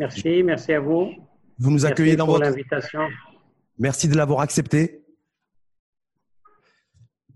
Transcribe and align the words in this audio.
Merci, 0.00 0.42
merci 0.42 0.72
à 0.72 0.80
vous. 0.80 1.10
Vous 1.58 1.70
nous 1.70 1.84
accueillez 1.84 2.16
dans 2.16 2.26
votre 2.26 2.40
l'invitation. 2.40 3.00
Merci 3.78 4.08
de 4.08 4.16
l'avoir 4.16 4.40
accepté. 4.40 5.04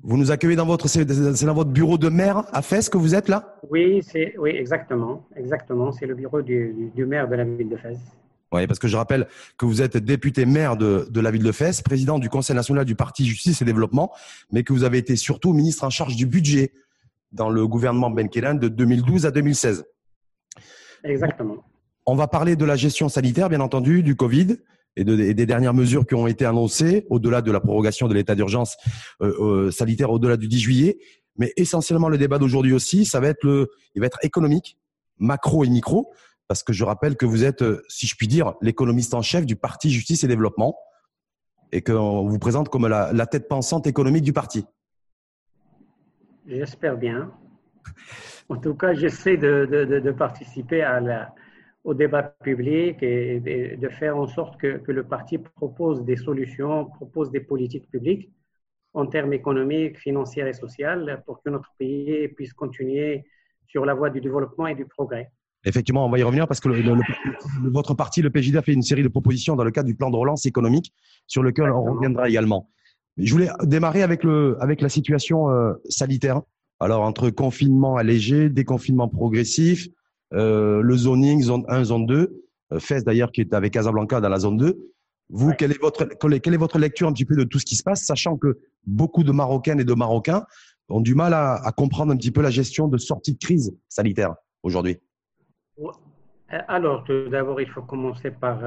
Vous 0.03 0.17
nous 0.17 0.31
accueillez 0.31 0.57
dans 0.57 0.65
votre 0.65 0.89
c'est 0.89 1.05
dans 1.05 1.55
votre 1.55 1.71
bureau 1.71 1.99
de 1.99 2.09
maire 2.09 2.45
à 2.55 2.63
Fès 2.63 2.89
que 2.89 2.97
vous 2.97 3.15
êtes 3.15 3.29
là? 3.29 3.59
Oui, 3.69 4.03
c'est 4.03 4.35
oui 4.39 4.53
exactement, 4.55 5.29
exactement. 5.37 5.93
C'est 5.93 6.07
le 6.07 6.15
bureau 6.15 6.41
du, 6.41 6.91
du, 6.95 7.05
maire 7.05 7.29
de 7.29 7.35
la 7.35 7.45
ville 7.45 7.69
de 7.69 7.77
Fès. 7.77 7.99
Oui, 8.51 8.67
parce 8.67 8.79
que 8.79 8.89
je 8.89 8.97
rappelle 8.97 9.27
que 9.59 9.67
vous 9.67 9.83
êtes 9.83 9.99
député 9.99 10.47
maire 10.47 10.79
de, 10.79 11.07
de 11.11 11.21
la 11.21 11.31
ville 11.31 11.43
de 11.43 11.53
Fès, 11.53 11.83
président 11.83 12.19
du 12.19 12.31
Conseil 12.31 12.57
national 12.57 12.87
du 12.87 12.95
Parti 12.95 13.27
Justice 13.27 13.61
et 13.61 13.67
Développement, 13.67 14.11
mais 14.53 14.63
que 14.63 14.73
vous 14.73 14.85
avez 14.85 14.97
été 14.97 15.17
surtout 15.17 15.53
ministre 15.53 15.85
en 15.85 15.91
charge 15.91 16.17
du 16.17 16.25
budget 16.25 16.73
dans 17.31 17.51
le 17.51 17.67
gouvernement 17.67 18.09
Benkelan 18.09 18.55
de 18.55 18.69
2012 18.69 19.27
à 19.27 19.31
2016. 19.31 19.85
Exactement. 21.05 21.63
On 22.07 22.15
va 22.15 22.29
parler 22.29 22.57
de 22.57 22.65
la 22.65 22.77
gestion 22.77 23.09
sanitaire, 23.09 23.49
bien 23.49 23.61
entendu, 23.61 24.03
du 24.03 24.15
Covid 24.15 24.59
et, 24.97 25.05
de, 25.05 25.17
des 25.17 25.47
dernières 25.47 25.75
mesures 25.75 26.07
qui 26.07 26.15
ont 26.15 26.27
été 26.27 26.45
annoncées, 26.45 27.07
au-delà 27.09 27.41
de 27.41 27.51
la 27.51 27.61
prorogation 27.61 28.09
de 28.09 28.15
l'état 28.15 28.35
d'urgence 28.35 28.77
euh, 29.23 29.67
euh, 29.67 29.71
sanitaire, 29.71 30.11
au-delà 30.11 30.37
du 30.37 30.49
10 30.49 30.59
juillet. 30.59 30.99
Mais 31.37 31.53
essentiellement, 31.57 32.09
le 32.09 32.19
débat 32.19 32.39
d'aujourd'hui 32.39 32.73
aussi, 32.73 33.05
ça 33.05 33.21
va 33.21 33.29
être 33.29 33.43
le, 33.43 33.71
il 33.95 34.01
va 34.01 34.07
être 34.07 34.19
économique, 34.23 34.79
macro 35.19 35.65
et 35.65 35.69
micro, 35.69 36.13
parce 36.47 36.63
que 36.63 36.73
je 36.73 36.85
rappelle 36.85 37.17
que 37.17 37.27
vous 37.27 37.43
êtes, 37.43 37.63
euh, 37.63 37.83
si 37.89 38.07
je 38.07 38.15
puis 38.17 38.29
dire, 38.29 38.55
l'économiste 38.61 39.15
en 39.15 39.23
chef 39.23 39.47
du 39.47 39.57
parti 39.57 39.91
Justice 39.91 40.25
et 40.25 40.29
Développement, 40.29 40.77
et 41.73 41.83
qu'on 41.83 42.29
vous 42.29 42.39
présente 42.39 42.69
comme 42.69 42.87
la, 42.87 43.13
la 43.13 43.27
tête 43.27 43.49
pensante 43.49 43.87
économique 43.87 44.23
du 44.23 44.33
parti. 44.33 44.65
J'espère 46.47 46.99
bien. 46.99 47.33
En 48.49 48.57
tout 48.57 48.75
cas, 48.75 48.93
j'essaie 48.93 49.39
de, 49.39 49.67
de, 49.71 49.99
de, 49.99 50.13
participer 50.13 50.83
à 50.83 51.01
la, 51.01 51.35
au 51.85 51.93
débat 51.95 52.23
public 52.23 53.03
et 53.03 53.77
de 53.77 53.89
faire 53.89 54.17
en 54.17 54.27
sorte 54.27 54.59
que, 54.59 54.79
que, 54.79 54.91
le 54.91 55.05
parti 55.05 55.39
propose 55.39 56.03
des 56.05 56.17
solutions, 56.17 56.87
propose 56.87 57.31
des 57.31 57.41
politiques 57.41 57.89
publiques 57.91 58.31
en 58.95 59.07
termes 59.07 59.35
économiques, 59.35 59.99
financiers 59.99 60.49
et 60.49 60.53
sociaux 60.55 60.89
pour 61.27 61.43
que 61.43 61.51
notre 61.51 61.71
pays 61.79 62.29
puisse 62.29 62.55
continuer 62.55 63.25
sur 63.67 63.85
la 63.85 63.95
voie 63.95 64.09
du 64.09 64.21
développement 64.21 64.67
et 64.67 64.75
du 64.75 64.87
progrès. 64.87 65.31
Effectivement, 65.67 66.07
on 66.07 66.11
va 66.11 66.19
y 66.19 66.23
revenir 66.23 66.47
parce 66.47 66.61
que 66.61 66.69
le, 66.69 67.71
votre 67.71 67.95
parti, 67.95 68.23
le 68.23 68.31
PJD, 68.31 68.57
a 68.57 68.63
fait 68.63 68.73
une 68.73 68.83
série 68.83 69.03
de 69.03 69.09
propositions 69.09 69.57
dans 69.57 69.65
le 69.65 69.71
cadre 69.71 69.87
du 69.87 69.95
plan 69.95 70.11
de 70.11 70.17
relance 70.17 70.47
économique 70.47 70.93
sur 71.27 71.43
lequel 71.43 71.71
on 71.71 71.95
reviendra 71.95 72.29
également. 72.29 72.71
Je 73.17 73.33
voulais 73.33 73.49
démarrer 73.63 74.03
avec, 74.03 74.25
le, 74.25 74.57
avec 74.61 74.81
la 74.81 74.89
situation 74.89 75.51
euh, 75.51 75.73
sanitaire. 75.89 76.43
Alors, 76.81 77.03
entre 77.03 77.31
confinement 77.31 77.97
allégé, 77.97 78.51
déconfinement 78.51 79.09
progressif, 79.09 79.89
euh, 80.35 80.81
le 80.83 80.97
zoning, 80.97 81.43
zone 81.43 81.65
1, 81.69 81.85
zone 81.85 82.07
2, 82.07 82.45
euh, 82.73 82.79
FES 82.79 83.05
d'ailleurs 83.05 83.33
qui 83.33 83.41
est 83.41 83.55
avec 83.55 83.73
Casablanca 83.73 84.21
dans 84.21 84.29
la 84.29 84.39
zone 84.39 84.57
2. 84.57 84.77
Vous, 85.31 85.53
quelle, 85.55 85.73
est 85.73 85.81
votre, 85.81 86.05
quelle 86.05 86.55
est 86.55 86.59
votre 86.59 86.79
lecture 86.79 87.09
un 87.09 87.13
petit 87.13 87.25
peu 87.25 87.37
de 87.37 87.45
tout 87.45 87.59
ce 87.59 87.65
qui 87.65 87.77
se 87.77 87.83
passe, 87.83 88.05
sachant 88.05 88.37
que 88.37 88.59
beaucoup 88.87 89.25
de 89.25 89.33
Marocaines 89.33 89.81
et 89.81 89.85
de 89.85 89.95
Marocains 89.95 90.45
ont 90.91 91.01
du 91.01 91.15
mal 91.15 91.33
à, 91.33 91.55
à 91.55 91.73
comprendre 91.73 92.13
un 92.13 92.17
petit 92.17 92.31
peu 92.31 92.43
la 92.43 92.51
gestion 92.51 92.89
de 92.89 92.99
sortie 92.99 93.33
de 93.33 93.39
crise 93.39 93.75
sanitaire 93.89 94.35
aujourd'hui? 94.63 94.99
Alors, 96.69 97.05
tout 97.05 97.29
d'abord, 97.31 97.61
il 97.61 97.69
faut 97.69 97.83
commencer 97.83 98.31
par, 98.31 98.61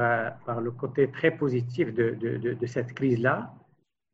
par, 0.45 0.59
le 0.59 0.71
côté 0.71 1.11
très 1.11 1.31
positif 1.31 1.93
de, 1.93 2.17
de, 2.19 2.37
de, 2.37 2.53
de 2.53 2.65
cette 2.65 2.93
crise-là 2.93 3.53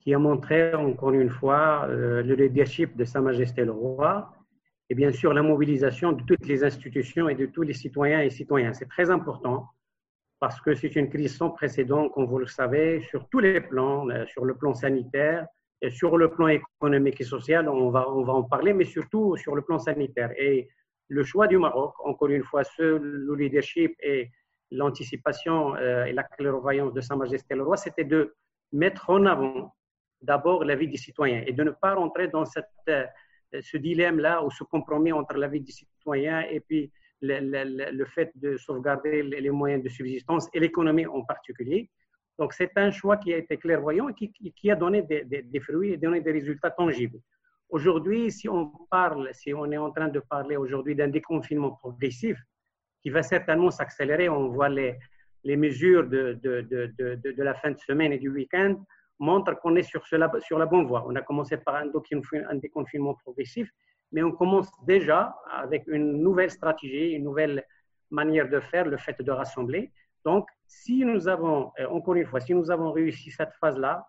qui 0.04 0.14
a 0.14 0.20
montré 0.20 0.74
encore 0.76 1.12
une 1.12 1.30
fois 1.30 1.86
euh, 1.88 2.22
le 2.24 2.36
leadership 2.36 2.98
de 2.98 3.06
Sa 3.06 3.22
Majesté 3.22 3.64
le 3.64 3.72
Roi 3.72 4.34
et 4.94 4.96
bien 4.96 5.12
sûr 5.12 5.34
la 5.34 5.42
mobilisation 5.42 6.12
de 6.12 6.22
toutes 6.22 6.46
les 6.46 6.64
institutions 6.64 7.28
et 7.28 7.34
de 7.34 7.48
tous 7.48 7.64
les 7.64 7.74
citoyens 7.74 8.22
et 8.22 8.30
citoyennes. 8.30 8.76
C'est 8.76 8.88
très 8.88 9.10
important 9.10 9.66
parce 10.40 10.62
que 10.62 10.76
c'est 10.76 10.96
une 10.96 11.10
crise 11.10 11.36
sans 11.36 11.50
précédent, 11.50 12.10
comme 12.10 12.28
vous 12.28 12.38
le 12.38 12.46
savez, 12.46 13.02
sur 13.10 13.28
tous 13.30 13.40
les 13.40 13.60
plans, 13.60 14.08
euh, 14.12 14.24
sur 14.28 14.46
le 14.46 14.56
plan 14.56 14.76
sanitaire, 14.76 15.48
et 15.82 15.90
sur 15.90 16.16
le 16.16 16.30
plan 16.30 16.48
économique 16.48 17.20
et 17.20 17.24
social, 17.24 17.68
on 17.70 17.90
va, 17.90 18.08
on 18.08 18.24
va 18.24 18.34
en 18.34 18.44
parler, 18.44 18.72
mais 18.74 18.86
surtout 18.86 19.36
sur 19.36 19.56
le 19.56 19.64
plan 19.64 19.80
sanitaire. 19.80 20.32
Et 20.38 20.70
le 21.08 21.24
choix 21.24 21.48
du 21.48 21.58
Maroc, 21.58 21.96
encore 22.06 22.30
une 22.30 22.44
fois, 22.44 22.64
ce, 22.64 22.84
le 22.84 23.34
leadership 23.34 23.96
et 24.00 24.30
l'anticipation 24.70 25.76
euh, 25.76 26.06
et 26.06 26.14
la 26.14 26.24
clairvoyance 26.24 26.94
de 26.94 27.02
Sa 27.02 27.16
Majesté 27.16 27.56
le 27.56 27.64
Roi, 27.64 27.78
c'était 27.78 28.04
de 28.04 28.36
mettre 28.72 29.10
en 29.10 29.26
avant 29.26 29.74
d'abord 30.22 30.64
la 30.64 30.76
vie 30.76 30.88
des 30.88 30.98
citoyens 30.98 31.44
et 31.48 31.52
de 31.52 31.64
ne 31.64 31.72
pas 31.72 31.96
rentrer 31.96 32.28
dans 32.28 32.46
cette, 32.46 32.68
euh, 32.90 33.06
ce 33.62 33.78
dilemme-là 33.78 34.44
ou 34.44 34.52
ce 34.52 34.64
compromis 34.64 35.12
entre 35.12 35.36
la 35.38 35.48
vie 35.48 35.62
des 35.62 35.72
citoyens 35.72 36.42
et 36.42 36.60
puis 36.60 36.92
le, 37.22 37.40
le, 37.40 37.92
le 37.92 38.06
fait 38.06 38.32
de 38.36 38.58
sauvegarder 38.58 39.24
les 39.24 39.50
moyens 39.50 39.84
de 39.84 39.90
subsistance 39.90 40.50
et 40.54 40.60
l'économie 40.60 41.06
en 41.06 41.24
particulier. 41.24 41.90
Donc, 42.40 42.54
c'est 42.54 42.72
un 42.78 42.92
choix 42.92 43.18
qui 43.18 43.34
a 43.34 43.38
été 43.38 43.58
clairvoyant 43.58 44.10
et 44.10 44.14
qui, 44.14 44.32
qui 44.32 44.72
a 44.72 44.76
donné 44.76 45.04
des, 45.04 45.24
des, 45.24 45.44
des, 45.44 45.60
fruits 45.60 45.94
et 45.94 45.98
donné 45.98 46.20
des 46.22 46.32
résultats 46.32 46.72
tangibles. 46.72 47.20
Aujourd'hui, 47.70 48.32
si 48.32 48.50
on 48.50 48.72
parle, 48.90 49.30
si 49.34 49.54
on 49.54 49.72
est 49.72 49.78
en 49.78 49.92
train 49.92 50.08
de 50.08 50.20
parler 50.20 50.58
aujourd'hui 50.58 50.96
d'un 50.96 51.08
déconfinement 51.08 51.72
progressif 51.72 52.38
qui 53.02 53.10
va 53.10 53.22
certainement 53.24 53.72
s'accélérer, 53.72 54.30
on 54.30 54.50
voit 54.50 54.70
les, 54.70 54.98
les 55.44 55.58
mesures 55.58 56.08
de, 56.08 56.40
de, 56.42 56.62
de, 56.62 57.16
de, 57.16 57.44
la 57.44 57.54
fin 57.54 57.72
de 57.72 57.80
semaine 57.80 58.14
et 58.14 58.18
du 58.18 58.30
week-end, 58.30 58.76
montre 59.24 59.60
qu'on 59.60 59.76
est 59.76 59.84
sur, 59.84 60.06
cela, 60.06 60.32
sur 60.40 60.60
la 60.60 60.66
bonne 60.66 60.86
voie. 60.86 61.04
On 61.08 61.16
a 61.16 61.22
commencé 61.22 61.58
par 61.58 61.76
un, 61.76 61.88
un 61.88 62.56
déconfinement 62.56 63.16
progressif, 63.16 63.70
mais 64.12 64.22
on 64.24 64.32
commence 64.32 64.70
déjà 64.86 65.36
avec 65.52 65.84
une 65.88 66.22
nouvelle 66.22 66.52
stratégie, 66.52 67.12
une 67.12 67.24
nouvelle 67.24 67.66
manière 68.12 68.48
de 68.50 68.60
faire, 68.60 68.86
le 68.86 68.98
fait 68.98 69.20
de 69.22 69.32
rassembler. 69.32 69.92
Donc, 70.26 70.48
si 70.68 71.04
nous 71.04 71.28
avons, 71.28 71.72
euh, 71.80 71.88
encore 71.88 72.16
une 72.16 72.26
fois, 72.26 72.40
si 72.40 72.54
nous 72.54 72.70
avons 72.72 72.92
réussi 72.92 73.32
cette 73.32 73.54
phase-là, 73.60 74.08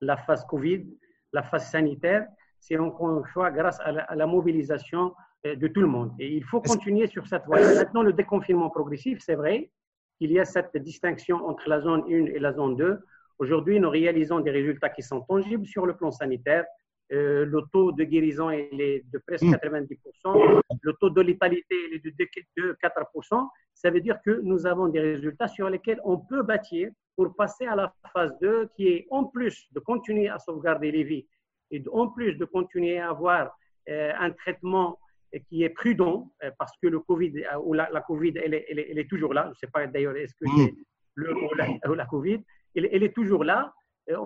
la 0.00 0.16
phase 0.16 0.44
Covid, 0.46 0.86
la 1.32 1.42
phase 1.42 1.70
sanitaire, 1.70 2.26
c'est 2.60 2.78
encore 2.78 3.18
une 3.18 3.24
fois 3.32 3.50
grâce 3.50 3.80
à 3.80 3.90
la, 3.92 4.02
à 4.04 4.14
la, 4.14 4.26
mobilisation 4.26 5.14
euh, 5.46 5.56
de 5.56 5.66
tout 5.66 5.80
le 5.80 5.88
monde. 5.88 6.12
Et 6.18 6.28
il 6.28 6.44
faut 6.44 6.60
continuer 6.60 7.06
sur 7.06 7.26
cette 7.26 7.44
voie. 7.46 7.58
Maintenant, 7.60 8.02
le 8.02 8.12
déconfinement 8.12 8.70
progressif, 8.70 9.20
c'est 9.20 9.34
vrai 9.34 9.70
qu'il 10.18 10.30
y 10.30 10.38
a 10.38 10.44
cette 10.44 10.76
distinction 10.76 11.36
entre 11.48 11.68
la 11.68 11.80
zone 11.80 12.04
1 12.08 12.26
et 12.36 12.38
la 12.38 12.52
zone 12.52 12.76
2. 12.76 13.00
Aujourd'hui, 13.42 13.80
nous 13.80 13.90
réalisons 13.90 14.38
des 14.38 14.52
résultats 14.52 14.88
qui 14.88 15.02
sont 15.02 15.22
tangibles 15.22 15.66
sur 15.66 15.84
le 15.84 15.96
plan 15.96 16.12
sanitaire. 16.12 16.64
Euh, 17.10 17.44
le 17.44 17.62
taux 17.72 17.90
de 17.90 18.04
guérison 18.04 18.50
est 18.50 19.02
de 19.12 19.18
presque 19.26 19.42
90%, 19.42 19.88
mm. 19.88 20.60
le 20.80 20.92
taux 21.00 21.10
de 21.10 21.20
létalité 21.20 21.74
est 21.92 22.04
de 22.04 22.76
4%. 22.80 23.48
Ça 23.74 23.90
veut 23.90 24.00
dire 24.00 24.18
que 24.24 24.40
nous 24.44 24.64
avons 24.64 24.86
des 24.86 25.00
résultats 25.00 25.48
sur 25.48 25.68
lesquels 25.68 26.00
on 26.04 26.18
peut 26.18 26.44
bâtir 26.44 26.90
pour 27.16 27.34
passer 27.34 27.66
à 27.66 27.74
la 27.74 27.92
phase 28.12 28.32
2, 28.40 28.68
qui 28.76 28.86
est 28.86 29.06
en 29.10 29.24
plus 29.24 29.66
de 29.72 29.80
continuer 29.80 30.28
à 30.28 30.38
sauvegarder 30.38 30.92
les 30.92 31.02
vies 31.02 31.26
et 31.72 31.82
en 31.92 32.06
plus 32.10 32.36
de 32.36 32.44
continuer 32.44 33.00
à 33.00 33.08
avoir 33.08 33.58
euh, 33.88 34.12
un 34.20 34.30
traitement 34.30 35.00
qui 35.48 35.64
est 35.64 35.70
prudent, 35.70 36.30
euh, 36.44 36.52
parce 36.60 36.76
que 36.80 36.86
le 36.86 37.00
COVID, 37.00 37.32
ou 37.64 37.74
la, 37.74 37.90
la 37.90 38.02
Covid, 38.02 38.34
elle 38.36 38.54
est, 38.54 38.66
elle, 38.70 38.78
est, 38.78 38.88
elle 38.92 38.98
est, 39.00 39.10
toujours 39.10 39.34
là. 39.34 39.46
Je 39.46 39.50
ne 39.50 39.54
sais 39.54 39.66
pas 39.66 39.84
d'ailleurs, 39.88 40.16
est-ce 40.16 40.34
que 40.34 40.46
c'est 40.46 40.70
mm. 40.70 40.76
le 41.16 41.34
ou 41.34 41.54
la, 41.56 41.90
ou 41.90 41.94
la 41.94 42.06
Covid? 42.06 42.40
Elle, 42.74 42.88
elle, 42.92 43.02
est 43.02 43.14
toujours 43.14 43.44
là. 43.44 43.72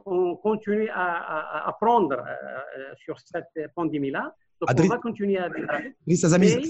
On 0.06 0.36
continue 0.36 0.88
à, 0.88 1.16
à, 1.16 1.68
à 1.68 1.72
prendre 1.74 2.12
euh, 2.12 2.94
sur 2.96 3.18
cette 3.20 3.72
pandémie-là. 3.74 4.34
Donc, 4.60 4.70
Adrien, 4.70 4.90
on 4.90 4.94
va 4.94 4.98
continuer 4.98 5.36
à. 5.36 5.50
Oui, 6.06 6.18
mais... 6.38 6.62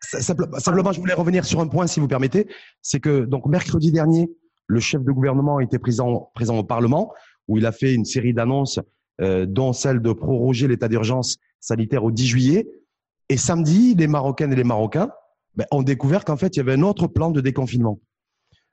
simplement, 0.00 0.58
simplement, 0.58 0.92
je 0.92 1.00
voulais 1.00 1.14
revenir 1.14 1.44
sur 1.44 1.60
un 1.60 1.68
point, 1.68 1.86
si 1.86 2.00
vous 2.00 2.08
permettez. 2.08 2.48
C'est 2.80 3.00
que, 3.00 3.26
donc, 3.26 3.46
mercredi 3.46 3.92
dernier, 3.92 4.30
le 4.66 4.80
chef 4.80 5.02
de 5.02 5.12
gouvernement 5.12 5.60
était 5.60 5.78
présent, 5.78 6.30
présent 6.34 6.56
au 6.58 6.64
Parlement, 6.64 7.12
où 7.46 7.58
il 7.58 7.66
a 7.66 7.72
fait 7.72 7.92
une 7.92 8.06
série 8.06 8.32
d'annonces, 8.32 8.80
euh, 9.20 9.44
dont 9.44 9.74
celle 9.74 10.00
de 10.00 10.12
proroger 10.12 10.68
l'état 10.68 10.88
d'urgence 10.88 11.36
sanitaire 11.60 12.04
au 12.04 12.10
10 12.10 12.26
juillet. 12.26 12.68
Et 13.28 13.36
samedi, 13.36 13.94
les 13.94 14.06
Marocaines 14.06 14.52
et 14.52 14.56
les 14.56 14.64
Marocains 14.64 15.10
ben, 15.54 15.66
ont 15.70 15.82
découvert 15.82 16.24
qu'en 16.24 16.36
fait, 16.36 16.56
il 16.56 16.58
y 16.58 16.60
avait 16.60 16.74
un 16.74 16.82
autre 16.82 17.08
plan 17.08 17.30
de 17.30 17.42
déconfinement 17.42 18.00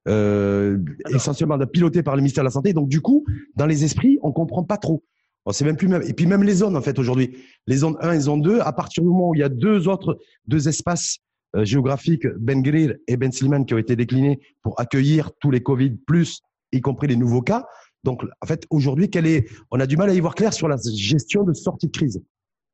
euh, 0.08 0.78
essentiellement 1.10 1.58
piloté 1.66 2.04
par 2.04 2.16
le 2.16 2.22
ministère 2.22 2.44
de 2.44 2.48
la 2.48 2.52
Santé. 2.52 2.74
Donc, 2.74 2.90
du 2.90 3.02
coup, 3.02 3.26
dans 3.56 3.66
les 3.66 3.84
esprits, 3.84 4.20
on 4.22 4.32
comprend 4.32 4.64
pas 4.64 4.78
trop. 4.78 5.04
On 5.46 5.52
sait 5.52 5.66
même 5.66 5.78
plus 5.78 5.88
même. 5.88 6.02
Et 6.08 6.14
puis 6.14 6.26
même 6.26 6.44
les 6.44 6.56
zones, 6.56 6.76
en 6.76 6.82
fait, 6.82 6.98
aujourd'hui, 7.00 7.38
les 7.68 7.78
zones 7.78 7.98
1 8.02 8.14
et 8.14 8.20
zone 8.20 8.42
2, 8.42 8.60
à 8.60 8.72
partir 8.74 9.04
du 9.04 9.10
moment 9.10 9.30
où 9.30 9.36
il 9.36 9.40
y 9.40 9.44
a 9.44 9.50
deux 9.50 9.88
autres, 9.88 10.20
deux 10.48 10.68
espaces 10.68 11.18
euh, 11.56 11.66
géographiques, 11.66 12.28
Ben 12.38 12.62
Grir 12.62 12.96
et 13.08 13.18
Ben 13.18 13.32
Sliman, 13.32 13.66
qui 13.66 13.74
ont 13.74 13.78
été 13.78 13.96
déclinés 13.96 14.40
pour 14.62 14.80
accueillir 14.80 15.32
tous 15.40 15.52
les 15.52 15.62
Covid 15.62 15.92
plus, 16.06 16.42
y 16.72 16.82
compris 16.82 17.08
les 17.08 17.16
nouveaux 17.16 17.42
cas. 17.42 17.66
Donc, 18.04 18.24
en 18.42 18.46
fait, 18.46 18.66
aujourd'hui, 18.70 19.10
quelle 19.10 19.26
est, 19.26 19.50
on 19.72 19.80
a 19.80 19.88
du 19.88 19.98
mal 19.98 20.10
à 20.10 20.14
y 20.14 20.20
voir 20.20 20.36
clair 20.36 20.54
sur 20.54 20.68
la 20.68 20.78
gestion 20.78 21.44
de 21.44 21.54
sortie 21.54 21.88
de 21.88 21.92
crise 21.92 22.22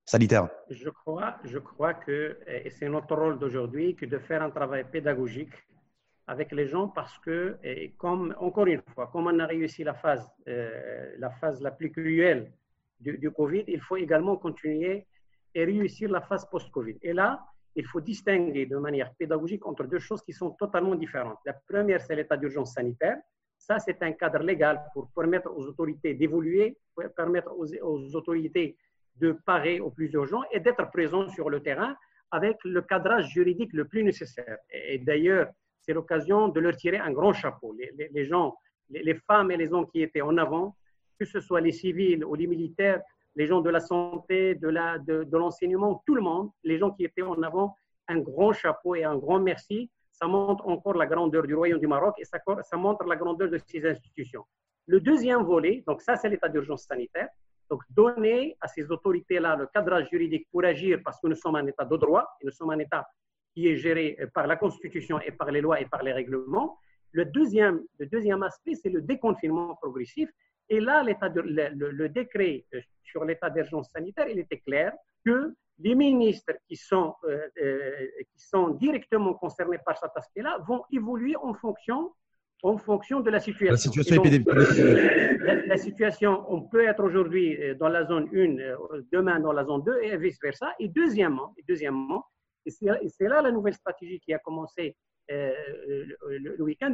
sanitaire. 0.05 0.49
Je 0.69 0.89
crois, 0.89 1.35
je 1.45 1.57
crois 1.57 1.93
que, 1.93 2.37
et 2.47 2.69
c'est 2.69 2.89
notre 2.89 3.15
rôle 3.15 3.39
d'aujourd'hui, 3.39 3.95
que 3.95 4.05
de 4.05 4.17
faire 4.17 4.41
un 4.41 4.49
travail 4.49 4.83
pédagogique 4.91 5.53
avec 6.27 6.51
les 6.51 6.67
gens 6.67 6.87
parce 6.87 7.17
que, 7.19 7.57
comme, 7.97 8.35
encore 8.39 8.67
une 8.67 8.81
fois, 8.93 9.07
comme 9.07 9.27
on 9.27 9.39
a 9.39 9.45
réussi 9.45 9.83
la 9.83 9.93
phase, 9.93 10.29
euh, 10.47 11.13
la 11.17 11.29
phase 11.29 11.61
la 11.61 11.71
plus 11.71 11.91
cruelle 11.91 12.51
du, 12.99 13.31
Covid, 13.31 13.63
il 13.67 13.81
faut 13.81 13.97
également 13.97 14.37
continuer 14.37 15.07
et 15.53 15.65
réussir 15.65 16.09
la 16.09 16.21
phase 16.21 16.47
post-Covid. 16.49 16.97
Et 17.01 17.13
là, 17.13 17.43
il 17.75 17.85
faut 17.85 18.01
distinguer 18.01 18.65
de 18.65 18.77
manière 18.77 19.13
pédagogique 19.15 19.65
entre 19.65 19.85
deux 19.85 19.99
choses 19.99 20.21
qui 20.21 20.33
sont 20.33 20.51
totalement 20.51 20.95
différentes. 20.95 21.39
La 21.45 21.53
première, 21.53 22.01
c'est 22.01 22.15
l'état 22.15 22.37
d'urgence 22.37 22.73
sanitaire. 22.73 23.17
Ça, 23.57 23.79
c'est 23.79 24.01
un 24.03 24.11
cadre 24.13 24.39
légal 24.39 24.81
pour 24.93 25.11
permettre 25.11 25.51
aux 25.55 25.65
autorités 25.67 26.13
d'évoluer, 26.13 26.77
permettre 27.15 27.51
aux, 27.57 27.67
aux, 27.81 28.15
autorités 28.15 28.77
de 29.15 29.31
parer 29.45 29.79
au 29.79 29.89
plus 29.89 30.11
urgent 30.13 30.41
et 30.51 30.59
d'être 30.59 30.89
présents 30.91 31.27
sur 31.29 31.49
le 31.49 31.61
terrain 31.61 31.95
avec 32.31 32.57
le 32.63 32.81
cadrage 32.81 33.27
juridique 33.29 33.73
le 33.73 33.85
plus 33.85 34.03
nécessaire. 34.03 34.57
Et, 34.71 34.99
d'ailleurs, 34.99 35.49
c'est 35.81 35.93
l'occasion 35.93 36.47
de 36.47 36.59
leur 36.59 36.75
tirer 36.75 36.97
un 36.97 37.11
grand 37.11 37.33
chapeau. 37.33 37.75
Les, 37.75 38.25
gens, 38.25 38.55
les, 38.89 39.15
femmes 39.15 39.51
et 39.51 39.57
les 39.57 39.73
hommes 39.73 39.87
qui 39.91 40.01
étaient 40.01 40.21
en 40.21 40.37
avant, 40.37 40.75
que 41.19 41.25
ce 41.25 41.39
soit 41.39 41.61
les 41.61 41.71
civils 41.71 42.23
ou 42.23 42.35
les 42.35 42.47
militaires, 42.47 43.01
les 43.35 43.47
gens 43.47 43.61
de 43.61 43.69
la 43.69 43.79
santé, 43.79 44.55
de 44.55 45.37
l'enseignement, 45.37 46.03
tout 46.05 46.15
le 46.15 46.21
monde, 46.21 46.49
les 46.63 46.77
gens 46.77 46.91
qui 46.91 47.03
étaient 47.03 47.21
en 47.21 47.41
avant, 47.41 47.75
un 48.07 48.19
grand 48.19 48.53
chapeau 48.53 48.95
et 48.95 49.03
un 49.03 49.17
grand 49.17 49.39
merci. 49.39 49.89
Ça 50.11 50.27
montre 50.27 50.67
encore 50.67 50.95
la 50.95 51.07
grandeur 51.07 51.47
du 51.47 51.55
Royaume 51.55 51.79
du 51.79 51.87
Maroc 51.87 52.15
et 52.19 52.25
ça, 52.25 52.37
ça 52.63 52.77
montre 52.77 53.05
la 53.05 53.15
grandeur 53.15 53.49
de 53.49 53.57
ces 53.57 53.85
institutions. 53.87 54.43
Le 54.87 54.99
deuxième 54.99 55.43
volet, 55.43 55.83
donc 55.87 56.01
ça 56.01 56.15
c'est 56.15 56.29
l'état 56.29 56.49
d'urgence 56.49 56.83
sanitaire, 56.83 57.29
donc 57.69 57.81
donner 57.89 58.57
à 58.59 58.67
ces 58.67 58.91
autorités-là 58.91 59.55
le 59.55 59.67
cadrage 59.67 60.09
juridique 60.09 60.47
pour 60.51 60.63
agir 60.65 60.99
parce 61.03 61.19
que 61.21 61.27
nous 61.27 61.35
sommes 61.35 61.55
un 61.55 61.65
État 61.65 61.85
de 61.85 61.95
droit 61.95 62.27
et 62.41 62.45
nous 62.45 62.51
sommes 62.51 62.71
un 62.71 62.79
État 62.79 63.07
qui 63.53 63.67
est 63.67 63.77
géré 63.77 64.17
par 64.33 64.47
la 64.47 64.55
Constitution 64.55 65.19
et 65.21 65.31
par 65.31 65.51
les 65.51 65.61
lois 65.61 65.79
et 65.81 65.85
par 65.85 66.03
les 66.03 66.13
règlements. 66.13 66.77
Le 67.11 67.25
deuxième, 67.25 67.81
le 67.99 68.05
deuxième 68.05 68.43
aspect, 68.43 68.75
c'est 68.75 68.89
le 68.89 69.01
déconfinement 69.01 69.75
progressif 69.75 70.29
et 70.71 70.79
là, 70.79 71.03
de, 71.03 71.41
le, 71.41 71.91
le, 71.91 72.09
décret 72.09 72.63
euh, 72.73 72.79
sur 73.03 73.25
l'état 73.25 73.49
d'urgence 73.49 73.89
sanitaire, 73.93 74.29
il 74.29 74.39
était 74.39 74.59
clair 74.59 74.93
que 75.25 75.53
les 75.79 75.95
ministres 75.95 76.53
qui 76.65 76.77
sont, 76.77 77.13
euh, 77.25 77.39
euh, 77.61 78.07
qui 78.33 78.39
sont 78.47 78.69
directement 78.69 79.33
concernés 79.33 79.79
par 79.85 79.97
cet 79.97 80.11
aspect-là 80.15 80.59
vont 80.65 80.83
évoluer 80.89 81.35
en 81.35 81.53
fonction, 81.55 82.13
en 82.63 82.77
fonction 82.77 83.19
de 83.19 83.29
la 83.29 83.41
situation. 83.41 83.73
La 83.73 83.77
situation 83.77 84.23
épidémique. 84.23 84.47
La, 85.67 85.77
situation, 85.77 86.45
on 86.47 86.61
peut 86.61 86.85
être 86.87 87.03
aujourd'hui 87.03 87.57
dans 87.77 87.89
la 87.89 88.05
zone 88.05 88.29
1, 88.33 89.05
demain 89.11 89.39
dans 89.39 89.51
la 89.51 89.65
zone 89.65 89.83
2 89.83 89.99
et 90.03 90.17
vice-versa. 90.17 90.73
Et 90.79 90.87
deuxièmement, 90.87 91.53
et 91.57 91.63
deuxièmement, 91.67 92.25
et 92.65 92.71
c'est 92.71 93.27
là 93.27 93.41
la 93.41 93.51
nouvelle 93.51 93.73
stratégie 93.73 94.19
qui 94.19 94.33
a 94.33 94.39
commencé 94.39 94.95
le, 95.29 96.15
le 96.37 96.63
week-end. 96.63 96.93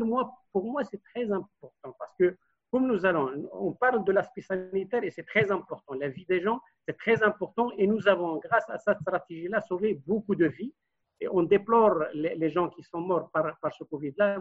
Pour 0.51 0.63
moi, 0.71 0.83
c'est 0.83 1.01
très 1.13 1.31
important 1.31 1.95
parce 1.97 2.13
que 2.19 2.37
comme 2.71 2.87
nous 2.87 3.05
allons, 3.05 3.47
on 3.53 3.71
parle 3.73 4.03
de 4.03 4.11
l'aspect 4.11 4.41
sanitaire 4.41 5.03
et 5.03 5.11
c'est 5.11 5.23
très 5.23 5.51
important. 5.51 5.93
La 5.93 6.09
vie 6.09 6.25
des 6.25 6.41
gens, 6.41 6.59
c'est 6.85 6.97
très 6.97 7.23
important 7.23 7.71
et 7.77 7.87
nous 7.87 8.07
avons, 8.07 8.37
grâce 8.37 8.69
à 8.69 8.77
cette 8.77 8.99
stratégie-là, 9.01 9.61
sauvé 9.61 10.01
beaucoup 10.05 10.35
de 10.35 10.47
vies. 10.47 10.73
Et 11.19 11.27
on 11.29 11.43
déplore 11.43 12.03
les, 12.13 12.49
gens 12.49 12.69
qui 12.69 12.83
sont 12.83 13.01
morts 13.01 13.31
par, 13.31 13.57
par 13.59 13.73
ce 13.73 13.83
Covid-là, 13.85 14.39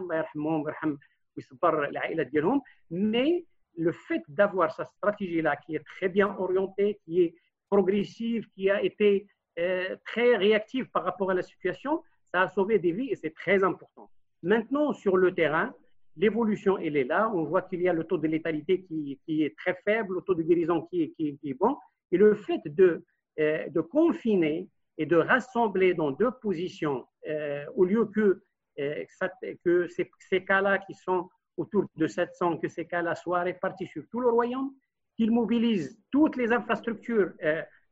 mais 2.90 3.44
le 3.78 3.92
fait 3.92 4.22
d'avoir 4.28 4.74
cette 4.74 4.88
stratégie-là 4.96 5.56
qui 5.56 5.76
est 5.76 5.84
très 5.84 6.08
bien 6.08 6.36
orientée, 6.38 7.00
qui 7.04 7.22
est 7.22 7.34
progressive, 7.70 8.46
qui 8.54 8.68
a 8.70 8.82
été 8.82 9.26
euh, 9.58 9.96
très 10.04 10.36
réactive 10.36 10.86
par 10.90 11.04
rapport 11.04 11.30
à 11.30 11.34
la 11.34 11.42
situation, 11.42 12.02
ça 12.32 12.42
a 12.42 12.48
sauvé 12.48 12.78
des 12.78 12.92
vies 12.92 13.08
et 13.10 13.16
c'est 13.16 13.34
très 13.34 13.64
important. 13.64 14.10
Maintenant, 14.42 14.92
sur 14.92 15.16
le 15.16 15.32
terrain, 15.34 15.74
l'évolution, 16.16 16.76
elle 16.78 16.96
est 16.96 17.04
là. 17.04 17.30
On 17.34 17.44
voit 17.44 17.62
qu'il 17.62 17.80
y 17.80 17.88
a 17.88 17.92
le 17.92 18.04
taux 18.04 18.18
de 18.18 18.26
létalité 18.26 18.82
qui, 18.82 19.18
est 19.28 19.56
très 19.56 19.74
faible, 19.84 20.16
le 20.16 20.20
taux 20.20 20.34
de 20.34 20.42
guérison 20.42 20.82
qui 20.82 21.14
est, 21.18 21.54
bon. 21.54 21.76
Et 22.12 22.18
le 22.18 22.34
fait 22.34 22.60
de, 22.66 23.04
euh, 23.38 23.66
de, 23.68 23.80
confiner 23.80 24.68
et 24.98 25.06
de 25.06 25.16
rassembler 25.16 25.94
dans 25.94 26.10
deux 26.10 26.32
positions, 26.42 27.06
euh, 27.28 27.64
au 27.74 27.84
lieu 27.84 28.04
que, 28.06 28.42
que 29.64 29.88
ces, 29.88 30.10
ces 30.28 30.44
cas-là 30.44 30.78
qui 30.78 30.92
sont 30.92 31.30
autour 31.56 31.86
de 31.96 32.06
700, 32.06 32.58
que 32.58 32.68
ces 32.68 32.86
cas-là 32.86 33.14
soient 33.14 33.40
répartis 33.40 33.86
sur 33.86 34.02
tout 34.10 34.20
le 34.20 34.28
royaume, 34.28 34.74
qu'ils 35.16 35.30
mobilisent 35.30 35.98
toutes 36.10 36.36
les 36.36 36.52
infrastructures 36.52 37.32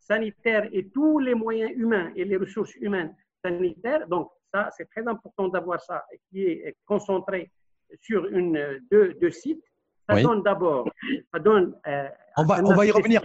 sanitaires 0.07 0.69
et 0.73 0.89
tous 0.89 1.19
les 1.19 1.35
moyens 1.35 1.73
humains 1.75 2.13
et 2.15 2.25
les 2.25 2.37
ressources 2.37 2.75
humaines 2.77 3.15
sanitaires. 3.45 4.07
Donc, 4.09 4.31
ça, 4.53 4.71
c'est 4.77 4.89
très 4.91 5.07
important 5.09 5.49
d'avoir 5.49 5.81
ça 5.81 6.05
qui 6.31 6.43
est 6.43 6.77
concentré 6.87 7.51
sur 8.01 8.27
une, 8.27 8.81
deux, 8.91 9.15
deux 9.15 9.31
sites, 9.31 9.65
ça 10.09 10.21
donne 10.21 10.43
d'abord, 10.43 10.89
ça 11.33 11.39
donne. 11.39 11.75
Euh, 11.87 12.09
on, 12.37 12.45
va, 12.45 12.63
on 12.63 12.75
va 12.75 12.87
y 12.87 12.91
revenir. 12.91 13.23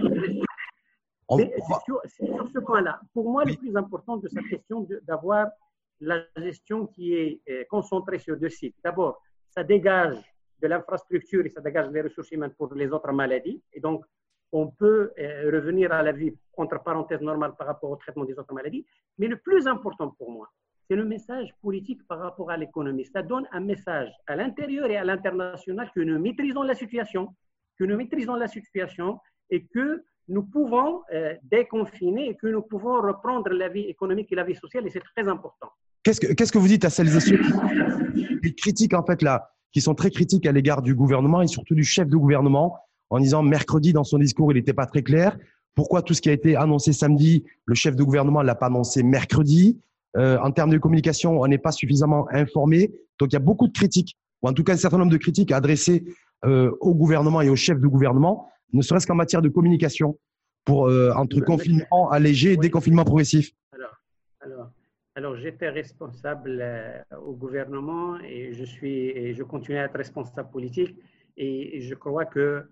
Sur, 1.86 2.02
sur, 2.08 2.50
ce 2.52 2.60
point-là, 2.60 3.00
pour 3.14 3.30
moi, 3.30 3.44
le 3.46 3.56
plus 3.56 3.76
important 3.76 4.18
de 4.18 4.28
cette 4.30 4.48
question, 4.48 4.88
d'avoir 5.04 5.48
la 6.00 6.24
gestion 6.38 6.88
qui 6.88 7.14
est 7.14 7.42
euh, 7.50 7.64
concentrée 7.70 8.20
sur 8.20 8.38
deux 8.38 8.50
sites. 8.50 8.76
D'abord, 8.84 9.22
ça 9.50 9.64
dégage 9.64 10.18
de 10.62 10.68
l'infrastructure 10.68 11.46
et 11.46 11.50
ça 11.50 11.62
dégage 11.62 11.90
des 11.90 12.02
ressources 12.02 12.32
humaines 12.32 12.54
pour 12.58 12.74
les 12.74 12.90
autres 12.92 13.12
maladies. 13.12 13.62
Et 13.74 13.80
donc, 13.80 14.06
on 14.52 14.68
peut 14.68 15.12
euh, 15.20 15.52
revenir 15.52 15.92
à 15.92 16.02
la 16.02 16.12
vie, 16.12 16.34
entre 16.58 16.82
parenthèses, 16.84 17.22
normale 17.22 17.54
par 17.58 17.68
rapport 17.68 17.92
au 17.92 17.96
traitement 17.96 18.26
des 18.26 18.38
autres 18.38 18.54
maladies. 18.54 18.86
Mais 19.18 19.28
le 19.28 19.38
plus 19.38 19.68
important 19.68 20.10
pour 20.18 20.32
moi, 20.32 20.50
c'est 20.90 20.96
le 20.96 21.06
message 21.06 21.54
politique 21.62 22.06
par 22.08 22.20
rapport 22.20 22.50
à 22.50 22.58
l'économie. 22.58 23.06
Ça 23.06 23.22
donne 23.22 23.48
un 23.52 23.60
message 23.60 24.10
à 24.26 24.36
l'intérieur 24.36 24.90
et 24.90 24.98
à 24.98 25.04
l'international 25.04 25.92
que 25.94 26.00
nous 26.00 26.20
maîtrisons 26.20 26.64
la 26.64 26.74
situation, 26.74 27.36
que 27.78 27.84
nous 27.84 27.96
maîtrisons 27.96 28.36
la 28.36 28.48
situation 28.48 29.20
et 29.52 29.66
que 29.66 30.04
nous 30.28 30.44
pouvons 30.44 31.02
euh, 31.14 31.36
déconfiner 31.44 32.30
et 32.30 32.36
que 32.36 32.48
nous 32.48 32.62
pouvons 32.62 33.02
reprendre 33.02 33.50
la 33.50 33.70
vie 33.70 33.82
économique 33.82 34.32
et 34.32 34.36
la 34.36 34.44
vie 34.44 34.56
sociale 34.56 34.86
et 34.88 34.90
c'est 34.90 35.04
très 35.16 35.28
important. 35.28 35.70
Qu'est-ce 36.04 36.52
que, 36.52 36.58
vous 36.58 36.68
dites 36.68 36.86
à 36.86 36.90
celles 36.90 37.16
et 37.16 37.20
ceux 37.20 37.38
qui 38.42 38.56
critiquent 38.56 38.94
en 38.94 39.04
fait 39.04 39.22
là, 39.22 39.52
qui 39.72 39.82
sont 39.82 39.94
très 39.94 40.10
critiques 40.10 40.46
à 40.46 40.52
l'égard 40.52 40.82
du 40.82 40.96
gouvernement 40.96 41.42
et 41.42 41.48
surtout 41.48 41.76
du 41.76 41.84
chef 41.84 42.08
de 42.08 42.18
gouvernement 42.18 42.78
en 43.10 43.20
disant 43.20 43.44
mercredi 43.44 43.94
dans 43.94 44.04
son 44.04 44.18
discours 44.18 44.52
il 44.52 44.56
n'était 44.56 44.74
pas 44.74 44.86
très 44.86 45.04
clair. 45.04 45.38
Pourquoi 45.76 46.02
tout 46.02 46.14
ce 46.14 46.22
qui 46.22 46.30
a 46.30 46.34
été 46.34 46.56
annoncé 46.56 46.94
samedi, 46.94 47.46
le 47.66 47.76
chef 47.76 47.96
de 47.96 48.04
gouvernement 48.04 48.42
ne 48.42 48.48
l'a 48.48 48.56
pas 48.56 48.68
annoncé 48.68 49.04
mercredi? 49.04 49.80
Euh, 50.18 50.38
en 50.40 50.52
termes 50.52 50.72
de 50.72 50.78
communication, 50.78 51.40
on 51.40 51.48
n'est 51.48 51.60
pas 51.60 51.72
suffisamment 51.72 52.28
informé. 52.32 52.92
Donc, 53.20 53.32
il 53.32 53.34
y 53.34 53.38
a 53.38 53.40
beaucoup 53.40 53.68
de 53.68 53.74
critiques, 53.74 54.18
ou 54.42 54.50
en 54.50 54.54
tout 54.54 54.64
cas 54.64 54.74
un 54.74 54.78
certain 54.78 54.98
nombre 54.98 55.12
de 55.12 55.18
critiques 55.18 55.52
adressées 55.52 56.04
euh, 56.46 56.72
au 56.80 56.96
gouvernement 56.96 57.42
et 57.42 57.50
au 57.50 57.56
chef 57.56 57.80
de 57.80 57.88
gouvernement, 57.88 58.50
ne 58.74 58.82
serait-ce 58.82 59.06
qu'en 59.06 59.16
matière 59.16 59.42
de 59.42 59.50
communication, 59.50 60.18
pour 60.66 60.88
euh, 60.88 61.12
entre 61.16 61.40
confinement 61.42 62.10
allégé 62.10 62.54
et 62.54 62.58
déconfinement 62.58 63.06
progressif. 63.06 63.52
Alors, 63.72 63.96
alors, 64.42 64.72
alors 65.16 65.36
j'étais 65.36 65.70
responsable 65.70 66.64
au 67.26 67.34
gouvernement 67.34 68.20
et 68.20 68.54
je 68.54 68.64
suis 68.64 69.10
et 69.10 69.34
je 69.34 69.44
continue 69.44 69.78
à 69.78 69.86
être 69.86 69.98
responsable 69.98 70.50
politique 70.50 70.96
et, 71.38 71.82
je 71.82 71.96
crois 71.96 72.26
que 72.26 72.64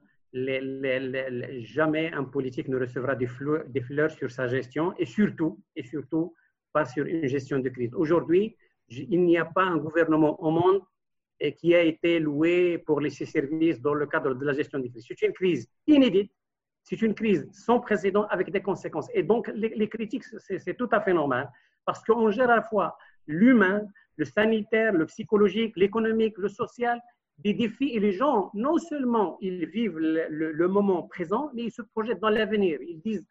les, 0.46 1.00
les, 1.00 1.64
jamais 1.64 2.12
un 2.14 2.24
politique 2.24 2.68
ne 2.68 2.80
recevra 2.80 3.16
des 3.16 3.28
fleurs, 3.28 3.66
des 3.68 3.84
sur 4.10 4.30
sa 4.32 4.48
gestion 4.48 4.94
et 4.98 5.06
surtout 5.06 5.60
et 5.76 5.84
surtout 5.84 6.34
sur 6.86 7.06
une 7.06 7.28
gestion 7.28 7.60
de 7.60 7.70
crise. 7.70 7.94
Aujourd'hui, 7.96 8.56
il 8.90 9.24
n'y 9.24 9.38
a 9.38 9.46
pas 9.46 9.64
un 9.64 9.78
gouvernement 9.78 10.42
au 10.44 10.52
monde 10.52 10.82
qui 11.58 11.76
a 11.76 11.82
été 11.82 12.20
loué 12.20 12.78
pour 12.80 13.02
laisser 13.02 13.26
service 13.26 13.82
dans 13.82 13.94
le 13.94 14.08
cadre 14.08 14.34
de 14.34 14.46
la 14.46 14.54
gestion 14.54 14.80
de 14.80 14.88
crise. 14.88 15.06
C'est 15.08 15.22
une 15.26 15.34
crise 15.34 15.68
inédite, 15.86 16.32
c'est 16.84 17.02
une 17.02 17.14
crise 17.14 17.48
sans 17.52 17.80
précédent 17.80 18.26
avec 18.30 18.52
des 18.52 18.62
conséquences. 18.62 19.10
Et 19.14 19.24
donc, 19.24 19.52
les, 19.54 19.90
critiques, 19.90 20.24
c'est 20.24 20.78
tout 20.78 20.90
à 20.92 21.02
fait 21.02 21.14
normal 21.14 21.52
parce 21.86 22.04
qu'on 22.04 22.30
gère 22.32 22.50
à 22.50 22.58
la 22.58 22.62
fois 22.64 22.98
l'humain, 23.28 23.82
le 24.16 24.26
sanitaire, 24.26 24.94
le 24.94 25.06
psychologique, 25.06 25.76
l'économique, 25.78 26.38
le 26.38 26.50
social, 26.50 27.00
des 27.38 27.54
défis. 27.54 27.92
Et 27.94 28.00
les 28.00 28.14
gens, 28.14 28.52
non 28.54 28.78
seulement 28.78 29.38
ils 29.42 29.66
vivent 29.66 29.98
le, 29.98 30.68
moment 30.68 31.04
présent, 31.04 31.52
mais 31.54 31.64
ils 31.66 31.72
se 31.72 31.82
projettent 31.82 32.20
dans 32.20 32.30
l'avenir. 32.30 32.80
Ils 32.82 33.02
disent 33.02 33.26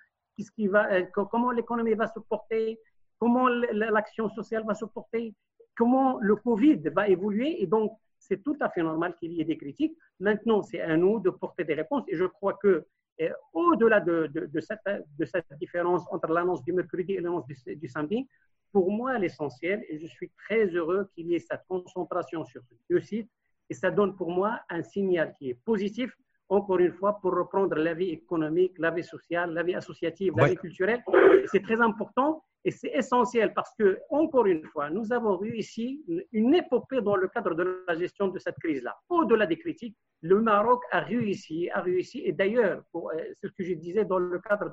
euh, 0.59 1.03
comment 1.13 1.51
l'économie 1.51 1.95
va 1.95 2.07
se 2.09 2.21
porter, 2.21 2.79
comment 3.19 3.49
l'action 3.49 4.29
sociale 4.29 4.65
va 4.67 4.75
se 4.75 4.85
porter, 4.85 5.35
comment 5.77 6.19
le 6.21 6.37
Covid 6.37 6.83
va 6.95 7.09
évoluer. 7.09 7.63
Et 7.63 7.67
donc, 7.67 7.93
c'est 8.19 8.43
tout 8.43 8.57
à 8.61 8.69
fait 8.71 8.83
normal 8.83 9.15
qu'il 9.19 9.33
y 9.33 9.41
ait 9.41 9.45
des 9.45 9.57
critiques. 9.57 9.97
Maintenant, 10.21 10.63
c'est 10.63 10.81
à 10.81 10.97
nous 10.97 11.21
de 11.21 11.31
porter 11.31 11.65
des 11.65 11.75
réponses. 11.75 12.05
Et 12.09 12.17
je 12.17 12.25
crois 12.25 12.55
que 12.55 12.87
eh, 13.19 13.31
au-delà 13.53 14.01
de, 14.01 14.31
cette, 14.61 15.55
différence 15.59 16.05
entre 16.11 16.29
l'annonce 16.29 16.63
du 16.65 16.73
mercredi 16.73 17.15
et 17.15 17.21
l'annonce 17.21 17.47
du, 17.47 17.89
samedi, 17.89 18.29
pour 18.73 18.91
moi, 18.91 19.19
l'essentiel, 19.19 19.85
et 19.89 19.99
je 19.99 20.07
suis 20.07 20.31
très 20.45 20.67
heureux 20.67 21.09
qu'il 21.15 21.29
y 21.29 21.35
ait 21.35 21.39
cette 21.39 21.63
concentration 21.67 22.45
sur 22.45 22.63
ces 22.65 22.77
deux 22.91 23.01
sites, 23.01 23.31
et 23.69 23.75
ça 23.75 23.91
donne 23.91 24.15
pour 24.17 24.31
moi 24.31 24.61
un 24.69 24.83
signal 24.83 25.35
qui 25.39 25.51
est 25.51 25.59
positif 25.65 26.17
encore 26.49 26.79
une 26.79 26.93
fois, 26.93 27.19
pour 27.21 27.35
reprendre 27.35 27.75
la 27.77 27.95
vie 27.95 28.11
économique, 28.11 28.79
la 28.79 28.91
vie 28.91 29.03
sociale, 29.03 29.53
la 29.53 29.63
vie 29.63 29.75
associative, 29.75 30.35
la 30.37 30.47
vie 30.47 30.57
culturelle. 30.57 31.03
C'est 31.47 31.63
très 31.63 31.81
important 31.81 32.43
et 32.65 32.71
c'est 32.71 32.91
essentiel 32.95 33.53
parce 33.55 33.73
que, 33.79 33.99
encore 34.11 34.47
une 34.47 34.65
fois, 34.65 34.91
nous 34.91 35.13
avons 35.13 35.37
réussi 35.37 36.05
une 36.33 36.55
épopée 36.55 37.01
dans 37.01 37.17
le 37.17 37.29
cadre 37.29 37.55
de 37.55 37.85
la 37.89 37.95
gestion 37.97 38.29
de 38.29 38.39
cette 38.39 38.59
crise-là. 38.59 38.97
Au-delà 39.09 39.47
des 39.47 39.59
critiques, 39.59 39.97
le 40.23 40.41
Maroc 40.41 40.83
a 40.93 41.01
réussi, 41.01 41.69
a 41.71 41.81
réussi. 41.81 42.23
Et 42.25 42.33
d'ailleurs, 42.33 42.83
euh, 42.95 43.01
c'est 43.41 43.49
ce 43.49 43.53
que 43.53 43.65
je 43.65 43.75
disais 43.75 44.05
dans 44.05 44.19
le 44.19 44.39
cadre 44.41 44.71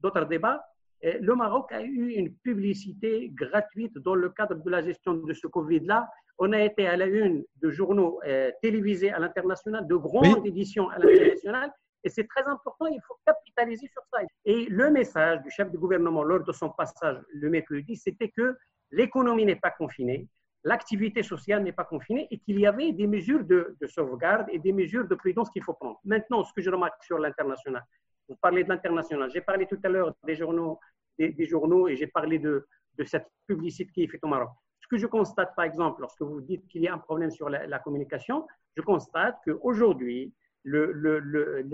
d'autres 0.00 0.24
débats, 0.26 0.62
le 1.02 1.34
Maroc 1.34 1.70
a 1.72 1.82
eu 1.82 2.12
une 2.12 2.34
publicité 2.36 3.30
gratuite 3.34 3.98
dans 3.98 4.14
le 4.14 4.30
cadre 4.30 4.54
de 4.54 4.70
la 4.70 4.80
gestion 4.80 5.14
de 5.14 5.34
ce 5.34 5.46
Covid-là. 5.46 6.08
On 6.38 6.52
a 6.52 6.60
été 6.60 6.86
à 6.86 6.96
la 6.96 7.06
une 7.06 7.44
de 7.62 7.70
journaux 7.70 8.20
euh, 8.26 8.50
télévisés 8.60 9.10
à 9.10 9.18
l'international, 9.18 9.86
de 9.86 9.96
grandes 9.96 10.46
éditions 10.46 10.88
à 10.90 10.98
l'international. 10.98 11.72
Et 12.02 12.10
c'est 12.10 12.28
très 12.28 12.42
important, 12.42 12.86
il 12.86 13.00
faut 13.06 13.16
capitaliser 13.24 13.88
sur 13.88 14.02
ça. 14.12 14.20
Et 14.44 14.66
le 14.66 14.90
message 14.90 15.40
du 15.42 15.50
chef 15.50 15.70
du 15.70 15.78
gouvernement 15.78 16.22
lors 16.22 16.44
de 16.44 16.52
son 16.52 16.68
passage 16.70 17.18
le 17.32 17.48
mercredi, 17.48 17.96
c'était 17.96 18.28
que 18.28 18.56
l'économie 18.90 19.46
n'est 19.46 19.56
pas 19.56 19.70
confinée, 19.70 20.28
l'activité 20.64 21.22
sociale 21.22 21.62
n'est 21.62 21.72
pas 21.72 21.84
confinée 21.84 22.28
et 22.30 22.38
qu'il 22.38 22.60
y 22.60 22.66
avait 22.66 22.92
des 22.92 23.06
mesures 23.06 23.44
de, 23.44 23.76
sauvegarde 23.86 24.48
et 24.50 24.58
des 24.58 24.72
mesures 24.72 25.08
de 25.08 25.14
prudence 25.14 25.48
qu'il 25.50 25.62
faut 25.62 25.72
prendre. 25.72 25.98
Maintenant, 26.04 26.44
ce 26.44 26.52
que 26.52 26.60
je 26.60 26.70
remarque 26.70 27.02
sur 27.02 27.18
l'international, 27.18 27.84
vous 28.28 28.36
parlez 28.36 28.64
de 28.64 28.68
l'international, 28.68 29.30
j'ai 29.30 29.40
parlé 29.40 29.66
tout 29.66 29.78
à 29.82 29.88
l'heure 29.88 30.14
des 30.24 30.34
journaux 30.34 30.78
des, 31.18 31.46
journaux 31.46 31.88
et 31.88 31.96
j'ai 31.96 32.06
parlé 32.06 32.38
de, 32.38 32.66
de, 32.98 33.04
cette 33.04 33.28
publicité 33.46 33.90
qui 33.92 34.02
est 34.04 34.08
faite 34.08 34.24
au 34.24 34.28
Maroc. 34.28 34.50
Ce 34.84 34.88
que 34.88 34.98
je 34.98 35.06
constate, 35.06 35.56
par 35.56 35.64
exemple, 35.64 36.02
lorsque 36.02 36.20
vous 36.20 36.42
dites 36.42 36.68
qu'il 36.68 36.82
y 36.82 36.88
a 36.88 36.92
un 36.92 36.98
problème 36.98 37.30
sur 37.30 37.48
la, 37.48 37.78
communication, 37.78 38.46
je 38.76 38.82
constate 38.82 39.38
qu'aujourd'hui, 39.46 40.30
le, 40.62 41.64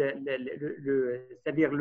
c'est-à-dire 1.43 1.73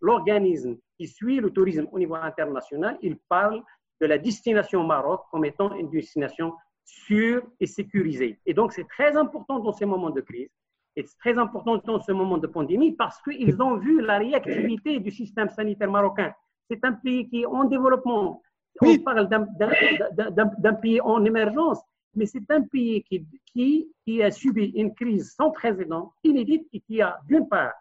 l'organisme 0.00 0.78
qui 0.96 1.06
suit 1.06 1.40
le 1.40 1.50
tourisme 1.50 1.86
au 1.92 1.98
niveau 1.98 2.14
international, 2.14 2.96
il 3.02 3.18
parle 3.28 3.62
de 4.00 4.06
la 4.06 4.16
destination 4.16 4.82
Maroc 4.82 5.24
comme 5.30 5.44
étant 5.44 5.74
une 5.74 5.90
destination 5.90 6.54
sûre 6.86 7.42
et 7.60 7.66
sécurisée. 7.66 8.40
Et 8.46 8.54
donc, 8.54 8.72
c'est 8.72 8.88
très 8.88 9.14
important 9.14 9.58
dans 9.60 9.72
ces 9.72 9.84
moments 9.84 10.08
de 10.08 10.22
crise 10.22 10.48
et 10.96 11.02
c'est 11.02 11.18
très 11.18 11.36
important 11.36 11.76
dans 11.84 12.00
ce 12.00 12.12
moment 12.12 12.38
de 12.38 12.46
pandémie 12.46 12.92
parce 12.92 13.20
qu'ils 13.20 13.60
ont 13.60 13.76
vu 13.76 14.00
la 14.00 14.16
réactivité 14.16 15.00
du 15.00 15.10
système 15.10 15.50
sanitaire 15.50 15.90
marocain 15.90 16.32
c'est 16.70 16.84
un 16.84 16.92
pays 16.92 17.28
qui 17.28 17.42
est 17.42 17.46
en 17.46 17.64
développement. 17.64 18.42
On 18.80 18.98
parle 18.98 19.28
d'un 19.28 20.74
pays 20.74 21.00
en 21.00 21.24
émergence, 21.24 21.80
mais 22.14 22.26
c'est 22.26 22.50
un 22.50 22.62
pays 22.62 23.02
qui, 23.04 23.26
qui, 23.52 23.92
qui, 24.04 24.22
a 24.22 24.30
subi 24.30 24.66
une 24.76 24.94
crise 24.94 25.34
sans 25.36 25.50
précédent, 25.50 26.12
inédite, 26.24 26.66
et 26.72 26.80
qui 26.80 27.00
a, 27.00 27.18
d'une 27.26 27.48
part, 27.48 27.72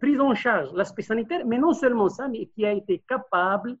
pris 0.00 0.18
en 0.20 0.34
charge 0.34 0.72
l'aspect 0.74 1.02
sanitaire, 1.02 1.44
mais 1.46 1.58
non 1.58 1.72
seulement 1.72 2.08
ça, 2.08 2.28
mais 2.28 2.46
qui 2.46 2.64
a 2.64 2.72
été 2.72 3.02
capable 3.08 3.76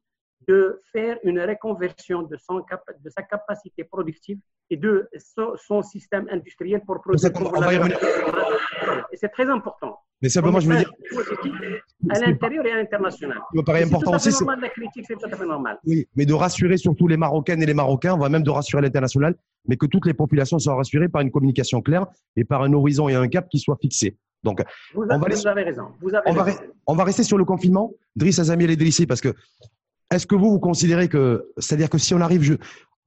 de 0.48 0.78
faire 0.92 1.18
une 1.22 1.40
reconversion 1.40 2.22
de, 2.22 2.36
son, 2.36 2.58
de 2.58 3.10
sa 3.10 3.22
capacité 3.22 3.84
productive 3.84 4.38
et 4.70 4.76
de 4.76 5.08
son, 5.56 5.82
système 5.82 6.26
industriel 6.30 6.82
pour 6.84 7.00
produire. 7.00 7.30
Et 9.12 9.16
c'est 9.16 9.28
très 9.28 9.48
important. 9.48 9.98
Mais 10.22 10.28
simplement, 10.28 10.60
je 10.60 10.68
veux 10.68 10.76
dire. 10.78 10.92
À 12.10 12.18
l'intérieur 12.18 12.66
et 12.66 12.72
à 12.72 12.76
l'international. 12.76 13.38
Il 13.52 13.58
me 13.58 13.64
paraît 13.64 13.84
important 13.84 14.14
aussi. 14.14 14.32
C'est 14.32 14.44
la 14.44 14.68
critique, 14.68 15.04
c'est 15.06 15.14
tout 15.14 15.26
à 15.30 15.36
fait 15.36 15.46
normal. 15.46 15.78
Oui, 15.84 16.06
mais 16.16 16.26
de 16.26 16.34
rassurer 16.34 16.76
surtout 16.76 17.08
les 17.08 17.16
Marocaines 17.16 17.62
et 17.62 17.66
les 17.66 17.74
Marocains, 17.74 18.14
on 18.14 18.18
va 18.18 18.28
même 18.28 18.42
de 18.42 18.50
rassurer 18.50 18.82
l'international, 18.82 19.34
mais 19.66 19.76
que 19.76 19.86
toutes 19.86 20.06
les 20.06 20.14
populations 20.14 20.58
soient 20.58 20.74
rassurées 20.74 21.08
par 21.08 21.22
une 21.22 21.30
communication 21.30 21.80
claire 21.82 22.06
et 22.36 22.44
par 22.44 22.62
un 22.62 22.72
horizon 22.72 23.08
et 23.08 23.14
un 23.14 23.28
cap 23.28 23.48
qui 23.48 23.58
soit 23.58 23.78
fixé. 23.80 24.16
Donc, 24.42 24.62
vous, 24.94 25.02
avez, 25.02 25.18
vous 25.18 25.24
raison. 25.54 25.82
Vous 26.00 26.14
avez 26.14 26.22
on, 26.26 26.32
raison. 26.32 26.58
Va, 26.58 26.66
on, 26.86 26.94
Va, 26.94 27.04
rester 27.04 27.22
sur 27.22 27.36
le 27.36 27.44
confinement. 27.44 27.92
Driss 28.16 28.38
Azami 28.38 28.64
et 28.64 28.76
Drissi, 28.76 29.06
parce 29.06 29.20
que 29.20 29.34
est-ce 30.10 30.26
que 30.26 30.34
vous, 30.34 30.50
vous 30.50 30.60
considérez 30.60 31.08
que, 31.08 31.50
c'est-à-dire 31.58 31.90
que 31.90 31.98
si 31.98 32.14
on 32.14 32.20
arrive 32.20 32.58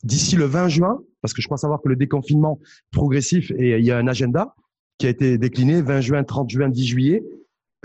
d'ici 0.04 0.36
le 0.36 0.46
20 0.46 0.68
juin, 0.70 1.02
parce 1.22 1.34
que 1.34 1.42
je 1.42 1.48
crois 1.48 1.58
savoir 1.58 1.82
que 1.82 1.90
le 1.90 1.96
déconfinement 1.96 2.60
progressif 2.92 3.52
et 3.58 3.78
il 3.78 3.86
y 3.86 3.92
a 3.92 3.98
un 3.98 4.08
agenda 4.08 4.56
qui 4.98 5.08
a 5.08 5.10
été 5.10 5.38
décliné 5.38 5.82
20 5.82 6.02
juin, 6.02 6.24
30 6.24 6.50
juin, 6.50 6.70
10 6.70 6.86
juillet. 6.86 7.24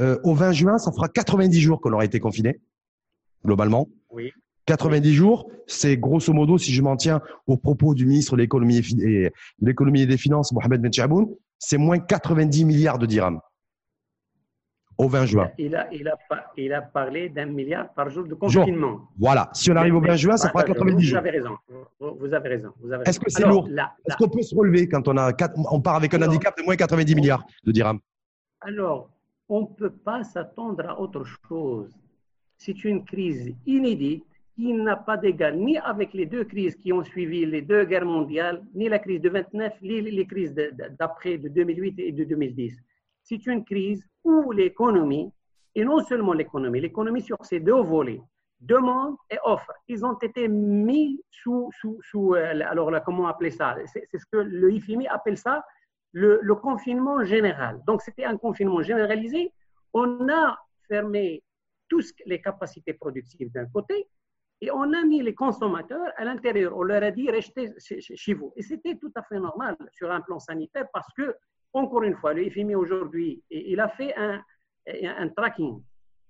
Euh, 0.00 0.18
au 0.22 0.34
20 0.34 0.52
juin, 0.52 0.78
ça 0.78 0.92
fera 0.92 1.08
90 1.08 1.60
jours 1.60 1.80
qu'on 1.80 1.92
aura 1.92 2.04
été 2.04 2.20
confiné, 2.20 2.60
globalement. 3.44 3.88
Oui. 4.10 4.32
90 4.66 5.14
jours, 5.14 5.50
c'est 5.66 5.96
grosso 5.96 6.32
modo, 6.32 6.58
si 6.58 6.72
je 6.72 6.82
m'en 6.82 6.96
tiens 6.96 7.22
aux 7.46 7.56
propos 7.56 7.94
du 7.94 8.04
ministre 8.04 8.36
de 8.36 8.42
l'économie 8.42 8.82
et, 9.00 9.32
l'économie 9.60 10.02
et 10.02 10.06
des 10.06 10.18
finances, 10.18 10.52
Mohamed 10.52 10.82
Ben 10.82 10.92
Chaboun, 10.92 11.26
c'est 11.58 11.78
moins 11.78 11.98
90 11.98 12.64
milliards 12.66 12.98
de 12.98 13.06
dirhams 13.06 13.40
au 14.98 15.08
20 15.08 15.26
juin. 15.26 15.50
Il 15.58 15.74
a, 15.74 15.88
il 15.92 16.06
a, 16.08 16.18
il 16.56 16.72
a 16.72 16.82
parlé 16.82 17.28
d'un 17.28 17.46
milliard 17.46 17.92
par 17.94 18.10
jour 18.10 18.26
de 18.26 18.34
confinement. 18.34 19.08
Voilà. 19.18 19.48
Si 19.54 19.70
on 19.70 19.76
arrive 19.76 19.94
au 19.94 20.00
20 20.00 20.16
juin, 20.16 20.36
ça 20.36 20.50
fera 20.50 20.64
90 20.64 21.02
jours. 21.02 21.20
Vous 21.20 21.26
avez 21.26 21.30
raison. 21.30 21.56
Vous 22.00 22.34
avez 22.34 22.48
raison. 22.48 22.72
Est-ce 23.06 23.20
que 23.20 23.30
c'est 23.30 23.46
lourd? 23.46 23.68
Est-ce 24.06 24.16
qu'on 24.16 24.28
peut 24.28 24.42
se 24.42 24.54
relever 24.54 24.88
quand 24.88 25.06
on, 25.08 25.16
a 25.16 25.32
on 25.70 25.80
part 25.80 25.94
avec 25.94 26.12
un 26.14 26.22
handicap 26.22 26.56
de 26.58 26.64
moins 26.64 26.76
90 26.76 27.14
milliards 27.14 27.44
de 27.64 27.72
dirhams? 27.72 28.00
Alors, 28.60 29.08
on 29.48 29.62
ne 29.62 29.66
peut 29.66 29.90
pas 29.90 30.24
s'attendre 30.24 30.88
à 30.88 31.00
autre 31.00 31.24
chose. 31.24 31.94
C'est 32.56 32.84
une 32.84 33.04
crise 33.04 33.54
inédite 33.66 34.24
qui 34.54 34.72
n'a 34.72 34.96
pas 34.96 35.16
d'égal 35.16 35.56
ni 35.56 35.78
avec 35.78 36.12
les 36.12 36.26
deux 36.26 36.44
crises 36.44 36.74
qui 36.76 36.92
ont 36.92 37.04
suivi 37.04 37.46
les 37.46 37.62
deux 37.62 37.84
guerres 37.84 38.04
mondiales, 38.04 38.64
ni 38.74 38.88
la 38.88 38.98
crise 38.98 39.20
de 39.20 39.28
29, 39.30 39.80
ni 39.82 40.00
les 40.00 40.26
crises 40.26 40.54
d'après 40.98 41.38
de 41.38 41.48
2008 41.48 41.98
et 42.00 42.12
de 42.12 42.24
2010 42.24 42.82
c'est 43.28 43.46
une 43.46 43.64
crise 43.64 44.02
où 44.24 44.52
l'économie, 44.52 45.30
et 45.74 45.84
non 45.84 46.02
seulement 46.02 46.32
l'économie, 46.32 46.80
l'économie 46.80 47.20
sur 47.20 47.36
ces 47.44 47.60
deux 47.60 47.82
volets, 47.82 48.22
demande 48.60 49.16
et 49.30 49.38
offre, 49.44 49.72
ils 49.86 50.04
ont 50.04 50.18
été 50.18 50.48
mis 50.48 51.20
sous, 51.30 51.70
sous, 51.78 51.98
sous 52.02 52.34
euh, 52.34 52.62
alors 52.66 52.90
comment 53.04 53.28
appeler 53.28 53.50
ça? 53.50 53.76
C'est 53.86 54.08
ce 54.12 54.26
que 54.32 54.38
le 54.38 54.72
IFMI 54.72 55.06
appelle 55.06 55.36
ça 55.36 55.62
le, 56.12 56.54
confinement 56.54 57.24
général. 57.24 57.80
Donc, 57.86 58.02
c'était 58.02 58.24
un 58.24 58.36
confinement 58.36 58.82
généralisé. 58.82 59.52
On 59.92 60.28
a 60.28 60.58
fermé 60.88 61.42
toutes 61.88 62.12
les 62.26 62.40
capacités 62.40 62.92
productives 62.92 63.50
d'un 63.52 63.66
côté 63.66 64.08
et 64.60 64.70
on 64.70 64.92
a 64.92 65.04
mis 65.04 65.22
les 65.22 65.34
consommateurs 65.34 66.12
à 66.16 66.24
l'intérieur. 66.24 66.76
On 66.76 66.82
leur 66.82 67.02
a 67.02 67.10
dit 67.10 67.30
restez 67.30 67.72
chez 67.78 68.34
vous. 68.34 68.52
Et 68.56 68.62
c'était 68.62 68.96
tout 68.96 69.12
à 69.14 69.22
fait 69.22 69.38
normal 69.38 69.76
sur 69.92 70.10
un 70.10 70.20
plan 70.20 70.38
sanitaire 70.38 70.86
parce 70.92 71.12
que 71.14 71.34
encore 71.72 72.02
une 72.02 72.16
fois, 72.16 72.32
le 72.32 72.48
FMI 72.50 72.74
aujourd'hui, 72.74 73.42
il 73.50 73.80
a 73.80 73.88
fait 73.88 74.14
un, 74.16 74.42
tracking 75.36 75.82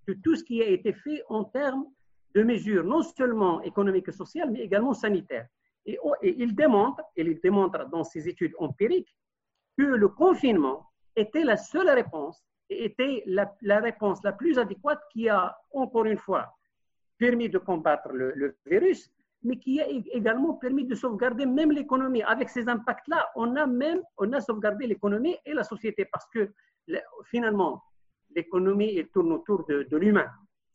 de 0.06 0.14
tout 0.24 0.34
ce 0.34 0.42
qui 0.42 0.62
a 0.62 0.66
été 0.66 0.92
fait 0.92 1.22
en 1.28 1.44
termes 1.44 1.86
de 2.34 2.42
mesures, 2.42 2.84
non 2.84 3.02
seulement 3.02 3.62
économiques 3.62 4.08
et 4.08 4.12
sociales, 4.12 4.50
mais 4.50 4.60
également 4.60 4.94
sanitaires. 4.94 5.46
Et, 5.86 5.98
il 6.22 6.54
démontre, 6.54 7.02
et 7.16 7.22
il 7.22 7.40
démontre 7.40 7.88
dans 7.88 8.04
ses 8.04 8.28
études 8.28 8.52
empiriques, 8.58 9.14
que 9.78 9.84
le 9.84 10.08
confinement 10.08 10.90
était 11.16 11.44
la 11.44 11.56
seule 11.56 11.88
réponse, 11.88 12.44
et 12.68 12.84
était 12.86 13.22
la, 13.26 13.80
réponse 13.80 14.22
la 14.24 14.32
plus 14.32 14.58
adéquate 14.58 15.00
qui 15.12 15.28
a, 15.28 15.56
encore 15.72 16.04
une 16.04 16.18
fois, 16.18 16.52
permis 17.16 17.48
de 17.48 17.58
combattre 17.58 18.10
le, 18.12 18.32
le 18.34 18.56
virus, 18.66 19.10
mais 19.42 19.58
qui 19.58 19.80
a 19.80 19.86
également 19.88 20.54
permis 20.54 20.84
de 20.84 20.94
sauvegarder 20.94 21.46
même 21.46 21.72
l'économie. 21.72 22.22
Avec 22.22 22.48
ces 22.50 22.68
impacts-là, 22.68 23.30
on 23.36 23.56
a 23.56 23.66
même 23.66 24.02
on 24.18 24.32
a 24.32 24.40
sauvegardé 24.40 24.86
l'économie 24.86 25.36
et 25.46 25.54
la 25.54 25.64
société 25.64 26.04
parce 26.04 26.26
que 26.34 26.52
finalement, 27.24 27.82
l'économie 28.34 29.06
tourne 29.12 29.32
autour 29.32 29.64
de, 29.66 29.96
l'humain. 29.96 30.28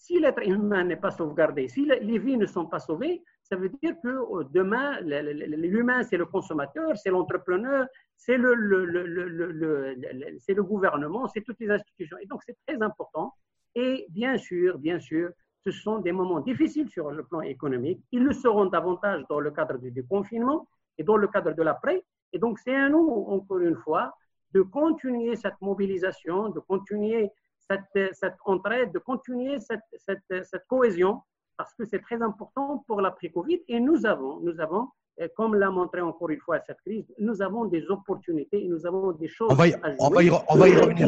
Si 0.04 0.20
l'être 0.20 0.46
humain 0.46 0.84
n'est 0.84 0.98
pas 0.98 1.12
sauvegardé, 1.12 1.70
si 1.70 1.86
les 1.86 2.20
vies 2.20 2.36
ne 2.36 2.46
sont 2.46 2.66
pas 2.66 2.80
sauvées, 2.80 3.24
ça 3.42 3.56
veut 3.56 3.70
dire 3.70 3.96
que 4.04 4.10
euh, 4.10 4.44
demain, 4.52 5.00
l'humain, 5.00 6.04
c'est 6.04 6.18
le 6.18 6.26
consommateur, 6.26 6.98
c'est 6.98 7.10
l'entrepreneur, 7.10 7.88
c'est 8.18 8.36
le, 8.36 8.54
le, 8.54 8.84
le, 8.84 10.64
gouvernement, 10.64 11.30
c'est 11.30 11.40
toutes 11.40 11.62
les 11.62 11.70
institutions. 11.70 12.18
Et 12.22 12.26
donc, 12.26 12.42
c'est 12.46 12.58
très 12.68 12.82
important. 12.82 13.34
Et 13.76 14.06
bien 14.10 14.38
sûr, 14.38 14.78
bien 14.78 15.00
sûr, 15.00 15.30
ce 15.64 15.72
sont 15.72 16.00
des 16.00 16.12
moments 16.12 16.42
difficiles 16.42 16.90
sur 16.90 17.10
le 17.10 17.24
plan 17.24 17.40
économique. 17.40 18.02
Ils 18.12 18.26
le 18.26 18.34
seront 18.34 18.66
davantage 18.66 19.24
dans 19.30 19.40
le 19.40 19.52
cadre 19.52 19.78
du 19.78 19.90
déconfinement 19.90 20.68
et 20.98 21.04
dans 21.06 21.16
le 21.16 21.30
cadre 21.30 21.54
de 21.54 21.64
l'après. 21.64 22.04
Et 22.34 22.40
donc, 22.40 22.60
c'est 22.60 22.76
à 22.76 22.90
nous, 22.90 23.08
encore 23.30 23.60
une 23.60 23.78
fois, 23.78 24.14
de 24.54 24.64
continuer 24.64 25.38
cette 25.38 25.62
mobilisation, 25.62 26.50
de 26.50 26.60
continuer 26.60 27.32
cette, 27.70 28.14
cette 28.14 28.36
entraide, 28.46 28.92
de 28.92 29.00
continuer 29.00 29.60
cette, 29.60 29.82
cette, 29.98 30.46
cette 30.46 30.66
cohésion, 30.68 31.22
parce 31.58 31.74
que 31.76 31.86
c'est 31.86 32.00
très 32.00 32.22
important 32.22 32.84
pour 32.88 33.02
l'après-Covid. 33.02 33.62
Et 33.68 33.80
nous 33.80 34.06
avons, 34.06 34.40
nous 34.42 34.60
avons, 34.60 34.90
comme 35.36 35.56
l'a 35.56 35.70
montré 35.70 36.02
encore 36.02 36.30
une 36.30 36.40
fois 36.40 36.60
cette 36.66 36.80
crise, 36.86 37.06
nous 37.20 37.42
avons 37.42 37.66
des 37.66 37.84
opportunités, 37.90 38.66
nous 38.68 38.86
avons 38.86 39.12
des 39.12 39.28
choses 39.28 39.52
on 39.52 39.56
va 39.56 39.68
y, 39.68 39.74
à 39.74 39.92
jouer. 39.92 39.98
On 40.00 40.10
va 40.10 40.24
y, 40.24 40.30
on 40.30 40.58
va 40.58 40.70
y 40.70 40.76
revenir. 40.76 41.08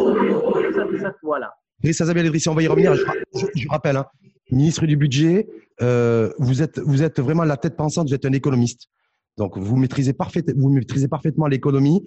Voilà. 1.23 1.53
on 1.83 2.53
va 2.53 2.61
y 2.61 2.67
revenir. 2.67 2.95
Je, 2.95 3.45
je, 3.55 3.67
rappelle, 3.69 3.97
hein, 3.97 4.05
ministre 4.51 4.85
du 4.85 4.95
budget, 4.95 5.47
euh, 5.81 6.31
vous 6.39 6.61
êtes 6.61 6.79
vous 6.79 7.03
êtes 7.03 7.19
vraiment 7.19 7.43
la 7.43 7.57
tête 7.57 7.75
pensante, 7.75 8.07
vous 8.07 8.13
êtes 8.13 8.25
un 8.25 8.33
économiste. 8.33 8.87
Donc 9.37 9.57
vous 9.57 9.75
maîtrisez 9.75 10.13
parfaitement 10.13 10.53
vous 10.57 10.69
maîtrisez 10.69 11.07
parfaitement 11.07 11.47
l'économie 11.47 12.03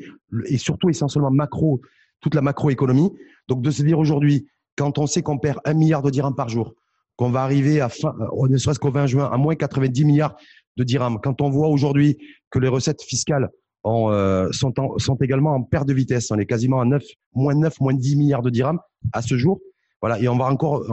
et 0.47 0.57
surtout 0.57 0.89
essentiellement 0.89 1.31
macro 1.31 1.81
toute 2.21 2.35
la 2.35 2.43
macroéconomie. 2.43 3.13
Donc 3.49 3.63
de 3.63 3.71
se 3.71 3.83
dire 3.83 3.99
aujourd'hui 3.99 4.49
quand 4.77 4.99
on 4.99 5.07
sait 5.07 5.23
qu'on 5.23 5.39
perd 5.39 5.59
un 5.65 5.75
milliard 5.75 6.03
de 6.03 6.11
dirhams 6.11 6.37
par 6.37 6.49
jour, 6.49 6.75
qu'on 7.17 7.31
va 7.31 7.43
arriver 7.43 7.81
à 7.81 7.89
fin, 7.89 8.15
euh, 8.21 8.49
ne 8.49 8.57
serait-ce 8.57 8.79
qu'au 8.79 8.93
20 8.93 9.07
juin 9.07 9.29
à 9.31 9.37
moins 9.37 9.57
90 9.57 10.05
milliards 10.05 10.37
de 10.77 10.85
dirhams. 10.85 11.19
Quand 11.21 11.41
on 11.41 11.51
voit 11.51 11.69
aujourd'hui 11.69 12.17
que 12.51 12.61
les 12.61 12.69
recettes 12.69 13.03
fiscales 13.03 13.51
euh, 13.87 14.51
sont, 14.53 14.73
également 15.21 15.55
en 15.55 15.63
perte 15.63 15.89
de 15.89 15.95
vitesse, 15.95 16.31
on 16.31 16.39
est 16.39 16.47
quasiment 16.47 16.81
à 16.81 16.85
9, 16.85 17.03
moins 17.35 17.55
9, 17.55 17.81
moins 17.81 17.95
10 17.95 18.17
milliards 18.17 18.43
de 18.43 18.51
dirhams 18.51 18.79
à 19.13 19.21
ce 19.23 19.37
jour. 19.37 19.59
Voilà, 20.01 20.21
et 20.21 20.29
on 20.29 20.37
va 20.37 20.45
encore, 20.45 20.85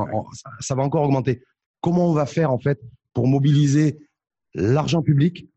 ça 0.60 0.74
va 0.74 0.82
encore 0.82 1.04
augmenter. 1.04 1.44
comment 1.80 2.10
on 2.10 2.14
va 2.14 2.26
faire 2.26 2.52
en 2.52 2.58
fait 2.58 2.80
pour 3.14 3.28
mobiliser 3.28 4.00
l'argent 4.56 5.04
public, 5.04 5.48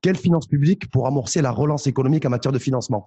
quelle 0.00 0.16
finance 0.16 0.46
publique 0.46 0.90
pour 0.90 1.06
amorcer 1.06 1.42
la 1.42 1.50
relance 1.50 1.86
économique 1.86 2.24
en 2.24 2.30
matière 2.30 2.52
de 2.52 2.58
financement? 2.58 3.04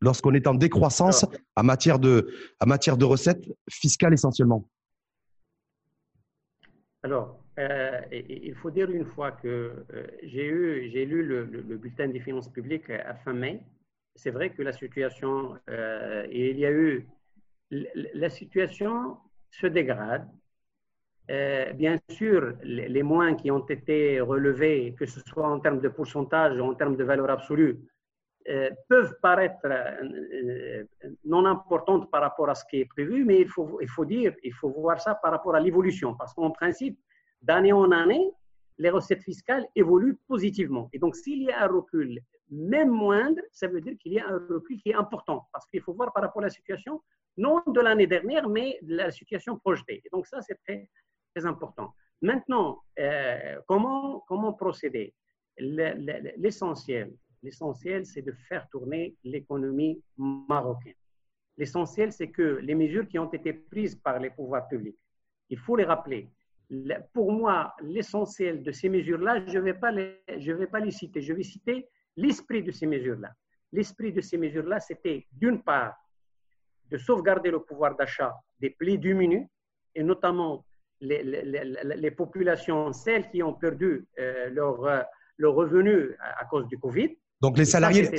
Lorsqu'on 0.00 0.34
est 0.34 0.46
en 0.46 0.54
décroissance 0.54 1.26
en 1.56 1.62
matière 1.62 1.98
de, 1.98 2.32
en 2.60 2.66
matière 2.66 2.96
de 2.96 3.04
recettes 3.04 3.44
fiscales 3.68 4.12
essentiellement 4.12 4.68
Alors, 7.02 7.40
euh, 7.58 8.00
il 8.12 8.54
faut 8.54 8.70
dire 8.70 8.90
une 8.90 9.04
fois 9.04 9.32
que 9.32 9.84
euh, 9.92 10.06
j'ai 10.22 10.46
eu, 10.46 10.90
j'ai 10.92 11.04
lu 11.04 11.24
le, 11.24 11.44
bulletin 11.44 12.08
des 12.08 12.20
finances 12.20 12.48
publiques 12.48 12.90
à 12.90 13.14
fin 13.16 13.32
mai. 13.32 13.62
C'est 14.14 14.30
vrai 14.30 14.50
que 14.50 14.62
la 14.62 14.72
situation, 14.72 15.56
euh, 15.68 16.26
il 16.30 16.58
y 16.58 16.66
a 16.66 16.70
eu, 16.70 17.08
la 17.70 18.30
situation 18.30 19.16
se 19.50 19.66
dégrade. 19.66 20.28
bien 21.74 21.98
sûr, 22.10 22.54
les, 22.62 22.88
les, 22.88 23.02
moins 23.02 23.34
qui 23.34 23.50
ont 23.50 23.66
été 23.66 24.20
relevés, 24.20 24.94
que 24.98 25.06
ce 25.06 25.20
soit 25.20 25.48
en 25.48 25.60
termes 25.60 25.80
de 25.80 25.88
pourcentage 25.88 26.58
ou 26.58 26.64
en 26.64 26.74
termes 26.74 26.96
de 26.96 27.04
valeur 27.04 27.30
absolue, 27.30 27.76
peuvent 28.88 29.14
paraître 29.20 29.60
euh, 29.64 30.84
non 31.24 31.44
importantes 31.44 32.10
par 32.10 32.22
rapport 32.22 32.48
à 32.48 32.54
ce 32.54 32.64
qui 32.70 32.80
est 32.80 32.86
prévu, 32.86 33.24
mais 33.24 33.40
il 33.40 33.48
faut, 33.48 33.78
il 33.80 33.88
faut 33.88 34.04
dire, 34.04 34.34
il 34.42 34.54
faut 34.54 34.70
voir 34.70 35.00
ça 35.00 35.14
par 35.14 35.32
rapport 35.32 35.54
à 35.54 35.60
l'évolution, 35.60 36.14
parce 36.14 36.32
qu'en 36.34 36.50
principe, 36.50 36.98
d'année 37.42 37.72
en 37.72 37.90
année, 37.92 38.32
les 38.78 38.90
recettes 38.90 39.22
fiscales 39.22 39.66
évoluent 39.74 40.18
positivement. 40.26 40.88
Et 40.92 40.98
donc, 40.98 41.16
s'il 41.16 41.42
y 41.42 41.50
a 41.50 41.64
un 41.64 41.68
recul, 41.68 42.20
même 42.50 42.90
moindre, 42.90 43.42
ça 43.52 43.66
veut 43.68 43.80
dire 43.80 43.96
qu'il 43.98 44.12
y 44.12 44.20
a 44.20 44.26
un 44.26 44.40
recul 44.48 44.80
qui 44.80 44.90
est 44.90 44.94
important, 44.94 45.46
parce 45.52 45.66
qu'il 45.66 45.82
faut 45.82 45.92
voir 45.92 46.12
par 46.12 46.22
rapport 46.22 46.40
à 46.42 46.46
la 46.46 46.50
situation, 46.50 47.02
non 47.36 47.62
de 47.66 47.80
l'année 47.80 48.06
dernière, 48.06 48.48
mais 48.48 48.78
de 48.82 48.96
la 48.96 49.10
situation 49.10 49.58
projetée. 49.58 50.00
Et 50.04 50.08
donc, 50.12 50.26
ça, 50.26 50.40
c'est 50.40 50.58
très, 50.66 50.88
très 51.34 51.44
important. 51.44 51.92
Maintenant, 52.22 52.82
euh, 52.98 53.60
comment, 53.66 54.24
comment 54.26 54.52
procéder? 54.52 55.14
L'essentiel, 55.58 57.12
L'essentiel, 57.42 58.04
c'est 58.04 58.22
de 58.22 58.32
faire 58.32 58.68
tourner 58.68 59.16
l'économie 59.24 60.02
marocaine. 60.16 60.94
L'essentiel, 61.56 62.12
c'est 62.12 62.30
que 62.30 62.60
les 62.62 62.74
mesures 62.74 63.06
qui 63.06 63.18
ont 63.18 63.30
été 63.30 63.52
prises 63.52 63.96
par 63.96 64.18
les 64.18 64.30
pouvoirs 64.30 64.68
publics, 64.68 64.98
il 65.50 65.58
faut 65.58 65.76
les 65.76 65.84
rappeler. 65.84 66.30
Pour 67.12 67.32
moi, 67.32 67.74
l'essentiel 67.80 68.62
de 68.62 68.70
ces 68.72 68.88
mesures-là, 68.88 69.44
je 69.46 69.58
ne 69.58 69.64
vais, 69.64 69.74
pas 69.74 69.90
les, 69.90 70.22
vais 70.28 70.66
pas 70.66 70.80
les 70.80 70.90
citer. 70.90 71.20
Je 71.20 71.32
vais 71.32 71.42
citer 71.42 71.88
l'esprit 72.16 72.62
de 72.62 72.70
ces 72.70 72.86
mesures-là. 72.86 73.32
L'esprit 73.72 74.12
de 74.12 74.20
ces 74.20 74.36
mesures-là, 74.36 74.80
c'était 74.80 75.26
d'une 75.32 75.62
part 75.62 75.96
de 76.90 76.98
sauvegarder 76.98 77.50
le 77.50 77.60
pouvoir 77.60 77.96
d'achat 77.96 78.34
des 78.60 78.70
plus 78.70 78.98
démunis, 78.98 79.46
et 79.94 80.02
notamment 80.02 80.64
les, 81.00 82.10
populations, 82.10 82.92
celles 82.92 83.30
qui 83.30 83.42
ont 83.42 83.54
perdu 83.54 84.06
euh, 84.18 84.50
euh, 84.50 85.02
leur 85.38 85.54
revenu 85.54 86.14
à, 86.20 86.44
cause 86.46 86.66
du 86.66 86.78
Covid, 86.78 87.16
donc 87.40 87.56
les 87.56 87.64
salariés. 87.64 88.10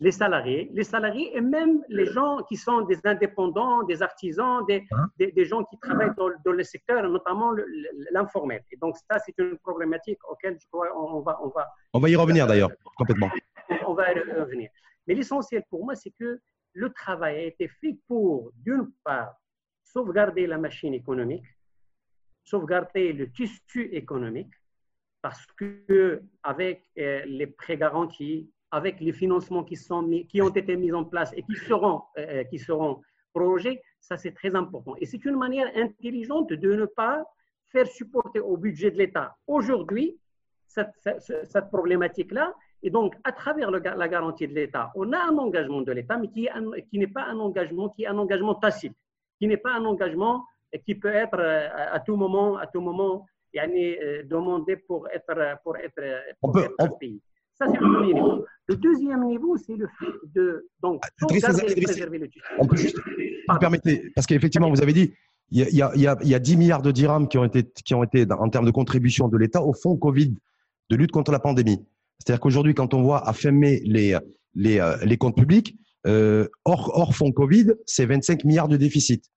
les 0.00 0.10
salariés, 0.10 0.70
les 0.72 0.84
salariés 0.84 1.36
et 1.36 1.40
même 1.40 1.82
les 1.88 2.06
gens 2.06 2.42
qui 2.48 2.56
sont 2.56 2.82
des 2.82 2.98
indépendants, 3.04 3.84
des 3.84 4.02
artisans, 4.02 4.64
des, 4.66 4.84
hein? 4.90 5.06
des, 5.18 5.44
gens 5.44 5.64
qui 5.64 5.78
travaillent 5.78 6.14
dans, 6.16 6.52
le 6.52 6.64
secteur, 6.64 7.08
notamment 7.08 7.52
l'informel. 8.10 8.62
Et 8.72 8.76
donc 8.76 8.96
ça, 8.96 9.18
c'est 9.24 9.34
une 9.38 9.58
problématique 9.58 10.18
auquel 10.28 10.58
je 10.60 10.66
crois 10.70 10.88
on 10.96 11.20
va, 11.20 11.38
on 11.42 11.48
va. 11.48 11.68
On 11.92 12.00
va 12.00 12.08
y 12.08 12.16
revenir 12.16 12.46
d'ailleurs, 12.46 12.70
complètement. 12.96 13.30
On 13.86 13.94
va 13.94 14.12
y 14.12 14.18
revenir. 14.18 14.70
Mais 15.06 15.14
l'essentiel 15.14 15.62
pour 15.70 15.84
moi, 15.84 15.94
c'est 15.94 16.12
que 16.18 16.40
le 16.72 16.92
travail 16.92 17.36
a 17.36 17.42
été 17.42 17.68
fait 17.68 17.96
pour, 18.08 18.50
d'une 18.56 18.90
part, 19.04 19.34
sauvegarder 19.84 20.46
la 20.46 20.58
machine 20.58 20.92
économique, 20.92 21.44
sauvegarder 22.42 23.12
le 23.12 23.30
tissu 23.30 23.88
économique, 23.92 24.52
parce 25.24 25.46
que 25.56 26.20
avec 26.42 26.82
euh, 26.98 27.22
les 27.24 27.46
prêts 27.46 27.78
garantis, 27.78 28.46
avec 28.70 29.00
les 29.00 29.14
financements 29.14 29.64
qui, 29.64 29.74
sont 29.74 30.06
qui 30.28 30.42
ont 30.42 30.50
été 30.50 30.76
mis 30.76 30.92
en 30.92 31.04
place 31.04 31.32
et 31.34 31.42
qui 31.42 31.54
seront, 31.54 32.02
euh, 32.18 32.26
euh, 32.28 32.44
qui 32.44 32.58
seront 32.58 33.00
prorogés, 33.32 33.80
ça 34.00 34.18
c'est 34.18 34.32
très 34.32 34.54
important. 34.54 34.94
Et 35.00 35.06
c'est 35.06 35.24
une 35.24 35.38
manière 35.38 35.68
intelligente 35.76 36.52
de 36.52 36.74
ne 36.74 36.84
pas 36.84 37.24
faire 37.72 37.86
supporter 37.86 38.40
au 38.40 38.58
budget 38.58 38.90
de 38.90 38.98
l'État 38.98 39.34
aujourd'hui 39.46 40.18
cette, 40.66 40.92
problématique-là. 41.72 42.52
Et 42.82 42.90
donc, 42.90 43.14
à 43.24 43.32
travers 43.32 43.70
la 43.70 44.08
garantie 44.08 44.46
de 44.46 44.52
l'État, 44.52 44.92
on 44.94 45.10
a 45.14 45.20
un 45.30 45.38
engagement 45.38 45.80
de 45.80 45.92
l'État, 45.92 46.18
mais 46.18 46.28
qui, 46.28 46.98
n'est 46.98 47.06
pas 47.06 47.24
un 47.24 47.38
engagement 47.38 47.88
qui 47.88 48.02
est 48.02 48.08
un 48.08 48.18
engagement 48.18 48.56
tacite, 48.56 48.96
qui 49.38 49.46
n'est 49.46 49.56
pas 49.56 49.72
un 49.72 49.86
engagement 49.86 50.44
qui 50.84 50.94
peut 50.94 51.14
être 51.14 51.40
à 51.40 52.00
tout 52.00 52.16
moment, 52.16 52.58
à 52.58 52.66
tout 52.66 52.82
moment 52.82 53.24
yani, 53.54 53.96
euh, 53.96 54.22
demander 54.24 54.76
pour 54.76 55.08
être, 55.08 55.34
pour 55.62 55.76
être, 55.76 55.94
pour 56.40 56.50
on 56.50 56.52
peut, 56.52 56.68
être 56.78 56.98
pays. 56.98 57.20
Ça, 57.54 57.66
c'est 57.66 57.78
le 57.78 57.92
premier 57.92 58.14
niveau. 58.14 58.44
Le 58.66 58.76
deuxième 58.76 59.24
niveau, 59.26 59.56
c'est 59.56 59.76
le 59.76 59.86
fait 59.98 60.12
de 60.34 60.68
donc, 60.82 61.02
ah, 61.04 61.26
préserver 61.26 62.18
le 62.18 62.28
On 62.58 62.66
peut 62.66 62.76
juste, 62.76 62.98
vous 62.98 63.58
permettez, 63.58 64.10
parce 64.14 64.26
qu'effectivement, 64.26 64.70
vous 64.70 64.82
avez 64.82 64.92
dit, 64.92 65.14
il 65.50 65.60
y, 65.60 65.82
a, 65.82 65.92
il, 65.94 66.00
y 66.00 66.06
a, 66.06 66.16
il 66.22 66.28
y, 66.28 66.34
a, 66.34 66.38
10 66.38 66.56
milliards 66.56 66.82
de 66.82 66.90
dirhams 66.90 67.28
qui 67.28 67.38
ont 67.38 67.44
été, 67.44 67.62
qui 67.84 67.94
ont 67.94 68.02
été 68.02 68.26
en 68.30 68.48
termes 68.48 68.64
de 68.64 68.70
contribution 68.70 69.28
de 69.28 69.36
l'État 69.36 69.62
au 69.62 69.72
fonds 69.72 69.96
Covid 69.96 70.34
de 70.90 70.96
lutte 70.96 71.12
contre 71.12 71.30
la 71.30 71.38
pandémie. 71.38 71.86
C'est-à-dire 72.18 72.40
qu'aujourd'hui, 72.40 72.74
quand 72.74 72.94
on 72.94 73.02
voit 73.02 73.28
à 73.28 73.32
fin 73.32 73.52
mai 73.52 73.80
les, 73.84 74.18
les, 74.54 74.80
euh, 74.80 74.96
les 75.04 75.16
comptes 75.16 75.36
publics, 75.36 75.76
euh, 76.06 76.48
hors, 76.64 76.90
hors 76.98 77.14
fonds 77.14 77.32
Covid, 77.32 77.72
c'est 77.86 78.06
25 78.06 78.44
milliards 78.44 78.68
de 78.68 78.76
déficit. 78.76 79.30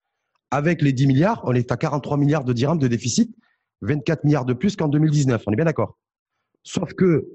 Avec 0.52 0.82
les 0.82 0.94
10 0.94 1.08
milliards, 1.08 1.42
on 1.46 1.54
est 1.54 1.72
à 1.72 1.78
43 1.78 2.18
milliards 2.18 2.44
de 2.44 2.54
dirhams 2.54 2.80
de 2.80 2.88
déficit. 2.88 3.36
24 3.82 4.24
milliards 4.24 4.46
de 4.46 4.54
plus 4.54 4.76
qu'en 4.76 4.88
2019. 4.88 5.44
On 5.46 5.52
est 5.52 5.56
bien 5.56 5.66
d'accord. 5.66 5.98
Sauf 6.64 6.94
que 6.94 7.28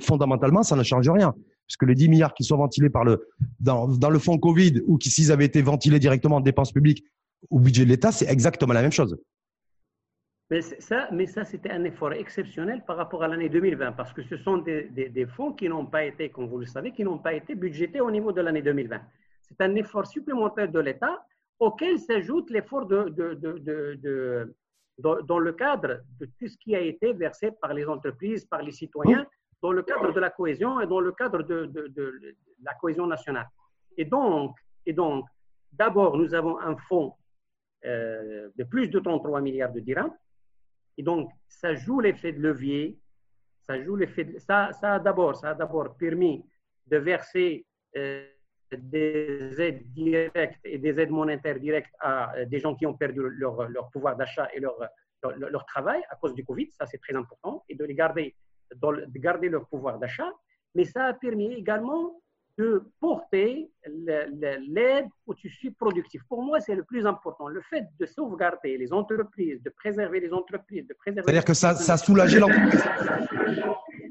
fondamentalement, 0.00 0.62
ça 0.62 0.76
ne 0.76 0.82
change 0.82 1.08
rien. 1.08 1.34
Puisque 1.66 1.84
les 1.84 1.94
10 1.94 2.08
milliards 2.08 2.34
qui 2.34 2.44
sont 2.44 2.58
ventilés 2.58 2.90
dans, 3.60 4.10
le 4.10 4.18
fonds 4.18 4.38
Covid 4.38 4.82
ou 4.86 4.98
qui, 4.98 5.10
s'ils 5.10 5.32
avaient 5.32 5.46
été 5.46 5.62
ventilés 5.62 5.98
directement 5.98 6.36
en 6.36 6.40
dépenses 6.40 6.72
publiques 6.72 7.04
au 7.50 7.58
budget 7.58 7.84
de 7.84 7.90
l'État, 7.90 8.12
c'est 8.12 8.30
exactement 8.30 8.74
la 8.74 8.82
même 8.82 8.92
chose. 8.92 9.16
Mais 10.50 11.26
ça, 11.26 11.44
c'était 11.44 11.70
un 11.70 11.84
effort 11.84 12.12
exceptionnel 12.12 12.82
par 12.86 12.96
rapport 12.96 13.22
à 13.22 13.28
l'année 13.28 13.48
2020, 13.48 13.92
parce 13.92 14.12
que 14.12 14.22
ce 14.22 14.36
sont 14.36 14.58
des, 14.58 15.26
fonds 15.34 15.52
qui 15.52 15.68
n'ont 15.68 15.86
pas 15.86 16.04
été, 16.04 16.28
comme 16.28 16.48
vous 16.48 16.58
le 16.58 16.66
savez, 16.66 16.92
qui 16.92 17.02
n'ont 17.02 17.18
pas 17.18 17.32
été 17.32 17.54
budgétés 17.54 18.00
au 18.00 18.10
niveau 18.10 18.30
de 18.30 18.42
l'année 18.42 18.62
2020. 18.62 19.00
C'est 19.48 19.60
un 19.62 19.74
effort 19.74 20.06
supplémentaire 20.06 20.70
de 20.70 20.80
l'État 20.80 21.24
auquel 21.58 21.98
s'ajoute 21.98 22.50
l'effort 22.50 22.86
de, 22.86 24.54
dans, 24.98 25.38
le 25.38 25.52
cadre 25.52 26.00
de 26.20 26.26
tout 26.38 26.48
ce 26.48 26.56
qui 26.58 26.74
a 26.74 26.80
été 26.80 27.12
versé 27.12 27.50
par 27.60 27.74
les 27.74 27.86
entreprises, 27.86 28.44
par 28.44 28.62
les 28.62 28.72
citoyens, 28.72 29.26
dans 29.60 29.72
le 29.72 29.82
cadre 29.82 30.12
de 30.12 30.20
la 30.20 30.30
cohésion 30.30 30.80
et 30.80 30.86
dans 30.86 31.00
le 31.00 31.12
cadre 31.12 31.42
de, 31.42 32.36
la 32.62 32.74
cohésion 32.74 33.06
nationale. 33.06 33.48
Et 33.96 34.04
donc, 34.04 34.56
et 34.86 34.92
donc 34.92 35.26
d'abord, 35.72 36.16
nous 36.16 36.34
avons 36.34 36.58
un 36.60 36.76
fonds 36.76 37.14
euh, 37.84 38.48
de 38.56 38.64
plus 38.64 38.88
de 38.88 38.98
33 38.98 39.40
milliards 39.40 39.72
de 39.72 39.80
dirhams. 39.80 40.14
Et 40.96 41.02
donc, 41.02 41.30
ça 41.48 41.74
joue 41.74 42.00
l'effet 42.00 42.32
de 42.32 42.40
levier. 42.40 42.98
Ça 43.66 43.82
joue 43.82 43.96
l'effet 43.96 44.38
ça, 44.38 44.72
ça 44.72 44.94
a 44.94 44.98
d'abord, 44.98 45.36
ça 45.36 45.50
a 45.50 45.54
d'abord 45.54 45.96
permis 45.96 46.44
de 46.86 46.98
verser 46.98 47.66
euh, 47.96 48.26
des 48.72 49.60
aides 49.60 49.82
directes 49.92 50.60
et 50.64 50.78
des 50.78 50.98
aides 50.98 51.10
monétaires 51.10 51.58
directes 51.60 51.94
à 52.00 52.34
euh, 52.36 52.44
des 52.44 52.58
gens 52.58 52.74
qui 52.74 52.86
ont 52.86 52.94
perdu 52.94 53.20
leur, 53.20 53.68
leur 53.68 53.90
pouvoir 53.90 54.16
d'achat 54.16 54.48
et 54.54 54.60
leur, 54.60 54.76
leur, 55.36 55.64
travail 55.66 56.02
à 56.10 56.16
cause 56.16 56.34
du 56.34 56.44
Covid, 56.44 56.70
ça 56.70 56.86
c'est 56.86 56.98
très 56.98 57.14
important, 57.14 57.64
et 57.68 57.74
de 57.74 57.84
les 57.84 57.94
garder, 57.94 58.34
de 58.74 59.18
garder 59.18 59.48
leur 59.48 59.66
pouvoir 59.68 59.98
d'achat. 59.98 60.30
Mais 60.74 60.84
ça 60.84 61.04
a 61.04 61.14
permis 61.14 61.52
également 61.54 62.20
de 62.58 62.84
porter 63.00 63.70
l'aide 63.86 65.08
au 65.26 65.34
tissu 65.34 65.72
productif. 65.72 66.22
Pour 66.28 66.42
moi, 66.42 66.60
c'est 66.60 66.74
le 66.74 66.84
plus 66.84 67.04
important. 67.06 67.48
Le 67.48 67.60
fait 67.62 67.84
de 67.98 68.06
sauvegarder 68.06 68.78
les 68.78 68.92
entreprises, 68.92 69.62
de 69.62 69.70
préserver 69.70 70.20
les 70.20 70.32
entreprises, 70.32 70.86
de 70.86 70.94
préserver. 70.94 71.24
C'est-à-dire 71.24 71.44
que 71.44 71.54
ça, 71.54 71.74
ça 71.74 71.94
a 71.94 71.96
soulagé 71.96 72.38
l'entreprise. 72.38 72.84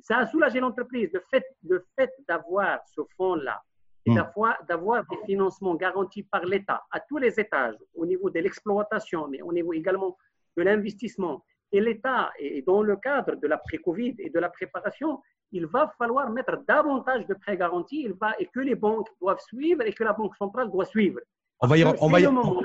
Ça 0.04 0.18
a 0.18 0.26
soulagé 0.28 0.60
l'entreprise. 0.60 1.10
Le 1.14 1.24
fait, 1.32 1.46
le 1.64 1.86
fait 1.98 2.12
d'avoir 2.28 2.80
ce 2.94 3.02
fonds-là, 3.16 3.62
et 4.06 4.12
hmm. 4.12 4.24
d'avoir 4.68 5.04
des 5.10 5.18
financements 5.26 5.76
garantis 5.76 6.24
par 6.24 6.44
l'État 6.46 6.84
à 6.92 7.00
tous 7.00 7.18
les 7.18 7.40
étages, 7.40 7.76
au 7.96 8.06
niveau 8.06 8.30
de 8.30 8.40
l'exploitation, 8.40 9.28
mais 9.28 9.42
au 9.42 9.54
niveau 9.54 9.74
également 9.74 10.18
de 10.58 10.64
l'investissement. 10.64 11.44
Et 11.72 11.80
l'État, 11.80 12.32
et 12.38 12.62
dans 12.62 12.84
le 12.84 12.98
cadre 12.98 13.36
de 13.36 13.48
l'après-Covid 13.48 14.16
et 14.20 14.30
de 14.30 14.40
la 14.40 14.50
préparation, 14.50 15.22
il 15.52 15.66
va 15.68 15.92
falloir 15.98 16.30
mettre 16.30 16.64
davantage 16.68 17.26
de 17.28 17.34
prêts 17.34 17.58
garantis 17.58 18.04
il 18.04 18.14
va, 18.14 18.34
et 18.40 18.48
que 18.48 18.60
les 18.60 18.76
banques 18.76 19.08
doivent 19.22 19.40
suivre 19.40 19.82
et 19.84 19.94
que 19.94 20.04
la 20.04 20.14
Banque 20.14 20.36
centrale 20.36 20.70
doit 20.70 20.86
suivre. 20.86 21.20
On 21.60 21.68
va 21.68 21.78
y, 21.78 21.86
on 21.86 22.10
va 22.10 22.20
le 22.20 22.30
moment 22.30 22.62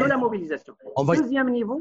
de 0.00 0.04
la 0.04 0.16
mobilisation. 0.16 0.74
Deuxième, 1.06 1.50
niveau, 1.50 1.80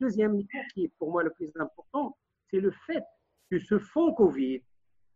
deuxième 0.00 0.32
niveau, 0.34 0.58
qui 0.74 0.84
est 0.84 0.92
pour 0.98 1.10
moi 1.10 1.22
le 1.22 1.30
plus 1.30 1.50
important, 1.58 2.16
c'est 2.50 2.60
le 2.60 2.70
fait 2.86 3.02
que 3.50 3.58
ce 3.58 3.78
fonds 3.78 4.12
Covid 4.12 4.62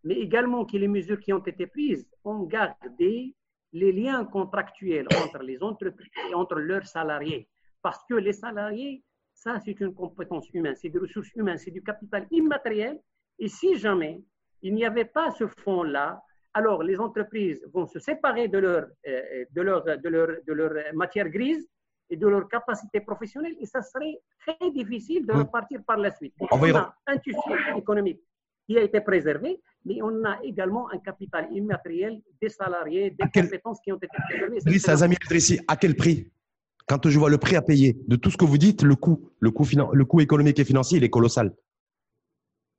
mais 0.06 0.16
également 0.26 0.62
que 0.70 0.76
les 0.76 0.90
mesures 0.96 1.20
qui 1.24 1.32
ont 1.38 1.44
été 1.52 1.66
prises 1.76 2.04
ont 2.24 2.42
gardé 2.56 3.34
les 3.80 3.92
liens 4.00 4.24
contractuels 4.36 5.08
entre 5.22 5.40
les 5.50 5.58
entreprises 5.70 6.10
et 6.30 6.34
entre 6.42 6.56
leurs 6.70 6.86
salariés. 6.96 7.42
Parce 7.82 8.00
que 8.08 8.14
les 8.26 8.32
salariés 8.44 8.94
Ça, 9.44 9.52
c'est 9.64 9.78
une 9.84 9.92
compétence 10.02 10.46
humaine, 10.56 10.76
c'est 10.80 10.88
des 10.96 10.98
ressources 11.06 11.32
humaines, 11.38 11.58
c'est 11.64 11.70
du 11.78 11.82
capital 11.90 12.22
immatériel. 12.30 12.94
Et 13.42 13.48
si 13.58 13.70
jamais 13.84 14.14
il 14.66 14.72
n'y 14.78 14.86
avait 14.92 15.10
pas 15.18 15.28
ce 15.38 15.46
fonds-là, 15.62 16.06
alors 16.58 16.80
les 16.82 16.98
entreprises 17.06 17.60
vont 17.74 17.86
se 17.94 17.98
séparer 18.08 18.44
de 18.54 18.58
leur, 18.66 18.82
euh, 19.06 19.44
de 19.56 19.62
leur, 19.68 19.78
de 19.84 20.08
leur, 20.14 20.28
de 20.48 20.52
leur 20.60 20.72
matière 21.02 21.28
grise 21.36 21.62
et 22.08 22.16
de 22.16 22.26
leur 22.32 22.44
capacité 22.56 22.98
professionnelle 23.10 23.56
et 23.62 23.66
ça 23.74 23.82
serait 23.82 24.16
très 24.42 24.70
difficile 24.70 25.22
de 25.28 25.32
Hum. 25.34 25.40
repartir 25.42 25.78
par 25.90 25.98
la 25.98 26.10
suite. 26.18 26.34
On 26.40 26.46
on 26.50 26.74
a 26.74 26.84
un 27.12 27.18
tissu 27.18 27.52
économique 27.82 28.20
qui 28.66 28.76
a 28.78 28.82
été 28.82 29.00
préservé, 29.00 29.60
mais 29.84 30.02
on 30.02 30.24
a 30.24 30.42
également 30.42 30.90
un 30.90 30.98
capital 30.98 31.48
immatériel 31.52 32.20
des 32.42 32.48
salariés, 32.48 33.10
des 33.10 33.24
quel- 33.32 33.44
compétences 33.44 33.80
qui 33.80 33.92
ont 33.92 33.96
été 33.96 34.08
préservées. 34.28 34.58
Driss 34.64 35.60
à 35.68 35.76
quel 35.76 35.94
prix? 35.94 36.30
Quand 36.88 37.08
je 37.08 37.18
vois 37.18 37.30
le 37.30 37.38
prix 37.38 37.56
à 37.56 37.62
payer 37.62 37.96
de 38.06 38.16
tout 38.16 38.30
ce 38.30 38.36
que 38.36 38.44
vous 38.44 38.58
dites, 38.58 38.82
le 38.82 38.94
coût, 38.96 39.30
le 39.40 39.50
coût, 39.50 39.64
finan- 39.64 39.90
le 39.92 40.04
coût 40.04 40.20
économique 40.20 40.58
et 40.58 40.64
financier, 40.64 40.98
il 40.98 41.04
est 41.04 41.10
colossal. 41.10 41.54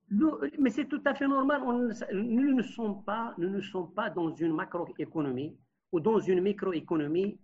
Nous- 0.10 0.38
mais 0.60 0.70
c'est 0.70 0.86
tout 0.86 1.02
à 1.06 1.14
fait 1.14 1.28
normal. 1.28 1.62
On 1.66 1.74
nous, 1.74 2.54
ne 2.56 2.62
sommes 2.64 3.04
pas, 3.04 3.34
nous 3.38 3.50
ne 3.50 3.62
sommes 3.62 3.92
pas 3.94 4.10
dans 4.10 4.34
une 4.34 4.54
macroéconomie 4.54 5.58
ou 5.92 6.00
dans 6.00 6.20
une 6.20 6.42
microéconomie 6.42 7.38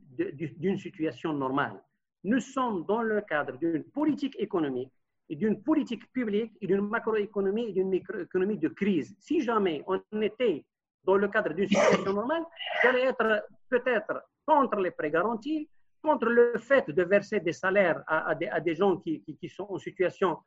d'une 0.57 0.77
situation 0.77 1.33
normale. 1.33 1.81
Nous 2.23 2.39
sommes 2.39 2.85
dans 2.85 3.01
le 3.01 3.19
cadre 3.21 3.57
d'une 3.57 3.83
politique 3.83 4.35
économique 4.39 4.91
d'une 5.35 5.61
politique 5.61 6.11
publique 6.11 6.53
et 6.61 6.67
d'une 6.67 6.81
macroéconomie 6.87 7.69
et 7.69 7.73
d'une 7.73 7.89
microéconomie 7.89 8.57
de 8.57 8.69
crise. 8.69 9.15
Si 9.19 9.41
jamais 9.41 9.83
on 9.87 10.01
était 10.21 10.65
dans 11.03 11.15
le 11.15 11.27
cadre 11.27 11.53
d'une 11.53 11.67
situation 11.67 12.13
normale, 12.13 12.43
j'allais 12.81 13.03
être 13.05 13.45
peut-être 13.69 14.23
contre 14.45 14.77
les 14.77 14.91
prêts 14.91 15.11
garantis, 15.11 15.69
contre 16.01 16.25
le 16.27 16.57
fait 16.59 16.89
de 16.89 17.03
verser 17.03 17.39
des 17.39 17.53
salaires 17.53 18.03
à, 18.07 18.35
des, 18.35 18.75
gens 18.75 18.97
qui, 18.97 19.21
qui- 19.21 19.37
qui 19.37 19.49
sont 19.49 19.67
en 19.69 19.77
situation 19.77 20.37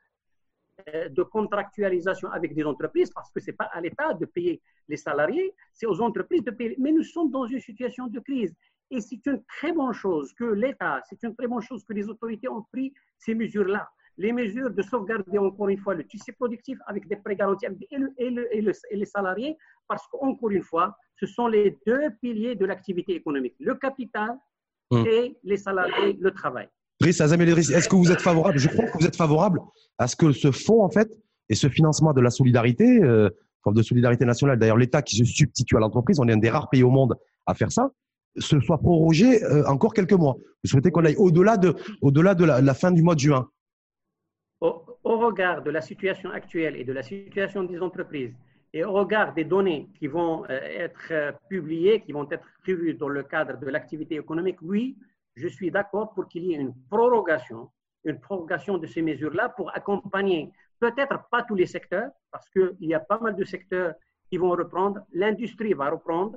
euh, 0.95 1.09
de 1.09 1.23
contractualisation 1.23 2.29
avec 2.31 2.55
des 2.55 2.65
entreprises, 2.65 3.11
parce 3.11 3.31
que 3.31 3.41
ce 3.41 3.47
n'est 3.47 3.57
pas 3.57 3.71
à 3.73 3.81
l'État 3.81 4.13
de 4.13 4.27
payer 4.27 4.61
les 4.89 4.99
salariés, 4.99 5.55
c'est 5.73 5.87
aux 5.87 6.01
entreprises 6.03 6.45
de 6.45 6.51
payer. 6.51 6.75
Mais 6.79 6.93
nous 6.93 7.03
sommes 7.03 7.31
dans 7.31 7.47
une 7.47 7.61
situation 7.61 8.07
de 8.09 8.21
crise. 8.21 8.55
Et 8.91 9.01
c'est 9.01 9.25
une 9.27 9.43
très 9.45 9.73
bonne 9.73 9.93
chose 9.95 10.33
que 10.35 10.45
l'État, 10.45 11.01
c'est 11.09 11.21
une 11.23 11.35
très 11.35 11.47
bonne 11.49 11.63
chose 11.63 11.83
que 11.85 11.93
les 11.95 12.09
autorités 12.09 12.49
ont 12.49 12.63
pris 12.71 12.93
ces 13.19 13.35
mesures-là. 13.35 13.89
Les 14.19 14.33
mesures 14.33 14.71
de 14.71 14.83
sauvegarder 14.83 15.39
encore 15.39 15.69
une 15.69 15.79
fois 15.79 15.95
le 15.95 16.05
tissu 16.05 16.33
productif 16.33 16.79
avec 16.87 17.07
des 17.09 17.17
prêts 17.17 17.37
garantis 17.37 17.67
et, 17.67 17.97
le- 17.99 18.13
et 18.19 18.31
le- 18.31 18.57
et 18.57 18.61
le- 18.63 18.73
et 18.91 18.97
les 18.97 19.05
salariés, 19.05 19.57
parce 19.89 20.07
qu'encore 20.11 20.51
une 20.51 20.63
fois, 20.63 20.97
ce 21.21 21.27
sont 21.27 21.49
les 21.49 21.77
deux 21.87 22.01
piliers 22.23 22.55
de 22.55 22.65
l'activité 22.65 23.15
économique, 23.15 23.55
le 23.61 23.75
capital 23.75 24.31
Hum. 24.91 25.05
et 25.07 25.37
les 25.43 25.57
salariés, 25.57 26.17
le 26.21 26.31
travail. 26.31 26.69
Est-ce 27.05 27.89
que 27.89 27.97
vous 27.97 28.11
êtes 28.13 28.23
favorable? 28.23 28.59
Je 28.59 28.69
crois 28.69 28.87
que 28.87 28.97
vous 28.99 29.07
êtes 29.07 29.17
favorable 29.17 29.61
à 29.99 30.07
ce 30.07 30.17
que 30.17 30.33
ce 30.33 30.51
fonds, 30.53 30.83
en 30.83 30.89
fait, 30.91 31.11
et 31.49 31.55
ce 31.55 31.69
financement 31.69 32.13
de 32.13 32.21
la 32.21 32.31
solidarité, 32.31 33.03
euh, 33.03 33.29
forme 33.63 33.77
de 33.77 33.83
solidarité 33.83 34.25
nationale, 34.25 34.59
d'ailleurs 34.59 34.77
l'État 34.79 35.03
qui 35.03 35.17
se 35.17 35.25
substitue 35.25 35.77
à 35.77 35.81
l'entreprise, 35.81 36.19
on 36.21 36.29
est 36.29 36.33
un 36.33 36.37
des 36.39 36.49
rares 36.51 36.71
pays 36.71 36.83
au 36.85 36.91
monde 36.91 37.17
à 37.47 37.55
faire 37.55 37.71
ça, 37.73 37.91
ce 38.39 38.61
soit 38.61 38.79
prorogé 38.79 39.43
euh, 39.45 39.65
encore 39.67 39.93
quelques 39.93 40.13
mois. 40.13 40.37
Vous 40.63 40.71
souhaitez 40.71 40.91
qu'on 40.91 41.05
aille 41.05 41.17
au-delà 41.17 41.57
de, 41.57 41.75
au-delà 42.01 42.35
de 42.35 42.45
la, 42.45 42.61
la 42.61 42.75
fin 42.75 42.91
du 42.93 43.03
mois 43.03 43.15
de 43.15 43.21
juin? 43.21 43.49
Au, 44.61 44.85
regard 45.05 45.63
de 45.63 45.71
la 45.71 45.81
situation 45.81 46.31
actuelle 46.31 46.77
et 46.77 46.85
de 46.85 46.93
la 46.93 47.03
situation 47.03 47.65
des 47.65 47.81
entreprises 47.81 48.35
et 48.73 48.85
au 48.85 48.93
regard 48.93 49.35
des 49.35 49.45
données 49.45 49.89
qui 49.99 50.07
vont 50.07 50.45
euh, 50.45 50.49
être 50.49 51.09
euh, 51.11 51.33
publiées, 51.49 52.01
qui 52.01 52.13
vont 52.13 52.29
être 52.31 52.47
prévues 52.63 52.95
dans 52.95 53.09
le 53.09 53.23
cadre 53.23 53.59
de 53.59 53.67
l'activité 53.67 54.17
économique, 54.17 54.61
oui, 54.63 54.97
je 55.35 55.49
suis 55.49 55.71
d'accord 55.71 56.13
pour 56.15 56.29
qu'il 56.29 56.45
y 56.45 56.53
ait 56.53 56.59
une 56.59 56.75
prorogation, 56.91 57.71
une 58.05 58.21
prorogation 58.21 58.79
de 58.79 58.87
ces 58.87 59.03
mesures-là 59.03 59.51
pour 59.51 59.75
accompagner 59.75 60.53
peut-être 60.81 61.29
pas 61.31 61.43
tous 61.43 61.55
les 61.55 61.67
secteurs, 61.67 62.11
parce 62.31 62.49
qu'il 62.51 62.77
y 62.81 62.95
a 62.95 63.01
pas 63.01 63.19
mal 63.19 63.35
de 63.35 63.45
secteurs 63.45 63.95
qui 64.29 64.37
vont 64.37 64.51
reprendre, 64.51 65.01
l'industrie 65.13 65.73
va 65.73 65.91
reprendre, 65.91 66.37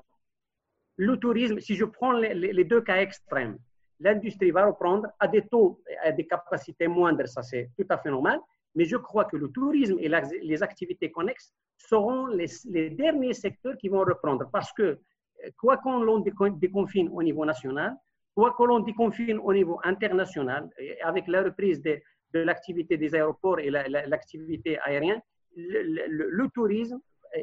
le 0.96 1.18
tourisme, 1.18 1.60
si 1.60 1.76
je 1.76 1.86
prends 1.86 2.12
les 2.12 2.64
deux 2.64 2.82
cas 2.82 2.98
extrêmes, 2.98 3.58
l'industrie 4.00 4.52
va 4.52 4.66
reprendre 4.66 5.08
à 5.20 5.28
des 5.28 5.42
taux, 5.48 5.82
à 6.04 6.12
des 6.12 6.26
capacités 6.26 6.88
moindres, 6.88 7.28
ça 7.28 7.42
c'est 7.44 7.70
tout 7.78 7.86
à 7.90 7.98
fait 7.98 8.10
normal, 8.10 8.40
mais 8.76 8.86
je 8.86 8.98
crois 8.98 9.26
que 9.26 9.36
le 9.38 9.50
tourisme 9.50 9.98
et 10.00 10.10
les 10.42 10.64
activités 10.64 11.12
connexes 11.12 11.54
seront 11.78 12.28
les, 12.28 12.90
derniers 12.92 13.34
secteurs 13.34 13.76
qui 13.78 13.90
vont 13.90 14.00
reprendre. 14.02 14.50
Parce 14.52 14.72
que 14.74 14.84
euh, 14.84 14.98
quoi 15.58 15.78
qu'on 15.78 16.00
l'on 16.04 16.20
décon- 16.20 16.58
déconfine 16.58 17.10
au 17.12 17.24
niveau 17.24 17.46
national, 17.46 17.96
quoi 18.36 18.54
que 18.58 18.64
l'on 18.64 18.80
déconfine 18.80 19.40
au 19.40 19.54
niveau 19.54 19.80
international, 19.84 20.70
avec 21.04 21.28
la 21.28 21.44
reprise 21.44 21.82
de 21.82 22.00
l'activité 22.34 22.96
des 22.98 23.16
aéroports 23.16 23.60
et 23.60 23.70
la- 23.70 23.88
la- 23.88 24.06
l'activité 24.06 24.78
aérienne, 24.80 25.22
le 25.56 26.48
tourisme 26.54 27.00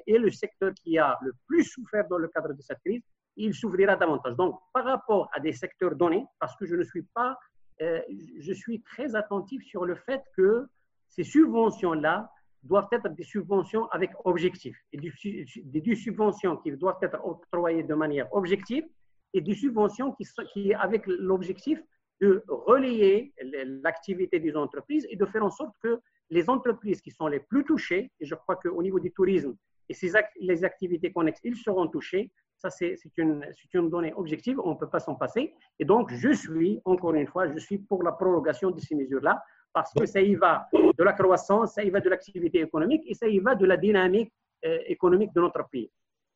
est 0.07 0.19
le 0.19 0.31
secteur 0.31 0.73
qui 0.75 0.99
a 0.99 1.19
le 1.23 1.33
plus 1.47 1.65
souffert 1.65 2.07
dans 2.09 2.19
le 2.19 2.29
cadre 2.29 2.53
de 2.53 2.63
cette 2.63 2.79
crise 2.85 3.03
il 3.37 3.55
s'ouvrira 3.55 3.97
davantage. 3.97 4.35
Donc, 4.37 4.59
par 4.73 4.85
rapport 4.85 5.29
à 5.33 5.41
des 5.41 5.53
secteurs 5.53 5.95
donnés, 5.95 6.25
parce 6.39 6.57
que 6.57 6.67
je 6.67 6.77
ne 6.77 6.85
suis 6.85 7.03
pas, 7.15 7.39
euh, 7.83 8.01
je 8.39 8.53
suis 8.53 8.83
très 8.83 9.15
attentif 9.15 9.63
sur 9.65 9.85
le 9.85 9.95
fait 9.95 10.23
que 10.37 10.67
ces 11.09 11.25
subventions-là 11.25 12.31
doivent 12.63 12.89
être 12.93 13.09
des 13.11 13.23
subventions 13.23 13.87
avec 13.89 14.11
objectif, 14.25 14.77
et 14.93 14.99
des, 14.99 15.95
subventions 15.95 16.57
qui 16.57 16.73
doivent 16.73 16.99
être 17.03 17.25
octroyées 17.25 17.85
de 17.85 17.95
manière 17.95 18.33
objective, 18.33 18.85
et 19.33 19.41
des 19.41 19.55
subventions 19.55 20.13
qui, 20.13 20.27
qui 20.53 20.75
avec 20.75 21.07
l'objectif 21.07 21.81
de 22.21 22.43
relayer 22.49 23.35
l'activité 23.83 24.41
des 24.41 24.57
entreprises 24.57 25.07
et 25.11 25.17
de 25.17 25.27
faire 25.27 25.45
en 25.45 25.51
sorte 25.51 25.75
que 25.83 26.01
les 26.31 26.49
entreprises 26.49 27.01
qui 27.01 27.11
sont 27.11 27.29
les 27.29 27.41
plus 27.41 27.65
touchées, 27.65 28.11
et 28.19 28.25
je 28.25 28.35
crois 28.35 28.57
qu'au 28.57 28.83
niveau 28.83 28.99
du 28.99 29.13
tourisme 29.13 29.55
et 29.89 29.95
ces 29.95 30.13
les 30.41 30.65
activités 30.65 31.13
connexes, 31.13 31.41
ils 31.45 31.57
seront 31.57 31.87
touchés. 31.87 32.31
Ça, 32.71 32.71
c'est 32.71 32.97
une, 33.17 33.45
une 33.75 33.91
donnée 33.91 34.13
objective, 34.15 34.59
on 34.65 34.71
ne 34.71 34.75
peut 34.77 34.89
pas 34.89 34.99
s'en 35.01 35.15
passer. 35.15 35.55
Et 35.79 35.85
donc, 35.85 36.13
je 36.13 36.33
suis, 36.33 36.81
encore 36.85 37.15
une 37.15 37.27
fois, 37.27 37.47
je 37.53 37.59
suis 37.59 37.79
pour 37.79 38.03
la 38.03 38.13
prolongation 38.13 38.71
de 38.71 38.81
ces 38.81 38.95
mesures-là, 38.95 39.43
parce 39.73 39.93
que 39.93 40.07
ça 40.07 40.21
y 40.21 40.35
va 40.35 40.67
de 40.73 41.05
la 41.05 41.13
croissance, 41.13 41.75
ça 41.75 41.85
y 41.85 41.91
va 41.91 42.01
de 42.01 42.09
l'activité 42.09 42.61
économique 42.61 43.03
et 43.07 43.15
ça 43.15 43.29
y 43.29 43.39
va 43.39 43.55
de 43.55 43.67
la 43.67 43.77
dynamique 43.77 44.33
euh, 44.65 44.79
économique 44.87 45.33
de 45.35 45.41
notre 45.41 45.69
pays. 45.69 45.91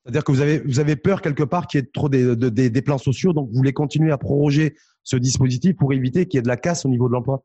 C'est-à-dire 0.04 0.24
que 0.24 0.32
vous 0.32 0.40
avez, 0.40 0.58
vous 0.58 0.78
avez 0.78 0.96
peur 0.96 1.20
quelque 1.20 1.42
part 1.42 1.66
qu'il 1.66 1.80
y 1.80 1.82
ait 1.82 1.90
trop 1.92 2.08
des, 2.08 2.36
de- 2.36 2.48
des- 2.48 2.70
des 2.70 2.82
plans 2.82 2.98
sociaux, 2.98 3.32
donc 3.32 3.48
vous 3.48 3.56
voulez 3.56 3.72
continuer 3.72 4.12
à 4.12 4.18
proroger 4.18 4.76
ce 5.02 5.16
dispositif 5.16 5.76
pour 5.76 5.92
éviter 5.92 6.26
qu'il 6.26 6.38
y 6.38 6.40
ait 6.40 6.42
de 6.42 6.48
la 6.48 6.56
casse 6.56 6.84
au 6.84 6.88
niveau 6.88 7.08
de 7.08 7.14
l'emploi? 7.14 7.42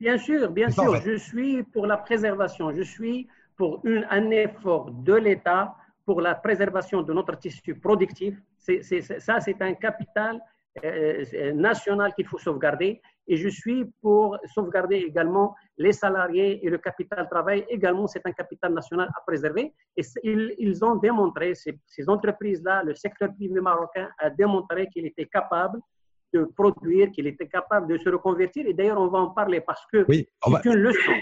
Bien 0.00 0.18
sûr, 0.18 0.50
bien 0.50 0.68
sûr, 0.70 1.00
je 1.00 1.16
suis 1.16 1.62
pour 1.62 1.86
la 1.86 1.96
préservation, 1.96 2.72
je 2.72 2.82
suis 2.82 3.28
pour 3.56 3.80
une, 3.84 4.04
un 4.10 4.30
effort 4.30 4.90
de 4.90 5.14
l'État 5.14 5.76
pour 6.06 6.20
la 6.20 6.34
préservation 6.34 7.02
de 7.02 7.12
notre 7.12 7.36
tissu 7.38 7.74
productif. 7.78 8.36
Ça, 8.58 9.40
c'est 9.40 9.60
un 9.62 9.74
capital 9.74 10.40
euh, 10.84 11.24
euh, 11.34 11.52
national 11.52 12.12
qu'il 12.14 12.26
faut 12.26 12.38
sauvegarder. 12.38 13.00
Et 13.26 13.36
je 13.36 13.48
suis 13.48 13.86
pour 14.02 14.36
sauvegarder 14.54 14.96
également 14.96 15.54
les 15.78 15.92
salariés 15.92 16.64
et 16.64 16.68
le 16.68 16.76
capital 16.78 17.26
travail. 17.30 17.64
Également, 17.70 18.06
c'est 18.06 18.20
un 18.26 18.32
capital 18.32 18.74
national 18.74 19.08
à 19.16 19.20
préserver. 19.26 19.72
Et 19.96 20.02
ils, 20.24 20.54
ils 20.58 20.84
ont 20.84 20.96
démontré, 20.96 21.54
ces, 21.54 21.78
ces 21.86 22.06
entreprises-là, 22.08 22.82
le 22.84 22.94
secteur 22.94 23.30
privé 23.34 23.60
marocain 23.60 24.08
a 24.18 24.28
démontré 24.28 24.88
qu'il 24.88 25.06
était 25.06 25.26
capable 25.26 25.78
de 26.34 26.44
produire, 26.44 27.10
qu'il 27.12 27.26
était 27.28 27.46
capable 27.48 27.86
de 27.86 27.96
se 27.96 28.08
reconvertir. 28.10 28.66
Et 28.66 28.74
d'ailleurs, 28.74 29.00
on 29.00 29.06
va 29.08 29.20
en 29.20 29.30
parler 29.30 29.60
parce 29.62 29.86
que 29.90 30.04
Oui, 30.08 30.28
on 30.44 30.50
va, 30.50 30.60
c'est 30.62 30.68
une 30.68 30.80
leçon. 30.80 31.12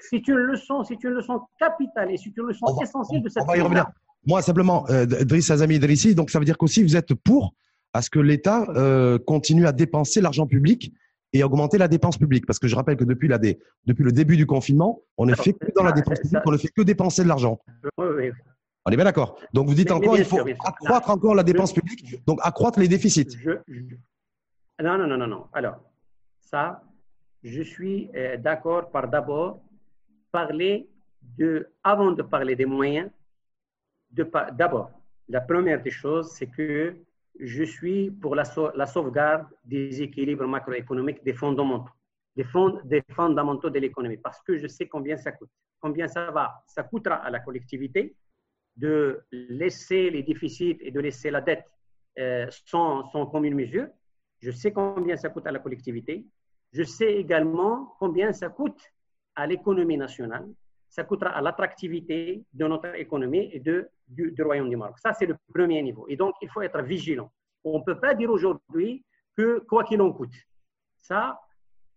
C'est 0.00 0.28
une 0.28 0.34
leçon, 0.36 0.84
c'est 0.84 1.04
une 1.04 1.10
leçon 1.10 1.42
capitale 1.58 2.10
et 2.12 2.16
c'est 2.16 2.34
une 2.34 2.46
leçon 2.46 2.66
va- 2.74 2.82
essentielle 2.84 3.22
de 3.22 3.28
cette 3.28 3.42
on 3.42 3.46
va 3.46 3.56
y 3.56 3.60
crise-là. 3.60 3.80
revenir. 3.82 3.86
Moi, 4.26 4.42
simplement, 4.42 4.88
euh, 4.90 5.06
Driss 5.06 5.50
Azami 5.50 5.76
Idrissi, 5.76 6.14
donc 6.14 6.30
ça 6.30 6.38
veut 6.38 6.44
dire 6.44 6.58
qu'aussi 6.58 6.82
vous 6.82 6.96
êtes 6.96 7.14
pour 7.14 7.54
à 7.92 8.02
ce 8.02 8.10
que 8.10 8.18
l'État 8.20 8.66
euh, 8.76 9.18
continue 9.18 9.66
à 9.66 9.72
dépenser 9.72 10.20
l'argent 10.20 10.46
public 10.46 10.92
et 11.32 11.42
augmenter 11.42 11.78
la 11.78 11.88
dépense 11.88 12.18
publique. 12.18 12.44
Parce 12.46 12.58
que 12.58 12.68
je 12.68 12.76
rappelle 12.76 12.96
que 12.96 13.04
depuis, 13.04 13.28
la 13.28 13.38
dé- 13.38 13.58
depuis 13.86 14.04
le 14.04 14.12
début 14.12 14.36
du 14.36 14.46
confinement, 14.46 15.00
on 15.16 15.26
ne 15.26 15.34
fait 15.34 15.52
que 15.54 15.72
dans 15.74 15.82
la 15.84 15.92
dépense 15.92 16.20
publique, 16.20 16.42
on 16.44 16.50
ne 16.52 16.56
fait 16.58 16.68
que 16.68 16.82
dépenser 16.82 17.22
de 17.22 17.28
l'argent. 17.28 17.58
Oui, 17.98 18.06
oui. 18.16 18.30
On 18.86 18.90
est 18.90 18.96
bien 18.96 19.04
d'accord. 19.04 19.38
Donc 19.52 19.68
vous 19.68 19.74
dites 19.74 19.88
Mais- 19.90 19.94
mais 19.98 20.06
encore, 20.06 20.14
bien 20.14 20.22
il 20.22 20.26
faut 20.28 20.36
sûr, 20.36 20.46
accroître 20.64 21.10
encore 21.10 21.34
la 21.34 21.42
dépense 21.42 21.72
publique, 21.72 22.24
donc 22.26 22.38
accroître 22.42 22.78
les 22.78 22.88
déficits. 22.88 23.28
Je- 23.38 23.50
je- 23.68 23.96
Non, 24.82 24.96
non, 24.98 25.06
non, 25.06 25.16
non, 25.18 25.26
non. 25.26 25.44
Alors, 25.52 25.76
ça, 26.40 26.82
je 27.42 27.62
suis 27.62 28.08
euh, 28.16 28.36
d'accord 28.38 28.90
par 28.90 29.08
d'abord 29.08 29.60
parler 30.32 30.88
de, 31.38 31.68
avant 31.84 32.12
de 32.12 32.22
parler 32.22 32.56
des 32.56 32.64
moyens, 32.66 33.10
d'abord, 34.10 34.90
la 35.28 35.40
première 35.40 35.82
des 35.82 35.90
choses, 35.90 36.32
c'est 36.32 36.48
que 36.48 36.96
je 37.38 37.62
suis 37.64 38.10
pour 38.10 38.34
la, 38.34 38.44
sau- 38.44 38.72
la 38.74 38.86
sauvegarde 38.86 39.46
des 39.64 40.02
équilibres 40.02 40.46
macroéconomiques, 40.46 41.22
des 41.24 41.32
fondamentaux, 41.32 41.92
des 42.36 43.02
fondamentaux 43.10 43.70
de 43.70 43.78
l'économie, 43.78 44.16
parce 44.18 44.42
que 44.42 44.58
je 44.58 44.66
sais 44.66 44.86
combien 44.88 45.16
ça 45.16 45.32
coûte, 45.32 45.50
combien 45.80 46.08
ça 46.08 46.30
va, 46.30 46.62
ça 46.66 46.82
coûtera 46.82 47.16
à 47.16 47.30
la 47.30 47.40
collectivité 47.40 48.14
de 48.76 49.22
laisser 49.30 50.10
les 50.10 50.22
déficits 50.22 50.78
et 50.80 50.90
de 50.90 51.00
laisser 51.00 51.30
la 51.30 51.40
dette 51.40 51.66
euh, 52.18 52.46
sans, 52.66 53.08
sans 53.10 53.26
commune 53.26 53.54
mesure. 53.54 53.88
Je 54.40 54.50
sais 54.50 54.72
combien 54.72 55.16
ça 55.16 55.28
coûte 55.28 55.46
à 55.46 55.52
la 55.52 55.58
collectivité. 55.58 56.24
Je 56.72 56.82
sais 56.82 57.12
également 57.14 57.94
combien 57.98 58.32
ça 58.32 58.48
coûte 58.48 58.80
à 59.34 59.46
l'économie 59.46 59.96
nationale, 59.96 60.48
ça 60.88 61.04
coûtera 61.04 61.30
à 61.30 61.40
l'attractivité 61.40 62.44
de 62.52 62.66
notre 62.66 62.94
économie 62.96 63.48
et 63.52 63.60
de, 63.60 63.88
du, 64.10 64.34
Royaume 64.42 64.68
du 64.68 64.76
Maroc. 64.76 64.98
Ça, 64.98 65.12
c'est 65.12 65.26
le 65.26 65.36
premier 65.54 65.82
niveau. 65.82 66.06
Et 66.08 66.16
donc, 66.16 66.34
il 66.42 66.48
faut 66.50 66.62
être 66.62 66.82
vigilant. 66.82 67.30
On 67.64 67.78
ne 67.78 67.84
peut 67.84 67.98
pas 67.98 68.14
dire 68.14 68.30
aujourd'hui 68.30 69.04
que 69.36 69.60
quoi 69.60 69.84
qu'il 69.84 70.00
en 70.02 70.12
coûte. 70.12 70.34
Ça, 70.96 71.40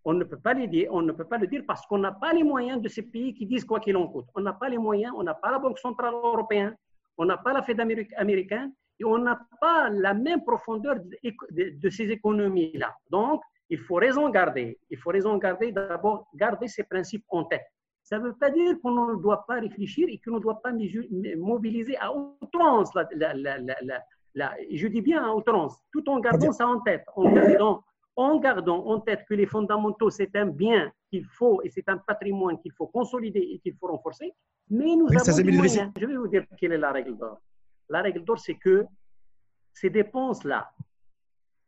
on 0.06 0.13
ne 0.13 0.23
peut 0.23 0.39
pas 0.39 0.54
le 0.54 0.67
dire, 0.67 0.89
on 0.91 1.02
ne 1.02 1.12
peut 1.12 1.26
pas 1.26 1.38
le 1.38 1.47
dire 1.47 1.63
parce 1.65 1.86
qu'on 1.86 1.97
n'a 1.97 2.12
pas 2.12 2.34
les 2.34 2.43
moyens 2.43 2.82
de 2.82 2.89
ces 2.89 3.04
pays 3.04 3.34
qui 3.34 3.45
disent 3.45 3.65
quoi 3.65 3.80
qu'il 3.80 3.95
en 3.95 4.08
coûte. 4.08 4.26
On 4.36 4.41
n'a 4.41 4.54
pas 4.54 4.69
les 4.69 4.78
moyens, 4.78 5.13
on 5.15 5.23
n'a 5.23 5.34
pas 5.34 5.52
la 5.52 5.60
Banque 5.60 5.80
centrale 5.80 6.13
européenne, 6.13 6.76
on 7.17 7.26
n'a 7.26 7.38
pas 7.38 7.54
la 7.54 7.63
Fed 7.63 7.80
américaine 7.80 8.73
et 8.99 9.06
on 9.06 9.17
n'a 9.17 9.39
pas 9.62 9.89
la 9.89 10.13
même 10.13 10.43
profondeur 10.43 10.97
de, 10.99 11.89
ces 11.89 12.12
économies-là. 12.12 12.95
Donc, 13.10 13.41
il 13.69 13.80
faut 13.80 13.95
raison 13.95 14.30
garder. 14.30 14.78
Il 14.89 14.97
faut 14.97 15.10
raison 15.10 15.38
garder, 15.38 15.71
d'abord, 15.71 16.28
garder 16.36 16.67
ces 16.67 16.84
principes 16.84 17.23
en 17.30 17.45
tête. 17.45 17.65
Ça 18.04 18.20
ne 18.20 18.26
veut 18.26 18.34
pas 18.34 18.50
dire 18.50 18.80
qu'on 18.82 19.16
ne 19.16 19.22
doit 19.22 19.46
pas 19.46 19.60
réfléchir 19.62 20.08
et 20.10 20.20
qu'on 20.20 20.36
ne 20.36 20.39
doit 20.39 20.62
pas 20.62 20.72
mobiliser 21.38 21.96
à 21.98 22.13
outrance, 22.13 22.94
la, 22.94 24.54
je 24.72 24.88
dis 24.88 25.02
bien 25.02 25.24
à 25.24 25.34
outrance, 25.34 25.82
tout 25.92 26.08
en 26.10 26.20
gardant 26.20 26.52
ça 26.52 26.68
en 26.68 26.82
tête, 26.82 27.06
en 27.16 27.32
gardant, 27.32 27.84
en 28.16 28.39
gardant 28.39 28.86
en 28.88 29.00
tête 29.00 29.24
que 29.28 29.34
les 29.34 29.46
fondamentaux, 29.46 30.10
c'est 30.10 30.36
un 30.36 30.48
bien 30.48 30.92
qu'il 31.10 31.26
faut 31.26 31.62
et 31.63 31.70
c'est 31.70 31.88
un 31.88 31.98
patrimoine 31.98 32.60
qu'il 32.60 32.74
faut 32.74 32.88
consolider 32.88 33.39
et 33.39 33.60
qu'il 33.60 33.76
faut 33.76 33.88
renforcer, 33.88 34.34
mais 34.70 34.96
nous 34.96 35.08
avons 35.08 35.42
des 35.42 35.52
moyens. 35.52 35.92
Je 35.98 36.06
vais 36.06 36.18
vous 36.18 36.28
dire 36.28 36.46
quelle 36.58 36.74
est 36.74 36.78
la 36.78 36.92
règle 36.92 37.18
d'or. 37.18 37.39
La 37.89 38.02
règle 38.02 38.24
d'or, 38.24 38.39
c'est 38.39 38.56
que 38.56 38.86
ces 39.74 39.89
dépenses-là, 39.89 40.72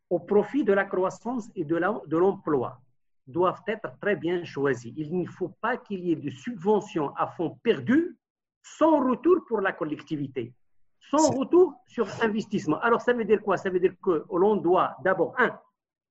au 0.10 0.19
profit 0.19 0.63
de 0.63 0.74
la 0.74 0.86
croissance 0.86 1.50
et 1.56 1.63
de 1.63 2.17
l'emploi, 2.17 2.80
doivent 3.27 3.63
être 3.67 3.97
très 3.99 4.15
bien 4.15 4.43
choisies. 4.43 4.93
Il 4.97 5.17
ne 5.17 5.27
faut 5.27 5.53
pas 5.61 5.77
qu'il 5.77 6.05
y 6.05 6.11
ait 6.11 6.15
de 6.15 6.29
subventions 6.29 7.13
à 7.15 7.27
fond 7.27 7.57
perdu 7.63 8.17
sans 8.63 9.07
retour 9.07 9.45
pour 9.47 9.61
la 9.61 9.73
collectivité, 9.73 10.53
sans 10.99 11.31
retour 11.31 11.73
sur 11.88 12.07
investissement. 12.21 12.79
Alors, 12.79 13.01
ça 13.01 13.13
veut 13.13 13.25
dire 13.25 13.41
quoi? 13.41 13.57
Ça 13.57 13.69
veut 13.69 13.79
dire 13.79 13.93
que 14.01 14.25
l'on 14.31 14.55
doit 14.55 14.95
d'abord, 15.03 15.35
un, 15.38 15.57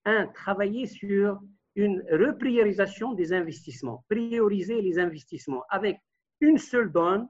un, 0.05 0.27
travailler 0.29 0.87
sur 0.87 1.41
une 1.77 2.05
repriorisation 2.11 3.13
des 3.15 3.33
investissements, 3.33 4.05
prioriser 4.09 4.81
les 4.81 4.99
investissements 4.99 5.65
avec 5.69 5.99
une 6.41 6.59
seule 6.59 6.93
donne 6.93 7.29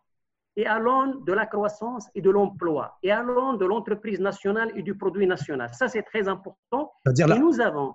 et 0.57 0.67
allant 0.67 1.07
de 1.07 1.33
la 1.33 1.47
croissance 1.47 2.09
et 2.14 2.21
de 2.21 2.31
l'emploi, 2.31 2.97
et 3.03 3.11
allant 3.11 3.55
de 3.55 3.67
l'entreprise 3.67 4.21
nationale 4.21 4.71
et 4.77 4.83
du 4.83 4.97
produit 4.97 5.27
national. 5.27 5.71
Ça, 5.73 5.88
c'est 5.88 6.03
très 6.03 6.29
important. 6.29 6.93
Et 7.07 7.38
nous 7.38 7.61
avons, 7.61 7.95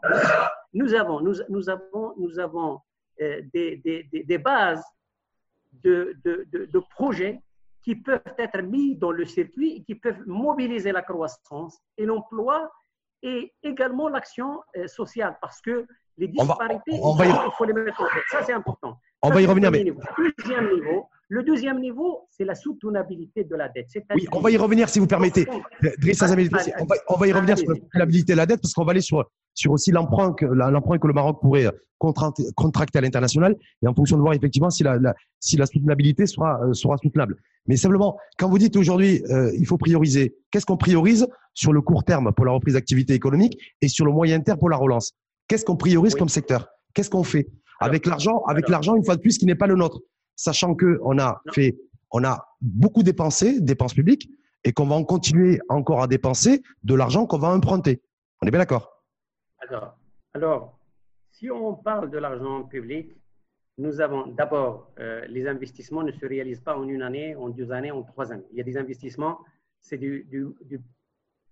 nous 0.73 0.93
avons, 0.93 1.21
nous, 1.21 1.35
nous 1.49 1.69
avons, 1.69 2.13
nous 2.17 2.39
avons 2.39 2.81
euh, 3.21 3.41
des, 3.53 3.77
des, 3.77 4.09
des, 4.11 4.37
bases 4.37 4.83
de, 5.83 6.15
de, 6.23 6.47
de, 6.51 6.79
projets 6.95 7.41
qui 7.83 7.95
peuvent 7.95 8.21
être 8.37 8.61
mis 8.61 8.95
dans 8.95 9.11
le 9.11 9.25
circuit 9.25 9.77
et 9.77 9.83
qui 9.83 9.95
peuvent 9.95 10.21
mobiliser 10.25 10.91
la 10.91 11.01
croissance 11.01 11.79
et 11.97 12.05
l'emploi 12.05 12.71
et 13.21 13.53
également 13.63 14.09
l'action 14.09 14.61
euh, 14.77 14.87
sociale 14.87 15.37
parce 15.41 15.61
que 15.61 15.85
les 16.17 16.27
disparités, 16.27 16.91
il 16.91 17.51
faut 17.57 17.65
les 17.65 17.73
mettre 17.73 18.01
en 18.01 18.05
tête. 18.05 18.23
Ça, 18.29 18.43
c'est 18.43 18.53
important. 18.53 18.97
On 19.21 19.29
va 19.29 19.41
y 19.41 19.45
revenir. 19.45 19.71
Mais... 19.71 19.83
Deuxième 19.83 20.73
niveau, 20.73 21.09
le 21.29 21.43
deuxième 21.43 21.79
niveau, 21.79 22.27
c'est 22.31 22.43
la 22.43 22.55
soutenabilité 22.55 23.43
de 23.43 23.55
la 23.55 23.69
dette. 23.69 23.87
Oui, 24.15 24.27
on 24.31 24.41
va 24.41 24.49
y 24.49 24.57
revenir 24.57 24.89
si 24.89 24.99
vous 24.99 25.05
permettez. 25.05 25.45
Driss 25.99 26.21
on, 26.23 26.85
va, 26.85 26.95
on 27.07 27.17
va 27.17 27.27
y 27.27 27.31
revenir 27.31 27.55
sur 27.55 27.69
la 27.69 27.75
soutenabilité 27.75 28.33
de 28.33 28.37
la 28.37 28.47
dette 28.47 28.61
parce 28.61 28.73
qu'on 28.73 28.83
va 28.83 28.91
aller 28.91 29.01
sur, 29.01 29.23
sur 29.53 29.71
aussi 29.71 29.91
l'emprunt 29.91 30.33
que, 30.33 30.45
l'emprunt 30.45 30.97
que 30.97 31.07
le 31.07 31.13
Maroc 31.13 31.39
pourrait 31.39 31.69
contracter 31.99 32.97
à 32.97 33.01
l'international 33.01 33.55
et 33.83 33.87
en 33.87 33.93
fonction 33.93 34.17
de 34.17 34.21
voir 34.21 34.33
effectivement 34.33 34.71
si 34.71 34.83
la, 34.83 34.97
si 35.39 35.55
la 35.55 35.67
soutenabilité 35.67 36.25
sera, 36.25 36.59
euh, 36.63 36.73
sera 36.73 36.97
soutenable. 36.97 37.37
Mais 37.67 37.75
simplement, 37.75 38.17
quand 38.39 38.49
vous 38.49 38.57
dites 38.57 38.75
aujourd'hui, 38.75 39.21
euh, 39.29 39.51
il 39.55 39.67
faut 39.67 39.77
prioriser, 39.77 40.35
qu'est-ce 40.49 40.65
qu'on 40.65 40.77
priorise 40.77 41.27
sur 41.53 41.73
le 41.73 41.81
court 41.81 42.03
terme 42.03 42.31
pour 42.33 42.45
la 42.45 42.53
reprise 42.53 42.73
d'activité 42.73 43.13
économique 43.13 43.55
et 43.81 43.87
sur 43.87 44.05
le 44.05 44.11
moyen 44.11 44.39
terme 44.39 44.57
pour 44.57 44.69
la 44.69 44.77
relance? 44.77 45.13
Qu'est-ce 45.47 45.65
qu'on 45.65 45.75
priorise 45.75 46.15
comme 46.15 46.29
secteur? 46.29 46.67
Qu'est-ce 46.95 47.11
qu'on 47.11 47.23
fait? 47.23 47.47
Avec 47.79 48.07
l'argent, 48.07 48.41
avec 48.47 48.67
l'argent 48.67 48.95
une 48.95 49.05
fois 49.05 49.15
de 49.15 49.21
plus 49.21 49.37
qui 49.37 49.45
n'est 49.45 49.55
pas 49.55 49.67
le 49.67 49.75
nôtre 49.75 49.99
sachant 50.39 50.73
que 50.73 50.99
on 51.03 51.19
a 51.19 51.41
fait, 51.51 51.77
on 52.11 52.23
a 52.23 52.47
beaucoup 52.61 53.03
dépensé, 53.03 53.59
dépenses 53.59 53.93
publiques, 53.93 54.29
et 54.63 54.71
qu'on 54.71 54.87
va 54.87 54.95
en 54.95 55.03
continuer 55.03 55.59
encore 55.67 56.01
à 56.01 56.07
dépenser 56.07 56.61
de 56.83 56.95
l'argent 56.95 57.25
qu'on 57.25 57.37
va 57.37 57.49
emprunter. 57.49 58.01
On 58.41 58.47
est 58.47 58.51
bien 58.51 58.59
d'accord? 58.59 59.03
Alors, 59.59 59.97
alors, 60.33 60.79
si 61.31 61.51
on 61.51 61.75
parle 61.75 62.09
de 62.09 62.17
l'argent 62.17 62.63
public, 62.63 63.11
nous 63.77 63.99
avons 63.99 64.27
d'abord, 64.27 64.91
euh, 64.99 65.25
les 65.27 65.45
investissements 65.47 66.03
ne 66.03 66.11
se 66.11 66.25
réalisent 66.25 66.61
pas 66.61 66.77
en 66.77 66.87
une 66.87 67.01
année, 67.01 67.35
en 67.35 67.49
deux 67.49 67.71
années, 67.71 67.91
en 67.91 68.03
trois 68.03 68.31
années. 68.31 68.47
Il 68.51 68.57
y 68.57 68.61
a 68.61 68.63
des 68.63 68.77
investissements, 68.77 69.39
c'est 69.79 69.97
du, 69.97 70.25
du, 70.29 70.47
du, 70.61 70.81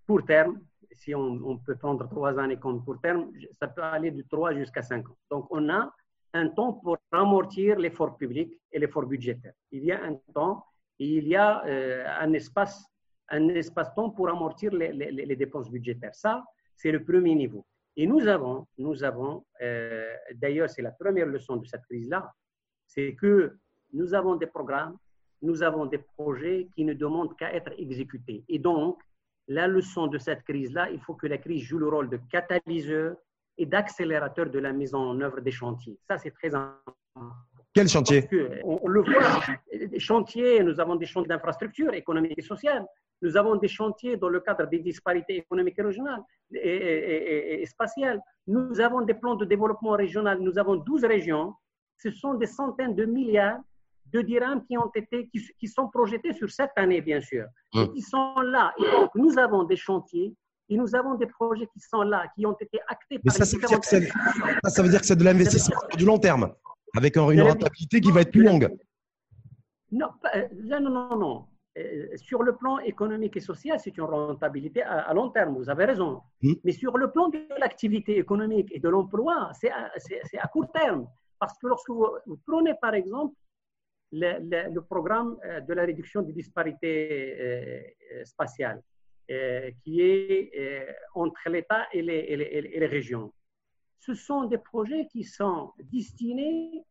court 0.08 0.26
terme. 0.26 0.60
Si 0.92 1.14
on, 1.14 1.40
on, 1.46 1.58
peut 1.58 1.76
prendre 1.76 2.08
trois 2.10 2.40
années 2.40 2.58
comme 2.58 2.84
court 2.84 3.00
terme, 3.02 3.32
ça 3.60 3.68
peut 3.68 3.84
aller 3.84 4.12
de 4.12 4.24
trois 4.24 4.54
jusqu'à 4.54 4.82
cinq 4.82 5.10
ans. 5.10 5.18
Donc, 5.30 5.48
on 5.52 5.70
a 5.70 5.92
un 6.34 6.50
temps 6.50 6.74
pour 6.74 6.98
amortir 7.12 7.78
l'effort 7.78 8.18
public 8.18 8.54
et 8.72 8.80
l'effort 8.80 9.06
budgétaire. 9.06 9.54
Il 9.72 9.84
y 9.84 9.92
a 9.92 10.04
un 10.04 10.16
temps 10.34 10.66
et 11.00 11.08
il 11.08 11.28
y 11.28 11.36
a 11.36 11.66
euh, 11.66 12.06
un 12.20 12.34
espace 12.34 12.86
un 13.30 13.50
espace-temps 13.50 14.12
pour 14.12 14.30
amortir 14.30 14.72
les, 14.74 15.36
dépenses 15.36 15.70
budgétaires. 15.70 16.16
Ça, 16.16 16.46
c'est 16.76 16.92
le 16.92 17.04
premier 17.04 17.36
niveau. 17.36 17.66
Et 17.96 18.06
nous 18.06 18.28
avons, 18.28 18.68
nous 18.78 19.04
avons 19.04 19.46
euh, 19.62 20.14
d'ailleurs, 20.36 20.70
c'est 20.70 20.82
la 20.82 20.92
première 20.92 21.26
leçon 21.26 21.58
de 21.58 21.66
cette 21.66 21.84
crise-là, 21.86 22.32
c'est 22.86 23.16
que 23.16 23.58
nous 23.94 24.14
avons 24.14 24.36
des 24.36 24.48
programmes, 24.48 24.98
nous 25.42 25.64
avons 25.64 25.86
des 25.86 25.98
projets 25.98 26.68
qui 26.76 26.86
ne 26.86 26.94
demandent 26.94 27.36
qu'à 27.36 27.54
être 27.54 27.72
exécutés. 27.78 28.44
Et 28.48 28.60
donc, 28.60 29.02
la 29.48 29.68
leçon 29.68 30.08
de 30.08 30.18
cette 30.18 30.44
crise-là, 30.44 30.90
il 30.92 31.00
faut 31.00 31.16
que 31.16 31.28
la 31.28 31.38
crise 31.38 31.64
joue 31.64 31.80
le 31.80 31.88
rôle 31.88 32.10
de 32.10 32.20
catalyseur 32.30 33.16
et 33.58 33.66
d'accélérateur 33.66 34.50
de 34.50 34.60
la 34.60 34.72
mise 34.72 34.94
en 34.94 35.20
œuvre 35.22 35.42
des 35.42 35.52
chantiers. 35.52 35.98
Ça, 36.08 36.18
c'est 36.18 36.32
très 36.32 36.54
important. 36.54 36.94
Quel 37.74 37.88
chantier? 37.88 38.28
On, 38.64 38.88
le 38.88 39.02
voit, 39.02 39.88
des 39.88 40.00
chantiers, 40.00 40.64
nous 40.64 40.80
avons 40.80 40.96
des 40.96 41.06
chantiers 41.06 41.30
d'infrastructures 41.30 41.94
économiques 41.94 42.38
et 42.38 42.42
sociales, 42.42 42.86
nous 43.22 43.38
avons 43.38 43.56
des 43.56 43.68
chantiers 43.68 44.18
dans 44.18 44.30
le 44.30 44.40
cadre 44.40 44.68
des 44.68 44.80
disparités 44.80 45.38
économiques 45.38 45.78
et 45.78 45.84
régionales 45.84 46.24
et, 46.54 47.64
spatiales, 47.68 48.20
nous 48.48 48.80
avons 48.80 49.02
des 49.02 49.14
plans 49.14 49.36
de 49.36 49.46
développement 49.46 49.92
régional, 49.92 50.40
nous 50.40 50.58
avons 50.58 50.76
12 50.76 51.06
régions, 51.06 51.54
ce 51.98 52.10
sont 52.12 52.36
des 52.36 52.46
centaines 52.46 52.96
de 52.96 53.06
milliards 53.06 53.60
de 54.12 54.22
dirhams 54.22 54.64
qui 54.66 54.78
ont 54.78 54.90
été, 54.96 55.30
qui, 55.30 55.68
sont 55.68 55.90
projetés 55.90 56.34
sur 56.34 56.50
cette 56.50 56.72
année, 56.78 57.02
bien 57.02 57.20
sûr, 57.20 57.46
et 57.76 57.80
hum. 57.80 57.94
qui 57.94 58.02
sont 58.02 58.40
là. 58.40 58.74
Et 58.80 58.90
donc, 58.90 59.12
nous 59.16 59.38
avons 59.38 59.66
des 59.66 59.76
chantiers 59.76 60.34
et 60.70 60.78
nous 60.78 60.96
avons 60.96 61.16
des 61.16 61.28
projets 61.28 61.68
qui 61.68 61.80
sont 61.80 62.02
là, 62.02 62.26
qui 62.36 62.46
ont 62.46 62.56
été 62.60 62.80
actés 62.88 63.20
par 63.20 63.34
ça, 63.34 63.46
ça, 63.46 63.58
veut 63.58 63.68
ça, 63.84 64.70
ça 64.70 64.84
veut 64.84 64.90
dire 64.90 65.00
que 65.00 65.06
c'est 65.06 65.16
de 65.16 65.24
l'investissement 65.24 65.80
du 65.98 66.06
long 66.06 66.18
terme, 66.18 66.54
avec 66.96 67.16
une 67.16 67.42
rentabilité 67.42 68.02
qui 68.02 68.12
va 68.12 68.22
être 68.22 68.32
plus 68.32 68.44
longue. 68.44 68.70
Non, 69.92 70.10
euh, 70.36 70.48
non, 70.64 70.82
non, 70.82 71.18
non. 71.18 71.46
Euh, 71.78 72.08
sur 72.18 72.44
le 72.44 72.56
plan 72.56 72.80
économique 72.80 73.38
et 73.38 73.40
social, 73.40 73.80
c'est 73.80 73.96
une 73.98 74.04
rentabilité 74.04 74.82
à, 74.82 75.14
long 75.14 75.30
terme, 75.30 75.56
vous 75.56 75.70
avez 75.70 75.86
raison. 75.86 76.22
Hmm. 76.42 76.54
Mais 76.64 76.72
sur 76.72 76.98
le 76.98 77.12
plan 77.12 77.30
de 77.30 77.40
l'activité 77.60 78.18
économique 78.18 78.70
et 78.72 78.80
de 78.80 78.90
l'emploi, 78.90 79.52
c'est 79.54 79.70
à, 79.70 79.92
à, 80.40 80.48
court 80.48 80.72
terme. 80.74 81.08
Parce 81.40 81.58
que 81.60 81.68
lorsque 81.68 81.90
vous, 81.90 82.10
prenez 82.48 82.74
par 82.82 82.96
exemple 82.96 83.36
le, 84.12 84.40
le, 84.74 84.82
programme 84.82 85.38
euh, 85.46 85.62
de 85.62 85.74
la 85.74 85.84
réduction 85.84 86.24
des 86.24 86.34
disparités 86.34 87.96
spatiales, 88.26 88.82
qui 89.84 90.02
est 90.02 90.52
euh, 90.58 90.92
entre 91.16 91.50
l'État 91.50 91.88
et 91.92 92.02
les, 92.02 92.26
et, 92.30 92.62
les, 92.62 92.86
régions. 92.86 93.34
Ce 94.00 94.14
sont 94.14 94.46
des 94.46 94.58
projets 94.58 95.08
qui 95.12 95.24
sont 95.24 95.72
destinés 95.80 96.84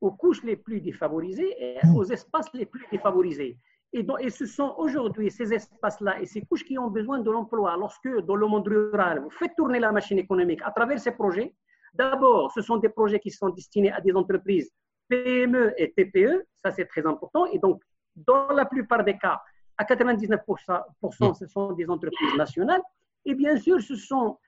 aux 0.00 0.12
couches 0.12 0.44
les 0.44 0.56
plus 0.56 0.80
défavorisées 0.80 1.54
et 1.58 1.78
mmh. 1.84 1.96
aux 1.96 2.04
espaces 2.04 2.52
les 2.54 2.66
plus 2.66 2.84
défavorisés. 2.92 3.58
Et, 3.92 4.02
donc, 4.02 4.18
et 4.20 4.28
ce 4.28 4.44
sont 4.44 4.74
aujourd'hui 4.76 5.30
ces 5.30 5.52
espaces-là 5.52 6.20
et 6.20 6.26
ces 6.26 6.42
couches 6.42 6.64
qui 6.64 6.78
ont 6.78 6.88
besoin 6.88 7.20
de 7.20 7.30
l'emploi. 7.30 7.74
Lorsque 7.78 8.08
dans 8.26 8.36
le 8.36 8.46
monde 8.46 8.68
rural, 8.68 9.20
vous 9.20 9.30
faites 9.30 9.56
tourner 9.56 9.78
la 9.78 9.92
machine 9.92 10.18
économique 10.18 10.60
à 10.62 10.70
travers 10.72 11.00
ces 11.00 11.12
projets, 11.12 11.54
d'abord, 11.94 12.52
ce 12.52 12.60
sont 12.60 12.76
des 12.76 12.90
projets 12.90 13.18
qui 13.18 13.30
sont 13.30 13.48
destinés 13.48 13.92
à 13.92 14.00
des 14.00 14.12
entreprises 14.12 14.70
PME 15.08 15.72
et 15.78 15.92
TPE, 15.92 16.44
ça 16.54 16.70
c'est 16.70 16.84
très 16.84 17.06
important. 17.06 17.46
Et 17.46 17.58
donc, 17.58 17.82
dans 18.14 18.48
la 18.48 18.66
plupart 18.66 19.04
des 19.04 19.16
cas, 19.16 19.40
à 19.78 19.84
99%, 19.84 21.34
ce 21.38 21.46
sont 21.46 21.72
des 21.72 21.88
entreprises 21.88 22.34
nationales. 22.36 22.82
Et 23.24 23.34
bien 23.34 23.56
sûr, 23.56 23.80
ce 23.80 23.94
sont 23.94 24.38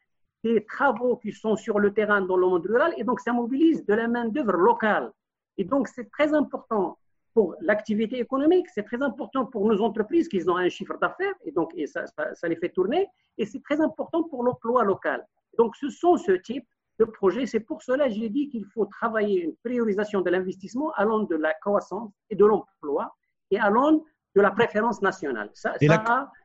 des 0.42 0.64
travaux 0.64 1.16
qui 1.16 1.32
sont 1.32 1.56
sur 1.56 1.78
le 1.78 1.92
terrain 1.92 2.20
dans 2.20 2.36
le 2.36 2.46
monde 2.46 2.66
rural 2.66 2.92
et 2.96 3.04
donc 3.04 3.20
ça 3.20 3.32
mobilise 3.32 3.84
de 3.84 3.94
la 3.94 4.08
main-d'œuvre 4.08 4.52
locale. 4.52 5.12
Et 5.56 5.64
donc, 5.64 5.88
c'est 5.88 6.10
très 6.10 6.32
important 6.34 6.98
pour 7.34 7.54
l'activité 7.60 8.18
économique, 8.18 8.66
c'est 8.74 8.82
très 8.82 9.00
important 9.02 9.46
pour 9.46 9.66
nos 9.66 9.80
entreprises 9.82 10.28
qui 10.28 10.42
ont 10.48 10.56
un 10.56 10.68
chiffre 10.68 10.98
d'affaires 10.98 11.34
et 11.44 11.52
donc 11.52 11.72
ça, 11.86 12.04
ça, 12.34 12.48
les 12.48 12.56
fait 12.56 12.70
tourner 12.70 13.06
et 13.38 13.46
c'est 13.46 13.62
très 13.62 13.80
important 13.80 14.24
pour 14.24 14.42
l'emploi 14.42 14.84
local. 14.84 15.24
Donc, 15.56 15.76
ce 15.76 15.90
sont 15.90 16.16
ce 16.16 16.32
type 16.32 16.66
de 16.98 17.04
projet. 17.04 17.46
C'est 17.46 17.60
pour 17.60 17.82
cela 17.82 18.08
que 18.08 18.14
j'ai 18.14 18.30
dit 18.30 18.48
qu'il 18.48 18.64
faut 18.64 18.86
travailler 18.86 19.44
une 19.44 19.56
priorisation 19.56 20.22
de 20.22 20.30
l'investissement 20.30 20.90
allant 20.92 21.20
de 21.20 21.36
la 21.36 21.54
croissance 21.54 22.10
et 22.30 22.36
de 22.36 22.44
l'emploi 22.44 23.14
et 23.50 23.58
allant 23.58 24.02
de 24.36 24.40
la 24.40 24.50
préférence 24.50 25.02
nationale. 25.02 25.50
Ça, 25.54 25.74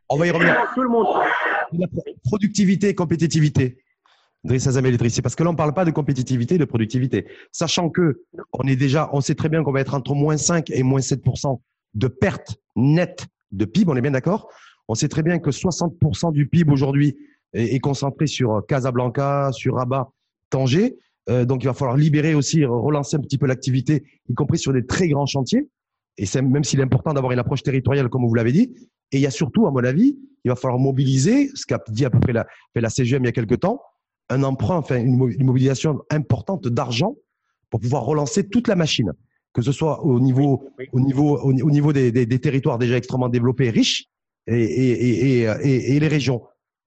on 0.09 0.17
va 0.17 0.27
y 0.27 0.31
revenir. 0.31 0.55
Tout 0.73 0.83
le 0.83 0.89
monde. 0.89 1.07
La 1.73 1.87
productivité 2.23 2.89
et 2.89 2.95
compétitivité. 2.95 3.77
Driss 4.43 4.67
Azamel 4.67 4.97
parce 4.97 5.35
que 5.35 5.43
là, 5.43 5.49
on 5.49 5.53
ne 5.53 5.57
parle 5.57 5.73
pas 5.73 5.85
de 5.85 5.91
compétitivité, 5.91 6.59
de 6.59 6.65
productivité. 6.65 7.25
Sachant 7.51 7.89
que 7.89 8.21
on 8.53 8.67
est 8.67 8.75
déjà, 8.75 9.09
on 9.11 9.19
sait 9.19 9.33
très 9.33 9.49
bien 9.49 9.63
qu'on 9.63 9.71
va 9.71 9.81
être 9.81 9.95
entre 9.95 10.13
moins 10.13 10.37
5 10.37 10.69
et 10.69 10.83
moins 10.83 11.01
7 11.01 11.23
de 11.95 12.07
perte 12.07 12.55
nette 12.75 13.25
de 13.51 13.65
PIB, 13.65 13.91
on 13.91 13.95
est 13.95 14.01
bien 14.01 14.11
d'accord? 14.11 14.49
On 14.87 14.93
sait 14.93 15.07
très 15.07 15.23
bien 15.23 15.39
que 15.39 15.51
60 15.51 15.95
du 16.31 16.47
PIB 16.47 16.71
aujourd'hui 16.71 17.17
est, 17.53 17.79
concentré 17.79 18.27
sur 18.27 18.63
Casablanca, 18.67 19.49
sur 19.51 19.75
Rabat, 19.75 20.11
Tanger. 20.51 20.95
Euh, 21.27 21.45
donc, 21.45 21.63
il 21.63 21.67
va 21.67 21.73
falloir 21.73 21.97
libérer 21.97 22.35
aussi, 22.35 22.65
relancer 22.65 23.15
un 23.15 23.21
petit 23.21 23.39
peu 23.39 23.47
l'activité, 23.47 24.03
y 24.29 24.35
compris 24.35 24.59
sur 24.59 24.73
des 24.73 24.85
très 24.85 25.07
grands 25.07 25.25
chantiers. 25.25 25.67
Et 26.17 26.25
c'est 26.25 26.41
même 26.41 26.63
s'il 26.63 26.79
est 26.79 26.83
important 26.83 27.13
d'avoir 27.13 27.33
une 27.33 27.39
approche 27.39 27.63
territoriale, 27.63 28.09
comme 28.09 28.25
vous 28.25 28.33
l'avez 28.33 28.51
dit. 28.51 28.73
Et 29.11 29.17
il 29.17 29.21
y 29.21 29.27
a 29.27 29.31
surtout, 29.31 29.67
à 29.67 29.71
mon 29.71 29.83
avis, 29.83 30.17
il 30.43 30.49
va 30.49 30.55
falloir 30.55 30.79
mobiliser, 30.79 31.49
ce 31.55 31.65
qu'a 31.65 31.79
dit 31.89 32.05
à 32.05 32.09
peu 32.09 32.19
près 32.19 32.33
la, 32.33 32.45
la 32.75 32.89
CGM 32.89 33.23
il 33.23 33.25
y 33.25 33.29
a 33.29 33.31
quelques 33.31 33.59
temps, 33.59 33.81
un 34.29 34.43
emprunt, 34.43 34.77
enfin 34.77 34.97
une 34.97 35.43
mobilisation 35.43 36.01
importante 36.09 36.67
d'argent 36.67 37.15
pour 37.69 37.79
pouvoir 37.79 38.03
relancer 38.03 38.47
toute 38.47 38.67
la 38.67 38.75
machine, 38.75 39.11
que 39.53 39.61
ce 39.61 39.71
soit 39.71 40.03
au 40.05 40.19
niveau, 40.19 40.69
au 40.91 40.99
niveau, 40.99 41.37
au, 41.39 41.53
niveau 41.53 41.93
des, 41.93 42.11
des, 42.11 42.39
territoires 42.39 42.77
déjà 42.77 42.97
extrêmement 42.97 43.29
développés, 43.29 43.69
riches, 43.69 44.05
et, 44.47 44.61
et, 44.61 45.41
et, 45.41 45.95
et, 45.95 45.99
les 45.99 46.07
régions. 46.07 46.43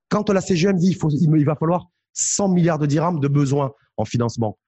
Quand 0.08 0.30
la 0.30 0.40
CGM 0.40 0.76
dit 0.76 0.88
il, 0.88 0.94
faut, 0.94 1.10
il 1.10 1.44
va 1.44 1.56
falloir 1.56 1.88
100 2.12 2.48
milliards 2.50 2.78
de 2.78 2.86
dirhams 2.86 3.20
de 3.20 3.28
besoins 3.28 3.72
en 3.96 4.04
financement, 4.04 4.58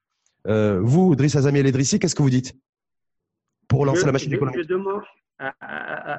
euh, 0.47 0.81
vous, 0.83 1.15
Driss 1.15 1.37
Azami 1.37 1.61
El 1.61 1.67
Edrissi, 1.67 1.99
qu'est-ce 1.99 2.15
que 2.15 2.23
vous 2.23 2.31
dites? 2.31 2.55
Pour 3.71 3.81
relancer 3.81 4.05
la 4.05 4.13
machine 4.13 4.35
économique 4.35 4.61
je 4.63 4.67
demande, 4.67 5.03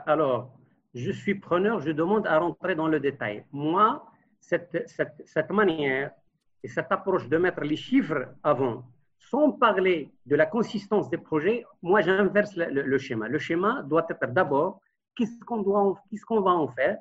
Alors, 0.07 0.57
je 0.95 1.11
suis 1.11 1.35
preneur, 1.35 1.81
je 1.81 1.91
demande 1.91 2.25
à 2.25 2.39
rentrer 2.39 2.75
dans 2.75 2.87
le 2.87 2.99
détail. 2.99 3.45
Moi, 3.51 4.03
cette, 4.39 4.83
cette, 4.87 5.21
cette 5.25 5.51
manière 5.51 6.11
et 6.63 6.67
cette 6.67 6.91
approche 6.91 7.27
de 7.27 7.37
mettre 7.37 7.61
les 7.61 7.75
chiffres 7.75 8.23
avant, 8.41 8.83
sans 9.19 9.51
parler 9.51 10.09
de 10.25 10.35
la 10.35 10.45
consistance 10.45 11.09
des 11.09 11.17
projets, 11.17 11.63
moi 11.81 12.01
j'inverse 12.01 12.55
le, 12.55 12.97
schéma. 12.97 13.27
Le 13.27 13.37
schéma 13.37 13.83
doit 13.83 14.05
être 14.09 14.27
d'abord 14.31 14.79
qu'est-ce 15.15 15.43
qu'on 15.45 15.61
doit, 15.61 16.01
qu'est-ce 16.09 16.25
qu'on 16.25 16.41
va 16.41 16.51
en 16.51 16.67
faire, 16.69 16.97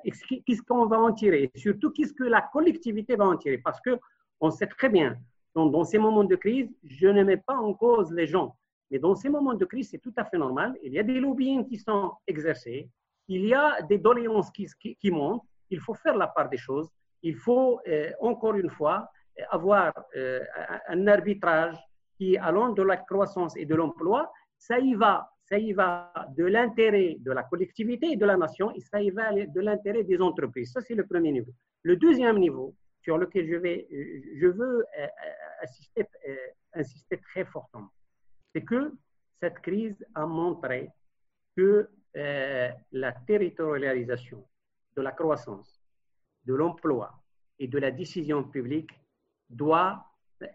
qu'est-ce 0.47 0.63
qu'on 0.63 0.87
va 0.87 0.99
en 0.99 1.13
tirer, 1.13 1.51
et 1.55 1.59
surtout 1.59 1.91
qu'est-ce 1.91 2.13
que 2.13 2.25
la 2.25 2.43
collectivité 2.43 3.17
va 3.17 3.27
en 3.27 3.37
tirer, 3.37 3.59
parce 3.59 3.81
que 3.81 3.99
on 4.41 4.51
sait 4.51 4.67
très 4.67 4.89
bien, 4.89 5.17
dans 5.55 5.85
ces 5.85 5.99
moments 5.99 6.25
de 6.25 6.37
crise, 6.37 6.69
je 6.85 7.09
ne 7.09 7.23
mets 7.25 7.37
pas 7.37 7.57
en 7.57 7.73
cause 7.75 8.13
les 8.13 8.27
gens, 8.27 8.57
mais 8.91 8.99
dans 8.99 9.15
ces 9.15 9.29
moments 9.29 9.55
de 9.55 9.65
crise, 9.65 9.91
c'est 9.91 9.99
tout 9.99 10.13
à 10.17 10.25
fait 10.25 10.39
normal. 10.39 10.77
Il 10.83 10.93
y 10.93 10.99
a 10.99 11.03
des 11.03 11.21
lobbying 11.21 11.67
qui 11.67 11.79
sont 11.79 12.13
exercés, 12.27 12.89
il 13.29 13.45
y 13.47 13.55
a 13.55 13.83
des 13.83 13.99
doléances 13.99 14.51
qui, 14.51 15.11
montent. 15.11 15.43
Il 15.71 15.81
faut 15.81 15.95
faire 15.95 16.17
la 16.17 16.27
part 16.27 16.49
des 16.49 16.59
choses. 16.59 16.89
Il 17.23 17.37
faut, 17.37 17.81
euh, 17.87 18.11
encore 18.21 18.55
une 18.55 18.71
fois, 18.71 19.09
avoir 19.51 19.93
euh, 20.17 20.41
un 20.89 21.07
arbitrage 21.07 21.77
qui, 22.17 22.37
allant 22.37 22.71
de 22.71 22.83
la 22.83 22.97
croissance 22.97 23.57
et 23.57 23.65
de 23.65 23.75
l'emploi, 23.75 24.31
ça 24.59 24.79
y 24.79 24.95
va, 24.95 25.31
ça 25.45 25.59
y 25.59 25.73
va 25.73 26.13
de 26.37 26.45
l'intérêt 26.45 27.17
de 27.19 27.33
la 27.33 27.45
collectivité 27.45 28.13
et 28.13 28.17
de 28.17 28.27
la 28.27 28.37
nation, 28.37 28.73
et 28.75 28.81
ça 28.81 29.01
y 29.01 29.11
va 29.11 29.33
de 29.33 29.61
l'intérêt 29.61 30.05
des 30.05 30.21
entreprises. 30.21 30.73
Ça, 30.73 30.81
c'est 30.81 30.95
le 30.95 31.07
premier 31.07 31.33
niveau. 31.33 31.53
Le 31.83 31.97
deuxième 31.97 32.39
niveau, 32.39 32.75
sur 33.03 33.17
lequel 33.17 33.47
je, 33.47 34.47
veux 34.47 34.85
euh, 34.99 35.07
euh, 35.99 36.37
insister 36.75 37.17
très 37.19 37.45
fortement, 37.45 37.89
c'est 38.53 38.65
que 38.65 38.93
cette 39.41 39.61
crise 39.61 40.05
a 40.15 40.27
montré 40.27 40.91
que 41.57 41.89
la 42.15 43.13
territorialisation 43.27 44.45
de 44.97 45.03
la 45.03 45.13
croissance, 45.13 45.81
de 46.45 46.55
l'emploi 46.55 47.23
et 47.59 47.69
de 47.69 47.79
la 47.79 47.91
décision 47.91 48.43
publique 48.45 48.91
doit 49.49 50.05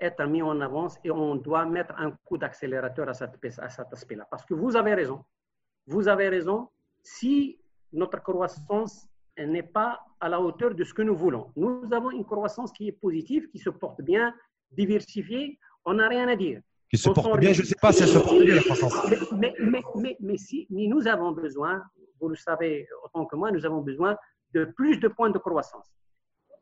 être 0.02 0.26
mis 0.26 0.42
en 0.42 0.60
avance 0.62 0.98
et 1.04 1.12
on 1.12 1.36
doit 1.36 1.66
mettre 1.66 1.94
un 1.98 2.12
coup 2.12 2.38
d'accélérateur 2.38 3.08
à, 3.08 3.14
cet 3.14 3.94
aspect-là. 3.94 4.28
Parce 4.30 4.46
que 4.46 4.54
vous 4.54 4.76
avez 4.76 4.94
raison. 4.94 5.24
Vous 5.86 6.08
avez 6.08 6.30
raison. 6.30 6.70
Si 7.04 7.60
notre 7.94 8.22
croissance 8.22 9.08
n'est 9.38 9.64
pas 9.64 10.04
à 10.20 10.30
la 10.30 10.42
hauteur 10.42 10.74
de 10.74 10.84
ce 10.84 10.94
que 10.94 11.04
nous 11.04 11.16
voulons, 11.16 11.52
nous 11.56 11.88
avons 11.92 12.12
une 12.12 12.26
croissance 12.26 12.72
qui 12.72 12.88
est 12.88 13.00
positive, 13.00 13.48
qui 13.50 13.60
se 13.60 13.70
porte 13.70 14.02
bien, 14.02 14.34
diversifiée, 14.72 15.60
on 15.86 15.94
n'a 15.96 16.08
rien 16.08 16.28
à 16.28 16.36
dire. 16.36 16.62
Qui 16.90 16.98
se 16.98 17.10
porte 17.10 17.40
bien, 17.40 17.54
je 17.54 17.62
ne 17.62 17.66
sais 17.66 17.76
pas 17.82 17.92
si 17.92 18.04
elle 18.04 18.10
se 18.10 18.20
porte 18.20 18.40
bien 18.40 18.56
la 18.56 18.62
croissance. 18.62 18.94
Mais, 19.38 19.54
mais, 19.60 19.82
mais, 19.96 20.18
mais, 20.20 20.38
si, 20.38 20.68
mais 20.70 20.88
nous 20.88 21.08
avons 21.08 21.32
besoin, 21.32 21.84
vous 22.20 22.30
le 22.30 22.36
savez 22.36 22.88
autant 23.04 23.26
que 23.26 23.36
moi, 23.36 23.52
nous 23.52 23.66
avons 23.66 23.82
besoin 23.82 24.16
de 24.54 24.66
plus 24.66 25.00
de 25.00 25.08
points 25.08 25.32
de 25.32 25.38
croissance. 25.38 25.92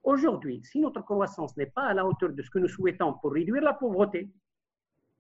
Aujourd'hui, 0.03 0.61
si 0.63 0.79
notre 0.79 1.01
croissance 1.01 1.55
n'est 1.55 1.67
pas 1.67 1.83
à 1.83 1.93
la 1.93 2.05
hauteur 2.05 2.29
de 2.29 2.41
ce 2.41 2.49
que 2.49 2.59
nous 2.59 2.67
souhaitons 2.67 3.13
pour 3.21 3.33
réduire 3.33 3.63
la 3.63 3.73
pauvreté 3.73 4.29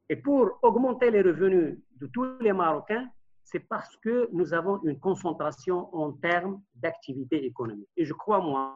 et 0.09 0.15
pour 0.17 0.59
augmenter 0.61 1.11
les 1.11 1.21
revenus 1.21 1.79
de 1.97 2.07
tous 2.07 2.37
les 2.39 2.51
Marocains, 2.51 3.07
c'est 3.43 3.61
parce 3.61 3.95
que 3.97 4.29
nous 4.33 4.53
avons 4.53 4.81
une 4.83 4.99
concentration 4.99 5.93
en 5.95 6.13
termes 6.13 6.61
d'activité 6.75 7.45
économique. 7.45 7.89
Et 7.95 8.05
je 8.05 8.13
crois, 8.13 8.39
moi, 8.39 8.75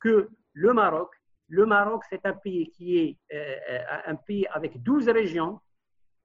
que 0.00 0.28
le 0.52 0.72
Maroc, 0.72 1.10
le 1.48 1.66
Maroc, 1.66 2.02
c'est 2.10 2.24
un 2.24 2.34
pays 2.34 2.70
qui 2.70 2.98
est 2.98 3.16
euh, 3.34 3.78
un 4.06 4.14
pays 4.14 4.46
avec 4.52 4.82
12 4.82 5.08
régions. 5.08 5.60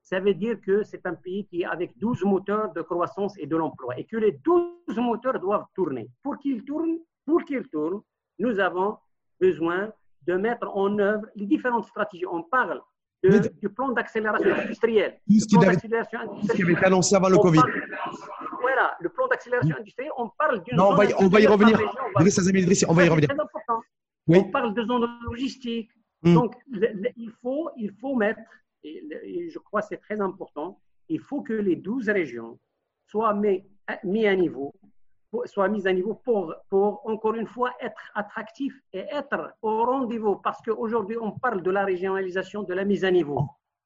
Ça 0.01 0.19
veut 0.19 0.33
dire 0.33 0.59
que 0.59 0.83
c'est 0.83 1.05
un 1.05 1.15
pays 1.15 1.45
qui 1.45 1.61
est 1.61 1.65
avec 1.65 1.97
12 1.97 2.23
moteurs 2.25 2.73
de 2.73 2.81
croissance 2.81 3.37
et 3.37 3.47
de 3.47 3.55
l'emploi 3.55 3.97
et 3.97 4.03
que 4.03 4.17
les 4.17 4.33
12 4.33 4.97
moteurs 4.97 5.39
doivent 5.39 5.65
tourner. 5.73 6.09
Pour 6.21 6.37
qu'ils 6.39 6.63
tournent, 6.65 6.99
pour 7.25 7.43
qu'ils 7.45 7.67
tournent, 7.69 8.01
nous 8.39 8.59
avons 8.59 8.97
besoin 9.39 9.93
de 10.27 10.33
mettre 10.35 10.75
en 10.75 10.99
œuvre 10.99 11.25
les 11.35 11.45
différentes 11.45 11.85
stratégies. 11.85 12.25
On 12.25 12.43
parle 12.43 12.81
du 13.23 13.69
plan 13.69 13.89
d'accélération 13.89 14.53
industrielle. 14.53 15.19
Ce 15.29 15.45
qui 15.45 15.55
avait, 15.55 15.75
été 15.75 16.85
annoncé 16.85 17.15
avant 17.15 17.29
le 17.29 17.37
Covid. 17.37 17.61
voilà, 18.59 18.97
le 18.99 19.07
plan 19.09 19.27
d'accélération 19.27 19.75
industrielle, 19.77 20.11
on 20.17 20.29
parle 20.37 20.61
d'une 20.63 20.75
Non, 20.75 20.89
on 20.89 20.95
va, 20.95 21.05
y, 21.05 21.13
on 21.17 21.29
va 21.29 21.39
y 21.39 21.47
revenir. 21.47 21.79
On 22.15 22.93
va 22.93 23.05
y 23.05 23.09
revenir. 23.09 23.29
Très 23.29 23.39
important. 23.39 23.81
On 24.27 24.43
parle 24.45 24.73
de 24.73 24.83
zones 24.83 25.07
logistiques. 25.25 25.91
Hmm. 26.21 26.35
Donc, 26.35 26.55
il, 27.17 27.31
faut, 27.41 27.69
il 27.77 27.91
faut 27.91 28.15
mettre, 28.15 28.39
et, 28.83 29.49
je 29.49 29.59
crois 29.59 29.81
que 29.81 29.87
c'est 29.89 29.97
très 29.97 30.21
important, 30.21 30.79
il 31.09 31.19
faut 31.19 31.41
que 31.41 31.53
les 31.53 31.75
12 31.75 32.09
régions 32.09 32.59
soient 33.07 33.33
mises 33.33 33.63
mis 34.05 34.25
à 34.25 34.35
niveau 34.35 34.73
soit 35.45 35.67
mise 35.67 35.87
à 35.87 35.93
niveau 35.93 36.15
pour, 36.15 36.53
pour, 36.69 37.01
encore 37.07 37.35
une 37.35 37.47
fois, 37.47 37.73
être 37.81 38.11
attractif 38.15 38.73
et 38.93 39.05
être 39.11 39.55
au 39.61 39.83
rendez-vous. 39.83 40.35
Parce 40.37 40.61
qu'aujourd'hui, 40.61 41.17
on 41.19 41.31
parle 41.31 41.61
de 41.61 41.71
la 41.71 41.85
régionalisation, 41.85 42.63
de 42.63 42.73
la 42.73 42.85
mise 42.85 43.03
à 43.05 43.11
niveau, 43.11 43.41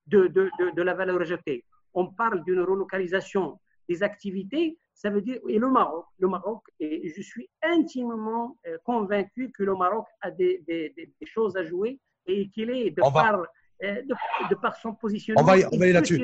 de, 0.08 0.28
de, 0.28 0.50
de, 0.76 0.82
la 0.82 0.93
valeur 0.93 1.19
rejetée. 1.19 1.63
On 1.93 2.08
parle 2.08 2.43
d'une 2.43 2.62
relocalisation 2.62 3.60
des 3.88 4.04
activités. 4.04 4.78
Ça 4.97 5.12
veut 5.12 5.21
dire, 5.21 5.39
et 5.47 5.60
le 5.60 5.69
Maroc, 5.69 6.05
le 6.17 6.27
Maroc, 6.27 6.63
et 6.79 7.13
je 7.15 7.21
suis 7.21 7.47
intimement 7.62 8.57
euh, 8.67 8.77
convaincu 8.83 9.51
que 9.55 9.62
le 9.63 9.75
Maroc 9.75 10.05
a 10.21 10.31
des, 10.31 10.63
des, 10.67 10.91
des 10.97 11.27
choses 11.27 11.55
à 11.55 11.63
jouer 11.63 11.99
et 12.25 12.49
qu'il 12.49 12.71
est, 12.71 12.89
de 12.89 13.01
par 13.01 13.45
euh, 13.83 14.01
de, 14.49 14.55
par 14.55 14.75
son 14.77 14.95
positionnement. 14.95 15.43
On 15.43 15.45
va, 15.45 15.53
on 15.71 15.77
va 15.77 15.83
aller 15.83 15.93
là-dessus. 15.93 16.19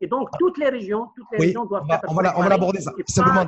Et 0.00 0.06
donc, 0.06 0.30
toutes 0.38 0.56
les 0.56 0.70
régions, 0.70 1.08
toutes 1.14 1.26
les 1.32 1.46
régions 1.46 1.66
doivent 1.66 1.82
on 1.82 1.86
va, 1.86 2.00
on 2.08 2.14
va, 2.14 2.38
on 2.38 2.42
va 2.42 2.48
l'aborder 2.48 2.80
ça. 2.80 2.92
Simplement. 3.06 3.46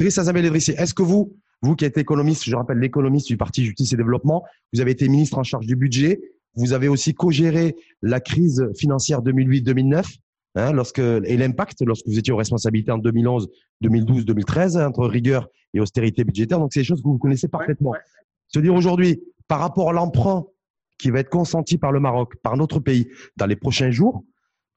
Est-ce 0.00 0.94
que 0.94 1.02
vous, 1.02 1.36
vous 1.60 1.76
qui 1.76 1.84
êtes 1.84 1.98
économiste, 1.98 2.44
je 2.44 2.56
rappelle 2.56 2.78
l'économiste 2.78 3.28
du 3.28 3.36
Parti 3.36 3.64
Justice 3.64 3.92
et 3.92 3.96
Développement, 3.96 4.44
vous 4.72 4.80
avez 4.80 4.90
été 4.90 5.08
ministre 5.08 5.38
en 5.38 5.44
charge 5.44 5.66
du 5.66 5.76
budget, 5.76 6.20
vous 6.56 6.72
avez 6.72 6.88
aussi 6.88 7.14
co-géré 7.14 7.76
la 8.02 8.18
crise 8.18 8.68
financière 8.76 9.22
2008-2009, 9.22 10.16
hein, 10.54 10.72
lorsque, 10.72 10.98
et 10.98 11.36
l'impact 11.36 11.82
lorsque 11.82 12.06
vous 12.06 12.18
étiez 12.18 12.32
aux 12.32 12.36
responsabilités 12.36 12.92
en 12.92 12.98
2011, 12.98 13.48
2012, 13.80 14.24
2013, 14.24 14.76
entre 14.78 15.06
rigueur 15.06 15.48
et 15.74 15.80
austérité 15.80 16.24
budgétaire. 16.24 16.58
Donc, 16.58 16.72
c'est 16.72 16.80
des 16.80 16.84
choses 16.84 17.02
que 17.02 17.08
vous 17.08 17.18
connaissez 17.18 17.48
parfaitement. 17.48 17.94
Se 18.48 18.58
dire 18.58 18.74
aujourd'hui, 18.74 19.22
par 19.48 19.60
rapport 19.60 19.90
à 19.90 19.92
l'emprunt 19.92 20.46
qui 21.02 21.10
va 21.10 21.18
être 21.18 21.30
consenti 21.30 21.78
par 21.78 21.90
le 21.90 22.00
Maroc, 22.00 22.36
par 22.42 22.56
notre 22.56 22.78
pays 22.78 23.08
dans 23.36 23.46
les 23.46 23.56
prochains 23.56 23.90
jours. 23.90 24.24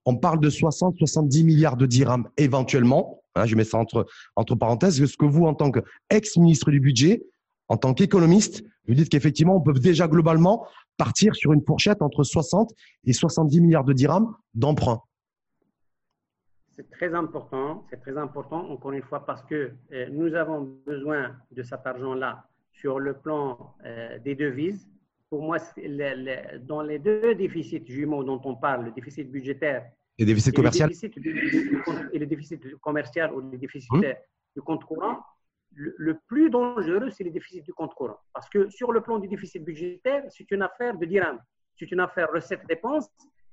On 0.05 0.15
parle 0.15 0.39
de 0.39 0.49
60-70 0.49 1.43
milliards 1.43 1.78
de 1.78 1.86
dirhams 1.86 2.28
éventuellement. 2.38 3.21
Hein, 3.36 3.45
je 3.45 3.55
mets 3.55 3.63
ça 3.63 3.78
entre, 3.78 4.07
entre 4.36 4.55
parenthèses. 4.55 5.01
Est-ce 5.01 5.17
que 5.17 5.26
vous, 5.26 5.45
en 5.45 5.53
tant 5.53 5.71
qu'ex-ministre 5.71 6.71
du 6.71 6.80
budget, 6.80 7.23
en 7.67 7.78
tant 7.78 7.93
qu'économiste, 7.93 8.63
vous 8.88 8.95
dites 8.95 9.09
qu'effectivement, 9.09 9.55
on 9.55 9.61
peut 9.61 9.73
déjà 9.73 10.07
globalement 10.07 10.65
partir 10.97 11.36
sur 11.36 11.53
une 11.53 11.61
fourchette 11.61 12.01
entre 12.01 12.23
60 12.23 12.71
et 13.05 13.13
70 13.13 13.61
milliards 13.61 13.84
de 13.84 13.93
dirhams 13.93 14.34
d'emprunt 14.53 15.01
C'est 16.76 16.89
très 16.91 17.13
important, 17.13 17.86
c'est 17.89 18.01
très 18.01 18.17
important, 18.17 18.69
encore 18.69 18.91
une 18.91 19.01
fois, 19.01 19.26
parce 19.26 19.43
que 19.43 19.71
euh, 19.93 20.07
nous 20.11 20.36
avons 20.36 20.78
besoin 20.86 21.36
de 21.51 21.63
cet 21.63 21.86
argent-là 21.86 22.47
sur 22.73 22.99
le 22.99 23.13
plan 23.13 23.76
euh, 23.86 24.19
des 24.19 24.36
devises, 24.36 24.89
pour 25.30 25.41
moi, 25.41 25.57
dans 26.61 26.82
les 26.82 26.99
deux 26.99 27.34
déficits 27.36 27.86
jumeaux 27.88 28.23
dont 28.23 28.41
on 28.43 28.55
parle, 28.55 28.86
le 28.86 28.91
déficit 28.91 29.32
budgétaire 29.32 29.86
et, 30.17 30.23
le 30.23 30.28
déficit 30.28 30.55
commercial 30.55 30.91
et 32.13 32.19
le 32.19 32.26
déficit 32.26 32.76
commercial 32.78 33.34
ou 33.34 33.41
le 33.41 33.57
déficit 33.57 33.91
hum? 33.91 34.03
du 34.55 34.61
compte 34.61 34.84
courant, 34.86 35.19
le, 35.73 36.19
plus 36.28 36.49
dangereux, 36.49 37.09
c'est 37.09 37.23
le 37.23 37.32
déficit 37.32 37.63
du 37.63 37.73
compte 37.73 37.93
courant. 37.93 38.17
Parce 38.34 38.49
que 38.49 38.69
sur 38.69 38.91
le 38.91 39.01
plan 39.01 39.19
du 39.19 39.28
déficit 39.28 39.63
budgétaire, 39.63 40.23
c'est 40.30 40.49
une 40.51 40.61
affaire 40.61 40.97
de 40.97 41.05
dirham, 41.05 41.39
c'est 41.78 41.91
une 41.91 41.99
affaire 41.99 42.30
recette-dépense. 42.34 43.09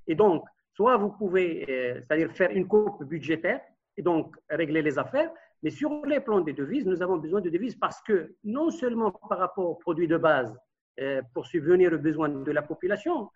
Et 0.07 0.15
donc, 0.15 0.43
soit 0.73 0.97
vous 0.97 1.09
pouvez, 1.09 1.65
euh, 1.69 2.01
c'est-à-dire 2.01 2.31
faire 2.31 2.51
une 2.51 2.67
coupe 2.67 3.03
budgétaire 3.03 3.61
et 3.97 4.01
donc 4.01 4.35
régler 4.49 4.81
les 4.81 4.97
affaires, 4.97 5.31
mais 5.61 5.69
sur 5.69 6.05
les 6.05 6.19
plans 6.19 6.41
des 6.41 6.53
devises, 6.53 6.85
nous 6.85 7.01
avons 7.01 7.17
besoin 7.17 7.41
de 7.41 7.49
devises 7.49 7.75
parce 7.75 8.01
que 8.01 8.35
non 8.43 8.69
seulement 8.69 9.11
par 9.11 9.37
rapport 9.37 9.69
aux 9.69 9.75
produits 9.75 10.07
de 10.07 10.17
base, 10.17 10.53
euh, 10.99 11.21
pour 11.33 11.45
subvenir 11.45 11.93
aux 11.93 11.97
besoins 11.97 12.29
de 12.29 12.51
la 12.51 12.61
population, 12.61 13.29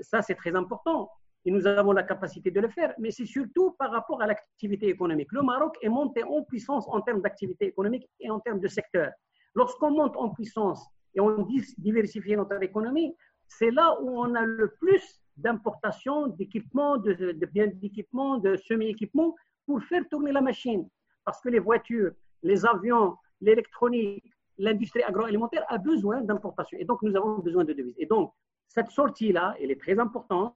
ça 0.00 0.22
c'est 0.22 0.34
très 0.34 0.54
important, 0.54 1.10
et 1.44 1.50
nous 1.50 1.66
avons 1.66 1.92
la 1.92 2.02
capacité 2.02 2.50
de 2.50 2.60
le 2.60 2.68
faire, 2.68 2.94
mais 2.98 3.10
c'est 3.10 3.26
surtout 3.26 3.72
par 3.78 3.90
rapport 3.90 4.20
à 4.20 4.26
l'activité 4.26 4.88
économique. 4.88 5.32
Le 5.32 5.42
Maroc 5.42 5.76
est 5.80 5.88
monté 5.88 6.22
en 6.22 6.42
puissance 6.42 6.86
en 6.88 7.00
termes 7.00 7.22
d'activité 7.22 7.66
économique 7.66 8.08
et 8.20 8.30
en 8.30 8.40
termes 8.40 8.60
de 8.60 8.68
secteur. 8.68 9.10
Lorsqu'on 9.54 9.90
monte 9.90 10.16
en 10.16 10.30
puissance 10.30 10.86
et 11.14 11.20
on 11.20 11.46
diversifie 11.78 12.36
notre 12.36 12.62
économie, 12.62 13.16
c'est 13.48 13.70
là 13.70 13.96
où 14.00 14.20
on 14.20 14.34
a 14.34 14.44
le 14.44 14.74
plus 14.80 15.19
d'importation 15.36 16.26
d'équipements, 16.28 16.96
de, 16.96 17.32
biens 17.52 17.68
d'équipement, 17.68 18.38
de 18.38 18.56
semi-équipements 18.56 19.34
pour 19.66 19.82
faire 19.84 20.02
tourner 20.08 20.32
la 20.32 20.40
machine. 20.40 20.88
Parce 21.24 21.40
que 21.40 21.48
les 21.48 21.58
voitures, 21.58 22.12
les 22.42 22.64
avions, 22.66 23.16
l'électronique, 23.40 24.24
l'industrie 24.58 25.02
agroalimentaire 25.02 25.64
a 25.68 25.78
besoin 25.78 26.20
d'importation. 26.20 26.78
Et 26.78 26.84
donc, 26.84 27.02
nous 27.02 27.16
avons 27.16 27.38
besoin 27.38 27.64
de 27.64 27.72
devises. 27.72 27.94
Et 27.98 28.06
donc, 28.06 28.32
cette 28.68 28.90
sortie-là, 28.90 29.56
elle 29.60 29.70
est 29.70 29.80
très 29.80 29.98
importante 29.98 30.54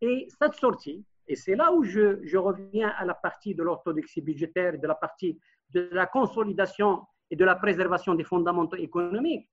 et 0.00 0.28
cette 0.40 0.54
sortie, 0.54 1.04
et 1.26 1.36
c'est 1.36 1.54
là 1.54 1.72
où 1.72 1.82
je, 1.84 2.20
je, 2.24 2.36
reviens 2.36 2.92
à 2.98 3.04
la 3.06 3.14
partie 3.14 3.54
de 3.54 3.62
l'orthodoxie 3.62 4.20
budgétaire, 4.20 4.78
de 4.78 4.86
la 4.86 4.94
partie 4.94 5.38
de 5.70 5.88
la 5.92 6.06
consolidation 6.06 7.06
et 7.30 7.36
de 7.36 7.44
la 7.44 7.54
préservation 7.54 8.14
des 8.14 8.24
fondamentaux 8.24 8.76
économiques, 8.76 9.48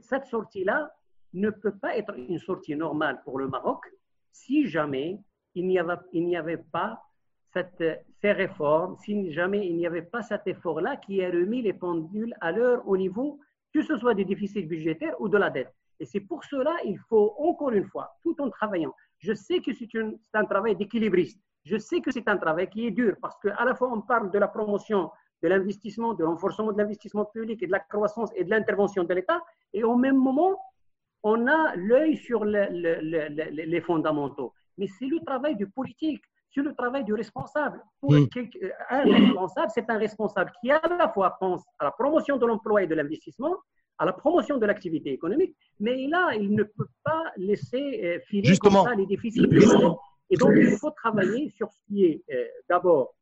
cette 0.00 0.26
sortie-là 0.26 0.92
ne 1.32 1.50
peut 1.50 1.76
pas 1.76 1.96
être 1.96 2.14
une 2.16 2.38
sortie 2.38 2.76
normale 2.76 3.20
pour 3.24 3.38
le 3.38 3.48
Maroc 3.48 3.84
si 4.44 4.68
jamais 4.68 5.18
il 5.54 5.66
n'y 5.66 5.78
avait, 6.36 6.58
pas 6.58 7.02
cette, 7.52 7.82
ces 8.20 8.32
réformes, 8.32 8.96
si 8.98 9.32
jamais 9.32 9.66
il 9.66 9.76
n'y 9.76 9.86
avait 9.86 10.02
pas 10.02 10.22
cet 10.22 10.46
effort-là 10.46 10.96
qui 10.96 11.24
a 11.24 11.28
remis 11.28 11.62
les 11.62 11.72
pendules 11.72 12.34
à 12.40 12.52
l'heure 12.52 12.86
au 12.86 12.96
niveau, 12.96 13.40
que 13.72 13.82
ce 13.82 13.96
soit 13.96 14.14
des 14.14 14.24
déficits 14.24 14.62
budgétaires 14.62 15.20
ou 15.20 15.28
de 15.28 15.38
la 15.38 15.50
dette. 15.50 15.74
Et 16.00 16.06
c'est 16.06 16.20
pour 16.20 16.44
cela 16.44 16.74
il 16.84 16.98
faut, 17.08 17.34
encore 17.38 17.70
une 17.70 17.88
fois, 17.92 18.16
tout 18.22 18.36
en 18.40 18.48
travaillant, 18.50 18.94
je 19.18 19.32
sais 19.32 19.60
que 19.60 19.72
c'est 19.72 19.88
un 20.34 20.44
travail 20.44 20.76
d'équilibriste. 20.76 21.40
Je 21.64 21.76
sais 21.76 22.00
que 22.00 22.12
c'est 22.12 22.28
un 22.28 22.36
travail 22.36 22.68
qui 22.70 22.86
est 22.86 22.92
dur 22.92 23.16
parce 23.20 23.36
qu'à 23.40 23.64
la 23.64 23.74
fois 23.74 23.90
on 23.92 24.00
parle 24.00 24.30
de 24.30 24.38
la 24.38 24.48
promotion 24.48 25.10
de 25.42 25.48
l'investissement, 25.48 26.14
de 26.14 26.24
renforcement 26.24 26.72
de 26.72 26.78
l'investissement 26.78 27.24
public 27.24 27.62
et 27.62 27.66
de 27.66 27.72
la 27.72 27.80
croissance 27.80 28.30
et 28.36 28.44
de 28.44 28.50
l'intervention 28.50 29.04
de 29.04 29.14
l'État, 29.14 29.40
et 29.72 29.84
au 29.84 29.96
même 29.96 30.16
moment, 30.16 30.56
on 31.22 31.46
a 31.46 31.76
l'œil 31.76 32.16
sur 32.16 32.44
les 32.44 33.80
fondamentaux. 33.80 34.52
Mais 34.76 34.86
c'est 34.86 35.06
le 35.06 35.20
travail 35.24 35.56
du 35.56 35.66
politique, 35.68 36.22
c'est 36.50 36.62
le 36.62 36.74
travail 36.74 37.04
du 37.04 37.14
responsable. 37.14 37.82
Pour 38.00 38.14
un 38.14 39.02
responsable, 39.02 39.70
c'est 39.74 39.90
un 39.90 39.98
responsable 39.98 40.52
qui 40.60 40.70
à 40.70 40.80
la 40.88 41.08
fois 41.08 41.36
pense 41.38 41.64
à 41.78 41.84
la 41.84 41.90
promotion 41.90 42.36
de 42.36 42.46
l'emploi 42.46 42.82
et 42.82 42.86
de 42.86 42.94
l'investissement, 42.94 43.56
à 43.98 44.04
la 44.04 44.12
promotion 44.12 44.58
de 44.58 44.66
l'activité 44.66 45.12
économique, 45.12 45.56
mais 45.80 46.06
là, 46.06 46.32
il 46.34 46.54
ne 46.54 46.62
peut 46.62 46.86
pas 47.04 47.24
laisser 47.36 48.00
euh, 48.04 48.20
filer 48.26 48.56
Comme 48.58 48.72
ça 48.74 48.94
les 48.94 49.06
déficits. 49.06 49.44
Et 50.30 50.36
donc, 50.36 50.52
il 50.56 50.76
faut 50.78 50.90
travailler 50.90 51.50
sur 51.50 51.70
ce 51.72 51.78
qui 51.86 52.04
est 52.04 52.22
euh, 52.30 52.46
d'abord, 52.68 53.14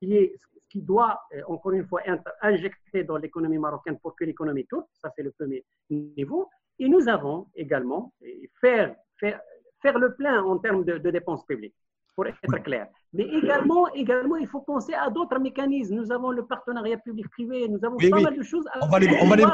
qui 0.00 0.14
est 0.14 0.34
ce 0.36 0.46
qui 0.70 0.82
doit, 0.82 1.20
euh, 1.34 1.42
encore 1.46 1.72
une 1.72 1.86
fois, 1.86 2.02
être 2.06 2.30
injecté 2.42 3.04
dans 3.04 3.16
l'économie 3.16 3.58
marocaine 3.58 3.98
pour 3.98 4.16
que 4.16 4.24
l'économie 4.24 4.66
tourne. 4.66 4.84
Ça, 4.92 5.10
c'est 5.14 5.22
le 5.22 5.30
premier 5.30 5.64
niveau. 5.90 6.48
Et 6.78 6.88
nous 6.88 7.08
avons 7.08 7.46
également 7.54 8.12
faire, 8.60 8.94
faire, 9.18 9.40
faire 9.82 9.98
le 9.98 10.14
plein 10.14 10.42
en 10.42 10.58
termes 10.58 10.84
de, 10.84 10.98
de 10.98 11.10
dépenses 11.10 11.44
publiques 11.46 11.74
pour 12.14 12.26
être 12.26 12.62
clair. 12.64 12.88
Mais 13.12 13.24
également, 13.24 13.88
également, 13.94 14.36
il 14.36 14.48
faut 14.48 14.60
penser 14.60 14.92
à 14.92 15.08
d'autres 15.08 15.38
mécanismes. 15.38 15.94
Nous 15.94 16.10
avons 16.10 16.32
le 16.32 16.44
partenariat 16.44 16.98
public-privé, 16.98 17.68
nous 17.68 17.78
avons 17.84 17.96
pas 17.96 18.20
mal 18.20 18.36
de 18.36 18.42
choses 18.42 18.66
à 18.72 18.84
On 18.84 18.88
va 18.88 18.98
les, 18.98 19.08
on 19.22 19.28
va 19.28 19.36
les 19.36 19.44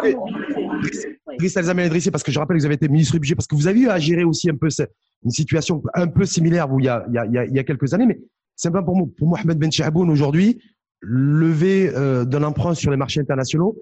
Driss 1.91 2.09
parce 2.11 2.23
que 2.23 2.33
je 2.33 2.39
rappelle 2.39 2.57
que 2.57 2.63
vous 2.63 2.67
avez 2.67 2.77
été 2.77 2.89
ministre 2.89 3.13
du 3.13 3.21
budget, 3.21 3.35
parce 3.35 3.47
que 3.47 3.55
vous 3.55 3.69
avez 3.69 3.81
eu 3.81 3.89
à 3.89 3.99
gérer 3.99 4.25
aussi 4.25 4.49
un 4.49 4.57
peu 4.57 4.69
une 5.25 5.31
situation 5.31 5.83
un 5.95 6.09
peu 6.09 6.25
similaire 6.25 6.67
vous, 6.67 6.81
il, 6.81 6.87
y 6.87 6.89
a, 6.89 7.05
il, 7.09 7.15
y 7.15 7.19
a, 7.19 7.45
il 7.45 7.55
y 7.55 7.59
a 7.59 7.65
quelques 7.65 7.93
années, 7.93 8.07
mais 8.07 8.19
pas 8.71 8.83
pour, 8.83 8.97
pour 9.17 9.29
Mohamed 9.29 9.59
Ben 9.59 9.71
Chaboun 9.71 10.11
aujourd'hui, 10.11 10.63
lever 11.03 11.95
euh, 11.95 12.25
de 12.25 12.39
l'emprunt 12.39 12.75
sur 12.75 12.91
les 12.91 12.97
marchés 12.97 13.21
internationaux. 13.21 13.77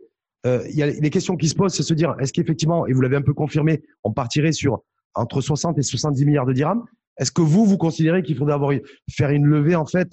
Euh, 0.45 0.67
y 0.71 0.83
a 0.83 0.87
les 0.87 1.11
questions 1.11 1.37
qui 1.37 1.49
se 1.49 1.55
posent, 1.55 1.75
c'est 1.75 1.83
se 1.83 1.95
dire, 1.95 2.17
est-ce 2.19 2.33
qu'effectivement, 2.33 2.87
et 2.87 2.93
vous 2.93 3.01
l'avez 3.01 3.17
un 3.17 3.23
peu 3.23 3.35
confirmé, 3.35 3.83
on 4.03 4.13
partirait 4.13 4.53
sur 4.53 4.83
entre 5.15 5.41
60 5.41 5.79
et 5.79 5.83
70 5.83 6.25
milliards 6.25 6.47
de 6.47 6.53
dirhams 6.53 6.85
est-ce 7.19 7.31
que 7.31 7.43
vous, 7.43 7.65
vous 7.65 7.79
considérez 7.79 8.23
qu'il 8.23 8.37
faudrait 8.37 8.55
avoir, 8.55 8.73
faire 9.11 9.31
une 9.31 9.47
levée, 9.47 9.77
en 9.77 9.87
fait, 9.87 10.09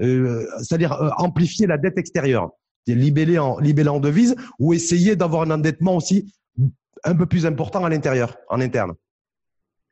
euh, 0.00 0.46
c'est-à-dire 0.58 0.92
euh, 0.92 1.10
amplifier 1.18 1.66
la 1.66 1.78
dette 1.78 1.98
extérieure, 1.98 2.50
libeller 2.86 3.38
en, 3.38 4.00
devise, 4.00 4.36
ou 4.58 4.72
essayer 4.72 5.16
d'avoir 5.16 5.42
un 5.42 5.50
endettement 5.50 5.96
aussi 5.96 6.32
un 7.04 7.14
peu 7.14 7.26
plus 7.26 7.44
important 7.46 7.84
à 7.84 7.90
l'intérieur, 7.90 8.36
en 8.48 8.60
interne? 8.60 8.94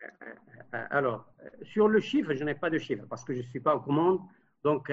Euh, 0.02 0.84
Alors, 0.90 1.26
sur 1.62 1.88
le 1.88 2.00
chiffre, 2.00 2.32
je 2.34 2.44
n'ai 2.44 2.54
pas 2.54 2.70
de 2.70 2.78
chiffre 2.78 3.04
parce 3.08 3.24
que 3.24 3.34
je 3.34 3.40
ne 3.40 3.46
suis 3.46 3.60
pas 3.60 3.74
aux 3.74 3.80
commandes. 3.80 4.20
Donc, 4.64 4.92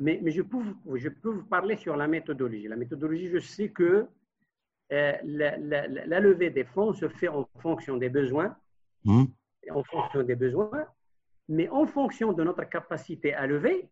mais, 0.00 0.22
je, 0.30 0.42
peux, 0.42 0.58
je 0.94 1.08
peux 1.08 1.30
vous 1.30 1.42
parler 1.42 1.76
sur 1.76 1.96
la 1.96 2.06
méthodologie. 2.06 2.68
La 2.68 2.76
méthodologie, 2.76 3.28
je 3.28 3.40
sais 3.40 3.68
que 3.68 4.06
la, 4.90 5.56
la, 5.56 6.20
levée 6.20 6.50
des 6.50 6.64
fonds 6.64 6.92
se 6.92 7.08
fait 7.08 7.28
en 7.28 7.48
fonction 7.60 7.96
des 7.96 8.08
besoins, 8.08 8.56
mmh. 9.04 9.24
en 9.70 9.84
fonction 9.84 10.22
des 10.22 10.34
besoins, 10.34 10.86
mais 11.48 11.68
en 11.68 11.86
fonction 11.86 12.32
de 12.32 12.42
notre 12.44 12.64
capacité 12.64 13.34
à 13.34 13.46
lever 13.46 13.88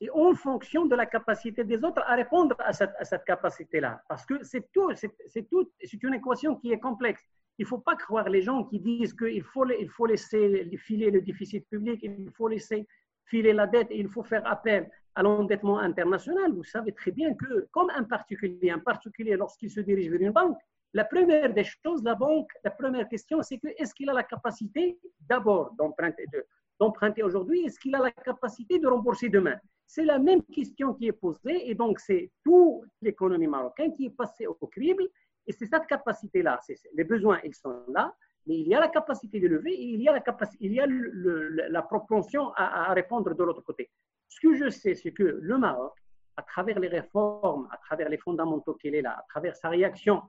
et 0.00 0.10
en 0.10 0.34
fonction 0.34 0.86
de 0.86 0.96
la 0.96 1.06
capacité 1.06 1.64
des 1.64 1.82
autres 1.84 2.02
à 2.06 2.16
répondre 2.16 2.56
à 2.58 2.72
cette, 2.72 3.24
capacité-là. 3.24 4.02
Parce 4.08 4.26
que 4.26 4.42
c'est 4.42 4.70
tout, 4.72 4.90
c'est 4.94 5.48
tout, 5.48 5.70
c'est 5.80 6.02
une 6.02 6.14
équation 6.14 6.56
qui 6.56 6.72
est 6.72 6.80
complexe. 6.80 7.22
Il 7.58 7.62
ne 7.62 7.68
faut 7.68 7.78
pas 7.78 7.94
croire 7.94 8.28
les 8.28 8.42
gens 8.42 8.64
qui 8.64 8.80
disent 8.80 9.14
qu'il 9.14 9.44
faut, 9.44 9.64
il 9.70 9.88
faut 9.88 10.06
laisser 10.06 10.68
filer 10.78 11.10
le 11.10 11.20
déficit 11.20 11.68
public, 11.68 12.00
il 12.02 12.30
faut 12.36 12.48
laisser 12.48 12.86
filer 13.26 13.52
la 13.52 13.66
dette 13.66 13.90
et 13.90 13.98
il 13.98 14.08
faut 14.08 14.24
faire 14.24 14.44
appel 14.46 14.90
à 15.14 15.22
l'endettement 15.22 15.78
international. 15.78 16.52
Vous 16.52 16.64
savez 16.64 16.92
très 16.92 17.10
bien 17.10 17.34
que, 17.34 17.68
comme 17.70 17.90
un 17.90 18.04
particulier, 18.04 18.70
un 18.70 18.78
particulier, 18.78 19.36
lorsqu'il 19.36 19.70
se 19.70 19.80
dirige 19.80 20.10
vers 20.10 20.20
une 20.20 20.30
banque, 20.30 20.58
la 20.94 21.04
première 21.04 21.52
des 21.52 21.64
choses, 21.64 22.02
la 22.02 22.14
banque, 22.14 22.50
la 22.64 22.70
première 22.70 23.08
question, 23.08 23.42
c'est 23.42 23.58
que 23.58 23.68
est-ce 23.78 23.94
qu'il 23.94 24.10
a 24.10 24.12
la 24.12 24.24
capacité 24.24 24.98
d'abord 25.20 25.72
d'emprunter, 25.78 26.26
de, 26.32 26.44
d'emprunter 26.78 27.22
aujourd'hui, 27.22 27.64
est-ce 27.64 27.78
qu'il 27.78 27.94
a 27.94 27.98
la 27.98 28.10
capacité 28.10 28.78
de 28.78 28.86
rembourser 28.86 29.28
demain? 29.28 29.56
C'est 29.86 30.04
la 30.04 30.18
même 30.18 30.42
question 30.44 30.94
qui 30.94 31.08
est 31.08 31.12
posée 31.12 31.70
et 31.70 31.74
donc 31.74 31.98
c'est 31.98 32.30
toute 32.44 32.84
l'économie 33.00 33.46
marocaine 33.46 33.94
qui 33.94 34.06
est 34.06 34.16
passée 34.16 34.46
au 34.46 34.54
crible 34.66 35.04
et 35.46 35.52
c'est 35.52 35.66
cette 35.66 35.86
capacité-là. 35.86 36.60
Les 36.94 37.04
besoins, 37.04 37.40
ils 37.44 37.54
sont 37.54 37.84
là, 37.88 38.14
mais 38.46 38.58
il 38.58 38.68
y 38.68 38.74
a 38.74 38.80
la 38.80 38.88
capacité 38.88 39.40
de 39.40 39.48
lever 39.48 39.72
et 39.72 39.84
il 39.94 40.02
y 40.02 40.08
a 40.08 40.12
la, 40.12 40.20
capacité, 40.20 40.64
il 40.64 40.72
y 40.72 40.80
a 40.80 40.86
la 40.86 41.82
propension 41.82 42.52
à 42.54 42.92
répondre 42.92 43.34
de 43.34 43.44
l'autre 43.44 43.62
côté. 43.62 43.90
Ce 44.32 44.40
que 44.40 44.54
je 44.54 44.70
sais, 44.70 44.94
c'est 44.94 45.12
que 45.12 45.22
le 45.22 45.58
Maroc, 45.58 45.92
à 46.36 46.42
travers 46.42 46.80
les 46.80 46.88
réformes, 46.88 47.68
à 47.70 47.76
travers 47.76 48.08
les 48.08 48.16
fondamentaux 48.16 48.74
qu'il 48.74 48.94
est 48.94 49.02
là, 49.02 49.12
à 49.18 49.24
travers 49.28 49.54
sa 49.56 49.68
réaction, 49.68 50.22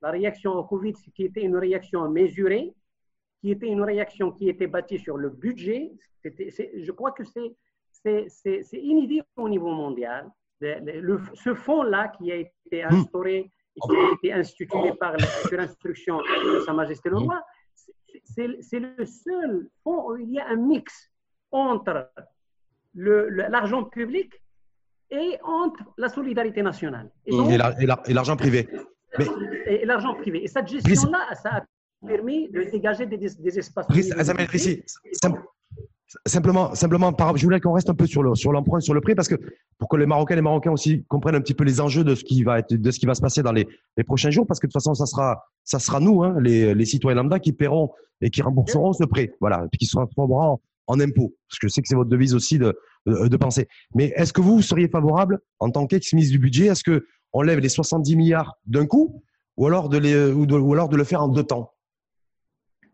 la 0.00 0.10
réaction 0.10 0.52
au 0.52 0.64
Covid, 0.64 0.94
qui 1.14 1.24
était 1.24 1.42
une 1.42 1.56
réaction 1.56 2.08
mesurée, 2.08 2.74
qui 3.40 3.50
était 3.50 3.68
une 3.68 3.82
réaction 3.82 4.32
qui 4.32 4.48
était 4.48 4.68
bâtie 4.68 4.98
sur 4.98 5.18
le 5.18 5.28
budget. 5.28 5.92
je 6.24 6.90
crois 6.92 7.12
que 7.12 7.24
c'est 7.24 8.72
inédit 8.72 9.20
au 9.36 9.48
niveau 9.50 9.70
mondial. 9.70 10.30
ce 10.60 11.54
fonds-là 11.54 12.08
qui 12.16 12.32
a 12.32 12.36
été 12.36 12.84
hmm. 12.84 12.94
instauré 12.94 13.50
et 13.76 13.80
qui 13.80 13.96
a 13.96 14.12
été 14.14 14.32
institué 14.32 14.92
par, 14.98 15.14
sur 15.46 15.60
instruction 15.60 16.18
de 16.18 16.60
Sa 16.64 16.72
Majesté 16.72 17.10
le 17.10 17.18
Roi, 17.18 17.42
c'est 18.24 18.80
le 18.80 19.04
seul 19.04 19.68
fonds 19.82 20.08
où 20.08 20.16
il 20.16 20.30
y 20.30 20.40
a 20.40 20.48
un 20.48 20.56
mix 20.56 21.10
entre 21.50 22.10
l'argent 22.94 23.84
public 23.84 24.32
et 25.10 25.38
entre 25.44 25.82
la 25.98 26.08
solidarité 26.08 26.62
nationale. 26.62 27.10
Et, 27.26 27.32
l'argent 28.14 28.36
privé. 28.36 28.68
Et 29.66 29.84
l'argent 29.84 30.14
privé. 30.14 30.44
Et 30.44 30.48
cette 30.48 30.68
gestion-là, 30.68 31.34
ça 31.42 31.50
a 31.56 31.62
permis 32.06 32.48
de 32.50 32.62
dégager 32.64 33.06
des, 33.06 33.18
des 33.18 33.58
espaces. 33.58 33.86
Simplement, 36.26 36.74
simplement 36.74 37.14
je 37.36 37.44
voulais 37.44 37.60
qu'on 37.60 37.72
reste 37.72 37.88
un 37.88 37.94
peu 37.94 38.06
sur 38.06 38.22
le 38.22 38.34
sur 38.34 38.52
l'emprunt, 38.52 38.80
sur 38.80 38.92
le 38.92 39.00
prix, 39.00 39.14
parce 39.14 39.28
que 39.28 39.36
pour 39.78 39.88
que 39.88 39.96
les 39.96 40.04
Marocains 40.04 40.34
et 40.34 40.36
les 40.36 40.42
Marocains 40.42 40.70
aussi 40.70 41.04
comprennent 41.08 41.36
un 41.36 41.40
petit 41.40 41.54
peu 41.54 41.64
les 41.64 41.80
enjeux 41.80 42.04
de 42.04 42.14
ce 42.14 42.22
qui 42.22 42.42
va 42.42 42.58
être, 42.58 42.74
de 42.74 42.90
ce 42.90 42.98
qui 42.98 43.06
va 43.06 43.14
se 43.14 43.22
passer 43.22 43.42
dans 43.42 43.52
les, 43.52 43.66
les 43.96 44.04
prochains 44.04 44.30
jours, 44.30 44.46
parce 44.46 44.60
que 44.60 44.66
de 44.66 44.72
toute 44.72 44.82
façon, 44.82 44.92
ça 44.92 45.06
sera 45.06 45.42
ça 45.64 45.78
sera 45.78 46.00
nous, 46.00 46.22
hein, 46.22 46.36
les, 46.38 46.74
les 46.74 46.84
citoyens 46.84 47.22
lambda, 47.22 47.38
qui 47.38 47.52
paieront 47.52 47.92
et 48.20 48.28
qui 48.28 48.42
rembourseront 48.42 48.92
ce 48.92 49.04
prêt, 49.04 49.34
voilà, 49.40 49.64
et 49.64 49.68
puis 49.68 49.78
qui 49.78 49.86
se 49.86 49.92
transformeront 49.92 50.60
en, 50.92 51.00
impôts, 51.00 51.34
parce 51.48 51.58
que 51.58 51.68
je 51.68 51.72
sais 51.72 51.82
que 51.82 51.88
c'est 51.88 51.94
votre 51.94 52.10
devise 52.10 52.34
aussi 52.34 52.58
de, 52.58 52.76
de, 53.06 53.36
penser. 53.36 53.68
Mais 53.94 54.12
est-ce 54.16 54.32
que 54.32 54.40
vous 54.40 54.62
seriez 54.62 54.88
favorable, 54.88 55.40
en 55.58 55.70
tant 55.70 55.86
qu'ex-ministre 55.86 56.32
du 56.32 56.38
budget, 56.38 56.66
est-ce 56.66 56.84
que 56.84 57.06
on 57.32 57.42
lève 57.42 57.58
les 57.58 57.68
70 57.68 58.16
milliards 58.16 58.54
d'un 58.66 58.86
coup, 58.86 59.22
ou 59.56 59.66
alors 59.66 59.88
de 59.88 59.98
les, 59.98 60.32
ou 60.32 60.72
alors 60.72 60.88
de 60.88 60.96
le 60.96 61.04
faire 61.04 61.22
en 61.22 61.28
deux 61.28 61.44
temps? 61.44 61.72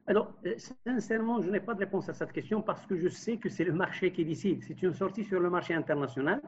Alors, 0.06 0.32
euh, 0.46 0.54
sincèrement, 0.86 1.42
je 1.42 1.50
n'ai 1.50 1.60
pas 1.60 1.74
de 1.74 1.80
réponse 1.80 2.08
à 2.08 2.14
cette 2.14 2.32
question 2.32 2.62
parce 2.62 2.86
que 2.86 2.96
je 2.96 3.08
sais 3.08 3.36
que 3.36 3.50
c'est 3.50 3.64
le 3.64 3.74
marché 3.74 4.10
qui 4.10 4.24
décide. 4.24 4.62
C'est 4.66 4.82
une 4.82 4.94
sortie 4.94 5.22
sur 5.24 5.38
le 5.38 5.50
marché 5.50 5.74
international 5.74 6.40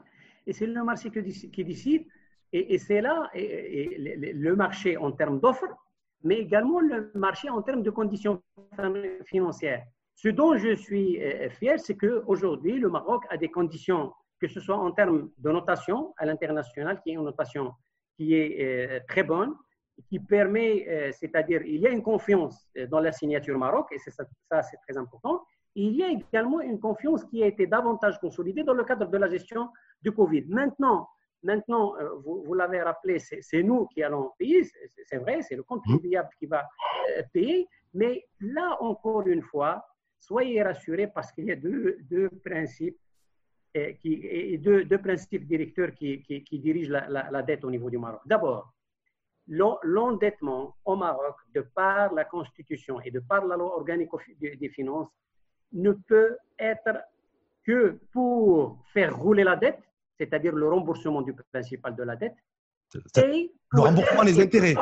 et 0.47 0.55
c'est 0.55 0.67
le 0.67 0.83
marché 0.83 1.11
qui 1.11 1.65
décide. 1.65 2.07
Et, 2.53 2.79
c'est 2.79 3.01
là 3.01 3.31
le 3.35 4.55
marché 4.55 4.97
en 4.97 5.13
termes 5.13 5.39
d'offres, 5.41 5.69
mais 6.25 6.37
également 6.37 6.81
le 6.81 7.13
marché 7.15 7.49
en 7.51 7.63
termes 7.63 7.83
de 7.83 7.91
conditions 7.91 8.43
financières. 9.27 9.85
Ce 10.23 10.29
dont 10.29 10.55
je 10.55 10.75
suis 10.75 11.19
euh, 11.23 11.49
fier, 11.49 11.81
c'est 11.81 11.97
qu'aujourd'hui, 11.97 12.79
le 12.79 12.91
Maroc 12.91 13.23
a 13.31 13.39
des 13.39 13.51
conditions, 13.51 14.13
que 14.39 14.49
ce 14.49 14.61
soit 14.61 14.77
en 14.77 14.93
termes 14.93 15.31
de 15.39 15.51
notation 15.51 16.13
à 16.19 16.27
l'international, 16.27 17.01
qui 17.01 17.11
est 17.11 17.15
une 17.15 17.25
notation 17.25 17.73
qui 18.17 18.35
est 18.35 18.53
euh, 18.61 19.01
très 19.09 19.23
bonne, 19.23 19.55
qui 20.11 20.19
permet, 20.19 20.87
euh, 20.89 21.11
c'est-à-dire, 21.13 21.63
il 21.63 21.81
y 21.81 21.87
a 21.87 21.91
une 21.91 22.03
confiance 22.03 22.69
euh, 22.77 22.87
dans 22.87 23.01
la 23.01 23.13
signature 23.13 23.59
Maroc, 23.59 23.87
et 23.93 23.99
ça, 23.99 24.63
c'est 24.63 24.77
très 24.87 24.99
important. 24.99 25.43
Il 25.75 25.95
y 25.95 26.03
a 26.03 26.09
également 26.09 26.61
une 26.61 26.79
confiance 26.79 27.25
qui 27.25 27.43
a 27.43 27.47
été 27.47 27.67
davantage 27.67 28.19
consolidée 28.21 28.63
dans 28.63 28.75
le 28.75 28.85
cadre 28.85 29.07
de 29.07 29.17
la 29.17 29.29
gestion 29.31 29.71
du 30.03 30.13
Covid. 30.13 30.45
Maintenant, 30.49 31.09
maintenant 31.43 31.97
euh, 31.97 32.11
vous, 32.25 32.43
vous 32.45 32.53
l'avez 32.53 32.83
rappelé, 32.83 33.21
c'est 33.21 33.63
nous 33.63 33.87
qui 33.87 34.03
allons 34.03 34.33
payer, 34.39 34.69
c'est 35.07 35.17
vrai, 35.17 35.41
c'est 35.41 35.57
le 35.57 35.63
contribuable 35.63 36.29
qui 36.39 36.45
va 36.45 36.69
payer, 37.33 37.67
mais 37.95 38.27
là, 38.41 38.77
encore 38.81 39.27
une 39.27 39.43
fois, 39.43 39.83
soyez 40.21 40.63
rassurés 40.63 41.09
parce 41.09 41.33
qu'il 41.33 41.47
y 41.47 41.53
a 41.53 41.57
deux, 41.57 41.99
deux 42.03 42.29
principes 42.45 42.99
qui, 44.01 44.21
et 44.25 44.59
deux, 44.59 44.85
deux, 44.85 44.99
principes 44.99 45.47
directeurs 45.47 45.93
qui, 45.95 46.23
qui, 46.23 46.45
qui 46.45 46.59
dirigent 46.59 46.91
la, 46.91 47.09
la, 47.09 47.31
la, 47.31 47.43
dette 47.43 47.65
au 47.65 47.71
niveau 47.71 47.89
du 47.89 47.99
Maroc. 47.99 48.21
D'abord, 48.27 48.73
l'endettement 49.47 50.77
au 50.85 50.97
Maroc, 50.97 51.37
de 51.55 51.61
par 51.61 52.13
la 52.13 52.25
Constitution 52.25 53.01
et 53.01 53.11
de 53.11 53.21
par 53.21 53.45
la 53.47 53.57
loi 53.57 53.77
organique 53.77 54.11
des 54.39 54.69
finances, 54.71 55.09
ne 55.73 55.93
peut 55.93 56.37
être 56.59 56.99
que 57.65 57.99
pour 58.13 58.85
faire 58.93 59.17
rouler 59.17 59.45
la 59.45 59.57
dette, 59.57 59.81
c'est-à-dire 60.19 60.55
le 60.55 60.69
remboursement 60.69 61.23
du 61.23 61.35
principal 61.53 61.95
de 61.95 62.03
la 62.03 62.17
dette. 62.17 62.37
Et 63.17 63.53
le 63.73 63.81
remboursement 63.81 64.25
des 64.25 64.41
intérêts. 64.41 64.75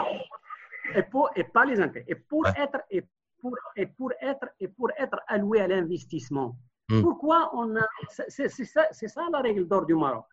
Et, 0.95 1.03
pour, 1.03 1.31
et 1.37 1.45
pas 1.45 1.67
les 1.67 1.79
intérêts. 1.81 2.07
Et 2.09 2.15
pour, 2.15 2.47
être, 2.47 2.81
et 2.91 3.05
pour, 3.41 3.57
et 3.77 3.87
pour, 3.87 4.13
être, 4.21 4.49
et 4.61 4.69
pour 4.69 4.91
être 4.97 5.19
alloué 5.27 5.61
à 5.61 5.69
l'investissement. 5.69 6.57
Hmm. 6.89 7.03
Pourquoi 7.03 7.51
on 7.55 7.77
a. 7.77 7.87
C'est 8.29 8.49
ça, 8.49 8.89
ça, 8.93 9.29
la 9.31 9.41
règle 9.41 9.67
d'or 9.67 9.87
du 9.87 9.95
Maroc. 9.95 10.27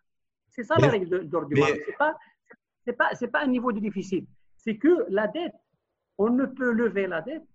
C'est 0.48 0.64
ça 0.64 0.76
la 0.78 0.88
règle 0.88 1.28
d'or 1.28 1.46
du 1.46 1.54
Maroc. 1.54 1.80
C'est 1.84 1.96
pas 1.96 2.16
ce 2.86 2.92
n'est 2.92 2.96
pas, 2.96 3.40
pas 3.40 3.44
un 3.44 3.48
niveau 3.48 3.72
de 3.72 3.80
déficit. 3.80 4.28
C'est 4.56 4.78
que 4.78 5.06
la 5.08 5.26
dette, 5.26 5.54
on 6.18 6.30
ne 6.30 6.46
peut 6.46 6.70
lever 6.70 7.06
la 7.06 7.20
dette 7.20 7.46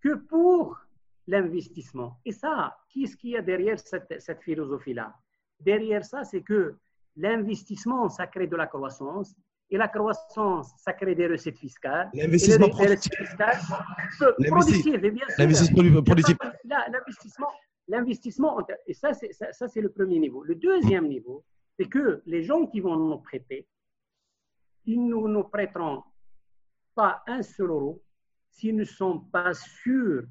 que 0.00 0.14
pour 0.14 0.78
l'investissement. 1.26 2.20
Et 2.24 2.32
ça, 2.32 2.76
qu'est-ce 2.90 3.16
qu'il 3.16 3.30
y 3.30 3.36
a 3.36 3.42
derrière 3.42 3.78
cette, 3.78 4.20
cette 4.20 4.42
philosophie-là? 4.42 5.14
Derrière 5.60 6.04
ça, 6.04 6.24
c'est 6.24 6.42
que 6.42 6.76
l'investissement, 7.16 8.08
ça 8.08 8.26
crée 8.26 8.46
de 8.46 8.56
la 8.56 8.66
croissance. 8.66 9.34
Et 9.70 9.76
la 9.76 9.88
croissance, 9.88 10.72
ça 10.78 10.92
crée 10.92 11.14
des 11.14 11.26
recettes 11.26 11.58
fiscales. 11.58 12.10
L'investissement 12.14 12.68
productif. 12.68 13.12
L'investissement. 13.38 14.98
L'investissement, 16.88 17.48
l'investissement, 17.88 18.66
et 18.86 18.94
ça, 18.94 19.12
c'est, 19.12 19.32
ça, 19.32 19.52
ça, 19.52 19.68
c'est 19.68 19.80
le 19.80 19.90
premier 19.90 20.18
niveau. 20.18 20.42
Le 20.44 20.54
deuxième 20.54 21.08
niveau, 21.08 21.44
c'est 21.78 21.86
que 21.86 22.22
les 22.26 22.42
gens 22.42 22.66
qui 22.66 22.80
vont 22.80 22.96
nous 22.96 23.18
prêter, 23.18 23.66
ils 24.84 25.04
ne 25.04 25.14
nous 25.14 25.44
prêteront 25.44 26.02
pas 26.94 27.22
un 27.26 27.42
seul 27.42 27.70
euro 27.70 28.02
s'ils 28.50 28.76
ne 28.76 28.84
sont 28.84 29.20
pas 29.20 29.52
sûrs 29.52 30.24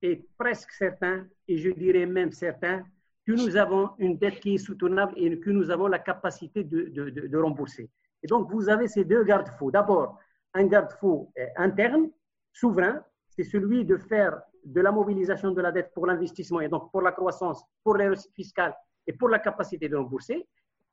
et 0.00 0.24
presque 0.38 0.70
certains, 0.70 1.26
et 1.46 1.58
je 1.58 1.70
dirais 1.70 2.06
même 2.06 2.32
certains, 2.32 2.84
que 3.26 3.32
nous 3.32 3.56
avons 3.56 3.90
une 3.98 4.16
dette 4.16 4.40
qui 4.40 4.54
est 4.54 4.58
soutenable 4.58 5.12
et 5.16 5.38
que 5.38 5.50
nous 5.50 5.70
avons 5.70 5.86
la 5.86 5.98
capacité 5.98 6.64
de, 6.64 6.84
de, 6.88 7.10
de, 7.10 7.38
rembourser. 7.38 7.90
Et 8.22 8.26
donc, 8.26 8.50
vous 8.50 8.68
avez 8.68 8.88
ces 8.88 9.04
deux 9.04 9.24
garde-fous. 9.24 9.70
D'abord, 9.70 10.18
un 10.54 10.64
garde-fou 10.64 11.32
interne, 11.56 12.10
souverain, 12.52 13.02
c'est 13.28 13.44
celui 13.44 13.84
de 13.84 13.96
faire 13.96 14.40
de 14.64 14.80
la 14.80 14.90
mobilisation 14.90 15.52
de 15.52 15.60
la 15.60 15.72
dette 15.72 15.92
pour 15.94 16.06
l'investissement 16.06 16.60
et 16.60 16.68
donc 16.68 16.90
pour 16.90 17.02
la 17.02 17.12
croissance, 17.12 17.62
pour 17.84 17.96
les 17.96 18.08
recettes 18.08 18.32
fiscales 18.34 18.74
et 19.06 19.12
pour 19.12 19.28
la 19.28 19.38
capacité 19.38 19.88
de 19.88 19.96
rembourser. 19.96 20.48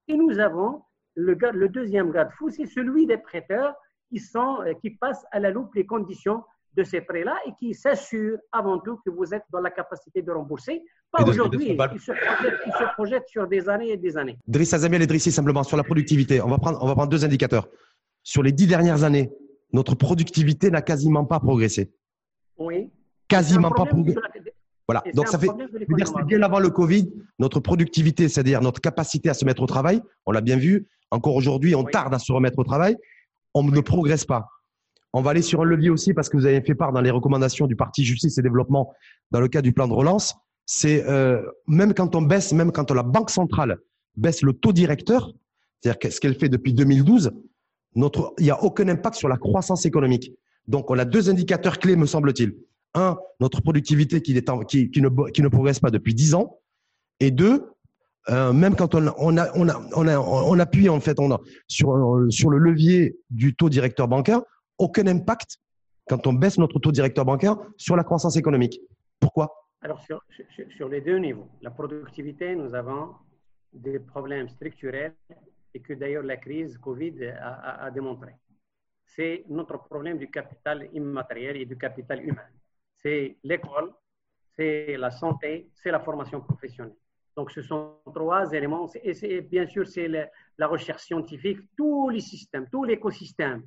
Et 0.08 0.16
nous 0.16 0.40
avons 0.40 0.84
le, 1.16 1.68
deuxième 1.68 2.12
garde-fou, 2.12 2.50
c'est 2.50 2.66
celui 2.66 3.08
des 3.08 3.18
prêteurs 3.18 3.74
euh, 4.14 4.74
qui 4.82 4.92
passent 4.92 5.26
à 5.32 5.40
la 5.40 5.50
loupe 5.50 5.74
les 5.76 5.86
conditions 5.86 6.44
de 6.74 6.84
ces 6.84 7.02
prêts-là 7.02 7.38
et 7.46 7.54
qui 7.58 7.74
s'assurent 7.74 8.38
avant 8.52 8.80
tout 8.80 8.98
que 9.06 9.10
vous 9.10 9.34
êtes 9.34 9.46
dans 9.50 9.62
la 9.62 9.72
capacité 9.72 10.22
de 10.22 10.32
rembourser. 10.32 10.84
Pas 11.18 11.30
aujourd'hui, 11.30 11.68
ils, 11.70 12.00
se 12.00 12.94
projettent, 12.94 13.28
sur 13.28 13.48
des 13.48 13.70
années 13.70 13.92
et 13.92 13.98
des 13.98 14.18
années. 14.18 14.38
Driss 14.48 14.74
Azamiel 14.74 15.02
et 15.02 15.08
Drissi, 15.08 15.32
simplement 15.32 15.64
sur 15.64 15.78
la 15.78 15.84
productivité, 15.84 16.42
on 16.42 16.48
va, 16.48 16.58
prendre, 16.58 16.80
on 16.82 16.88
va 16.88 16.96
prendre 16.96 17.10
deux 17.10 17.24
indicateurs. 17.26 17.68
Sur 18.24 18.44
les 18.44 18.52
dix 18.52 18.68
dernières 18.68 19.04
années, 19.04 19.32
notre 19.72 19.96
productivité 19.96 20.72
n'a 20.72 20.82
quasiment 20.82 21.26
pas 21.26 21.40
progressé. 21.40 21.92
Oui. 22.58 22.90
Quasiment 23.28 23.72
pas 23.72 23.86
progressé. 23.86 24.20
Voilà. 24.88 25.04
Donc, 25.14 25.28
ça 25.28 25.40
fait, 25.40 25.50
bien 26.26 26.42
avant 26.44 26.60
le 26.60 26.70
Covid, 26.70 27.12
notre 27.40 27.60
productivité, 27.60 28.30
c'est-à-dire 28.30 28.62
notre 28.62 28.82
capacité 28.82 29.30
à 29.30 29.34
se 29.34 29.46
mettre 29.46 29.64
au 29.64 29.68
travail, 29.68 30.02
on 30.26 30.32
l'a 30.32 30.42
bien 30.42 30.58
vu, 30.58 30.88
encore 31.12 31.36
aujourd'hui, 31.36 31.76
on 31.76 31.84
tarde 31.84 32.14
à 32.14 32.20
se 32.20 32.32
remettre 32.32 32.60
au 32.60 32.64
travail, 32.64 32.96
on 33.54 33.64
ne 33.64 33.80
progresse 33.82 34.26
pas. 34.26 34.48
On 35.14 35.22
va 35.22 35.32
aller 35.32 35.42
sur 35.42 35.62
un 35.62 35.64
levier 35.66 35.90
aussi 35.90 36.14
parce 36.14 36.28
que 36.28 36.36
vous 36.36 36.46
avez 36.46 36.62
fait 36.62 36.76
part 36.76 36.92
dans 36.92 37.02
les 37.02 37.10
recommandations 37.10 37.68
du 37.68 37.76
Parti 37.76 38.04
Justice 38.04 38.38
et 38.38 38.42
Développement 38.42 38.94
dans 39.32 39.40
le 39.40 39.48
cas 39.48 39.62
du 39.62 39.72
plan 39.72 39.88
de 39.88 39.94
relance. 39.94 40.36
C'est 40.66 41.08
euh, 41.08 41.42
même 41.68 41.94
quand 41.94 42.16
on 42.16 42.22
baisse, 42.22 42.54
même 42.54 42.72
quand 42.72 42.92
la 42.92 43.04
Banque 43.04 43.30
centrale 43.30 43.78
baisse 44.18 44.42
le 44.42 44.54
taux 44.54 44.74
directeur, 44.74 45.32
c'est-à-dire 45.82 46.12
ce 46.12 46.20
qu'elle 46.20 46.36
fait 46.36 46.50
depuis 46.50 46.74
2012, 46.74 47.32
notre, 47.96 48.34
il 48.40 48.46
n'y 48.46 48.52
a 48.52 48.62
aucun 48.64 48.88
impact 48.88 49.16
sur 49.16 49.30
la 49.30 49.38
croissance 49.38 49.86
économique. 49.86 50.32
Donc, 50.68 50.90
on 50.90 50.98
a 50.98 51.06
deux 51.06 51.30
indicateurs 51.30 51.80
clés, 51.80 51.96
me 51.96 52.06
semble-t-il. 52.06 52.56
Un, 52.96 53.18
notre 53.40 53.62
productivité 53.62 54.22
qui, 54.22 54.34
ne, 54.34 55.32
qui 55.32 55.42
ne 55.42 55.48
progresse 55.48 55.80
pas 55.80 55.92
depuis 55.92 56.14
dix 56.14 56.34
ans. 56.34 56.60
Et 57.20 57.30
deux, 57.30 57.64
euh, 58.30 58.52
même 58.52 58.76
quand 58.76 58.96
on, 58.96 59.14
on, 59.18 59.38
a, 59.38 59.50
on, 59.56 59.70
a, 59.70 59.82
on, 59.96 60.08
a, 60.08 60.18
on 60.18 60.60
appuie 60.60 60.90
en 60.90 61.00
fait 61.00 61.18
sur, 61.68 62.26
sur 62.30 62.50
le 62.50 62.58
levier 62.58 63.18
du 63.30 63.56
taux 63.56 63.70
directeur 63.70 64.08
bancaire, 64.08 64.42
aucun 64.78 65.06
impact 65.08 65.60
quand 66.10 66.26
on 66.28 66.34
baisse 66.34 66.58
notre 66.58 66.80
taux 66.80 66.92
directeur 66.92 67.26
bancaire 67.26 67.58
sur 67.78 67.96
la 67.96 68.04
croissance 68.04 68.36
économique. 68.36 68.80
Pourquoi? 69.20 69.65
Alors 69.86 70.02
sur, 70.02 70.90
les 70.90 71.02
deux 71.02 71.20
niveaux, 71.20 71.48
la 71.62 71.70
productivité, 71.70 72.56
nous 72.56 72.74
avons 72.74 73.14
des 73.72 74.00
problèmes 74.00 74.50
structurels 74.50 75.14
et 75.76 75.80
que 75.80 75.94
d'ailleurs 75.94 76.24
la 76.24 76.38
crise 76.38 76.76
Covid 76.80 77.18
a 77.40 77.92
démontré. 77.92 78.32
C'est 79.06 79.46
notre 79.48 79.78
problème 79.78 80.18
du 80.18 80.32
capital 80.32 80.90
immatériel 80.92 81.58
et 81.58 81.68
du 81.68 81.78
capital 81.78 82.24
humain. 82.24 82.50
C'est 82.96 83.38
l'école, 83.44 83.94
c'est 84.56 84.98
la 84.98 85.12
santé, 85.12 85.70
c'est 85.76 85.92
la 85.92 86.00
formation 86.00 86.42
professionnelle. 86.42 86.98
Donc, 87.38 87.52
ce 87.52 87.62
sont 87.62 88.00
trois 88.12 88.52
éléments. 88.54 88.90
Et 89.04 89.42
bien 89.42 89.68
sûr, 89.68 89.86
c'est 89.88 90.08
la 90.08 90.68
recherche 90.68 91.04
scientifique, 91.04 91.60
tous 91.78 92.10
les 92.10 92.22
systèmes, 92.22 92.68
tout 92.72 92.86
l'écosystème 92.86 93.62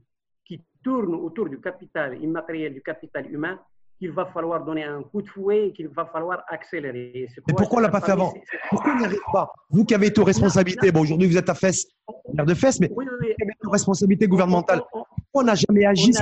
qui 0.45 0.65
tourne 0.83 1.15
autour 1.15 1.49
du 1.49 1.61
capital 1.61 2.21
immatériel, 2.21 2.75
du 2.75 2.83
capital 2.83 3.33
humain, 3.33 3.57
qu'il 3.99 4.13
va 4.13 4.27
falloir 4.27 4.65
donner 4.65 4.85
un 4.85 5.03
coup 5.03 5.23
de 5.23 5.29
fouet 5.29 5.69
et 5.69 5.73
qu'il 5.73 5.89
va 5.89 6.07
falloir 6.07 6.45
accélérer. 6.49 7.29
Mais 7.47 7.55
pourquoi 7.57 7.79
on 7.79 7.81
ne 7.81 7.87
l'a 7.87 7.93
pas 7.93 8.01
fait 8.01 8.13
avant 8.13 8.33
Pourquoi 8.71 8.93
on 8.95 8.99
n'y 8.99 9.05
arrive 9.05 9.19
pas 9.33 9.53
Vous 9.71 9.85
qui 9.85 9.95
avez 9.95 10.17
aux 10.17 10.25
responsabilités, 10.25 10.93
bon, 10.93 11.01
aujourd'hui 11.01 11.27
vous 11.27 11.37
êtes 11.37 11.49
à 11.49 11.55
fesse, 11.55 11.87
de 12.33 12.55
fesse, 12.55 12.79
mais 12.81 12.91
oui, 12.95 13.07
oui, 13.21 13.35
oui. 13.39 13.53
aux 13.65 13.71
responsabilités 13.71 14.29
gouvernementales, 14.29 14.83
pourquoi 14.91 15.07
on 15.35 15.43
n'a 15.43 15.55
jamais 15.55 15.85
agi 15.85 16.13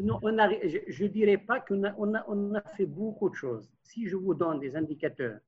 non, 0.00 0.20
on 0.22 0.30
je 0.30 1.02
ne 1.02 1.08
dirais 1.08 1.38
pas 1.38 1.58
qu'on 1.58 1.82
a, 1.82 1.92
on 1.98 2.14
a, 2.14 2.24
on 2.28 2.54
a 2.54 2.62
fait 2.76 2.86
beaucoup 2.86 3.28
de 3.30 3.34
choses. 3.34 3.68
Si 3.82 4.06
je 4.06 4.14
vous 4.14 4.32
donne 4.32 4.60
des 4.60 4.76
indicateurs 4.76 5.40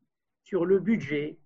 sur 0.43 0.67
le 0.67 0.81
budget 0.81 1.39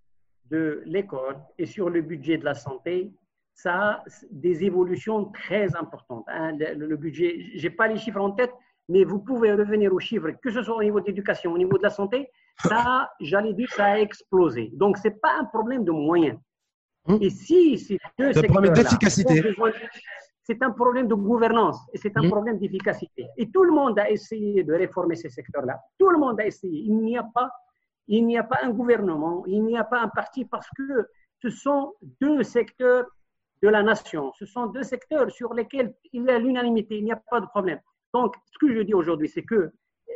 de 0.50 0.82
l'école 0.86 1.36
et 1.58 1.66
sur 1.66 1.90
le 1.90 2.00
budget 2.00 2.38
de 2.38 2.44
la 2.44 2.54
santé, 2.54 3.12
ça 3.52 3.74
a 3.74 4.04
des 4.30 4.64
évolutions 4.64 5.26
très 5.26 5.76
importantes. 5.76 6.24
Hein. 6.28 6.56
Le, 6.56 6.96
budget, 6.96 7.38
je 7.54 7.62
n'ai 7.62 7.74
pas 7.74 7.88
les 7.88 7.98
chiffres 7.98 8.20
en 8.20 8.32
tête, 8.32 8.52
Mais 8.88 9.04
vous 9.04 9.18
pouvez 9.18 9.52
revenir 9.52 9.92
aux 9.92 9.98
chiffres, 10.00 10.30
que 10.42 10.50
ce 10.50 10.62
soit 10.62 10.76
au 10.76 10.82
niveau 10.82 11.00
de 11.00 11.06
l'éducation, 11.06 11.52
au 11.52 11.58
niveau 11.58 11.78
de 11.78 11.82
la 11.82 11.90
santé, 11.90 12.30
ça, 12.62 13.10
j'allais 13.20 13.54
dire, 13.54 13.70
ça 13.72 13.84
a 13.86 13.98
explosé. 13.98 14.70
Donc, 14.74 14.98
ce 14.98 15.08
n'est 15.08 15.14
pas 15.14 15.32
un 15.40 15.44
problème 15.44 15.84
de 15.84 15.90
moyens. 15.90 16.38
Hum. 17.06 17.18
Et 17.20 17.30
si 17.30 17.78
ces 17.78 17.98
deux 18.18 18.32
C'est 18.32 18.44
un 18.44 18.48
problème 18.48 18.74
secteurs-là 18.74 18.96
d'efficacité. 18.98 19.54
C'est 20.46 20.62
un 20.62 20.70
problème 20.72 21.08
de 21.08 21.14
gouvernance 21.14 21.78
et 21.94 21.98
c'est 21.98 22.14
un 22.18 22.22
Hum. 22.22 22.30
problème 22.30 22.58
d'efficacité. 22.58 23.26
Et 23.38 23.50
tout 23.50 23.64
le 23.64 23.72
monde 23.72 23.98
a 23.98 24.10
essayé 24.10 24.62
de 24.62 24.74
réformer 24.74 25.16
ces 25.16 25.30
secteurs-là. 25.30 25.80
Tout 25.98 26.10
le 26.10 26.18
monde 26.18 26.38
a 26.40 26.46
essayé. 26.46 26.80
Il 26.80 26.98
n'y 26.98 27.16
a 27.16 27.22
pas, 27.22 27.50
il 28.08 28.26
n'y 28.26 28.36
a 28.36 28.44
pas 28.44 28.58
un 28.62 28.70
gouvernement, 28.70 29.44
il 29.46 29.62
n'y 29.64 29.78
a 29.78 29.84
pas 29.84 30.00
un 30.00 30.08
parti 30.08 30.44
parce 30.44 30.68
que 30.76 31.08
ce 31.40 31.48
sont 31.48 31.94
deux 32.20 32.42
secteurs 32.42 33.06
de 33.62 33.68
la 33.68 33.82
nation. 33.82 34.32
Ce 34.38 34.44
sont 34.44 34.66
deux 34.66 34.82
secteurs 34.82 35.30
sur 35.30 35.54
lesquels 35.54 35.94
il 36.12 36.24
y 36.24 36.30
a 36.30 36.38
l'unanimité, 36.38 36.98
il 36.98 37.04
n'y 37.04 37.12
a 37.12 37.22
pas 37.30 37.40
de 37.40 37.46
problème. 37.46 37.80
Donc, 38.14 38.34
ce 38.52 38.58
que 38.60 38.72
je 38.74 38.80
dis 38.80 38.94
aujourd'hui, 38.94 39.28
c'est 39.28 39.42
que 39.42 39.54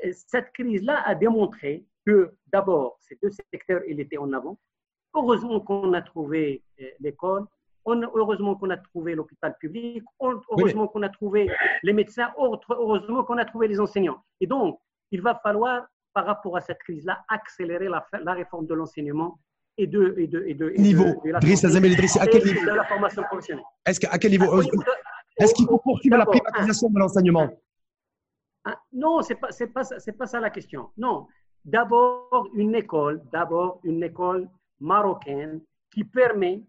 euh, 0.05 0.13
cette 0.13 0.53
crise-là 0.53 1.03
a 1.05 1.15
démontré 1.15 1.85
que 2.07 2.33
d'abord, 2.47 2.97
ces 3.01 3.19
deux 3.23 3.31
secteurs, 3.53 3.83
ils 3.89 3.99
étaient 4.01 4.17
en 4.19 4.33
avant. 4.33 4.57
Heureusement 5.15 5.59
qu'on 5.61 5.93
a 5.95 6.03
trouvé 6.03 6.63
euh, 6.81 6.85
l'école, 7.01 7.45
heureusement 7.87 8.55
qu'on 8.55 8.71
a 8.71 8.77
trouvé 8.77 9.15
l'hôpital 9.15 9.57
public, 9.59 10.05
heureusement 10.21 10.87
qu'on 10.89 11.03
a 11.03 11.09
trouvé 11.09 11.51
les 11.83 11.93
médecins, 11.93 12.31
heureusement 12.39 13.25
qu'on 13.25 13.39
a 13.39 13.45
trouvé 13.45 13.67
les 13.67 13.81
enseignants. 13.81 14.23
Et 14.41 14.47
donc, 14.47 14.79
il 15.11 15.21
va 15.23 15.35
falloir, 15.43 15.87
par 16.15 16.27
rapport 16.27 16.57
à 16.57 16.61
cette 16.61 16.79
crise-là, 16.79 17.25
accélérer 17.29 17.89
la, 17.89 18.07
la 18.23 18.35
réforme 18.35 18.67
de 18.67 18.75
l'enseignement 18.75 19.39
et 19.79 19.87
de, 19.87 20.15
et 20.19 20.27
de, 20.27 20.45
et 20.47 20.55
de, 20.55 20.71
et 20.71 20.77
de- 20.77 20.83
Niveau, 20.83 21.05
de 21.25 21.31
la 21.33 21.39
Driss 21.41 21.63
santé 21.63 21.67
Azem 21.73 21.85
El 21.87 21.93
Idrissi, 21.93 22.19
à 22.21 22.27
quel 22.27 22.43
et 22.43 22.53
niveau 22.53 22.61
de 22.71 22.77
la 22.77 22.85
formation 22.85 23.23
professionnelle. 23.23 23.65
Est-ce 23.87 24.01
que- 24.01 24.07
à 24.11 24.19
quel 24.19 24.31
niveau 24.33 24.47
Ah, 24.53 24.61
Est-ce 25.41 25.55
qu'il 25.55 25.67
faut 25.67 25.79
poursuivre 25.79 26.17
la 26.19 26.27
privatisation 26.27 26.91
de 26.91 26.99
l'enseignement? 26.99 27.49
Ah, 28.71 28.79
non, 28.93 29.23
pas, 29.41 29.51
c'est 29.51 29.69
pas, 29.69 30.27
ça- 30.27 30.41
la 30.41 30.51
question. 30.51 30.91
Non, 30.99 31.27
d'abord 31.65 32.49
une 32.55 32.75
école, 32.75 33.23
d'abord 33.33 33.81
une 33.83 34.03
école 34.03 34.47
marocaine 34.79 35.63
qui 35.91 36.05
permet, 36.05 36.63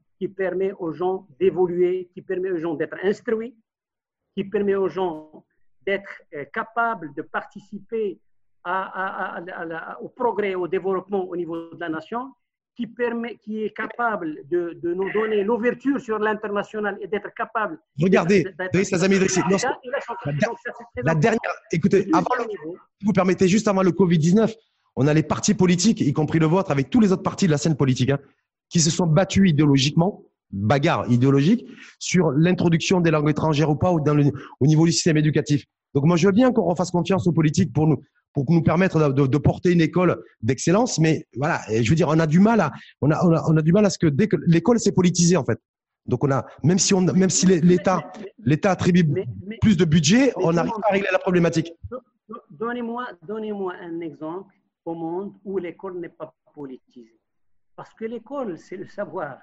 aux 0.80 0.94
gens 0.94 1.28
d'évoluer, 1.40 2.10
qui 2.14 2.22
permet 2.22 2.52
aux 2.52 2.58
gens 2.58 2.76
d'être 2.76 2.98
instruits, 3.04 3.54
qui 4.34 4.46
permet 4.46 4.76
aux 4.76 4.88
gens 4.88 5.44
d'être 5.86 6.14
euh, 6.34 6.46
capables 6.54 7.14
de 7.16 7.22
participer 7.22 8.20
au 10.02 10.10
progrès, 10.10 10.56
au 10.56 10.68
développement 10.68 11.24
au 11.26 11.36
niveau 11.36 11.58
de 11.74 11.80
la 11.80 11.90
nation, 11.90 12.34
qui, 12.80 12.88
permet, 12.88 13.36
qui 13.44 13.64
est 13.66 13.72
capable 13.76 14.38
de, 14.50 14.80
de 14.82 14.94
nous 14.94 15.12
donner 15.12 15.44
l'ouverture 15.44 16.00
sur 16.00 16.18
l'international 16.18 16.98
et 17.02 17.08
d'être 17.08 17.34
capable. 17.36 17.78
Regardez, 18.02 18.46
Driss 18.72 18.90
la 18.92 19.00
la 21.04 21.16
dernière, 21.16 21.40
écoutez, 21.74 22.08
avant 22.14 22.36
le 22.38 22.44
si 22.98 23.06
vous 23.06 23.12
permettez, 23.12 23.50
juste 23.50 23.68
avant 23.68 23.84
le 23.84 23.92
Covid-19, 23.92 24.56
on 24.96 25.08
a 25.08 25.14
les 25.14 25.24
partis 25.24 25.54
politiques, 25.54 26.00
y 26.00 26.14
compris 26.14 26.40
le 26.40 26.46
vôtre, 26.46 26.72
avec 26.72 26.90
tous 26.90 27.02
les 27.02 27.12
autres 27.12 27.22
partis 27.24 27.48
de 27.48 27.52
la 27.52 27.58
scène 27.58 27.76
politique, 27.76 28.12
hein, 28.12 28.20
qui 28.70 28.80
se 28.80 28.90
sont 28.90 29.08
battus 29.08 29.50
idéologiquement, 29.50 30.24
bagarre 30.52 31.06
idéologique, 31.12 31.66
sur 32.00 32.32
l'introduction 32.32 33.02
des 33.02 33.12
langues 33.12 33.30
étrangères 33.30 33.70
ou 33.70 33.76
pas, 33.76 33.92
ou 33.92 34.00
dans 34.00 34.14
le- 34.14 34.32
au 34.62 34.68
niveau 34.68 34.86
du 34.86 34.94
système 34.94 35.18
éducatif. 35.18 35.66
Donc 35.94 36.06
moi, 36.06 36.16
je 36.16 36.28
veux 36.28 36.34
bien 36.34 36.54
qu'on 36.54 36.64
refasse 36.64 36.92
confiance 36.92 37.28
aux 37.28 37.34
politiques 37.34 37.74
pour 37.74 37.88
nous, 37.88 38.02
pour 38.34 38.46
nous 38.50 38.62
permettre 38.62 39.12
de, 39.12 39.38
porter 39.38 39.72
une 39.72 39.82
école 39.82 40.24
d'excellence, 40.42 41.00
mais 41.00 41.26
voilà, 41.36 41.62
je 41.70 41.90
veux 41.90 41.96
dire, 41.96 42.08
on 42.10 42.20
a 42.20 42.28
du 42.28 42.40
mal 42.40 42.62
à, 42.62 42.72
on 43.02 43.12
a, 43.12 43.26
on 43.26 43.34
a, 43.34 43.44
on 43.48 43.58
a 43.58 43.62
du 43.62 43.72
mal 43.72 43.86
à 43.86 43.90
ce 43.90 43.98
que 43.98 44.08
dès 44.08 44.28
que 44.28 44.36
l'école 44.46 44.80
s'est 44.80 44.92
politisée 44.92 45.38
en 45.38 45.44
fait. 45.44 45.60
Donc 46.06 46.24
on 46.24 46.32
a, 46.32 46.46
même 46.64 46.80
si 46.80 46.94
on, 46.94 47.02
même 47.02 47.30
si 47.30 47.46
l'État, 47.46 48.12
l'État 48.44 48.72
attribue 48.72 49.04
mais- 49.04 49.26
mais- 49.46 49.58
plus 49.62 49.78
de 49.78 49.86
budget, 49.86 50.32
on 50.36 50.54
n'arrive 50.54 50.72
pas 50.72 50.90
à 50.90 50.94
régler 50.94 51.10
la 51.12 51.20
problématique. 51.20 51.72
Donnez-moi 52.50 53.08
donnez-moi 53.28 53.74
un 53.82 54.00
exemple 54.02 54.54
au 54.86 54.94
monde 54.96 55.34
où 55.44 55.58
l'école 55.58 56.00
n'est 56.00 56.10
pas 56.10 56.34
politisée. 56.54 57.20
Parce 57.76 57.94
que 57.94 58.06
l'école, 58.06 58.58
c'est 58.58 58.76
le 58.76 58.88
savoir. 58.88 59.38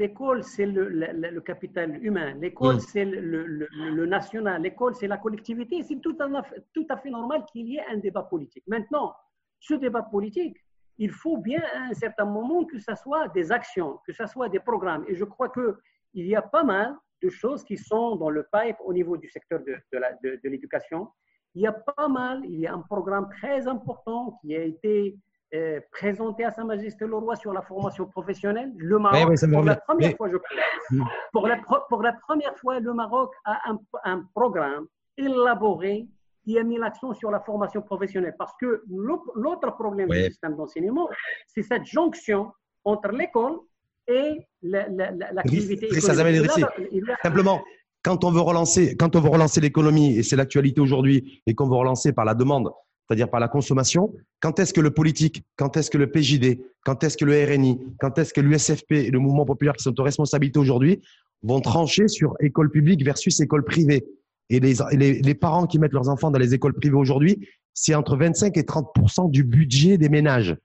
L'école, 0.00 0.42
c'est 0.44 0.66
le, 0.66 0.88
le- 1.00 1.12
le- 1.22 1.30
le 1.30 1.40
capital 1.40 1.88
humain. 2.04 2.34
L'école, 2.34 2.76
Mm. 2.76 2.80
c'est 2.80 3.04
le, 3.06 4.04
national. 4.06 4.60
L'école, 4.62 4.94
c'est 4.94 5.08
la 5.08 5.16
collectivité. 5.16 5.82
C'est 5.82 6.00
tout, 6.06 6.16
à 6.20 6.42
fait- 6.42 6.62
tout 6.74 6.86
à 6.90 6.96
fait 6.98 7.10
normal 7.10 7.44
qu'il 7.50 7.66
y 7.70 7.76
ait 7.78 7.86
un 7.94 7.96
débat 7.96 8.22
politique. 8.22 8.64
Maintenant, 8.66 9.14
ce 9.58 9.74
débat 9.74 10.02
politique, 10.02 10.58
il 10.98 11.10
faut 11.10 11.38
bien 11.38 11.62
à 11.74 11.78
un 11.90 11.94
certain 11.94 12.26
moment 12.26 12.64
que 12.70 12.78
ce 12.78 12.94
soit 13.02 13.28
des 13.28 13.50
actions, 13.50 13.98
que 14.06 14.12
ce 14.12 14.26
soit 14.26 14.48
des 14.50 14.60
programmes. 14.60 15.04
Et 15.08 15.14
je 15.14 15.24
crois 15.24 15.48
qu'il 15.48 16.26
y 16.32 16.36
a 16.36 16.42
pas 16.42 16.62
mal 16.62 16.94
de 17.22 17.30
choses 17.30 17.64
qui 17.64 17.78
sont 17.78 18.16
dans 18.16 18.28
le 18.38 18.42
pipe 18.52 18.76
au 18.84 18.92
niveau 18.92 19.16
du 19.16 19.28
secteur 19.30 19.60
de 19.60 20.40
l'éducation. 20.50 21.08
Il 21.54 21.62
y 21.62 21.66
a 21.66 21.72
pas 21.72 22.08
mal, 22.08 22.42
il 22.44 22.60
y 22.60 22.66
a 22.66 22.74
un 22.74 22.82
programme 22.82 23.28
très 23.30 23.66
important 23.66 24.38
qui 24.42 24.54
a 24.54 24.62
été 24.62 25.16
euh, 25.54 25.80
présenté 25.92 26.44
à 26.44 26.50
Sa 26.50 26.64
Majesté 26.64 27.06
le 27.06 27.14
Roi 27.16 27.36
sur 27.36 27.52
la 27.52 27.62
formation 27.62 28.06
professionnelle. 28.06 28.72
Le 28.76 28.98
Maroc, 28.98 29.20
pour 29.52 29.64
la 29.64 29.76
première 29.76 30.16
fois, 30.16 30.28
je 30.30 30.36
crois, 30.36 30.56
Mm. 30.90 31.02
pour 31.32 31.48
la, 31.48 31.56
pour 31.88 32.02
la 32.02 32.12
première 32.12 32.56
fois, 32.58 32.78
le 32.80 32.92
Maroc 32.92 33.32
a 33.44 33.70
un, 33.70 33.78
un 34.04 34.24
programme 34.34 34.86
élaboré 35.16 36.06
qui 36.44 36.58
a 36.58 36.62
mis 36.62 36.78
l'accent 36.78 37.12
sur 37.14 37.30
la 37.30 37.40
formation 37.40 37.82
professionnelle. 37.82 38.34
Parce 38.38 38.52
que 38.60 38.82
l'au- 38.88 39.24
l'autre 39.34 39.74
problème 39.74 40.08
du 40.08 40.16
système 40.30 40.56
d'enseignement, 40.56 41.08
c'est 41.48 41.62
cette 41.62 41.84
jonction 41.86 42.52
entre 42.84 43.08
l'école 43.10 43.58
et 44.06 44.38
la- 44.62 44.88
la- 44.88 45.10
la- 45.10 45.32
l'activité 45.32 45.86
El 45.86 45.98
économique. 46.44 47.04
Simplement, 47.22 47.62
quand 48.04 48.22
on 48.22 48.30
veut 48.30 48.40
relancer, 48.40 48.96
quand 48.96 49.16
on 49.16 49.20
veut 49.20 49.30
relancer 49.30 49.60
l'économie, 49.60 50.16
et 50.18 50.22
c'est 50.22 50.36
l'actualité 50.36 50.80
aujourd'hui, 50.80 51.42
et 51.46 51.54
qu'on 51.56 51.68
veut 51.68 51.74
relancer 51.76 52.12
par 52.12 52.24
la 52.24 52.34
demande, 52.34 52.70
c'est-à-dire 53.08 53.30
par 53.30 53.40
la 53.40 53.48
consommation, 53.48 54.12
quand 54.40 54.58
est-ce 54.58 54.72
que 54.74 54.80
le 54.80 54.90
politique, 54.90 55.44
quand 55.56 55.76
est-ce 55.76 55.90
que 55.90 55.98
le 55.98 56.10
PJD, 56.10 56.58
quand 56.84 57.04
est-ce 57.04 57.16
que 57.16 57.24
le 57.24 57.44
RNI, 57.44 57.78
quand 58.00 58.18
est-ce 58.18 58.34
que 58.34 58.40
l'USFP 58.40 58.92
et 58.92 59.10
le 59.10 59.18
mouvement 59.18 59.44
populaire 59.44 59.74
qui 59.74 59.84
sont 59.84 59.98
aux 59.98 60.02
responsabilités 60.02 60.58
aujourd'hui 60.58 61.00
vont 61.42 61.60
trancher 61.60 62.08
sur 62.08 62.34
école 62.40 62.70
publique 62.70 63.04
versus 63.04 63.38
école 63.40 63.64
privée? 63.64 64.04
Et 64.50 64.60
les, 64.60 64.74
les, 64.92 65.20
les 65.20 65.34
parents 65.34 65.66
qui 65.66 65.78
mettent 65.78 65.92
leurs 65.92 66.08
enfants 66.08 66.30
dans 66.30 66.38
les 66.38 66.54
écoles 66.54 66.74
privées 66.74 66.96
aujourd'hui, 66.96 67.48
c'est 67.74 67.94
entre 67.94 68.16
25 68.16 68.56
et 68.56 68.62
30% 68.62 69.30
du 69.30 69.44
budget 69.44 69.98
des 69.98 70.08
ménages. 70.08 70.56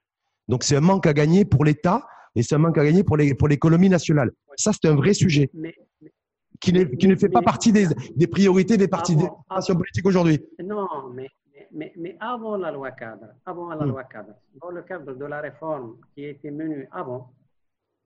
Donc 0.48 0.64
c'est 0.64 0.76
un 0.76 0.82
manque 0.82 1.06
à 1.08 1.14
gagner 1.14 1.46
pour 1.46 1.64
l'État 1.66 2.06
et 2.36 2.44
c'est 2.44 2.56
un 2.56 2.60
manque 2.60 2.78
à 2.78 2.86
gagner 2.86 3.04
pour 3.04 3.18
l'économie 3.18 3.90
nationale. 3.90 4.32
Ça, 4.56 4.72
c'est 4.74 4.88
un 4.88 4.96
vrai 4.96 5.14
sujet 5.14 5.50
Mais, 5.54 5.74
mais- 6.02 6.12
qui, 6.60 6.74
qui 6.98 7.08
ne 7.08 7.16
fait 7.16 7.30
pas 7.30 7.40
Mais- 7.40 7.46
partie 7.46 7.72
des, 7.72 7.88
des 8.16 8.28
priorités 8.28 8.78
des 8.78 8.88
partis 8.88 9.16
des 9.16 9.26
politiques 9.74 10.06
aujourd'hui. 10.06 10.40
Non, 10.64 10.88
mais, 11.14 11.28
mais, 11.72 11.94
mais 11.96 12.18
avant 12.20 12.58
la 12.58 12.72
loi 12.72 12.92
cadre, 12.92 13.28
avant 13.46 13.70
la 13.74 13.86
Mm. 13.86 13.90
loi 13.90 14.04
cadre, 14.04 14.36
dans 14.62 14.70
le 14.72 14.82
cadre 14.84 15.14
de 15.14 15.26
la 15.26 15.42
réforme 15.42 15.98
qui 16.14 16.26
a 16.26 16.30
été 16.30 16.52
menée 16.52 16.88
avant, 16.92 17.34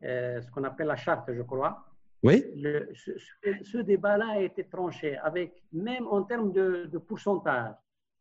euh, 0.03 0.41
ce 0.41 0.49
qu'on 0.51 0.63
appelle 0.63 0.87
la 0.87 0.95
charte, 0.95 1.31
je 1.33 1.41
crois, 1.41 1.83
Oui 2.23 2.43
le- 2.55 2.89
ce, 2.93 3.77
débat-là 3.77 4.27
a 4.29 4.39
été 4.39 4.63
tranché 4.65 5.17
avec, 5.17 5.63
même 5.71 6.07
en 6.07 6.23
termes 6.23 6.51
de, 6.51 6.85
de 6.85 6.97
pourcentage, 6.97 7.73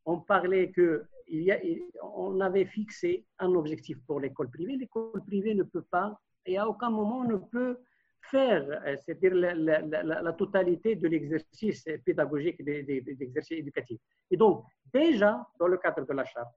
on 0.05 0.19
parlait 0.21 0.71
que 0.71 1.05
il 1.27 1.43
y 1.43 1.53
a, 1.53 1.59
on 2.03 2.39
avait 2.41 2.67
fixé 2.67 3.25
un 3.39 3.51
objectif 3.55 3.97
pour 4.07 4.21
l'école 4.21 4.51
privée. 4.51 4.77
L'école 4.77 5.23
privée 5.27 5.55
ne 5.55 5.63
peut 5.63 5.87
pas, 5.97 6.21
et 6.45 6.59
à 6.59 6.69
aucun 6.69 6.91
moment 6.91 7.25
ne 7.25 7.37
peut 7.37 7.79
faire, 8.31 8.65
euh, 8.87 8.97
c'est-à-dire 9.05 9.35
la, 9.35 9.55
la- 9.55 9.81
la- 9.81 10.23
la 10.23 10.33
totalité 10.33 10.97
de 10.97 11.09
l'exercice 11.09 11.85
pédagogique, 12.05 12.63
des, 12.65 12.83
des, 12.83 13.01
des 13.01 13.23
exercices 13.23 13.59
éducatifs. 13.59 14.01
Et 14.31 14.37
donc, 14.37 14.65
déjà, 14.93 15.47
dans 15.59 15.67
le 15.67 15.79
cadre 15.79 16.07
de 16.07 16.13
la 16.13 16.25
charte 16.25 16.55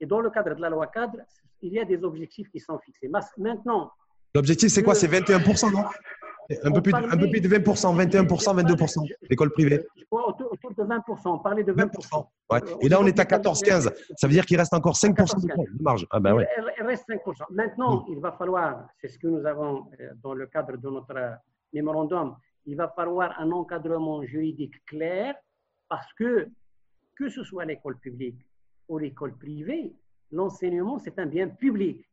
et 0.00 0.06
dans 0.06 0.20
le 0.20 0.30
cadre 0.30 0.54
de 0.54 0.60
la 0.60 0.70
loi 0.70 0.86
cadre, 0.86 1.18
il 1.62 1.72
y 1.74 1.78
a 1.80 1.84
des 1.84 2.02
objectifs 2.02 2.48
qui 2.50 2.60
sont 2.60 2.78
fixés. 2.78 3.08
Maintenant, 3.38 3.90
L'objectif, 4.34 4.70
c'est 4.70 4.82
quoi? 4.84 4.94
C'est 4.94 5.08
21 5.08 5.38
non? 5.72 5.84
Un 6.64 6.72
peu, 6.72 6.82
plus 6.82 6.92
de, 6.92 6.96
un 6.96 7.16
peu 7.16 7.30
plus 7.30 7.40
de 7.40 7.48
20 7.48 7.58
21 7.94 8.24
22% 8.24 9.08
l'école 9.28 9.50
privée. 9.52 9.86
Je 9.96 10.04
crois 10.04 10.28
autour, 10.28 10.52
autour 10.52 10.74
de 10.74 10.82
20%. 10.82 11.02
On 11.26 11.38
parlait 11.38 11.64
de 11.64 11.72
20%. 11.72 11.90
20 12.12 12.26
ouais. 12.50 12.60
Et 12.80 12.88
là, 12.88 13.00
on 13.00 13.06
est 13.06 13.18
à 13.18 13.24
14-15. 13.24 13.92
Ça 14.16 14.26
veut 14.26 14.32
dire 14.32 14.44
qu'il 14.44 14.58
reste 14.58 14.74
encore 14.74 14.96
5 14.96 15.16
de 15.16 15.82
marge. 15.82 16.06
Ah 16.10 16.20
ben 16.20 16.34
ouais. 16.34 16.48
Il 16.78 16.84
reste 16.84 17.08
5%. 17.08 17.44
Maintenant, 17.50 18.04
il 18.08 18.18
va 18.20 18.32
falloir, 18.32 18.86
c'est 19.00 19.08
ce 19.08 19.18
que 19.18 19.28
nous 19.28 19.46
avons 19.46 19.86
euh, 20.00 20.10
dans 20.22 20.34
le 20.34 20.46
cadre 20.46 20.76
de 20.76 20.88
notre 20.88 21.16
euh, 21.16 21.30
mémorandum, 21.72 22.36
il 22.66 22.76
va 22.76 22.88
falloir 22.88 23.38
un 23.38 23.50
encadrement 23.52 24.22
juridique 24.24 24.84
clair 24.86 25.34
parce 25.88 26.12
que, 26.14 26.48
que 27.16 27.28
ce 27.28 27.42
soit 27.42 27.64
l'école 27.64 27.98
publique 27.98 28.46
ou 28.88 28.98
l'école 28.98 29.36
privée, 29.36 29.94
l'enseignement, 30.32 30.98
c'est 30.98 31.18
un 31.18 31.26
bien 31.26 31.48
public. 31.48 32.04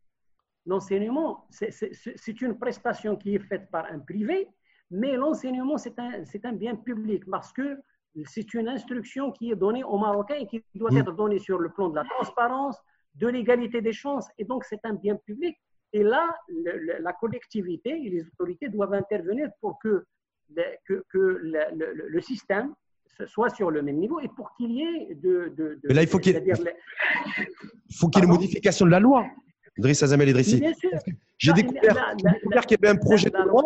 L'enseignement, 0.68 1.46
c'est- 1.50 2.42
une 2.42 2.58
prestation 2.60 3.16
qui 3.16 3.36
est 3.36 3.40
faite 3.40 3.72
par 3.72 3.86
un 3.90 4.00
privé, 4.00 4.50
mais 4.92 5.16
l'enseignement, 5.16 5.78
c'est 5.78 5.98
un, 5.98 6.54
bien 6.54 6.76
public 6.76 7.24
parce 7.32 7.54
que 7.54 7.78
c'est 8.26 8.54
une 8.54 8.68
instruction 8.68 9.32
qui 9.32 9.52
est 9.52 9.56
donnée 9.56 9.86
aux 9.86 9.98
Marocains 9.98 10.36
et 10.36 10.46
qui 10.46 10.62
doit 10.76 10.92
Mm. 10.92 10.98
être 10.98 11.14
donnée 11.14 11.40
sur 11.40 11.58
le 11.58 11.70
plan 11.70 11.88
de 11.90 11.96
la 11.96 12.04
transparence, 12.04 12.78
de 13.16 13.28
l'égalité 13.28 13.80
des 13.82 13.94
chances. 13.94 14.28
Et 14.38 14.44
donc, 14.44 14.66
c'est 14.66 14.82
un 14.84 14.94
bien 14.94 15.16
public. 15.16 15.56
Et 15.94 16.04
là, 16.04 16.36
le- 16.50 16.98
la 17.02 17.14
collectivité 17.14 17.92
et 18.06 18.10
les 18.10 18.24
autorités 18.28 18.68
doivent 18.68 18.94
intervenir 18.94 19.50
pour 19.62 19.80
que, 19.80 20.04
le, 20.54 20.64
que, 20.86 21.06
que 21.12 21.18
le, 21.18 21.60
le- 21.80 22.08
le 22.10 22.22
système 22.22 22.74
soit 23.26 23.50
sur 23.50 23.72
le 23.72 23.82
même 23.82 23.98
niveau 23.98 24.20
et 24.20 24.28
pour 24.28 24.54
qu'il 24.56 24.72
y 24.72 24.82
ait 24.84 25.16
de. 25.16 25.54
de, 25.56 25.80
là, 25.94 26.02
il 26.02 26.08
faut 26.10 26.20
qu'il 26.20 26.34
y 26.34 26.38
ait, 26.38 26.76
faut 27.98 28.10
qu'il 28.10 28.22
y 28.22 28.26
ait 28.26 28.28
une 28.28 28.34
modification 28.34 28.86
de 28.86 28.92
la 28.92 29.00
loi. 29.00 29.26
Idriss 29.78 30.04
Azamel 30.04 30.30
Idrissi. 30.30 30.64
J'ai 31.38 31.54
découvert, 31.54 32.16
qu'il 32.66 32.78
y 32.82 32.86
avait 32.86 32.96
un 32.96 33.00
projet 33.00 33.30
de 33.30 33.38
loi 33.38 33.64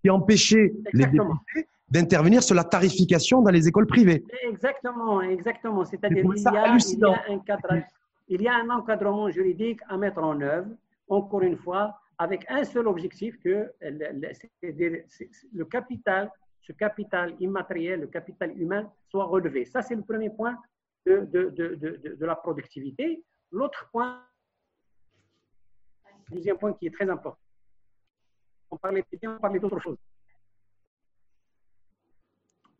qui 0.00 0.10
empêchait 0.10 0.72
les 0.92 1.06
députés 1.06 1.68
d'intervenir 1.88 2.42
sur 2.42 2.54
la 2.54 2.64
tarification 2.64 3.42
dans 3.42 3.50
les 3.50 3.68
écoles 3.68 3.86
privées. 3.86 4.24
Exactement, 4.48 5.20
exactement. 5.22 5.84
C'est-à-dire 5.84 6.24
qu'il 6.24 6.42
y, 6.42 6.46
a, 6.48 6.78
il 8.28 8.42
y 8.42 8.48
a 8.48 8.54
un 8.54 8.70
encadrement 8.70 9.30
juridique 9.30 9.80
à 9.88 9.96
mettre 9.96 10.22
en 10.22 10.40
œuvre, 10.40 10.68
encore 11.08 11.42
une 11.42 11.56
fois, 11.56 11.98
avec 12.18 12.44
un 12.48 12.64
seul 12.64 12.86
objectif, 12.88 13.38
que 13.40 13.70
le 13.82 15.64
capital, 15.64 16.30
ce 16.62 16.72
capital 16.72 17.34
immatériel, 17.40 18.00
le 18.00 18.06
capital 18.06 18.58
humain, 18.58 18.90
soit 19.10 19.24
relevé. 19.24 19.64
Ça, 19.64 19.82
c'est 19.82 19.94
le 19.94 20.02
premier 20.02 20.30
point 20.30 20.56
de, 21.04 21.28
de, 21.30 21.50
de, 21.50 22.16
de 22.20 22.26
la 22.26 22.36
productivité. 22.36 23.22
L'autre 23.50 23.88
point, 23.92 24.20
deuxième 26.32 26.58
point 26.58 26.72
qui 26.72 26.86
est 26.86 26.90
très 26.90 27.08
important, 27.08 27.38
on 28.70 28.76
parlait, 28.76 29.04
on 29.24 29.38
parlait 29.38 29.60
d'autre 29.60 29.80
chose 29.80 29.98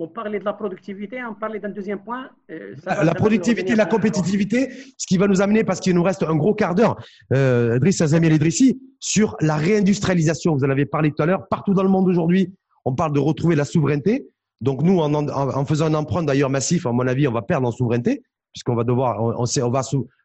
on 0.03 0.09
parlait 0.09 0.39
de 0.39 0.45
la 0.45 0.53
productivité, 0.53 1.23
on 1.25 1.35
parlait 1.35 1.61
d'un 1.61 1.69
deuxième 1.69 2.01
point. 2.01 2.29
Euh, 2.51 2.75
la 2.87 3.15
productivité, 3.15 3.75
la 3.75 3.87
compétitivité, 3.87 4.71
ce 4.97 5.07
qui 5.07 5.17
va 5.17 5.29
nous 5.29 5.41
amener, 5.41 5.65
parce 5.65 5.81
qu'il 5.81 5.95
nous 5.95 6.03
reste 6.03 6.23
un 6.23 6.35
gros 6.35 6.55
quart 6.55 6.75
d'heure, 6.75 6.97
euh, 7.33 7.79
Driss 7.79 8.01
Azami 8.01 8.29
Idrissi, 8.29 8.81
sur 8.99 9.37
la 9.41 9.57
réindustrialisation. 9.57 10.57
Vous 10.57 10.65
en 10.65 10.71
avez 10.71 10.87
parlé 10.87 11.13
tout 11.13 11.23
à 11.23 11.27
l'heure. 11.27 11.47
Partout 11.49 11.75
dans 11.75 11.83
le 11.83 11.89
monde 11.89 12.09
aujourd'hui, 12.09 12.53
on 12.85 12.95
parle 12.95 13.13
de 13.13 13.21
retrouver 13.21 13.55
la 13.55 13.65
souveraineté. 13.65 14.29
Donc 14.61 14.83
nous, 14.83 14.99
en, 14.99 15.65
faisant 15.65 15.87
un 15.87 15.95
emprunt 15.95 16.23
d'ailleurs 16.23 16.51
massif, 16.51 16.87
à 16.87 16.93
mon 16.93 17.07
avis, 17.07 17.27
on 17.29 17.33
va 17.33 17.43
perdre 17.43 17.67
en 17.69 17.73
souveraineté, 17.73 18.23
puisqu'on 18.53 18.75
va 18.75 18.85
devoir, 18.85 19.23
on, 19.23 19.45
on 19.45 19.71
va 19.71 19.83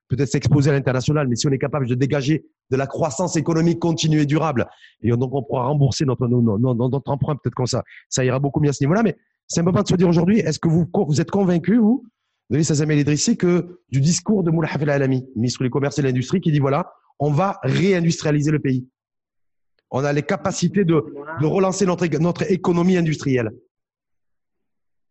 peut-être 0.08 0.30
s'exposer 0.30 0.70
à 0.70 0.74
l'international, 0.74 1.28
mais 1.28 1.36
si 1.36 1.48
on 1.48 1.52
est 1.52 1.58
capable 1.58 1.88
de 1.88 1.96
dégager 1.96 2.46
de 2.70 2.78
la 2.78 2.88
croissance 2.88 3.36
économique 3.36 3.80
continue 3.80 4.22
et 4.22 4.26
durable, 4.26 4.68
et 5.02 5.10
donc 5.12 5.34
on 5.34 5.44
pourra 5.44 5.68
rembourser 5.68 6.06
notre, 6.06 6.26
emprunt, 6.26 7.36
peut-être 7.36 7.56
comme 7.56 7.66
ça, 7.66 7.84
ça 8.10 8.24
ira 8.24 8.40
beaucoup 8.40 8.60
mieux 8.60 8.70
à 8.70 8.74
ce 8.74 8.84
niveau-là. 8.84 9.04
Mais 9.04 9.18
c'est 9.48 9.62
moment 9.62 9.82
de 9.82 9.88
se 9.88 9.96
dire 9.96 10.08
aujourd'hui, 10.08 10.40
est-ce 10.40 10.60
que 10.60 10.70
vous, 10.70 10.90
êtes 11.22 11.32
convaincu, 11.32 11.78
vous, 11.78 12.06
de 12.50 12.62
Sazamel 12.62 13.00
Idrissi, 13.00 13.38
que 13.38 13.80
du 13.90 14.00
discours 14.00 14.44
de 14.44 14.52
Moula 14.52 14.70
El 14.80 14.90
Alami, 14.90 15.26
ministre 15.36 15.64
du 15.64 15.70
Commerce 15.70 16.00
et 16.00 16.02
de 16.02 16.08
l'Industrie, 16.08 16.42
qui 16.42 16.52
dit 16.52 16.60
voilà, 16.60 16.92
on 17.20 17.32
va 17.32 17.60
réindustrialiser 17.64 18.52
le 18.52 18.60
pays. 18.60 18.88
On 19.90 20.04
a 20.04 20.12
les 20.12 20.24
capacités 20.24 20.84
de, 20.84 20.96
relancer 21.42 21.86
notre, 21.86 22.52
économie 22.52 22.98
industrielle. 22.98 23.52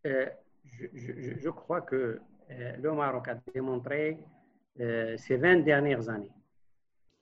Euh, 0.06 0.26
je, 0.64 0.86
je, 1.42 1.48
crois 1.48 1.80
que 1.80 2.20
euh, 2.50 2.72
le 2.80 2.92
Maroc 2.92 3.26
a 3.28 3.38
démontré 3.54 4.18
euh, 4.80 5.16
ces 5.16 5.36
20 5.36 5.64
dernières 5.64 6.08
années 6.08 6.30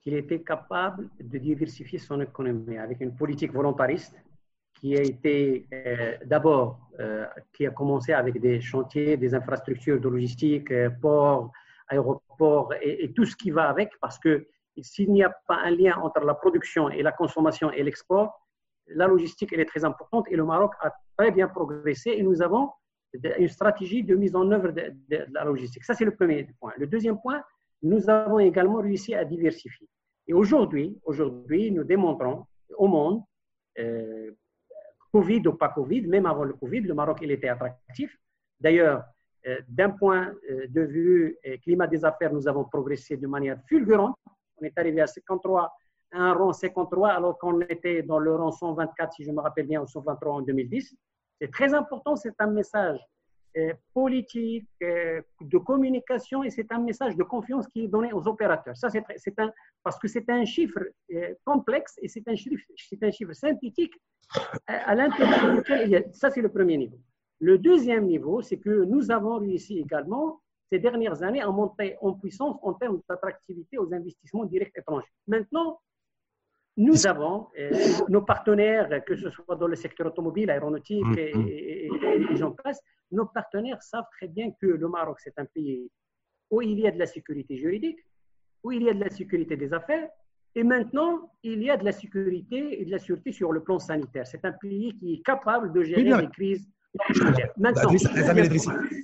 qu'il 0.02 0.14
était 0.14 0.42
capable 0.42 1.08
de 1.20 1.38
diversifier 1.38 1.98
son 1.98 2.20
économie 2.20 2.76
avec 2.76 3.00
une 3.00 3.14
politique 3.14 3.52
volontariste 3.52 4.14
qui 4.74 4.96
a 4.96 5.00
été 5.00 5.66
euh, 5.72 6.16
d'abord, 6.26 6.78
euh, 7.00 7.24
qui 7.52 7.66
a 7.66 7.70
commencé 7.70 8.12
avec 8.12 8.40
des 8.40 8.60
chantiers, 8.60 9.16
des 9.16 9.34
infrastructures 9.34 10.00
de 10.00 10.08
logistique, 10.08 10.70
ports, 11.00 11.52
aéroports 11.88 12.72
et, 12.82 13.12
tout 13.14 13.24
ce 13.24 13.36
qui 13.36 13.50
va 13.50 13.68
avec, 13.68 13.92
parce 14.00 14.18
que 14.18 14.46
s'il 14.82 15.12
n'y 15.12 15.22
a 15.22 15.32
pas 15.46 15.56
un 15.64 15.70
lien 15.70 15.96
entre 15.98 16.20
la 16.20 16.34
production 16.34 16.90
et 16.90 17.02
la 17.02 17.12
consommation 17.12 17.70
et 17.70 17.82
l'export, 17.82 18.46
la 18.88 19.06
logistique 19.06 19.52
elle 19.52 19.60
est 19.60 19.64
très 19.64 19.84
importante 19.84 20.26
et 20.30 20.36
le 20.36 20.44
Maroc 20.44 20.72
a 20.80 20.92
très 21.16 21.30
bien 21.30 21.48
progressé 21.48 22.10
et 22.10 22.22
nous 22.22 22.42
avons 22.42 22.70
une 23.38 23.48
stratégie 23.48 24.02
de 24.02 24.14
mise 24.14 24.34
en 24.34 24.50
œuvre 24.50 24.70
de, 24.70 24.92
la 25.32 25.44
logistique. 25.44 25.84
Ça, 25.84 25.94
c'est 25.94 26.04
le 26.04 26.14
premier 26.14 26.48
point. 26.60 26.72
Le 26.76 26.86
deuxième 26.86 27.20
point, 27.20 27.42
nous 27.82 28.08
avons 28.10 28.38
également 28.38 28.80
réussi 28.80 29.14
à 29.14 29.24
diversifier. 29.24 29.88
Et 30.26 30.32
aujourd'hui, 30.32 30.98
aujourd'hui, 31.04 31.70
nous 31.70 31.84
démontrons 31.84 32.46
au 32.76 32.88
monde, 32.88 33.22
Covid 35.14 35.46
ou 35.46 35.52
pas 35.52 35.68
Covid, 35.68 36.02
même 36.08 36.26
avant 36.26 36.42
le 36.42 36.54
Covid, 36.54 36.80
le 36.80 36.94
Maroc, 36.94 37.18
il 37.22 37.30
était 37.30 37.48
attractif. 37.48 38.18
D'ailleurs, 38.58 39.04
euh, 39.46 39.60
d'un 39.68 39.90
point 39.90 40.32
euh, 40.50 40.66
de 40.68 40.80
vue 40.80 41.38
euh, 41.46 41.56
climat 41.58 41.86
des 41.86 42.04
affaires, 42.04 42.32
nous 42.32 42.48
avons 42.48 42.64
progressé 42.64 43.16
de 43.16 43.26
manière 43.28 43.58
fulgurante. 43.68 44.16
On 44.60 44.64
est 44.64 44.76
arrivé 44.76 45.02
à 45.02 45.06
53, 45.06 45.72
à 46.12 46.18
un 46.18 46.32
rang 46.32 46.52
53, 46.52 47.10
alors 47.10 47.38
qu'on 47.38 47.60
était 47.60 48.02
dans 48.02 48.18
le 48.18 48.34
rang 48.34 48.50
124, 48.50 49.12
si 49.12 49.22
je 49.22 49.30
me 49.30 49.40
rappelle 49.40 49.66
bien, 49.66 49.82
ou 49.82 49.86
123 49.86 50.32
en 50.32 50.40
2010. 50.40 50.96
C'est 51.44 51.50
très 51.50 51.74
important, 51.74 52.16
c'est 52.16 52.34
un 52.38 52.46
message 52.46 52.98
politique, 53.92 54.66
de 54.80 55.58
communication, 55.58 56.42
et 56.42 56.48
c'est 56.48 56.72
un 56.72 56.78
message 56.78 57.16
de 57.16 57.22
confiance 57.22 57.68
qui 57.68 57.84
est 57.84 57.88
donné 57.88 58.14
aux 58.14 58.26
opérateurs. 58.26 58.74
Ça, 58.78 58.88
c'est 58.88 59.38
un, 59.38 59.52
parce 59.82 59.98
que 59.98 60.08
c'est 60.08 60.28
un 60.30 60.46
chiffre 60.46 60.80
complexe 61.44 61.98
et 62.00 62.08
c'est 62.08 62.26
un 62.28 62.34
chiffre, 62.34 62.64
c'est 62.76 63.02
un 63.02 63.10
chiffre 63.10 63.34
synthétique 63.34 63.92
à 64.66 64.94
l'intérieur 64.94 65.54
duquel 65.54 65.82
il 65.82 65.90
y 65.90 65.96
a. 65.96 66.02
Ça, 66.12 66.30
c'est 66.30 66.40
le 66.40 66.48
premier 66.48 66.78
niveau. 66.78 66.98
Le 67.40 67.58
deuxième 67.58 68.06
niveau, 68.06 68.40
c'est 68.40 68.58
que 68.58 68.84
nous 68.84 69.10
avons 69.10 69.38
réussi 69.38 69.78
également 69.78 70.40
ces 70.72 70.78
dernières 70.78 71.22
années 71.22 71.42
à 71.42 71.50
monter 71.50 71.98
en 72.00 72.14
puissance 72.14 72.56
en 72.62 72.72
termes 72.72 73.02
d'attractivité 73.06 73.76
aux 73.76 73.92
investissements 73.92 74.46
directs 74.46 74.78
étrangers. 74.78 75.12
Maintenant, 75.26 75.78
nous 76.76 77.06
avons 77.06 77.48
euh, 77.58 77.70
nos 78.08 78.22
partenaires, 78.22 78.88
que 79.04 79.16
ce 79.16 79.30
soit 79.30 79.56
dans 79.56 79.68
le 79.68 79.76
secteur 79.76 80.08
automobile, 80.08 80.50
aéronautique 80.50 81.04
mm, 81.04 81.38
mm. 81.38 81.48
et, 81.48 81.86
et, 81.86 82.36
j'en 82.36 82.50
passe, 82.52 82.80
nos 83.12 83.26
partenaires 83.26 83.82
savent 83.82 84.08
très 84.16 84.28
bien 84.28 84.50
que 84.60 84.66
le 84.66 84.88
Maroc, 84.88 85.18
c'est 85.22 85.38
un 85.38 85.44
pays 85.44 85.88
où 86.50 86.62
il 86.62 86.78
y 86.80 86.86
a 86.86 86.90
de 86.90 86.98
la 86.98 87.06
sécurité 87.06 87.56
juridique, 87.56 87.98
où 88.62 88.72
il 88.72 88.82
y 88.82 88.88
a 88.88 88.94
de 88.94 89.00
la 89.00 89.10
sécurité 89.10 89.56
des 89.56 89.72
affaires, 89.72 90.08
et 90.56 90.62
maintenant, 90.62 91.32
il 91.42 91.62
y 91.62 91.70
a 91.70 91.76
de 91.76 91.84
la 91.84 91.92
sécurité 91.92 92.80
et 92.80 92.84
de 92.84 92.90
la 92.90 92.98
sûreté 92.98 93.32
sur 93.32 93.52
le 93.52 93.62
plan 93.62 93.78
sanitaire. 93.78 94.26
C'est 94.26 94.44
un 94.44 94.52
pays 94.52 94.96
qui 94.98 95.14
est 95.14 95.22
capable 95.22 95.72
de 95.72 95.82
gérer 95.82 96.04
les 96.04 96.28
crises. 96.28 96.68
Maintenant, 97.58 97.90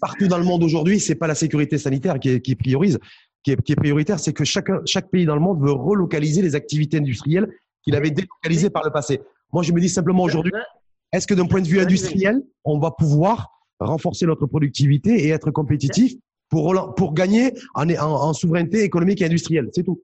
partout 0.01 0.29
dans 0.29 0.39
le 0.39 0.45
monde 0.45 0.62
aujourd'hui, 0.62 1.01
c'est 1.01 1.16
pas 1.16 1.27
la 1.27 1.35
sécurité 1.35 1.77
sanitaire 1.77 2.21
qui, 2.21 2.41
qui 2.41 2.55
priorise, 2.55 3.01
qui 3.43 3.53
est, 3.53 3.76
prioritaire, 3.76 4.20
c'est 4.20 4.32
que 4.32 4.45
chaque, 4.45 4.70
chaque 4.86 5.11
pays 5.11 5.24
dans 5.24 5.34
le 5.34 5.41
monde 5.41 5.61
veut 5.62 5.72
relocaliser 5.72 6.43
les 6.43 6.55
activités 6.55 6.99
industrielles 6.99 7.51
qu'il 7.82 7.97
avait 7.97 8.11
délocalisées 8.11 8.70
par 8.70 8.84
le 8.84 8.91
passé. 8.91 9.20
Moi, 9.53 9.62
je 9.62 9.72
me 9.72 9.80
dis 9.80 9.88
simplement 9.88 10.24
aujourd'hui, 10.24 10.53
est-ce 11.12 11.26
que 11.26 11.34
d'un 11.34 11.47
point 11.47 11.62
de 11.62 11.66
vue 11.66 11.80
industriel, 11.80 12.43
on 12.64 12.78
va 12.78 12.91
pouvoir 12.91 13.51
renforcer 13.78 14.26
notre 14.26 14.47
productivité 14.47 15.24
et 15.24 15.30
être 15.30 15.51
compétitif 15.51 16.14
pour, 16.49 16.95
pour 16.95 17.14
gagner 17.14 17.55
en, 17.74 17.88
en 17.91 18.32
souveraineté 18.32 18.82
économique 18.82 19.22
et 19.22 19.24
industrielle? 19.24 19.70
C'est 19.72 19.84
tout. 19.84 20.03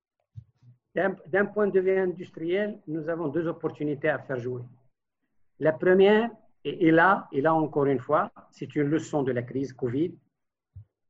D'un 0.94 1.44
point 1.44 1.68
de 1.68 1.78
vue 1.78 1.98
industriel, 1.98 2.78
nous 2.88 3.06
avons 3.10 3.28
deux 3.28 3.46
opportunités 3.46 4.08
à 4.08 4.18
faire 4.18 4.40
jouer. 4.40 4.62
La 5.60 5.72
première, 5.72 6.30
et, 6.64 6.90
là, 6.90 7.28
et 7.32 7.42
là 7.42 7.54
encore 7.54 7.84
une 7.84 7.98
fois, 7.98 8.30
c'est 8.50 8.74
une 8.74 8.88
leçon 8.88 9.22
de 9.22 9.30
la 9.30 9.42
crise 9.42 9.74
Covid, 9.74 10.14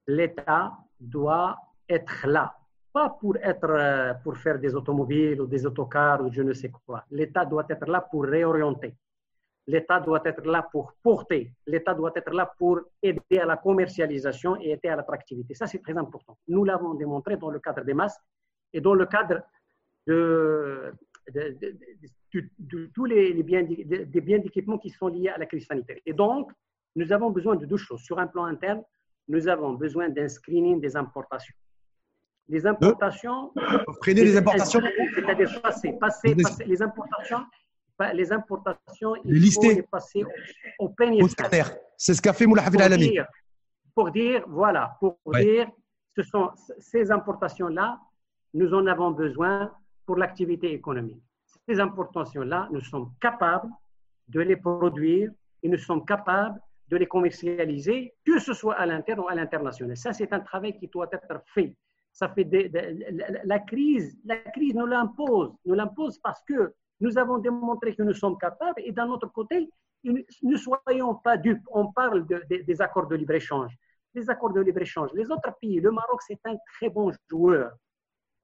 l'État 0.09 0.73
doit 1.01 1.57
être 1.89 2.27
là, 2.27 2.55
pas 2.93 3.11
pour, 3.11 3.37
être, 3.37 3.71
euh, 3.71 4.15
pour 4.23 4.37
faire 4.37 4.59
des 4.59 4.75
automobiles 4.75 5.41
ou 5.41 5.47
des 5.47 5.67
autocars 5.67 6.25
ou 6.25 6.33
je 6.33 6.43
ne 6.43 6.53
sais 6.53 6.71
quoi. 6.71 7.05
L'État 7.11 7.45
doit 7.45 7.67
être 7.69 7.87
là 7.87 8.01
pour 8.01 8.25
réorienter. 8.25 8.95
L'État 9.67 9.99
doit 10.01 10.23
être 10.25 10.45
là 10.47 10.67
pour 10.71 10.93
porter. 11.03 11.53
L'État 11.67 11.93
doit 11.93 12.13
être 12.15 12.33
là 12.33 12.51
pour 12.57 12.81
aider 13.03 13.39
à 13.41 13.47
la 13.47 13.57
commercialisation 13.57 14.57
et 14.61 14.71
aider 14.71 14.89
à 14.89 14.97
l'attractivité. 14.97 15.55
Ça, 15.55 15.67
c'est 15.67 15.81
très 15.81 15.97
important. 15.97 16.39
Nous 16.47 16.65
l'avons 16.65 16.95
démontré 16.95 17.37
dans 17.37 17.51
le 17.51 17.59
cadre 17.59 17.83
des 17.85 17.95
masques 17.95 18.23
et 18.73 18.81
dans 18.81 18.95
le 18.95 19.07
cadre 19.07 19.43
de, 20.07 20.95
tous 22.95 23.05
les, 23.05 23.43
biens, 23.43 23.65
biens 23.65 24.39
d'équipement 24.39 24.79
qui 24.79 24.91
sont 24.91 25.09
liés 25.09 25.29
à 25.29 25.39
la 25.39 25.47
crise 25.47 25.67
sanitaire. 25.67 25.99
Et 26.07 26.13
donc, 26.13 26.53
nous 26.95 27.13
avons 27.13 27.31
besoin 27.31 27.57
de 27.57 27.67
deux 27.67 27.77
choses. 27.77 28.03
Sur 28.03 28.19
un 28.21 28.29
plan 28.29 28.45
interne, 28.45 28.83
nous 29.29 29.49
avons 29.49 29.73
besoin 29.75 30.09
d'un 30.09 30.29
screening 30.29 30.81
des 30.81 30.97
importations. 30.97 31.55
Les 32.49 32.67
importations. 32.67 33.53
Freiner 34.03 34.25
les 34.25 34.37
importations 34.37 34.81
C'est-à-dire 35.15 35.61
passer, 35.63 35.93
passer, 36.01 36.35
passer, 36.35 36.65
les 36.65 36.83
importations. 36.83 37.45
Les 38.15 38.31
importations, 38.31 39.17
il 39.25 39.53
faut 39.53 39.63
les 39.63 39.83
passer 39.83 40.23
au, 40.79 40.87
au 40.87 40.95
C'est 41.97 42.15
ce 42.15 42.21
qu'a 42.21 42.33
fait 42.33 42.47
Moula 42.47 42.63
Alami. 42.63 43.19
Pour 43.95 44.11
dire, 44.11 44.45
voilà, 44.47 44.97
pour 45.01 45.19
dire, 45.33 45.69
ce 46.15 46.23
sont 46.23 46.51
ces 46.79 47.11
importations-là, 47.11 47.99
nous 48.53 48.73
en 48.75 48.87
avons 48.87 49.11
besoin 49.11 49.73
pour 50.05 50.17
l'activité 50.17 50.73
économique. 50.73 51.23
Ces 51.69 51.81
importations-là, 51.81 52.69
nous 52.71 52.81
sommes 52.81 53.13
capables 53.21 53.71
de 54.29 54.41
les 54.41 54.57
produire 54.57 55.31
et 55.63 55.69
nous 55.69 55.79
sommes 55.79 56.05
capables 56.05 56.61
de 56.89 56.97
les 56.97 57.07
commercialiser, 57.07 58.15
que 58.25 58.39
ce 58.39 58.53
soit 58.53 58.75
à 58.75 58.87
l'interne 58.87 59.21
ou 59.21 59.29
à 59.29 59.35
l'international. 59.35 59.97
Ça, 59.97 60.13
c'est 60.13 60.33
un 60.33 60.41
travail 60.41 60.79
qui 60.79 60.87
doit 60.89 61.09
être 61.13 61.43
fait. 61.55 61.75
La, 62.21 63.59
crise, 63.61 64.19
la 64.25 64.37
crise 64.37 64.75
nous 64.75 64.87
l'impose, 64.87 65.53
nous 65.65 65.75
l'impose 65.75 66.19
parce 66.19 66.43
que 66.45 66.75
nous 67.01 67.19
avons 67.19 67.39
démontré 67.39 67.95
que 67.95 68.03
nous 68.03 68.15
sommes 68.15 68.39
capables 68.39 68.81
et 68.85 68.93
d'un 68.93 69.09
autre 69.09 69.29
côté, 69.29 69.69
ne 70.05 70.57
soyons 70.57 71.15
pas 71.17 71.37
dupes. 71.37 71.67
On 71.73 71.93
parle 71.93 72.27
des 72.27 72.81
accords 72.81 73.07
de 73.07 73.17
libre-échange. 73.17 73.77
Les 74.15 74.31
accords 74.31 74.53
de 74.53 74.61
libre-échange. 74.61 75.11
Les 75.15 75.31
autres 75.31 75.53
pays, 75.61 75.81
le 75.81 75.91
Maroc, 75.91 76.23
c'est 76.23 76.41
un 76.45 76.57
très 76.75 76.89
bon 76.89 77.13
joueur. 77.31 77.73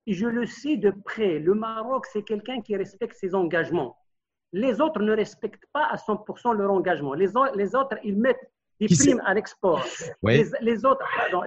Et 0.07 0.13
je 0.13 0.27
le 0.27 0.45
sais 0.47 0.77
de 0.77 0.91
près. 0.91 1.39
Le 1.39 1.55
Maroc, 1.55 2.07
c'est 2.13 2.25
quelqu'un 2.25 2.61
qui 2.61 2.77
respecte 2.77 3.17
ses 3.17 3.35
engagements. 3.35 3.97
Les 4.53 4.81
autres 4.83 5.01
ne 5.01 5.13
respectent 5.13 5.67
pas 5.73 5.87
à 5.87 5.97
100% 5.97 6.57
leur 6.57 6.71
engagement. 6.71 7.15
Les, 7.15 7.29
les 7.55 7.75
autres, 7.75 7.97
ils 8.05 8.19
mettent 8.19 8.52
des 8.89 8.97
primes 8.97 9.23
à 9.25 9.35
l'export. 9.35 9.85
Les, 10.23 10.85
autres, 10.85 11.05
pardon, 11.17 11.43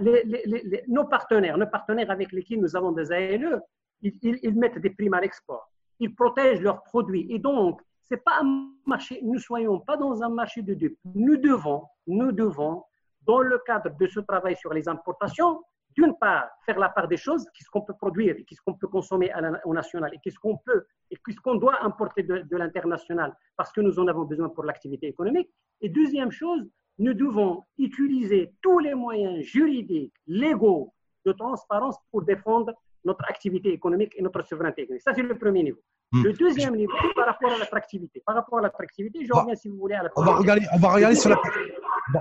nos 0.88 1.06
partenaires, 1.06 1.58
nos 1.58 1.68
partenaires 1.68 2.12
avec 2.12 2.32
lesquels 2.32 2.60
nous 2.60 2.76
avons 2.76 2.92
des 2.92 3.12
ALE, 3.12 3.62
ils, 4.02 4.14
ils 4.22 4.56
mettent 4.56 4.80
des 4.80 4.90
primes 4.90 5.14
à 5.14 5.22
l'export. 5.22 5.72
Ils 6.00 6.14
protègent 6.14 6.62
leurs 6.62 6.84
produits. 6.84 7.26
Et 7.30 7.40
donc, 7.40 7.82
c'est 8.02 8.24
pas 8.24 8.40
un 8.42 8.70
marché, 8.86 9.20
nous 9.24 9.36
ne 9.36 9.40
soyons 9.40 9.80
pas 9.80 9.98
dans 9.98 10.22
un 10.22 10.30
marché 10.30 10.62
de 10.62 10.74
dupes. 10.74 11.00
Nous 11.16 11.38
devons, 11.38 11.84
nous 12.06 12.32
devons, 12.32 12.84
dans 13.22 13.40
le 13.40 13.58
cadre 13.66 13.90
de 13.98 14.08
ce 14.08 14.20
travail 14.20 14.56
sur 14.56 14.74
les 14.74 14.88
importations, 14.88 15.62
d'une 15.98 16.16
part, 16.18 16.50
faire 16.66 16.78
la 16.78 16.90
part 16.90 17.08
des 17.08 17.18
choses, 17.18 17.46
qu'est-ce 17.56 17.70
qu'on 17.70 17.82
peut 17.82 17.94
produire, 17.94 18.36
qu'est-ce 18.48 18.62
qu'on 18.62 18.74
peut 18.74 18.88
consommer 18.88 19.32
au 19.64 19.74
national, 19.74 20.14
et 20.14 20.20
qu'est-ce 20.22 20.38
qu'on 20.38 20.58
peut, 20.58 20.86
et 21.10 21.16
qu'est-ce 21.26 21.40
qu'on 21.40 21.56
doit 21.56 21.82
importer 21.84 22.22
de, 22.22 22.40
de 22.40 22.58
l'international, 22.58 23.34
parce 23.56 23.72
que 23.72 23.82
nous 23.82 23.98
en 23.98 24.08
avons 24.08 24.26
besoin 24.26 24.50
pour 24.50 24.66
l'activité 24.66 25.08
économique. 25.08 25.50
Et 25.82 25.90
deuxième 25.90 26.32
chose, 26.32 26.70
nous 26.98 27.14
devons 27.14 27.64
utiliser 27.78 28.52
tous 28.62 28.80
les 28.80 28.94
moyens 28.94 29.44
juridiques, 29.44 30.14
légaux, 30.28 30.94
de 31.26 31.32
transparence 31.32 31.96
pour 32.12 32.22
défendre 32.24 32.74
notre 33.04 33.26
activité 33.30 33.72
économique 33.72 34.14
et 34.16 34.22
notre 34.22 34.46
souveraineté 34.46 34.84
économique. 34.84 35.04
Ça, 35.04 35.14
c'est 35.14 35.22
le 35.22 35.38
premier 35.38 35.64
niveau. 35.64 35.80
Hmm. 36.12 36.24
Le 36.24 36.34
deuxième 36.34 36.76
niveau, 36.76 36.94
par 37.16 37.26
rapport 37.26 37.52
à 37.52 37.58
l'attractivité. 37.58 38.22
Par 38.26 38.36
rapport 38.36 38.60
à 38.60 38.62
l'attractivité, 38.62 39.26
je 39.26 39.34
reviens, 39.34 39.56
si 39.56 39.70
vous 39.70 39.78
voulez, 39.78 39.96
à 39.96 40.04
la 40.04 40.10
on 40.16 40.24
va 40.24 40.36
regarder, 40.36 40.66
on 40.74 40.80
va 40.80 40.94
regarder 40.94 41.16
sur 41.16 41.30
la. 41.30 41.38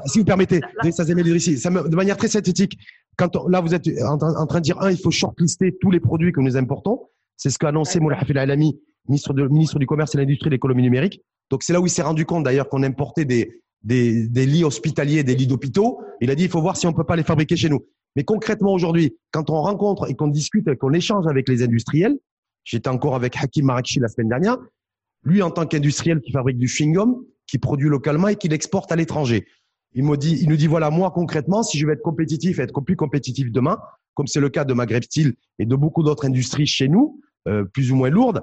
si 0.07 0.19
vous 0.19 0.25
permettez, 0.25 0.61
ça, 0.91 1.05
de 1.05 1.97
manière 1.97 2.17
très 2.17 2.29
synthétique, 2.29 2.79
quand 3.17 3.49
là, 3.49 3.61
vous 3.61 3.75
êtes 3.75 3.87
en, 4.03 4.47
train 4.47 4.59
de 4.59 4.65
dire, 4.65 4.81
un, 4.81 4.91
il 4.91 4.99
faut 4.99 5.11
shortlister 5.11 5.77
tous 5.81 5.91
les 5.91 6.01
produits 6.01 6.33
que 6.33 6.41
nous 6.41 6.57
importons. 6.57 7.09
C'est 7.37 7.51
ce 7.51 7.59
qu'a 7.59 7.69
annoncé 7.69 8.01
Moulay 8.01 8.17
Hafil 8.17 8.39
Alami, 8.39 8.81
ministre, 9.09 9.33
de, 9.33 9.47
ministre 9.49 9.79
du 9.79 9.87
Commerce 9.87 10.15
et 10.15 10.19
de 10.19 10.23
l'Industrie 10.23 10.49
et 10.49 10.51
de 10.51 10.55
l'économie 10.55 10.83
numérique. 10.83 11.23
Donc, 11.51 11.63
c'est 11.63 11.73
là 11.73 11.81
où 11.81 11.87
il 11.87 11.91
s'est 11.91 12.03
rendu 12.03 12.25
compte, 12.25 12.45
d'ailleurs, 12.45 12.69
qu'on 12.69 12.83
importait 12.83 13.25
des, 13.25 13.63
des, 13.85 14.29
des, 14.29 14.47
lits 14.47 14.65
hospitaliers, 14.65 15.23
des 15.23 15.35
lits 15.35 15.47
d'hôpitaux. 15.47 16.01
Il 16.21 16.31
a 16.31 16.35
dit, 16.35 16.45
il 16.45 16.51
faut 16.51 16.61
voir 16.61 16.77
si 16.77 16.87
on 16.87 16.93
peut 16.93 17.05
pas 17.05 17.17
les 17.17 17.23
fabriquer 17.23 17.57
chez 17.57 17.69
nous. 17.69 17.87
Mais 18.17 18.25
concrètement, 18.25 18.73
aujourd'hui, 18.73 19.17
quand 19.31 19.51
on 19.51 19.61
rencontre 19.63 20.11
et 20.11 20.15
qu'on 20.15 20.29
discute 20.29 20.67
et 20.69 20.77
qu'on 20.77 20.93
échange 20.93 21.27
avec 21.27 21.49
les 21.49 21.63
industriels, 21.63 22.17
J'étais 22.65 22.89
encore 22.89 23.15
avec 23.15 23.37
Hakim 23.37 23.67
Marakchi 23.67 24.01
la 24.01 24.09
semaine 24.09 24.31
dernière. 24.31 24.57
Lui, 25.23 25.43
en 25.43 25.51
tant 25.51 25.67
qu'industriel 25.67 26.21
qui 26.21 26.33
fabrique 26.33 26.59
du 26.59 26.67
chewing-gum, 26.67 27.23
qui 27.47 27.59
produit 27.59 27.89
localement 27.89 28.29
et 28.29 28.37
qui 28.37 28.49
l'exporte 28.49 28.91
à 28.91 28.97
l'étranger. 28.97 29.47
Il, 29.93 30.05
me 30.05 30.17
dit, 30.17 30.39
il 30.41 30.49
nous 30.49 30.57
dit, 30.57 30.67
voilà, 30.67 30.91
moi, 30.91 31.11
concrètement, 31.11 31.63
si 31.63 31.79
je 31.79 31.87
veux 31.87 31.93
être 31.93 32.03
compétitif 32.03 32.59
et 32.59 32.63
être 32.63 32.81
plus 32.81 32.97
compétitif 32.97 33.53
demain, 33.53 33.79
comme 34.15 34.27
c'est 34.27 34.41
le 34.41 34.49
cas 34.49 34.65
de 34.65 34.73
Maghreb 34.75 35.05
Steel 35.05 35.35
et 35.59 35.67
de 35.67 35.77
beaucoup 35.77 36.03
d'autres 36.03 36.25
industries 36.25 36.67
chez 36.67 36.89
nous, 36.89 37.21
euh, 37.47 37.65
plus 37.65 37.93
ou 37.93 37.97
moins 37.97 38.11
lourdes, 38.11 38.43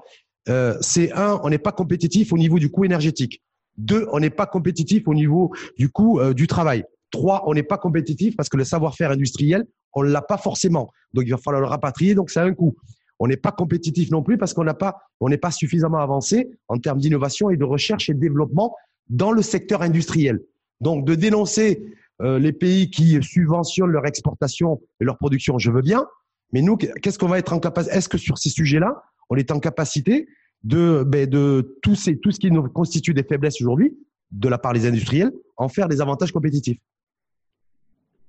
euh, 0.50 0.78
c'est 0.82 1.12
un, 1.12 1.40
on 1.44 1.50
n'est 1.50 1.58
pas 1.58 1.72
compétitif 1.72 2.32
au 2.32 2.38
niveau 2.38 2.60
du 2.60 2.70
coût 2.70 2.86
énergétique. 2.86 3.42
Deux, 3.78 4.08
on 4.12 4.20
n'est 4.20 4.30
pas 4.30 4.46
compétitif 4.46 5.08
au 5.08 5.14
niveau 5.14 5.52
du 5.78 5.90
coût 5.90 6.20
euh, 6.20 6.34
du 6.34 6.48
travail. 6.48 6.84
Trois, 7.12 7.44
on 7.48 7.54
n'est 7.54 7.64
pas 7.64 7.78
compétitif 7.78 8.36
parce 8.36 8.50
que 8.50 8.58
le 8.58 8.64
savoir-faire 8.64 9.12
industriel, 9.12 9.66
on 9.94 10.02
l'a 10.02 10.22
pas 10.22 10.38
forcément. 10.38 10.92
Donc, 11.14 11.26
il 11.26 11.32
va 11.32 11.38
falloir 11.38 11.62
le 11.62 11.68
rapatrier, 11.68 12.16
donc 12.16 12.30
c'est 12.30 12.40
un 12.40 12.54
coût 12.54 12.76
on 13.22 13.28
n'est 13.28 13.38
pas 13.38 13.52
compétitif 13.52 14.10
non 14.10 14.24
plus 14.24 14.40
parce 14.40 14.52
qu'on 14.56 14.64
n'est 14.66 15.38
pas 15.38 15.52
suffisamment 15.52 16.00
avancé 16.00 16.50
en 16.68 16.80
termes 16.80 16.98
d'innovation 16.98 17.52
et 17.52 17.56
de 17.56 17.64
recherche 17.64 18.10
et 18.10 18.16
de 18.16 18.20
développement 18.20 18.76
dans 19.10 19.32
le 19.32 19.44
secteur 19.44 19.84
industriel. 19.84 20.40
Donc, 20.80 21.06
de 21.06 21.14
dénoncer 21.14 21.84
euh, 22.24 22.40
les 22.40 22.52
pays 22.52 22.90
qui 22.90 23.22
subventionnent 23.22 23.92
leur 23.92 24.08
exportation 24.08 24.82
et 25.00 25.06
leur 25.06 25.20
production, 25.20 25.60
je 25.60 25.70
veux 25.70 25.84
bien. 25.84 26.08
Mais 26.52 26.64
nous, 26.64 26.78
qu'est-ce 26.78 27.20
qu'on 27.20 27.28
va 27.28 27.38
être 27.38 27.54
en 27.54 27.60
capacité 27.60 27.96
Est-ce 27.96 28.10
que 28.10 28.18
sur 28.18 28.40
ces 28.40 28.50
sujets-là, 28.50 29.04
on 29.30 29.36
est 29.36 29.52
en 29.52 29.60
capacité 29.60 30.28
de, 30.64 31.04
ben, 31.04 31.30
tout, 31.82 31.96
ces, 31.96 32.18
tout 32.20 32.32
ce 32.32 32.40
qui 32.40 32.52
nous 32.52 32.68
constitue 32.70 33.14
des 33.14 33.24
faiblesses 33.24 33.62
aujourd'hui, 33.62 33.98
de 34.32 34.48
la 34.48 34.58
part 34.58 34.74
des 34.74 34.86
industriels, 34.86 35.32
en 35.58 35.68
faire 35.68 35.88
des 35.88 36.02
avantages 36.02 36.32
compétitifs 36.32 36.80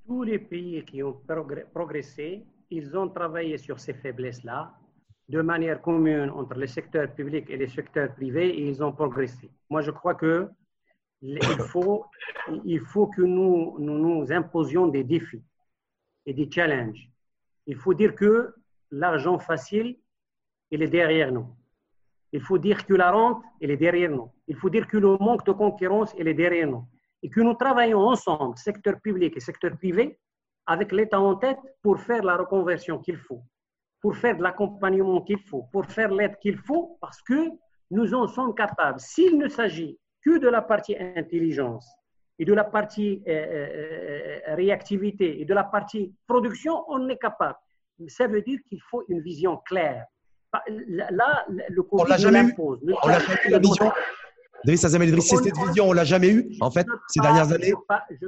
Tous 0.06 0.22
les 0.22 0.38
pays 0.38 0.84
qui 0.84 1.02
ont 1.02 1.16
progressé, 1.72 2.44
ils 2.70 2.96
ont 2.96 3.08
travaillé 3.08 3.58
sur 3.58 3.78
ces 3.78 3.94
faiblesses-là 3.94 4.74
de 5.28 5.40
manière 5.40 5.80
commune 5.80 6.30
entre 6.30 6.58
les 6.58 6.66
secteurs 6.66 7.12
publics 7.14 7.48
et 7.48 7.56
les 7.56 7.68
secteurs 7.68 8.12
privés 8.14 8.50
et 8.50 8.66
ils 8.68 8.82
ont 8.82 8.92
progressé. 8.92 9.50
Moi, 9.70 9.80
je 9.80 9.90
crois 9.90 10.14
que 10.14 10.48
il 11.22 11.38
faut, 11.68 12.04
il 12.64 12.80
faut 12.80 13.06
que 13.06 13.22
nous, 13.22 13.76
nous 13.78 13.98
nous 13.98 14.32
imposions 14.32 14.88
des 14.88 15.04
défis 15.04 15.42
et 16.26 16.34
des 16.34 16.50
challenges. 16.50 17.08
Il 17.66 17.76
faut 17.76 17.94
dire 17.94 18.14
que 18.16 18.52
l'argent 18.90 19.38
facile, 19.38 19.96
il 20.72 20.82
est 20.82 20.88
derrière 20.88 21.30
nous. 21.30 21.46
Il 22.32 22.40
faut 22.40 22.58
dire 22.58 22.86
que 22.86 22.94
la 22.94 23.10
rente, 23.10 23.42
est 23.60 23.76
derrière 23.76 24.10
nous. 24.10 24.30
Il 24.48 24.56
faut 24.56 24.70
dire 24.70 24.86
que 24.86 24.96
le 24.96 25.16
manque 25.18 25.44
de 25.46 25.52
concurrence, 25.52 26.14
est 26.16 26.34
derrière 26.34 26.66
nous. 26.66 26.84
Et 27.22 27.30
que 27.30 27.40
nous 27.40 27.54
travaillons 27.54 28.00
ensemble, 28.00 28.56
secteur 28.58 29.00
public 29.00 29.36
et 29.36 29.40
secteur 29.40 29.76
privé, 29.76 30.18
avec 30.66 30.92
l'État 30.92 31.20
en 31.20 31.36
tête 31.36 31.58
pour 31.82 32.00
faire 32.00 32.22
la 32.22 32.36
reconversion 32.36 32.98
qu'il 32.98 33.16
faut 33.16 33.42
pour 34.02 34.16
faire 34.16 34.36
de 34.36 34.42
l'accompagnement 34.42 35.22
qu'il 35.22 35.38
faut, 35.38 35.62
pour 35.72 35.86
faire 35.86 36.12
l'aide 36.12 36.36
qu'il 36.40 36.58
faut, 36.58 36.98
parce 37.00 37.22
que 37.22 37.50
nous 37.92 38.12
en 38.12 38.26
sommes 38.26 38.54
capables. 38.54 38.98
S'il 38.98 39.38
ne 39.38 39.48
s'agit 39.48 39.98
que 40.24 40.38
de 40.38 40.48
la 40.48 40.60
partie 40.60 40.96
intelligence 40.98 41.88
et 42.38 42.44
de 42.44 42.52
la 42.52 42.64
partie 42.64 43.22
euh, 43.28 43.30
euh, 43.30 44.40
euh, 44.48 44.54
réactivité 44.56 45.40
et 45.40 45.44
de 45.44 45.54
la 45.54 45.62
partie 45.62 46.12
production, 46.26 46.84
on 46.88 47.08
est 47.08 47.16
capable. 47.16 47.58
Ça 48.08 48.26
veut 48.26 48.42
dire 48.42 48.58
qu'il 48.68 48.80
faut 48.82 49.04
une 49.08 49.20
vision 49.20 49.58
claire. 49.58 50.04
Là, 50.88 51.44
le 51.48 51.82
Covid 51.82 52.02
on 52.02 52.06
l'a 52.06 52.16
jamais 52.16 52.42
eu. 52.42 52.54
On 52.58 53.08
l'a 53.08 53.18
jamais 53.18 53.40
eu 53.46 53.50
la 53.50 53.58
vision. 53.58 53.92
cette 55.42 55.56
vision, 55.56 55.88
on 55.88 55.92
l'a 55.92 56.04
jamais 56.04 56.30
eu 56.30 56.52
en 56.60 56.70
fait 56.70 56.86
ces 57.08 57.20
dernières 57.20 57.50
années. 57.52 57.72
Je, 58.10 58.26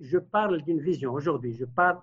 je 0.00 0.18
parle 0.18 0.62
d'une 0.62 0.80
vision 0.80 1.12
aujourd'hui. 1.12 1.54
Je 1.54 1.64
parle 1.64 1.98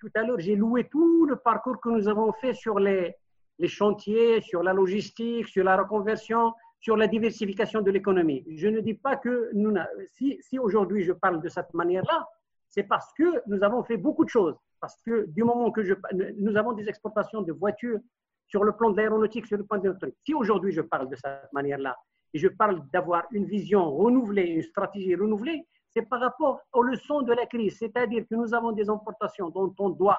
tout 0.00 0.10
à 0.14 0.22
l'heure, 0.22 0.38
j'ai 0.38 0.56
loué 0.56 0.84
tout 0.90 1.26
le 1.26 1.36
parcours 1.36 1.80
que 1.80 1.88
nous 1.88 2.08
avons 2.08 2.32
fait 2.32 2.54
sur 2.54 2.78
les, 2.78 3.14
les 3.58 3.68
chantiers, 3.68 4.40
sur 4.40 4.62
la 4.62 4.72
logistique, 4.72 5.48
sur 5.48 5.64
la 5.64 5.76
reconversion, 5.76 6.52
sur 6.80 6.96
la 6.96 7.06
diversification 7.06 7.80
de 7.80 7.90
l'économie. 7.90 8.44
Je 8.56 8.68
ne 8.68 8.80
dis 8.80 8.94
pas 8.94 9.16
que 9.16 9.50
nous, 9.54 9.74
si, 10.12 10.38
si 10.40 10.58
aujourd'hui 10.58 11.02
je 11.04 11.12
parle 11.12 11.40
de 11.40 11.48
cette 11.48 11.72
manière-là, 11.72 12.28
c'est 12.68 12.82
parce 12.82 13.12
que 13.16 13.24
nous 13.46 13.62
avons 13.62 13.82
fait 13.84 13.96
beaucoup 13.96 14.24
de 14.24 14.30
choses. 14.30 14.56
Parce 14.80 15.00
que 15.06 15.26
du 15.28 15.44
moment 15.44 15.70
que 15.70 15.82
je, 15.82 15.94
nous 16.38 16.56
avons 16.56 16.72
des 16.72 16.88
exportations 16.88 17.42
de 17.42 17.52
voitures 17.52 18.00
sur 18.46 18.64
le 18.64 18.72
plan 18.72 18.90
de 18.90 18.96
l'aéronautique, 18.96 19.46
sur 19.46 19.58
le 19.58 19.64
plan 19.64 19.78
de 19.78 19.84
l'électronique. 19.84 20.16
Si 20.24 20.34
aujourd'hui 20.34 20.72
je 20.72 20.82
parle 20.82 21.08
de 21.08 21.16
cette 21.16 21.52
manière-là 21.52 21.96
et 22.32 22.38
je 22.38 22.48
parle 22.48 22.82
d'avoir 22.92 23.24
une 23.32 23.44
vision 23.46 23.90
renouvelée, 23.90 24.46
une 24.46 24.62
stratégie 24.62 25.14
renouvelée, 25.14 25.66
c'est 25.88 26.02
par 26.02 26.20
rapport 26.20 26.60
aux 26.72 26.82
leçons 26.82 27.22
de 27.22 27.32
la 27.32 27.46
crise, 27.46 27.78
c'est-à-dire 27.78 28.24
que 28.28 28.34
nous 28.34 28.52
avons 28.52 28.72
des 28.72 28.88
importations 28.90 29.48
dont 29.50 29.72
on 29.78 29.90
doit 29.90 30.18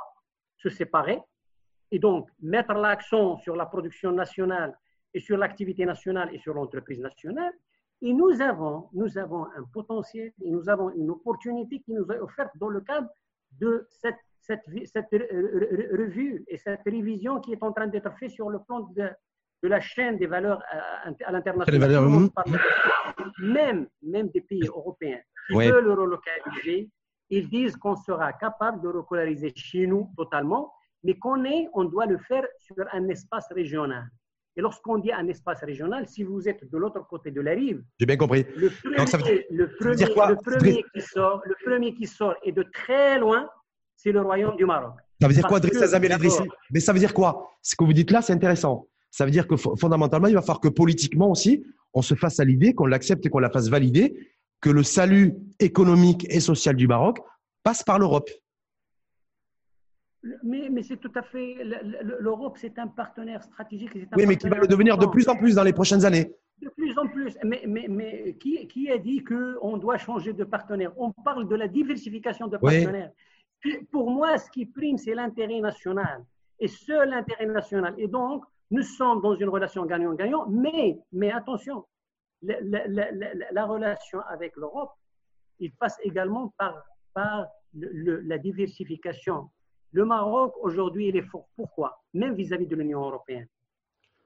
se 0.57 0.69
séparer 0.69 1.21
et 1.91 1.99
donc 1.99 2.29
mettre 2.41 2.73
l'accent 2.73 3.37
sur 3.37 3.55
la 3.55 3.65
production 3.65 4.11
nationale 4.11 4.77
et 5.13 5.19
sur 5.19 5.37
l'activité 5.37 5.85
nationale 5.85 6.29
et 6.33 6.39
sur 6.39 6.53
l'entreprise 6.53 6.99
nationale. 6.99 7.53
Et 8.01 8.13
nous 8.13 8.41
avons, 8.41 8.89
nous 8.93 9.17
avons 9.17 9.45
un 9.45 9.63
potentiel 9.71 10.33
et 10.41 10.49
nous 10.49 10.69
avons 10.69 10.89
une 10.91 11.09
opportunité 11.09 11.81
qui 11.81 11.93
nous 11.93 12.05
est 12.11 12.19
offerte 12.19 12.51
dans 12.55 12.69
le 12.69 12.81
cadre 12.81 13.09
de 13.59 13.87
cette, 13.89 14.19
cette, 14.45 14.65
cette 14.93 15.11
revue 15.11 16.43
et 16.47 16.57
cette 16.57 16.81
révision 16.85 17.39
qui 17.41 17.53
est 17.53 17.63
en 17.63 17.71
train 17.71 17.87
d'être 17.87 18.11
faite 18.19 18.31
sur 18.31 18.49
le 18.49 18.59
plan 18.65 18.81
de, 18.81 19.09
de 19.63 19.67
la 19.67 19.79
chaîne 19.79 20.17
des 20.17 20.27
valeurs 20.27 20.61
à, 20.69 21.09
à 21.27 21.31
l'international. 21.31 22.29
Même, 23.39 23.87
même 24.01 24.29
des 24.29 24.41
pays 24.41 24.67
européens 24.67 25.21
qui 25.47 25.53
veulent 25.55 25.85
le 25.85 25.93
relocaliser, 25.93 26.89
ils 27.29 27.49
disent 27.49 27.75
qu'on 27.75 27.95
sera 27.95 28.33
capable 28.33 28.81
de 28.83 28.87
relocaliser 28.87 29.51
chez 29.55 29.87
nous 29.87 30.09
totalement, 30.15 30.71
mais 31.03 31.15
qu'on 31.17 31.43
est, 31.45 31.67
on 31.73 31.85
doit 31.85 32.05
le 32.05 32.17
faire 32.19 32.45
sur 32.59 32.85
un 32.91 33.07
espace 33.09 33.47
régional. 33.51 34.05
Et 34.57 34.61
lorsqu'on 34.61 34.97
dit 34.99 35.11
un 35.11 35.27
espace 35.27 35.61
régional, 35.63 36.07
si 36.07 36.23
vous 36.23 36.47
êtes 36.47 36.63
de 36.71 36.77
l'autre 36.77 37.05
côté 37.07 37.29
de 37.31 37.41
la 37.41 37.51
rive, 37.51 37.83
j'ai 37.99 38.05
bien 38.05 38.15
compris. 38.15 38.45
Le 38.57 38.69
premier, 38.69 40.05
le 40.29 40.35
premier, 40.37 40.83
qui 40.93 41.01
sort, 41.01 41.41
le 41.45 41.55
premier 41.65 41.93
qui 41.93 42.07
sort 42.07 42.35
et 42.43 42.53
de 42.53 42.63
très 42.63 43.19
loin, 43.19 43.49
c'est 43.95 44.11
le 44.11 44.21
royaume 44.21 44.55
du 44.55 44.65
Maroc. 44.65 44.93
Ça 45.21 45.27
veut 45.27 45.33
dire 45.33 45.47
quoi, 45.47 45.59
Driss 45.59 46.41
Mais 46.71 46.79
ça 46.79 46.93
veut 46.93 46.99
dire 46.99 47.13
quoi? 47.13 47.49
Ce 47.61 47.75
que 47.75 47.83
vous 47.83 47.93
dites 47.93 48.11
là, 48.11 48.21
c'est 48.21 48.33
intéressant. 48.33 48.87
Ça 49.11 49.25
veut 49.25 49.31
dire 49.31 49.47
que 49.47 49.55
fondamentalement, 49.55 50.27
il 50.27 50.33
va 50.33 50.41
falloir 50.41 50.59
que 50.59 50.67
politiquement 50.67 51.31
aussi, 51.31 51.65
on 51.93 52.01
se 52.01 52.15
fasse 52.15 52.39
à 52.39 52.45
l'idée, 52.45 52.73
qu'on 52.73 52.85
l'accepte 52.85 53.25
et 53.25 53.29
qu'on 53.29 53.39
la 53.39 53.49
fasse 53.49 53.69
valider, 53.69 54.29
que 54.59 54.69
le 54.69 54.83
salut 54.83 55.35
économique 55.59 56.25
et 56.29 56.39
social 56.39 56.75
du 56.75 56.87
Maroc 56.87 57.19
passe 57.63 57.83
par 57.83 57.97
l'Europe. 57.97 58.29
Mais, 60.43 60.69
mais 60.69 60.83
c'est 60.83 60.97
tout 60.97 61.11
à 61.15 61.21
fait. 61.21 61.55
L'Europe, 62.19 62.57
c'est 62.59 62.77
un 62.79 62.87
partenaire 62.87 63.43
stratégique. 63.43 63.91
oui, 64.17 64.25
mais 64.25 64.35
qui 64.35 64.49
va 64.49 64.57
le 64.57 64.67
devenir 64.67 64.97
de 64.97 65.05
plus 65.05 65.29
en 65.29 65.35
plus 65.35 65.55
dans 65.55 65.63
les 65.63 65.73
prochaines 65.73 66.03
années. 66.03 66.33
De 66.61 66.69
plus 66.69 66.97
en 66.97 67.07
plus. 67.07 67.37
Mais, 67.43 67.63
mais, 67.67 67.85
mais 67.87 68.35
qui, 68.39 68.67
qui, 68.67 68.89
a 68.89 68.97
dit 68.97 69.23
qu'on 69.23 69.77
doit 69.77 69.97
changer 69.97 70.33
de 70.33 70.43
partenaire? 70.43 70.91
On 70.97 71.11
parle 71.11 71.47
de 71.47 71.55
la 71.55 71.67
diversification 71.67 72.47
de 72.47 72.57
partenaires. 72.57 73.11
Pour 73.91 74.09
moi, 74.09 74.37
ce 74.37 74.49
qui 74.51 74.65
prime, 74.65 74.97
c'est 74.97 75.15
l'intérêt 75.15 75.59
national. 75.59 76.25
Et 76.59 76.67
seul 76.67 77.09
l'intérêt 77.09 77.45
national. 77.45 77.93
Et 77.97 78.07
donc, 78.07 78.43
nous 78.71 78.81
sommes 78.81 79.21
dans 79.21 79.35
une 79.35 79.49
relation 79.49 79.85
gagnant-gagnant, 79.85 80.47
mais, 80.47 80.99
mais 81.11 81.31
attention, 81.31 81.85
la, 82.41 82.87
la, 82.87 83.11
la, 83.51 83.65
relation 83.65 84.19
avec 84.21 84.55
l'Europe, 84.55 84.91
il 85.59 85.71
passe 85.73 85.97
également 86.03 86.53
par, 86.57 86.83
la 87.73 88.37
diversification. 88.37 89.49
Le 89.91 90.05
Maroc, 90.05 90.53
aujourd'hui, 90.61 91.07
il 91.09 91.17
est 91.17 91.29
fort. 91.29 91.47
Pourquoi? 91.55 92.01
Même 92.13 92.35
vis-à-vis 92.35 92.65
-vis 92.65 92.69
de 92.69 92.75
l'Union 92.75 93.01
européenne. 93.01 93.47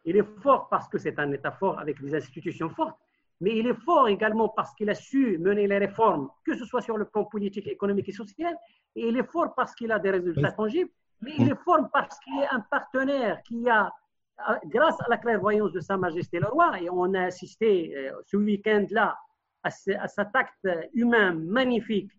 Il 0.05 0.17
est 0.17 0.41
fort 0.41 0.69
parce 0.69 0.87
que 0.87 0.97
c'est 0.97 1.19
un 1.19 1.31
État 1.31 1.51
fort 1.51 1.79
avec 1.79 2.01
des 2.01 2.15
institutions 2.15 2.69
fortes, 2.69 2.97
mais 3.41 3.57
il 3.57 3.67
est 3.67 3.81
fort 3.85 4.07
également 4.07 4.49
parce 4.49 4.73
qu'il 4.75 4.89
a 4.89 4.95
su 4.95 5.37
mener 5.39 5.67
les 5.67 5.77
réformes, 5.77 6.29
que 6.45 6.55
ce 6.57 6.65
soit 6.65 6.81
sur 6.81 6.97
le 6.97 7.05
plan 7.05 7.23
politique, 7.25 7.67
économique 7.67 8.09
et 8.09 8.13
social, 8.13 8.55
et 8.95 9.07
il 9.07 9.17
est 9.17 9.31
fort 9.31 9.53
parce 9.55 9.73
qu'il 9.75 9.91
a 9.91 9.99
des 9.99 10.11
résultats 10.11 10.51
tangibles, 10.51 10.89
mais 11.21 11.31
il 11.37 11.49
est 11.49 11.63
fort 11.63 11.89
parce 11.93 12.19
qu'il 12.19 12.37
est 12.39 12.47
un 12.51 12.59
partenaire 12.59 13.41
qui 13.43 13.69
a, 13.69 13.91
grâce 14.65 14.99
à 15.01 15.09
la 15.09 15.17
clairvoyance 15.17 15.71
de 15.71 15.79
Sa 15.79 15.97
Majesté 15.97 16.39
le 16.39 16.47
Roi, 16.47 16.81
et 16.81 16.89
on 16.89 17.13
a 17.13 17.23
assisté 17.23 17.95
euh, 17.95 18.11
ce 18.25 18.37
week-end-là 18.37 19.17
à, 19.63 19.69
cet 19.69 20.35
acte 20.35 20.67
humain 20.93 21.33
magnifique 21.33 22.11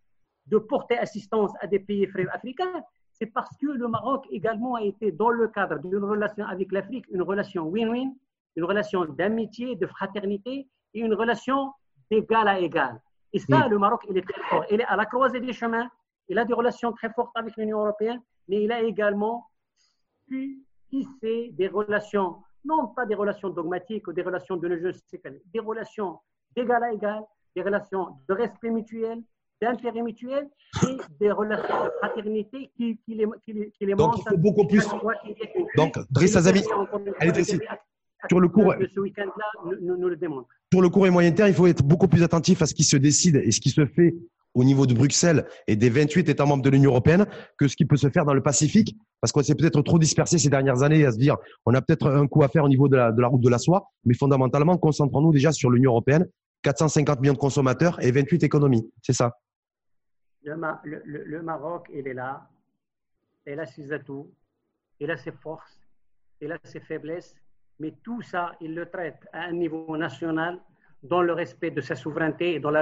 de 0.47 0.59
porter 0.59 0.99
assistance 0.99 1.53
à 1.61 1.67
des 1.67 1.79
pays 1.79 2.07
frères 2.07 2.35
africains, 2.35 2.83
c'est 3.13 3.27
parce 3.27 3.55
que 3.59 3.67
le 3.67 3.89
Maroc 3.89 4.27
également 4.31 4.77
a 4.77 4.83
été 4.83 5.13
dans 5.13 5.31
le 5.31 5.49
cadre 5.49 5.79
d'une 5.79 5.97
relation 5.97 6.47
avec 6.47 6.73
l'Afrique, 6.73 7.05
une 7.11 7.23
relation 7.23 7.65
win-win, 7.69 8.15
une 8.57 8.65
relation 8.65 9.05
d'amitié, 9.05 9.77
de 9.77 9.87
fraternité 9.87 10.67
et 10.95 11.01
une 11.01 11.15
relation 11.15 11.73
d'égal 12.11 12.49
à 12.49 12.59
égal. 12.59 13.01
Et 13.33 13.39
ça, 13.39 13.69
le 13.69 13.79
Maroc, 13.79 14.03
il 14.09 14.19
est 14.19 14.29
très 14.29 14.43
fort. 14.43 14.65
Il 14.71 14.81
est 14.81 14.85
à 14.85 14.97
la 14.97 15.07
croisée 15.07 15.41
des 15.41 15.53
chemins. 15.53 15.89
Il 16.29 16.39
a 16.39 16.45
des 16.45 16.55
relations 16.55 16.93
très 16.93 17.11
fortes 17.13 17.37
avec 17.37 17.57
l'Union 17.57 17.81
européenne, 17.81 18.21
mais 18.49 18.63
il 18.63 18.73
a 18.73 18.83
également 18.83 19.47
pu 20.27 20.59
tisser 20.89 21.51
des 21.53 21.69
relations, 21.69 22.37
non 22.65 22.89
pas 22.89 23.07
des 23.07 23.15
relations 23.15 23.51
dogmatiques 23.51 24.07
ou 24.09 24.13
des 24.13 24.23
relations 24.23 24.57
de 24.57 24.69
ne 24.69 24.93
des 25.53 25.61
relations 25.61 26.19
d'égal 26.57 26.83
à 26.83 26.93
égal, 26.93 27.23
des 27.55 27.63
relations 27.63 28.17
de 28.29 28.35
respect 28.35 28.71
mutuel, 28.71 29.23
d'intérêt 29.61 30.03
mutuel 30.03 30.49
et 30.89 30.97
des 31.19 31.31
relations 31.31 31.85
de 31.85 31.91
fraternité 31.99 32.71
qui, 32.77 32.97
qui 32.99 33.15
les, 33.15 33.27
qui 33.45 33.53
les, 33.53 33.71
qui 33.73 33.87
les 33.87 33.95
Donc, 33.95 34.19
il 34.19 34.29
faut 34.29 34.39
beaucoup 34.39 34.67
plus. 34.67 34.87
Donc, 35.77 35.99
Driss 36.11 36.37
Azami, 36.37 36.63
allez, 37.19 37.45
Sur 37.45 38.41
le 38.41 38.49
court, 38.49 38.75
ce 38.95 39.01
week-end-là 39.01 39.75
nous, 39.81 39.97
nous, 39.97 40.09
le 40.09 40.17
démontre. 40.17 40.49
Sur 40.73 40.81
le 40.81 40.89
court 40.89 41.07
et 41.07 41.11
moyen 41.11 41.33
terme, 41.33 41.49
il 41.49 41.55
faut 41.55 41.67
être 41.67 41.83
beaucoup 41.83 42.07
plus 42.07 42.23
attentif 42.23 42.63
à 42.63 42.67
ce 42.67 42.75
qui 42.75 42.85
se 42.85 42.97
décide 42.97 43.37
et 43.37 43.51
ce 43.51 43.61
qui 43.61 43.71
se 43.71 43.87
fait 43.87 44.15
au 44.55 44.65
niveau 44.65 44.87
de 44.87 44.95
Bruxelles 44.95 45.47
et 45.67 45.77
des 45.77 45.91
28 45.91 46.29
États 46.29 46.45
membres 46.45 46.63
de 46.63 46.71
l'Union 46.71 46.91
européenne 46.91 47.27
que 47.59 47.69
ce 47.69 47.77
qui 47.77 47.85
peut 47.85 47.97
se 47.97 48.09
faire 48.09 48.25
dans 48.25 48.35
le 48.35 48.43
Pacifique, 48.43 48.97
parce 49.21 49.33
qu'on 49.33 49.43
s'est 49.43 49.55
peut-être 49.55 49.83
trop 49.83 49.99
dispersé 49.99 50.39
ces 50.39 50.49
dernières 50.49 50.83
années 50.83 51.05
à 51.05 51.13
se 51.13 51.19
dire 51.19 51.37
on 51.67 51.75
a 51.75 51.83
peut-être 51.83 52.09
un 52.09 52.27
coup 52.27 52.43
à 52.43 52.49
faire 52.49 52.65
au 52.65 52.69
niveau 52.69 52.89
de 52.89 52.97
la, 52.97 53.13
de 53.13 53.21
la 53.21 53.29
route 53.29 53.41
de 53.41 53.49
la 53.49 53.59
soie, 53.59 53.91
mais 54.05 54.15
fondamentalement, 54.15 54.77
concentrons-nous 54.77 55.33
déjà 55.33 55.53
sur 55.53 55.71
l'Union 55.71 55.91
européenne, 55.91 56.27
450 56.63 57.21
millions 57.21 57.35
de 57.35 57.39
consommateurs 57.39 58.03
et 58.03 58.11
28 58.11 58.45
économies. 58.45 58.91
C'est 59.03 59.13
ça. 59.13 59.37
Le, 60.43 61.43
Maroc, 61.43 61.89
il 61.93 62.09
est 62.09 62.15
là, 62.15 62.49
il 63.47 63.59
a 63.59 63.67
ses 63.67 63.93
atouts, 63.93 64.33
il 64.99 65.11
a 65.11 65.17
ses 65.17 65.33
forces, 65.33 65.81
il 66.41 66.51
a 66.53 66.59
ses 66.65 66.81
faiblesses, 66.81 67.35
mais 67.81 67.95
tout 68.05 68.23
ça, 68.23 68.53
il 68.61 68.75
le 68.75 68.87
traite 68.87 69.27
à 69.33 69.45
un 69.45 69.53
niveau 69.53 69.97
national 69.97 70.61
dans 71.03 71.23
le 71.23 71.33
respect 71.33 71.71
de 71.71 71.81
sa 71.81 71.97
souveraineté 71.97 72.55
et 72.55 72.61
dans, 72.61 72.73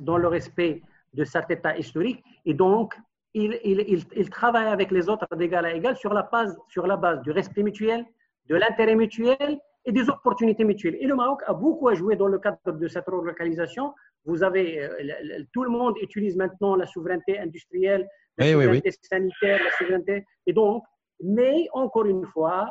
dans 0.00 0.16
le 0.16 0.28
respect 0.28 0.82
de 1.14 1.24
cet 1.24 1.50
état 1.50 1.76
historique. 1.76 2.24
Et 2.44 2.54
donc, 2.54 2.94
il, 3.34 3.60
il, 3.64 4.04
il, 4.16 4.30
travaille 4.30 4.66
avec 4.66 4.90
les 4.90 5.08
autres 5.08 5.28
d'égal 5.36 5.66
à 5.66 5.74
égal 5.74 5.96
sur 5.96 6.12
la, 6.14 6.22
base, 6.22 6.56
sur 6.68 6.86
la 6.86 6.96
base 6.96 7.20
du 7.22 7.30
respect 7.30 7.62
mutuel, 7.62 8.04
de 8.48 8.56
l'intérêt 8.56 8.96
mutuel 8.96 9.60
et 9.84 9.92
des 9.92 10.08
opportunités 10.08 10.64
mutuelles. 10.64 10.96
Et 11.00 11.06
le 11.06 11.14
Maroc 11.14 11.42
a 11.46 11.52
beaucoup 11.52 11.88
à 11.88 11.94
jouer 11.94 12.16
dans 12.16 12.28
le 12.28 12.38
cadre 12.38 12.72
de 12.72 12.88
cette 12.88 13.06
relocalisation 13.06 13.92
vous 14.26 14.42
avez, 14.42 14.82
euh, 14.82 15.44
tout 15.52 15.62
le 15.62 15.70
monde 15.70 15.96
utilise 16.02 16.36
maintenant 16.36 16.74
la 16.74 16.86
souveraineté 16.86 17.38
industrielle, 17.38 18.08
la 18.36 18.52
souveraineté 18.52 18.90
sanitaire, 19.00 19.60
la 19.62 19.70
souveraineté. 19.78 20.26
Et 20.46 20.52
donc, 20.52 20.82
mais 21.22 21.66
encore 21.72 22.06
une 22.06 22.26
fois, 22.26 22.70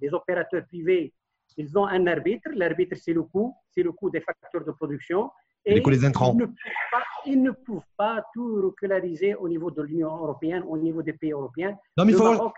les 0.00 0.12
opérateurs 0.12 0.64
privés, 0.66 1.12
ils 1.56 1.78
ont 1.78 1.86
un 1.86 2.06
arbitre. 2.06 2.48
L'arbitre, 2.54 2.96
c'est 2.96 3.12
le 3.12 3.22
coût, 3.22 3.54
c'est 3.70 3.82
le 3.82 3.92
coût 3.92 4.10
des 4.10 4.20
facteurs 4.20 4.64
de 4.64 4.72
production. 4.72 5.30
Et 5.64 5.80
les 5.80 6.04
intrants. 6.04 6.32
Ils 6.32 6.38
ne, 6.38 6.46
pas, 6.46 7.02
ils 7.26 7.42
ne, 7.42 7.50
peuvent 7.50 7.80
pas 7.96 8.24
tout 8.32 8.62
reculariser 8.66 9.34
au 9.34 9.48
niveau 9.48 9.70
de 9.70 9.82
l'Union 9.82 10.16
européenne, 10.16 10.62
au 10.68 10.78
niveau 10.78 11.02
des 11.02 11.12
pays 11.12 11.32
européens. 11.32 11.76
Non, 11.96 12.04
mais 12.04 12.12
il 12.12 12.18
faut, 12.18 12.52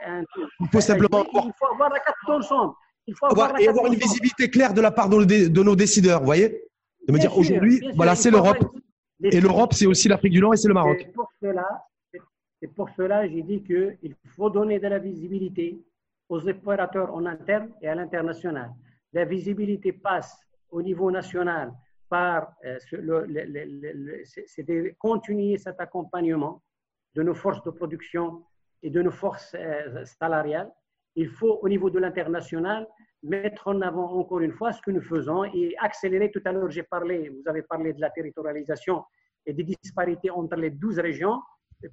il 0.60 0.68
faut 0.70 0.80
simplement. 0.80 1.24
Il 1.32 1.52
faut 1.58 1.72
avoir 1.72 1.88
la 1.88 2.00
carte 2.00 2.18
d'ensemble. 2.26 2.74
Il 3.06 3.14
faut 3.14 3.26
avoir, 3.26 3.58
et 3.58 3.66
avoir 3.66 3.86
une 3.86 3.94
visibilité 3.94 4.50
claire 4.50 4.74
de 4.74 4.82
la 4.82 4.90
part 4.90 5.08
de 5.08 5.62
nos 5.62 5.74
décideurs, 5.74 6.20
vous 6.20 6.26
voyez 6.26 6.68
de 7.08 7.12
me 7.12 7.18
dire 7.18 7.36
aujourd'hui, 7.36 7.80
voilà, 7.96 8.14
c'est 8.14 8.30
l'Europe. 8.30 8.58
Et 9.22 9.40
l'Europe, 9.40 9.72
c'est 9.72 9.86
aussi 9.86 10.08
l'Afrique 10.08 10.32
du 10.32 10.40
Nord 10.40 10.54
et 10.54 10.56
c'est 10.58 10.68
le 10.68 10.74
Maroc. 10.74 11.08
Pour 11.14 11.28
cela, 11.40 11.66
c'est 12.60 12.74
pour 12.74 12.90
cela 12.90 13.26
j'ai 13.28 13.42
dit 13.42 13.62
qu'il 13.62 14.14
faut 14.36 14.50
donner 14.50 14.78
de 14.78 14.88
la 14.88 14.98
visibilité 14.98 15.80
aux 16.28 16.46
opérateurs 16.46 17.14
en 17.14 17.24
interne 17.26 17.72
et 17.80 17.88
à 17.88 17.94
l'international. 17.94 18.70
La 19.12 19.24
visibilité 19.24 19.92
passe 19.92 20.38
au 20.70 20.82
niveau 20.82 21.10
national 21.10 21.72
par, 22.08 22.52
euh, 22.64 22.78
continuer 24.98 25.58
cet 25.58 25.80
accompagnement 25.80 26.62
de 27.14 27.22
nos 27.22 27.34
forces 27.34 27.62
de 27.62 27.70
production 27.70 28.44
et 28.82 28.90
de 28.90 29.02
nos 29.02 29.10
forces 29.10 29.54
euh, 29.54 30.04
salariales. 30.04 30.70
Il 31.14 31.28
faut 31.28 31.58
au 31.62 31.68
niveau 31.68 31.90
de 31.90 31.98
l'international 31.98 32.86
mettre 33.22 33.68
en 33.68 33.80
avant 33.80 34.12
encore 34.12 34.40
une 34.40 34.52
fois 34.52 34.72
ce 34.72 34.80
que 34.82 34.90
nous 34.90 35.02
faisons 35.02 35.44
et 35.44 35.74
accélérer. 35.78 36.30
Tout 36.30 36.42
à 36.44 36.52
l'heure, 36.52 36.70
j'ai 36.70 36.84
parlé, 36.84 37.28
vous 37.30 37.42
avez 37.46 37.62
parlé 37.62 37.92
de 37.92 38.00
la 38.00 38.10
territorialisation 38.10 39.04
et 39.44 39.52
des 39.52 39.64
disparités 39.64 40.30
entre 40.30 40.56
les 40.56 40.70
12 40.70 41.00
régions. 41.00 41.40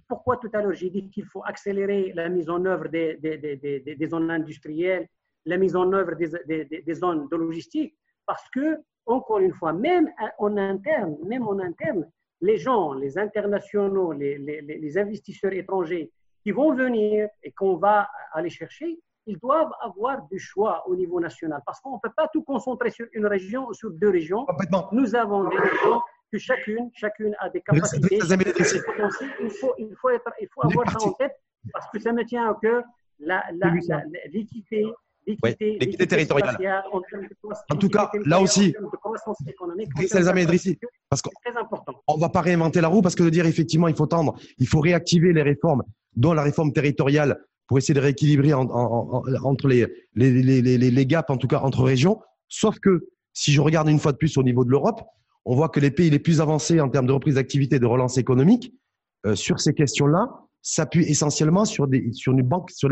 Pourquoi 0.07 0.37
tout 0.37 0.49
à 0.53 0.61
l'heure 0.61 0.73
j'ai 0.73 0.89
dit 0.89 1.09
qu'il 1.09 1.25
faut 1.25 1.43
accélérer 1.45 2.11
la 2.15 2.29
mise 2.29 2.49
en 2.49 2.65
œuvre 2.65 2.87
des, 2.87 3.15
des, 3.17 3.37
des, 3.37 3.95
des 3.95 4.07
zones 4.07 4.31
industrielles, 4.31 5.07
la 5.45 5.57
mise 5.57 5.75
en 5.75 5.91
œuvre 5.93 6.15
des, 6.15 6.93
zones 6.93 7.27
de 7.29 7.35
logistique? 7.35 7.95
Parce 8.25 8.47
que, 8.49 8.77
encore 9.05 9.39
une 9.39 9.53
fois, 9.53 9.73
même 9.73 10.09
en 10.39 10.57
interne, 10.57 11.15
même 11.25 11.47
en 11.47 11.59
interne, 11.59 12.09
les 12.41 12.57
gens, 12.57 12.93
les 12.93 13.17
internationaux, 13.17 14.11
les, 14.11 14.37
les, 14.37 14.61
les 14.61 14.97
investisseurs 14.97 15.53
étrangers 15.53 16.11
qui 16.43 16.51
vont 16.51 16.73
venir 16.73 17.29
et 17.43 17.51
qu'on 17.51 17.77
va 17.77 18.09
aller 18.33 18.49
chercher, 18.49 18.99
ils 19.27 19.39
doivent 19.39 19.71
avoir 19.81 20.27
du 20.27 20.39
choix 20.39 20.87
au 20.87 20.95
niveau 20.95 21.19
national. 21.19 21.61
Parce 21.65 21.79
qu'on 21.79 21.95
ne 21.95 21.99
peut 22.01 22.13
pas 22.15 22.27
tout 22.27 22.43
concentrer 22.43 22.91
sur 22.91 23.07
une 23.13 23.25
région 23.25 23.67
ou 23.67 23.73
sur 23.73 23.91
deux 23.91 24.09
régions. 24.09 24.45
Nous 24.91 25.15
avons 25.15 25.47
des 25.49 25.57
régions 25.57 26.01
que 26.31 26.37
chacune, 26.37 26.89
chacune 26.93 27.35
a 27.39 27.49
des 27.49 27.61
capacités. 27.61 28.19
Il 28.19 29.49
faut, 29.51 29.73
il 29.77 29.95
faut, 29.95 30.09
être, 30.09 30.31
il 30.41 30.47
faut 30.53 30.65
avoir 30.65 30.89
ça 30.89 31.07
en 31.07 31.13
tête 31.13 31.35
parce 31.71 31.87
que 31.91 31.99
ça 31.99 32.13
me 32.13 32.23
tient 32.25 32.49
à 32.49 32.57
cœur 32.61 32.83
l'équité. 34.31 34.85
L'équité 35.27 36.05
territoriale. 36.07 36.55
En, 37.71 37.75
tout 37.77 37.89
cas, 37.89 38.11
là 38.25 38.39
aussi, 38.39 38.75
parce 41.09 41.21
qu'on 41.21 41.31
ne 42.15 42.21
va 42.21 42.29
pas 42.29 42.41
réinventer 42.41 42.81
la 42.81 42.87
roue 42.89 43.01
parce 43.01 43.15
que 43.15 43.23
de 43.23 43.29
dire 43.29 43.45
effectivement 43.45 43.87
il 43.87 43.95
faut 43.95 44.05
tendre, 44.05 44.35
il 44.59 44.67
faut 44.67 44.79
réactiver 44.79 45.33
les 45.33 45.41
réformes, 45.41 45.83
dont 46.15 46.33
la 46.33 46.43
réforme 46.43 46.73
territoriale 46.73 47.39
pour 47.67 47.79
essayer 47.79 47.95
de 47.95 47.99
rééquilibrer 47.99 48.53
entre 48.53 49.67
les, 49.67 49.87
les, 50.13 50.43
les, 50.43 50.77
les, 50.77 51.05
gaps, 51.07 51.29
en 51.31 51.37
tout 51.37 51.47
cas 51.47 51.59
entre 51.59 51.83
régions. 51.83 52.21
Sauf 52.47 52.79
que 52.79 53.07
si 53.33 53.51
je 53.51 53.61
regarde 53.61 53.89
une 53.89 53.99
fois 53.99 54.11
de 54.11 54.17
plus 54.17 54.37
au 54.37 54.43
niveau 54.43 54.63
de 54.63 54.69
l'Europe, 54.69 55.01
on 55.45 55.55
voit 55.55 55.69
que 55.69 55.79
les 55.79 55.91
pays 55.91 56.09
les 56.09 56.19
plus 56.19 56.41
avancés 56.41 56.81
en 56.81 56.89
termes 56.89 57.07
de 57.07 57.13
reprise 57.13 57.35
d'activité 57.35 57.77
et 57.77 57.79
de 57.79 57.85
relance 57.85 58.17
économique, 58.17 58.73
euh, 59.25 59.35
sur 59.35 59.59
ces 59.59 59.73
questions-là, 59.73 60.29
s'appuient 60.61 61.03
essentiellement 61.03 61.65
sur, 61.65 61.87
des, 61.87 62.11
sur, 62.13 62.33
les 62.33 62.43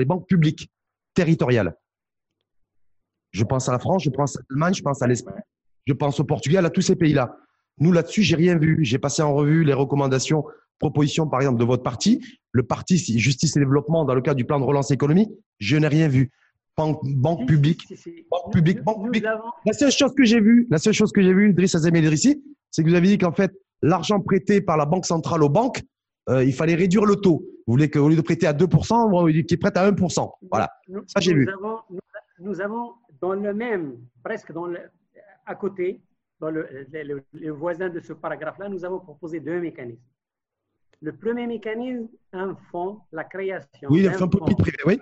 banques 0.05 0.27
publiques 0.27 0.71
territoriales. 1.15 1.75
Je 3.31 3.43
pense 3.43 3.67
à 3.67 3.71
la 3.71 3.79
France, 3.79 4.03
je 4.03 4.11
pense 4.11 4.37
à 4.37 4.41
l'Allemagne, 4.49 4.75
je 4.75 4.83
pense 4.83 5.01
à 5.01 5.07
l'Espagne, 5.07 5.41
je 5.87 5.93
pense 5.93 6.19
au 6.19 6.23
Portugal, 6.23 6.65
à 6.65 6.69
tous 6.69 6.81
ces 6.81 6.95
pays-là. 6.95 7.35
Nous, 7.79 7.91
là-dessus, 7.91 8.21
j'ai 8.21 8.35
rien 8.35 8.57
vu. 8.57 8.79
J'ai 8.83 8.99
passé 8.99 9.23
en 9.23 9.33
revue 9.33 9.63
les 9.63 9.73
recommandations 9.73 10.45
proposition, 10.83 11.27
par 11.27 11.39
exemple, 11.39 11.59
de 11.59 11.65
votre 11.65 11.83
parti, 11.83 12.21
le 12.51 12.63
parti 12.63 12.97
Justice 12.97 13.55
et 13.55 13.59
Développement, 13.59 14.05
dans 14.05 14.15
le 14.15 14.21
cadre 14.21 14.35
du 14.35 14.45
plan 14.45 14.59
de 14.59 14.65
relance 14.65 14.91
économique, 14.91 15.31
je 15.59 15.77
n'ai 15.77 15.87
rien 15.87 16.07
vu. 16.07 16.31
Banque, 16.75 17.01
publique, 17.47 17.87
banque 18.31 18.51
publique, 18.51 18.81
banque 18.81 19.03
publique. 19.03 19.25
La 19.65 19.73
seule 19.73 19.91
chose 19.91 20.13
que 20.15 20.23
j'ai 20.23 20.41
vue, 20.41 20.67
la 20.71 20.79
seule 20.79 20.93
chose 20.93 21.11
que 21.11 21.21
j'ai 21.21 21.33
vue, 21.33 21.55
Azem 21.55 21.95
Idrissi, 21.95 22.43
c'est 22.71 22.83
que 22.83 22.89
vous 22.89 22.95
avez 22.95 23.07
dit 23.07 23.17
qu'en 23.19 23.31
fait, 23.31 23.51
l'argent 23.83 24.19
prêté 24.19 24.59
par 24.59 24.75
la 24.77 24.85
Banque 24.85 25.05
centrale 25.05 25.43
aux 25.43 25.49
banques, 25.49 25.83
euh, 26.29 26.43
il 26.43 26.53
fallait 26.53 26.73
réduire 26.73 27.05
le 27.05 27.15
taux. 27.17 27.45
Vous 27.67 27.73
voulez 27.73 27.91
qu'au 27.91 28.09
lieu 28.09 28.15
de 28.15 28.21
prêter 28.21 28.47
à 28.47 28.53
2%, 28.53 29.45
qu'il 29.45 29.59
prête 29.59 29.77
à 29.77 29.91
1%. 29.91 30.31
Voilà. 30.49 30.69
Ça, 31.07 31.19
j'ai 31.19 31.33
vu. 31.33 31.47
nous, 32.39 32.59
avons 32.59 32.93
dans 33.21 33.33
le 33.33 33.53
même, 33.53 33.97
presque 34.23 34.51
dans 34.51 34.65
le, 34.65 34.79
à 35.45 35.55
côté, 35.55 36.01
dans 36.39 36.49
le, 36.49 36.67
le, 36.91 37.51
voisin 37.51 37.89
de 37.89 37.99
ce 37.99 38.13
paragraphe-là, 38.13 38.67
nous 38.67 38.83
avons 38.83 38.99
proposé 38.99 39.39
deux 39.39 39.59
mécanismes. 39.59 40.01
Le 41.01 41.15
premier 41.15 41.45
mécanisme, 41.47 42.07
un 42.31 42.55
fonds, 42.71 42.99
la 43.11 43.25
création. 43.25 43.89
Oui, 43.89 44.07
un 44.07 44.13
fonds 44.13 44.27
public-privé, 44.27 44.77
oui. 44.85 44.99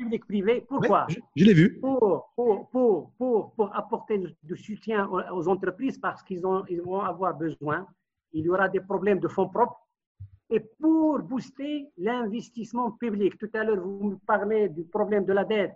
Public-privé, 0.00 0.64
pourquoi 0.66 1.06
Je, 1.36 1.44
l'ai 1.44 1.52
vu. 1.52 1.78
Pour, 1.78 2.32
pour, 2.34 2.70
pour, 2.70 3.12
pour, 3.18 3.52
pour 3.52 3.76
apporter 3.76 4.18
du 4.42 4.56
soutien 4.56 5.06
aux 5.08 5.46
entreprises 5.46 5.98
parce 5.98 6.22
qu'ils 6.22 6.42
ils 6.70 6.80
vont 6.80 7.00
avoir 7.00 7.36
besoin. 7.36 7.86
Il 8.32 8.44
y 8.44 8.48
aura 8.48 8.68
des 8.68 8.80
problèmes 8.80 9.20
de 9.20 9.28
fonds 9.28 9.48
propres 9.48 9.78
et 10.48 10.60
pour 10.80 11.18
booster 11.20 11.90
l'investissement 11.98 12.92
public. 12.92 13.38
Tout 13.38 13.50
à 13.52 13.62
l'heure, 13.62 13.80
vous 13.80 14.10
me 14.12 14.16
parlez 14.26 14.70
du 14.70 14.84
problème 14.84 15.26
de 15.26 15.34
la 15.34 15.44
dette 15.44 15.74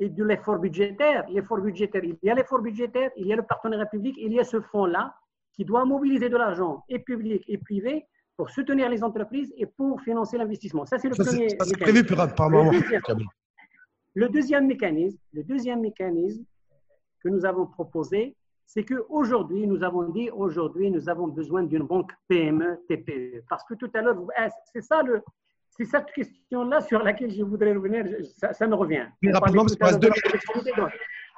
et 0.00 0.08
de 0.08 0.24
l'effort 0.24 0.58
budgétaire. 0.58 1.24
L'effort 1.28 1.60
budgétaire, 1.60 2.02
il 2.04 2.16
y 2.22 2.30
a 2.30 2.34
l'effort 2.34 2.60
budgétaire, 2.60 3.10
il 3.16 3.26
y 3.28 3.32
a 3.32 3.36
le 3.36 3.42
partenariat 3.42 3.86
public, 3.86 4.16
il 4.18 4.32
y 4.32 4.40
a 4.40 4.44
ce 4.44 4.60
fonds-là 4.60 5.14
qui 5.54 5.64
doit 5.64 5.84
mobiliser 5.84 6.28
de 6.28 6.36
l'argent, 6.36 6.84
et 6.88 6.98
public 6.98 7.44
et 7.46 7.58
privé, 7.58 8.06
pour 8.36 8.50
soutenir 8.50 8.88
les 8.88 9.04
entreprises 9.04 9.52
et 9.56 9.66
pour 9.66 10.00
financer 10.00 10.38
l'investissement. 10.38 10.86
Ça, 10.86 10.98
c'est 10.98 11.08
le 11.08 11.14
premier. 11.14 11.50
C'est 11.50 11.78
prévu 11.78 12.04
par 12.04 12.48
le 12.48 12.70
deuxième, 12.70 13.02
le 14.14 14.28
deuxième 14.28 14.66
mécanisme, 14.66 15.18
le 15.32 15.44
deuxième 15.44 15.80
mécanisme 15.80 16.44
que 17.20 17.28
nous 17.28 17.44
avons 17.44 17.66
proposé, 17.66 18.36
c'est 18.66 18.84
qu'aujourd'hui, 18.84 19.66
nous 19.66 19.82
avons 19.82 20.08
dit, 20.10 20.30
aujourd'hui, 20.30 20.90
nous 20.90 21.08
avons 21.08 21.28
besoin 21.28 21.64
d'une 21.64 21.82
banque 21.82 22.12
PME, 22.28 22.84
TPE. 22.88 23.44
Parce 23.48 23.64
que 23.64 23.74
tout 23.74 23.90
à 23.94 24.00
l'heure, 24.00 24.16
eh, 24.38 24.48
c'est 24.72 24.82
ça 24.82 25.02
le, 25.02 25.22
c'est 25.70 25.84
cette 25.84 26.12
question-là 26.12 26.80
sur 26.80 27.02
laquelle 27.02 27.30
je 27.30 27.42
voudrais 27.42 27.72
revenir, 27.72 28.04
ça, 28.52 28.66
me 28.66 28.74
revient. 28.74 29.06
rapidement, 29.32 29.64
parce 29.78 29.98
deux 29.98 30.10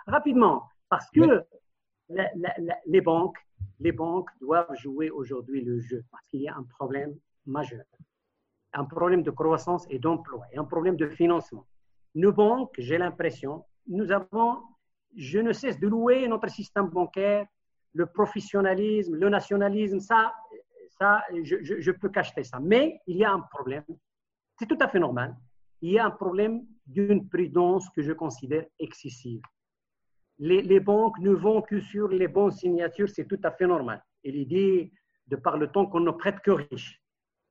Rapidement, 0.06 0.64
parce 0.88 1.10
que 1.10 1.42
les 2.86 3.00
banques, 3.00 3.38
les 3.80 3.92
banques 3.92 4.30
doivent 4.40 4.74
jouer 4.76 5.10
aujourd'hui 5.10 5.62
le 5.62 5.78
jeu 5.78 6.04
parce 6.10 6.26
qu'il 6.26 6.42
y 6.42 6.48
a 6.48 6.56
un 6.56 6.64
problème 6.64 7.14
majeur, 7.46 7.84
un 8.72 8.84
problème 8.84 9.22
de 9.22 9.30
croissance 9.30 9.86
et 9.90 9.98
d'emploi 9.98 10.44
et 10.52 10.58
un 10.58 10.64
problème 10.64 10.96
de 10.96 11.08
financement. 11.08 11.66
Nos 12.14 12.32
banques, 12.32 12.74
j'ai 12.78 12.98
l'impression, 12.98 13.64
nous 13.86 14.12
avons, 14.12 14.62
je 15.16 15.38
ne 15.38 15.52
cesse 15.52 15.78
de 15.78 15.88
louer 15.88 16.26
notre 16.28 16.48
système 16.48 16.88
bancaire, 16.88 17.46
le 17.94 18.06
professionnalisme, 18.06 19.14
le 19.14 19.28
nationalisme, 19.28 20.00
ça, 20.00 20.34
ça 20.98 21.22
je, 21.42 21.90
peux 21.90 22.08
cacher 22.08 22.42
ça. 22.42 22.58
Mais 22.60 23.00
il 23.06 23.16
y 23.16 23.24
a 23.24 23.32
un 23.32 23.40
problème, 23.40 23.84
c'est 24.58 24.66
tout 24.66 24.78
à 24.80 24.88
fait 24.88 24.98
normal. 24.98 25.36
Il 25.80 25.92
y 25.92 25.98
a 25.98 26.06
un 26.06 26.10
problème 26.10 26.62
d'une 26.86 27.28
prudence 27.28 27.88
que 27.90 28.02
je 28.02 28.12
considère 28.12 28.64
excessive 28.78 29.42
les, 30.42 30.80
banques 30.80 31.18
ne 31.20 31.30
vont 31.30 31.62
que 31.62 31.80
sur 31.80 32.08
les 32.08 32.28
bonnes 32.28 32.50
signatures, 32.50 33.08
c'est 33.08 33.26
tout 33.26 33.40
à 33.44 33.50
fait 33.52 33.66
normal. 33.66 34.02
Et 34.24 34.32
l'idée, 34.32 34.92
de 35.28 35.36
par 35.36 35.56
le 35.56 35.68
temps 35.68 35.86
qu'on 35.86 36.00
ne 36.00 36.10
prête 36.10 36.40
que 36.40 36.50
riches. 36.50 37.00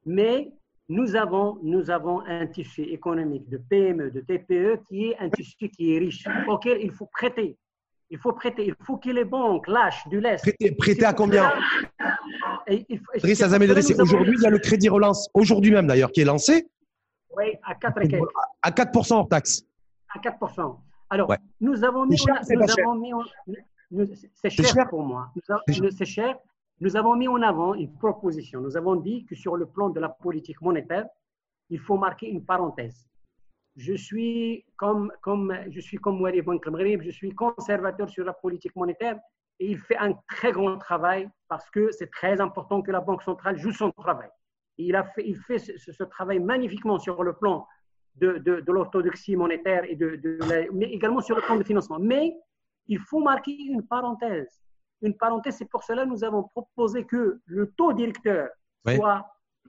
Mais 0.05 0.53
nous 0.91 1.15
avons, 1.15 1.57
nous 1.63 1.89
avons 1.89 2.19
un 2.27 2.45
tissu 2.47 2.81
économique 2.81 3.47
de 3.47 3.55
PME, 3.57 4.11
de 4.11 4.19
TPE 4.19 4.83
qui 4.85 5.07
est 5.07 5.17
un 5.19 5.29
tissu 5.29 5.69
qui 5.69 5.95
est 5.95 5.99
riche, 5.99 6.25
auquel 6.49 6.81
il 6.81 6.91
faut 6.91 7.05
prêter. 7.05 7.57
Il 8.09 8.17
faut 8.17 8.33
prêter, 8.33 8.67
il 8.67 8.75
faut 8.85 8.97
que 8.97 9.09
les 9.09 9.23
banques 9.23 9.69
lâchent 9.69 10.05
du 10.09 10.19
lest. 10.19 10.43
Prêter, 10.77 11.05
à 11.05 11.13
combien? 11.13 11.49
Aujourd'hui, 12.67 14.35
il 14.37 14.41
y 14.41 14.45
a 14.45 14.49
le 14.49 14.59
crédit 14.59 14.89
relance, 14.89 15.29
aujourd'hui 15.33 15.71
même 15.71 15.87
d'ailleurs, 15.87 16.11
qui 16.11 16.19
est 16.21 16.25
lancé. 16.25 16.67
Oui, 17.37 17.53
à 17.63 17.75
4 17.75 18.01
À 18.61 18.73
4 18.73 19.11
hors 19.13 19.29
taxe. 19.29 19.63
À 20.13 20.19
4 20.19 20.37
alors, 21.13 21.35
nous 21.59 21.83
avons 21.83 22.05
mis, 22.05 22.17
c'est 22.17 22.25
cher, 24.49 24.87
pour 24.89 25.03
moi. 25.03 25.29
C'est 25.91 26.05
cher. 26.05 26.37
Nous 26.81 26.97
avons 26.97 27.15
mis 27.15 27.27
en 27.27 27.41
avant 27.43 27.75
une 27.75 27.93
proposition. 27.93 28.59
Nous 28.59 28.75
avons 28.75 28.95
dit 28.95 29.23
que 29.25 29.35
sur 29.35 29.55
le 29.55 29.67
plan 29.67 29.89
de 29.89 29.99
la 29.99 30.09
politique 30.09 30.59
monétaire, 30.61 31.05
il 31.69 31.79
faut 31.79 31.95
marquer 31.95 32.27
une 32.27 32.43
parenthèse. 32.43 33.07
Je 33.75 33.93
suis 33.93 34.65
comme, 34.77 35.13
comme, 35.21 35.55
je 35.69 35.79
suis 35.79 35.97
comme 35.97 36.19
Wali 36.19 36.41
je 36.41 37.11
suis 37.11 37.35
conservateur 37.35 38.09
sur 38.09 38.25
la 38.25 38.33
politique 38.33 38.75
monétaire 38.75 39.19
et 39.59 39.67
il 39.67 39.77
fait 39.77 39.97
un 39.97 40.13
très 40.27 40.51
grand 40.51 40.75
travail 40.79 41.29
parce 41.47 41.69
que 41.69 41.91
c'est 41.91 42.09
très 42.09 42.41
important 42.41 42.81
que 42.81 42.91
la 42.91 42.99
Banque 42.99 43.21
centrale 43.21 43.57
joue 43.59 43.71
son 43.71 43.91
travail. 43.91 44.29
il, 44.79 44.95
a 44.95 45.03
fait, 45.03 45.23
il 45.25 45.37
fait 45.37 45.59
ce 45.59 46.03
travail 46.03 46.39
magnifiquement 46.39 46.97
sur 46.97 47.21
le 47.21 47.33
plan 47.33 47.67
de, 48.15 48.39
de, 48.39 48.71
l'orthodoxie 48.71 49.35
monétaire, 49.35 49.83
et 49.87 49.95
de, 49.95 50.19
mais 50.73 50.87
également 50.87 51.21
sur 51.21 51.35
le 51.35 51.43
plan 51.43 51.57
de 51.57 51.63
financement. 51.63 51.99
Mais 51.99 52.35
il 52.87 52.99
faut 52.99 53.19
marquer 53.19 53.55
une 53.55 53.85
parenthèse. 53.87 54.61
Une 55.01 55.15
parenthèse, 55.15 55.55
c'est 55.57 55.69
pour 55.69 55.83
cela 55.83 56.03
que 56.03 56.09
nous 56.09 56.23
avons 56.23 56.43
proposé 56.43 57.05
que 57.05 57.39
le 57.45 57.71
taux 57.71 57.93
directeur 57.93 58.49
soit 58.85 59.25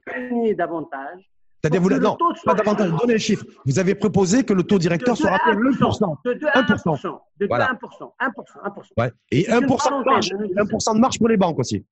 gagné 0.07 0.53
davantage. 0.53 1.29
C'est-à-dire, 1.63 1.81
vous 1.81 1.89
non, 1.91 2.17
pas 2.43 2.55
davantage, 2.55 2.91
donnez 2.91 3.13
les 3.13 3.19
chiffres. 3.19 3.45
Vous 3.65 3.79
avez 3.79 3.95
proposé 3.95 4.43
que 4.43 4.51
le 4.51 4.63
taux 4.63 4.77
directeur 4.77 5.15
soit 5.15 5.31
rappelé 5.31 5.55
1%. 5.55 6.17
De 6.25 6.33
1%. 6.33 7.19
De 7.39 7.47
1%. 7.47 8.11
1%. 8.19 8.93
1%, 8.97 9.11
Et 9.31 9.43
1%, 9.43 9.59
de 9.59 10.05
marge, 10.05 10.33
1 10.33 10.93
de 10.93 10.99
marge 10.99 11.17
pour 11.17 11.29
les 11.29 11.37
banques 11.37 11.59
aussi. 11.59 11.85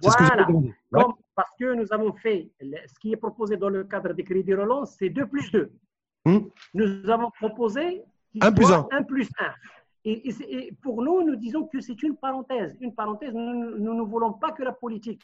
Voilà. 0.00 0.46
Comme, 0.92 1.14
parce 1.34 1.50
que 1.58 1.74
nous 1.74 1.92
avons 1.92 2.12
fait 2.12 2.48
ce 2.60 2.98
qui 3.00 3.12
est 3.12 3.16
proposé 3.16 3.56
dans 3.56 3.68
le 3.68 3.82
cadre 3.84 4.12
des 4.12 4.22
crédits 4.22 4.54
relance, 4.54 4.94
c'est 4.96 5.10
2 5.10 5.26
plus 5.26 5.50
2. 5.50 5.72
Hmm? 6.24 6.38
Nous 6.74 7.10
avons 7.10 7.30
proposé 7.32 8.04
1 8.40 8.52
plus 8.52 8.70
1. 8.70 8.88
1 8.92 9.02
plus 9.02 9.28
1. 9.40 9.44
Et, 10.04 10.72
pour 10.82 11.02
nous, 11.02 11.22
nous 11.22 11.36
disons 11.36 11.66
que 11.66 11.80
c'est 11.80 12.02
une 12.02 12.16
parenthèse. 12.16 12.76
Une 12.80 12.94
parenthèse, 12.94 13.34
nous, 13.34 13.94
ne 13.94 14.02
voulons 14.02 14.32
pas 14.32 14.52
que 14.52 14.62
la 14.62 14.72
politique 14.72 15.22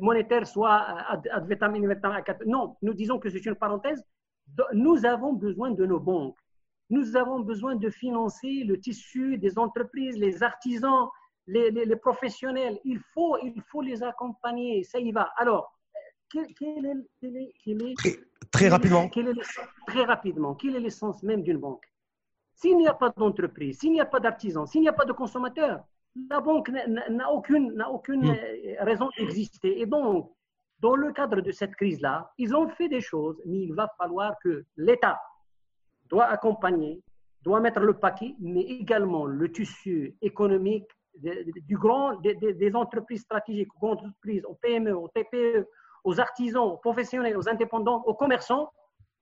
monétaire 0.00 0.46
soit 0.46 0.80
ad 1.08 1.46
vitam 1.48 1.74
Non, 2.46 2.76
nous 2.82 2.94
disons 2.94 3.18
que 3.18 3.30
c'est 3.30 3.44
une 3.44 3.54
parenthèse. 3.54 4.02
Nous 4.72 5.04
avons 5.04 5.34
besoin 5.34 5.70
de 5.70 5.84
nos 5.86 6.00
banques. 6.00 6.38
Nous 6.90 7.16
avons 7.16 7.40
besoin 7.40 7.76
de 7.76 7.90
financer 7.90 8.64
le 8.64 8.80
tissu 8.80 9.36
des 9.36 9.58
entreprises, 9.58 10.16
les 10.16 10.42
artisans, 10.42 11.08
les, 11.46 11.70
les, 11.70 11.96
professionnels. 11.96 12.78
Il 12.84 12.98
faut, 13.12 13.36
il 13.42 13.60
faut 13.70 13.82
les 13.82 14.02
accompagner. 14.02 14.82
Ça 14.84 14.98
y 14.98 15.12
va. 15.12 15.30
Alors, 15.36 15.78
quel, 16.30 16.44
est, 16.44 17.94
très, 18.50 18.68
rapidement. 18.68 19.08
très 19.86 20.04
rapidement, 20.04 20.54
quel 20.54 20.76
est 20.76 20.80
l'essence 20.80 21.22
même 21.22 21.42
d'une 21.42 21.58
banque? 21.58 21.87
S'il 22.60 22.76
n'y 22.76 22.88
a 22.88 22.94
pas 22.94 23.10
d'entreprise, 23.16 23.78
s'il 23.78 23.92
n'y 23.92 24.00
a 24.00 24.04
pas 24.04 24.18
d'artisan, 24.18 24.66
s'il 24.66 24.80
n'y 24.80 24.88
a 24.88 24.92
pas 24.92 25.04
de 25.04 25.12
consommateur, 25.12 25.84
la 26.28 26.40
banque 26.40 26.70
n'a 26.70 27.30
aucune, 27.30 27.80
aucune 27.88 28.24
hmm. 28.26 28.36
euh, 28.36 28.74
raison 28.80 29.08
d'exister. 29.16 29.80
Et 29.80 29.86
donc, 29.86 30.32
dans 30.80 30.96
le 30.96 31.12
cadre 31.12 31.40
de 31.40 31.52
cette 31.52 31.76
crise-là, 31.76 32.32
ils 32.36 32.56
ont 32.56 32.68
fait 32.70 32.88
des 32.88 33.00
choses, 33.00 33.40
mais 33.46 33.60
il 33.60 33.74
va 33.74 33.88
falloir 33.96 34.34
que 34.42 34.64
l'État 34.76 35.20
doit 36.08 36.24
accompagner, 36.24 37.00
doit 37.42 37.60
mettre 37.60 37.78
le 37.78 37.94
paquet, 37.94 38.34
mais 38.40 38.62
également 38.62 39.24
le 39.24 39.52
tissu 39.52 40.16
économique 40.20 40.90
du 41.14 41.78
grand, 41.78 42.16
des, 42.16 42.34
des, 42.34 42.74
entreprises 42.74 43.22
stratégiques, 43.22 43.70
aux 43.80 43.88
entreprises, 43.88 44.44
aux 44.46 44.54
PME, 44.54 44.96
aux 44.96 45.08
TPE, 45.08 45.64
aux 46.02 46.18
artisans, 46.18 46.64
aux 46.64 46.76
professionnels, 46.78 47.36
aux 47.36 47.48
indépendants, 47.48 48.02
aux 48.04 48.14
commerçants, 48.14 48.72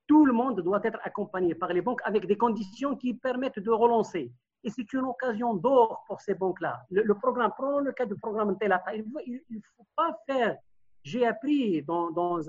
tout 0.07 0.24
le 0.24 0.32
monde 0.32 0.61
doit 0.61 0.80
être 0.84 0.98
accompagné 1.02 1.54
par 1.54 1.72
les 1.72 1.82
banques 1.82 2.00
avec 2.04 2.26
des 2.26 2.37
conditions 2.37 2.96
qui 2.96 3.14
permettent 3.14 3.58
de 3.58 3.70
relancer. 3.70 4.33
Et 4.64 4.70
c'est 4.70 4.92
une 4.92 5.04
occasion 5.04 5.54
d'or 5.54 6.04
pour 6.07 6.20
ces 6.20 6.34
banques-là. 6.34 6.84
Le, 6.91 7.14
programme, 7.14 7.53
prenons 7.57 7.80
le 7.80 7.92
cas 7.92 8.07
du 8.07 8.16
programme 8.16 8.57
Telata. 8.58 8.95
Il 8.95 9.04
ne 9.50 9.61
faut 9.76 9.87
pas 9.95 10.18
faire. 10.26 10.57
J'ai 11.03 11.26
appris 11.26 11.83
dans, 11.83 12.41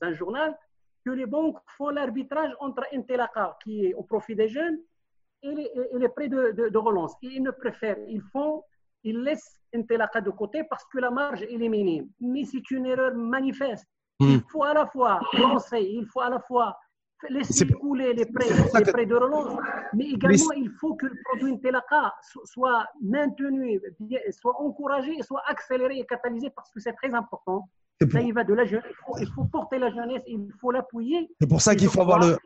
un 0.00 0.12
journal 0.12 0.58
que 1.04 1.10
les 1.10 1.26
banques 1.26 1.58
font 1.76 1.88
l'arbitrage 1.90 2.54
entre 2.60 2.84
Intelaka, 2.92 3.56
qui 3.62 3.86
est 3.86 3.94
au 3.94 4.02
profit 4.02 4.34
des 4.34 4.48
jeunes, 4.48 4.78
et 5.42 5.54
les, 5.94 6.08
prêts 6.08 6.28
de, 6.28 6.76
relance. 6.76 7.14
Et 7.22 7.28
ils 7.28 7.42
ne 7.42 7.50
préfèrent, 7.50 7.98
ils 8.08 8.22
font 8.32 8.62
il 9.04 9.22
laisse 9.22 9.60
Intelaka 9.74 10.20
de 10.20 10.30
côté 10.30 10.64
parce 10.64 10.84
que 10.86 10.98
la 10.98 11.10
marge 11.10 11.42
est 11.42 11.56
minime. 11.56 12.08
Mais 12.20 12.44
c'est 12.44 12.70
une 12.70 12.86
erreur 12.86 13.14
manifeste. 13.14 13.86
Hmm. 14.20 14.34
Il 14.34 14.42
faut 14.50 14.62
à 14.62 14.74
la 14.74 14.86
fois 14.86 15.20
lancer, 15.34 15.80
il 15.80 16.06
faut 16.06 16.20
à 16.20 16.30
la 16.30 16.40
fois 16.40 16.78
laisser 17.28 17.66
couler 17.66 18.12
les 18.12 18.26
prêts, 18.26 18.46
les 18.48 18.92
prêts 18.92 19.06
de 19.06 19.14
relance, 19.14 19.58
mais 19.94 20.04
également 20.10 20.52
il 20.56 20.70
faut 20.78 20.94
que 20.94 21.06
le 21.06 21.16
produit 21.24 21.52
Intelaka 21.52 22.14
soit 22.44 22.86
maintenu, 23.02 23.80
soit 24.30 24.60
encouragé, 24.60 25.20
soit 25.22 25.42
accéléré 25.46 25.98
et 25.98 26.06
catalysé 26.06 26.50
parce 26.50 26.70
que 26.70 26.80
c'est 26.80 26.92
très 26.92 27.12
important. 27.14 27.68
Ça 28.12 28.20
y 28.20 28.32
va 28.32 28.44
de 28.44 28.54
la 28.54 28.64
jeunesse. 28.64 28.84
Il 29.20 29.28
faut, 29.28 29.44
porter 29.44 29.78
la 29.78 29.90
jeunesse, 29.90 30.22
il 30.26 30.50
faut 30.60 30.70
l'appuyer. 30.70 31.30
C'est 31.40 31.48
pour 31.48 31.62
ça 31.62 31.74
qu'il 31.74 31.88
faut 31.88 32.02
avoir 32.02 32.18
le, 32.18 32.36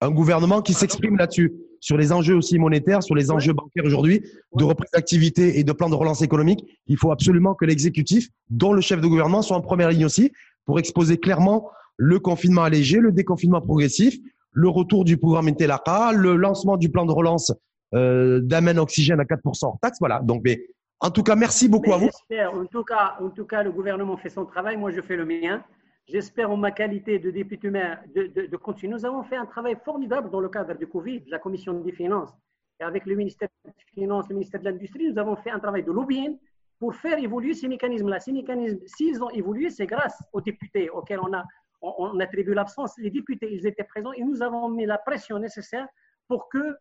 un 0.00 0.10
gouvernement 0.10 0.62
qui 0.62 0.74
s'exprime 0.74 1.16
là-dessus 1.16 1.52
sur 1.80 1.96
les 1.96 2.12
enjeux 2.12 2.36
aussi 2.36 2.58
monétaires, 2.58 3.02
sur 3.02 3.14
les 3.14 3.30
enjeux 3.30 3.52
bancaires 3.52 3.84
aujourd'hui, 3.84 4.22
de 4.54 4.64
reprise 4.64 4.90
d'activité 4.92 5.58
et 5.58 5.64
de 5.64 5.72
plan 5.72 5.88
de 5.88 5.94
relance 5.94 6.22
économique. 6.22 6.64
Il 6.86 6.96
faut 6.96 7.12
absolument 7.12 7.54
que 7.54 7.64
l'exécutif, 7.64 8.28
dont 8.50 8.72
le 8.72 8.80
chef 8.80 9.00
de 9.00 9.06
gouvernement, 9.06 9.42
soit 9.42 9.56
en 9.56 9.60
première 9.60 9.90
ligne 9.90 10.04
aussi 10.04 10.32
pour 10.64 10.78
exposer 10.78 11.18
clairement 11.18 11.70
le 11.96 12.18
confinement 12.20 12.62
allégé, 12.62 12.98
le 12.98 13.12
déconfinement 13.12 13.60
progressif, 13.60 14.16
le 14.52 14.68
retour 14.68 15.04
du 15.04 15.16
programme 15.16 15.48
Intelaka, 15.48 16.12
le 16.12 16.36
lancement 16.36 16.76
du 16.76 16.88
plan 16.90 17.06
de 17.06 17.12
relance 17.12 17.52
euh, 17.94 18.40
d'amène 18.42 18.78
oxygène 18.78 19.20
à 19.20 19.24
4% 19.24 19.66
hors 19.66 19.78
taxe. 19.80 19.98
Voilà. 20.00 20.20
Donc, 20.20 20.42
mais 20.44 20.66
en 21.00 21.10
tout 21.10 21.22
cas, 21.22 21.36
merci 21.36 21.68
beaucoup 21.68 21.92
à 21.92 21.98
vous. 21.98 22.08
En 22.08 22.64
tout, 22.66 22.84
cas, 22.84 23.16
en 23.20 23.30
tout 23.30 23.44
cas, 23.44 23.62
le 23.62 23.70
gouvernement 23.70 24.16
fait 24.16 24.30
son 24.30 24.44
travail. 24.44 24.76
Moi, 24.76 24.90
je 24.90 25.00
fais 25.00 25.16
le 25.16 25.24
mien. 25.24 25.62
J'espère 26.08 26.50
en 26.50 26.56
ma 26.56 26.70
qualité 26.70 27.18
de 27.18 27.30
député 27.30 27.68
maire 27.68 28.02
de, 28.14 28.56
continuer. 28.56 28.94
Nous 28.94 29.04
avons 29.04 29.22
fait 29.24 29.36
un 29.36 29.44
travail 29.44 29.76
formidable 29.84 30.30
dans 30.30 30.40
le 30.40 30.48
cadre 30.48 30.74
du 30.74 30.86
Covid, 30.86 31.24
la 31.28 31.38
commission 31.38 31.74
des 31.74 31.92
finances. 31.92 32.32
Et 32.80 32.84
avec 32.84 33.04
le 33.04 33.14
ministère 33.14 33.48
des 33.64 33.72
Finances, 33.92 34.26
le 34.30 34.36
ministère 34.36 34.60
de 34.60 34.70
l'Industrie, 34.70 35.10
nous 35.10 35.18
avons 35.18 35.36
fait 35.36 35.50
un 35.50 35.58
travail 35.58 35.82
de 35.82 35.92
lobbying 35.92 36.38
pour 36.78 36.94
faire 36.94 37.18
évoluer 37.18 37.52
ces 37.52 37.68
mécanismes-là. 37.68 38.20
Ces 38.20 38.32
mécanismes, 38.32 38.78
s'ils 38.86 39.22
ont 39.22 39.28
évolué, 39.30 39.68
c'est 39.68 39.86
grâce 39.86 40.22
aux 40.32 40.40
députés 40.40 40.88
auxquels 40.88 41.20
on 41.20 41.32
a, 41.34 41.44
on, 41.82 42.18
attribue 42.20 42.54
l'absence. 42.54 42.96
Les 42.96 43.10
députés, 43.10 43.52
ils 43.52 43.66
étaient 43.66 43.84
présents 43.84 44.12
et 44.12 44.22
nous 44.22 44.40
avons 44.42 44.70
mis 44.70 44.86
la 44.86 44.96
pression 44.96 45.38
nécessaire 45.38 45.86
pour 46.26 46.48
que, 46.48 46.78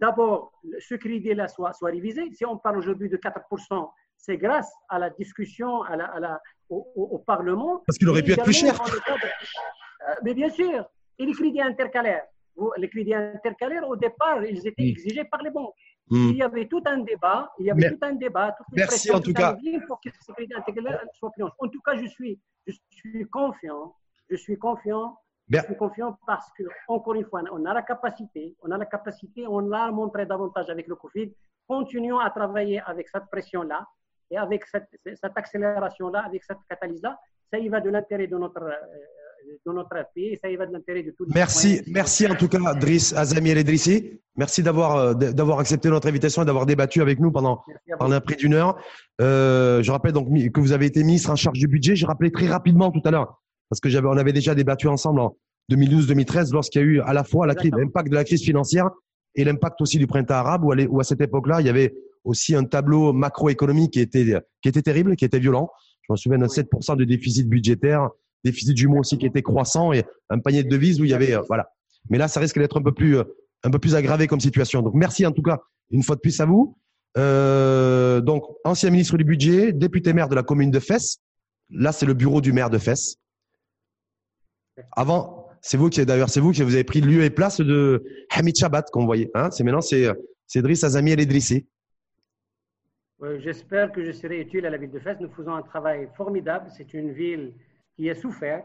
d'abord, 0.00 0.52
ce 0.78 0.94
crédit-là 0.94 1.48
soit, 1.48 1.74
soit 1.74 1.90
révisé. 1.90 2.30
Si 2.32 2.46
on 2.46 2.56
parle 2.56 2.78
aujourd'hui 2.78 3.10
de 3.10 3.18
4%, 3.18 3.90
c'est 4.16 4.38
grâce 4.38 4.72
à 4.88 4.98
la 4.98 5.10
discussion 5.10 5.82
à 5.82 5.96
la, 5.96 6.40
au, 6.70 7.22
Parlement. 7.26 7.82
Parce 7.86 7.98
qu'il 7.98 8.08
aurait 8.08 8.22
pu 8.22 8.32
être 8.32 8.44
plus 8.44 8.52
cher. 8.52 8.74
Euh, 8.80 10.14
mais 10.24 10.34
bien 10.34 10.48
sûr. 10.48 10.84
Et 11.18 11.26
les 11.26 11.32
crédits 11.32 11.60
intercalaires. 11.60 12.24
Les 12.76 12.88
crédits 12.88 13.14
intercalaires, 13.14 13.88
au 13.88 13.96
départ, 13.96 14.44
ils 14.44 14.66
étaient 14.66 14.88
exigés 14.88 15.24
par 15.24 15.42
les 15.42 15.50
banques. 15.50 15.74
Hmm. 16.08 16.30
Il 16.30 16.36
y 16.36 16.42
avait 16.42 16.66
tout 16.66 16.82
un 16.86 16.98
débat, 16.98 17.50
il 17.58 17.66
y 17.66 17.70
avait 17.70 17.90
tout 17.90 17.98
un 18.02 18.14
débat, 18.14 18.56
Merci 18.72 19.12
en 19.12 19.20
tout 19.20 19.32
cas. 19.32 19.56
Pour 19.86 20.00
que 20.00 20.10
ces 20.20 20.32
crédits 20.32 20.54
intercalaires 20.54 21.04
soient 21.14 21.30
En 21.58 21.68
tout 21.68 21.80
cas, 21.80 21.96
je 21.96 22.06
suis, 22.06 22.38
je 22.66 22.74
suis 22.90 23.24
confiant, 23.26 23.94
je 24.28 24.36
suis 24.36 24.58
confiant, 24.58 25.16
je 25.48 25.60
suis 25.60 25.76
confiant 25.76 26.18
parce 26.26 26.50
que, 26.56 26.64
encore 26.88 27.14
une 27.14 27.24
fois, 27.24 27.42
on 27.52 27.64
a 27.64 27.74
la 27.74 27.82
capacité, 27.82 28.56
on 28.62 28.70
a 28.70 28.78
la 28.78 28.86
capacité, 28.86 29.46
on 29.46 29.60
l'a 29.60 29.90
montré 29.90 30.26
davantage 30.26 30.68
avec 30.68 30.86
le 30.88 30.96
Covid. 30.96 31.32
Continuons 31.66 32.18
à 32.18 32.30
travailler 32.30 32.80
avec 32.80 33.08
cette 33.08 33.26
pression-là 33.30 33.86
et 34.30 34.36
avec 34.36 34.64
cette, 34.66 34.88
cette 35.04 35.36
accélération-là, 35.36 36.24
avec 36.26 36.44
cette 36.44 36.58
catalyse-là. 36.68 37.18
Ça 37.52 37.58
y 37.58 37.68
va 37.68 37.80
de 37.80 37.90
l'intérêt 37.90 38.26
de 38.26 38.36
notre 38.36 38.62
euh, 38.62 38.70
de 39.66 39.72
notre 39.72 39.96
pays. 40.14 40.38
Ça 40.40 40.48
y 40.48 40.56
va 40.56 40.66
de 40.66 40.72
l'intérêt 40.72 41.02
de 41.02 41.10
tous 41.10 41.24
les 41.24 41.32
Merci, 41.34 41.82
merci 41.88 42.26
en 42.26 42.34
tout 42.34 42.48
cas, 42.48 42.74
Driss 42.74 43.12
Azami 43.12 43.50
El 43.50 43.64
Merci 44.36 44.62
d'avoir 44.62 44.96
euh, 44.96 45.14
d'avoir 45.14 45.58
accepté 45.58 45.88
notre 45.88 46.08
invitation 46.08 46.42
et 46.42 46.44
d'avoir 46.44 46.66
débattu 46.66 47.02
avec 47.02 47.18
nous 47.18 47.32
pendant, 47.32 47.62
pendant 47.98 48.20
près 48.20 48.36
d'une 48.36 48.54
heure. 48.54 48.80
Euh, 49.20 49.82
je 49.82 49.90
rappelle 49.90 50.12
donc 50.12 50.28
que 50.52 50.60
vous 50.60 50.72
avez 50.72 50.86
été 50.86 51.02
ministre 51.02 51.30
en 51.30 51.36
charge 51.36 51.58
du 51.58 51.66
budget. 51.66 51.96
Je 51.96 52.06
rappelais 52.06 52.30
très 52.30 52.46
rapidement 52.46 52.90
tout 52.90 53.02
à 53.04 53.10
l'heure, 53.10 53.40
parce 53.68 53.80
que 53.80 53.88
j'avais, 53.88 54.06
on 54.06 54.16
avait 54.16 54.32
déjà 54.32 54.54
débattu 54.54 54.88
ensemble 54.88 55.20
en 55.20 55.36
2012-2013 55.72 56.52
lorsqu'il 56.52 56.80
y 56.80 56.84
a 56.84 56.86
eu 56.86 57.00
à 57.00 57.12
la 57.12 57.24
fois 57.24 57.46
l'impact 57.46 58.08
de 58.08 58.14
la 58.14 58.24
crise 58.24 58.42
financière 58.42 58.88
et 59.34 59.44
l'impact 59.44 59.80
aussi 59.80 59.98
du 59.98 60.06
printemps 60.06 60.34
arabe, 60.34 60.64
où 60.64 61.00
à 61.00 61.04
cette 61.04 61.20
époque-là, 61.20 61.60
il 61.60 61.66
y 61.66 61.70
avait 61.70 61.94
aussi 62.24 62.54
un 62.54 62.64
tableau 62.64 63.12
macroéconomique 63.12 63.92
qui 63.92 64.00
était, 64.00 64.36
qui 64.62 64.68
était 64.68 64.82
terrible, 64.82 65.16
qui 65.16 65.24
était 65.24 65.38
violent. 65.38 65.70
Je 66.02 66.12
me 66.12 66.16
souviens 66.16 66.38
de 66.38 66.46
7% 66.46 66.96
de 66.96 67.04
déficit 67.04 67.48
budgétaire, 67.48 68.08
déficit 68.44 68.86
mois 68.86 69.00
aussi 69.00 69.18
qui 69.18 69.26
était 69.26 69.42
croissant 69.42 69.92
et 69.92 70.04
un 70.28 70.38
panier 70.38 70.62
de 70.62 70.68
devises 70.68 71.00
où 71.00 71.04
il 71.04 71.10
y 71.10 71.14
avait 71.14 71.34
euh, 71.34 71.42
voilà. 71.48 71.70
Mais 72.08 72.18
là, 72.18 72.28
ça 72.28 72.40
risque 72.40 72.58
d'être 72.58 72.78
un 72.78 72.82
peu 72.82 72.92
plus 72.92 73.18
euh, 73.18 73.24
un 73.62 73.70
peu 73.70 73.78
plus 73.78 73.94
aggravé 73.94 74.26
comme 74.26 74.40
situation. 74.40 74.82
Donc 74.82 74.94
merci 74.94 75.26
en 75.26 75.32
tout 75.32 75.42
cas 75.42 75.60
une 75.90 76.02
fois 76.02 76.16
de 76.16 76.20
plus 76.20 76.40
à 76.40 76.46
vous. 76.46 76.76
Euh, 77.16 78.20
donc 78.20 78.44
ancien 78.64 78.90
ministre 78.90 79.16
du 79.16 79.24
budget, 79.24 79.72
député 79.72 80.12
maire 80.12 80.28
de 80.28 80.34
la 80.34 80.42
commune 80.42 80.70
de 80.70 80.78
Fès. 80.78 81.18
Là, 81.70 81.92
c'est 81.92 82.06
le 82.06 82.14
bureau 82.14 82.40
du 82.40 82.52
maire 82.52 82.70
de 82.70 82.78
Fès. 82.78 83.16
Avant, 84.92 85.48
c'est 85.60 85.76
vous 85.76 85.90
qui 85.90 86.04
d'ailleurs 86.06 86.30
c'est 86.30 86.40
vous 86.40 86.52
qui 86.52 86.62
vous 86.62 86.74
avez 86.74 86.84
pris 86.84 87.00
lieu 87.00 87.22
et 87.22 87.30
place 87.30 87.60
de 87.60 88.02
Hamid 88.30 88.56
Chabat 88.56 88.82
qu'on 88.92 89.04
voyait. 89.04 89.30
Hein 89.34 89.50
c'est 89.50 89.62
maintenant 89.62 89.82
c'est 89.82 90.08
c'est 90.46 90.62
Driss 90.62 90.82
Azami 90.84 91.10
El 91.12 91.20
Idrissi. 91.20 91.66
J'espère 93.38 93.92
que 93.92 94.02
je 94.02 94.12
serai 94.12 94.40
utile 94.40 94.64
à 94.64 94.70
la 94.70 94.78
ville 94.78 94.90
de 94.90 94.98
Fès. 94.98 95.18
Nous 95.20 95.28
faisons 95.30 95.54
un 95.54 95.62
travail 95.62 96.08
formidable. 96.16 96.70
C'est 96.70 96.94
une 96.94 97.12
ville 97.12 97.52
qui 97.94 98.08
a 98.08 98.14
souffert. 98.14 98.64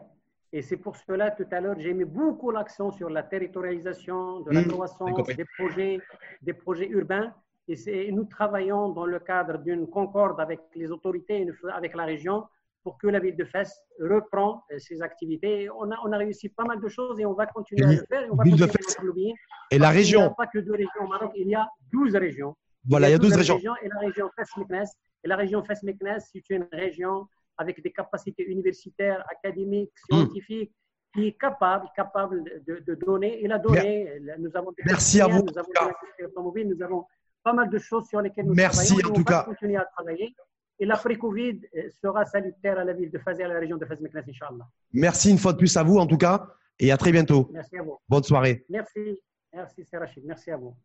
Et 0.54 0.62
c'est 0.62 0.78
pour 0.78 0.96
cela, 0.96 1.32
tout 1.32 1.48
à 1.52 1.60
l'heure, 1.60 1.76
j'ai 1.78 1.94
mis 1.94 2.06
beaucoup 2.06 2.50
l'accent 2.52 2.90
sur 2.92 3.10
la 3.10 3.24
territorialisation, 3.24 4.40
de 4.42 4.52
la 4.52 4.62
mmh, 4.62 4.68
croissance, 4.68 5.28
des 5.28 5.46
projets, 5.58 6.00
des 6.42 6.54
projets 6.54 6.88
urbains. 6.88 7.34
Et, 7.68 8.12
nous 8.12 8.24
travaillons 8.24 8.90
dans 8.90 9.06
le 9.06 9.20
cadre 9.20 9.58
d'une 9.58 9.88
concorde 9.88 10.40
avec 10.40 10.62
les 10.74 10.90
autorités, 10.92 11.46
avec 11.74 11.94
la 11.94 12.06
région, 12.06 12.46
pour 12.84 12.98
que 12.98 13.08
la 13.08 13.20
ville 13.20 13.36
de 13.36 13.44
Fès 13.44 13.84
reprend 14.00 14.64
euh, 14.72 14.78
ses 14.78 15.02
activités. 15.02 15.70
On 15.72 15.92
a, 15.92 15.98
on 16.06 16.12
a 16.14 16.18
réussi 16.18 16.48
pas 16.50 16.64
mal 16.64 16.80
de 16.80 16.88
choses 16.88 17.20
et 17.20 17.26
on 17.26 17.34
va 17.34 17.48
continuer 17.48 17.84
à 17.84 17.92
le 17.92 18.06
faire. 18.08 18.22
Et, 18.22 18.30
on 18.30 18.36
va 18.36 18.44
continuer 18.44 19.34
et 19.72 19.80
la 19.80 19.90
région 19.90 20.20
Il 20.20 20.24
n'y 20.24 20.30
a 20.30 20.36
pas 20.36 20.48
que 20.48 20.60
deux 20.60 20.74
régions 20.74 21.04
au 21.04 21.08
Maroc, 21.08 21.32
il 21.36 21.50
y 21.50 21.56
a 21.56 21.68
12 21.92 22.16
régions. 22.16 22.56
Voilà, 22.88 23.10
il 23.10 23.12
y 23.12 23.16
a 23.16 23.18
12, 23.18 23.34
régions. 23.36 23.60
Et 23.82 23.88
la 23.88 24.00
région 24.00 24.30
Fès-Meknes, 24.36 24.86
et 25.24 25.28
la 25.28 25.36
région 25.36 25.64
Fès-Meknes, 25.64 26.20
c'est 26.20 26.50
une 26.50 26.68
région 26.72 27.28
avec 27.58 27.82
des 27.82 27.92
capacités 27.92 28.44
universitaires, 28.44 29.24
académiques, 29.30 29.92
hmm. 30.10 30.16
scientifiques, 30.16 30.74
qui 31.14 31.28
est 31.28 31.40
capable, 31.40 31.88
capable 31.96 32.44
de, 32.68 32.96
donner. 32.96 33.40
Il 33.42 33.52
a 33.52 33.58
donné. 33.58 34.20
Nous 34.38 34.52
avons 34.56 34.72
des 34.72 34.84
Merci 34.86 35.22
à 35.22 35.28
vous. 35.28 35.44
Nous 35.44 35.58
avons, 35.58 36.52
des 36.52 36.66
nous 36.66 36.82
avons 36.82 37.06
pas 37.42 37.54
mal 37.54 37.70
de 37.70 37.78
choses 37.78 38.08
sur 38.08 38.22
lesquelles 38.22 38.46
nous 38.46 38.54
Merci 38.54 38.96
travaillons. 38.96 39.12
en 39.12 39.14
tout 39.14 39.24
cas. 39.24 39.44
continuer 39.44 39.78
à 39.78 39.86
travailler. 39.86 40.36
Et 40.78 40.86
l'après-Covid 40.86 41.62
euh, 41.78 41.90
sera 42.02 42.26
salutaire 42.26 42.78
à 42.78 42.84
la 42.84 42.92
ville 42.92 43.10
de 43.10 43.18
Faz 43.18 43.40
et 43.40 43.44
à 43.44 43.48
la 43.48 43.60
région 43.60 43.78
de 43.78 43.86
Faz-Meknes, 43.86 44.24
Inch'Allah. 44.28 44.68
Merci 44.92 45.32
une 45.32 45.38
fois 45.38 45.54
de 45.54 45.58
plus 45.58 45.78
à 45.78 45.84
vous, 45.84 45.98
en 45.98 46.06
tout 46.06 46.18
cas, 46.18 46.50
et 46.80 46.92
à 46.92 46.98
très 46.98 47.14
bientôt. 47.14 47.50
Merci 47.54 47.78
à 47.78 47.84
vous. 47.84 47.98
Bonne 48.10 48.24
soirée. 48.24 48.66
Merci. 48.68 49.18
Merci, 49.54 49.86
c'est 49.90 49.98
Rachid. 49.98 50.26
Merci 50.26 50.52
à 50.52 50.58
vous. 50.58 50.76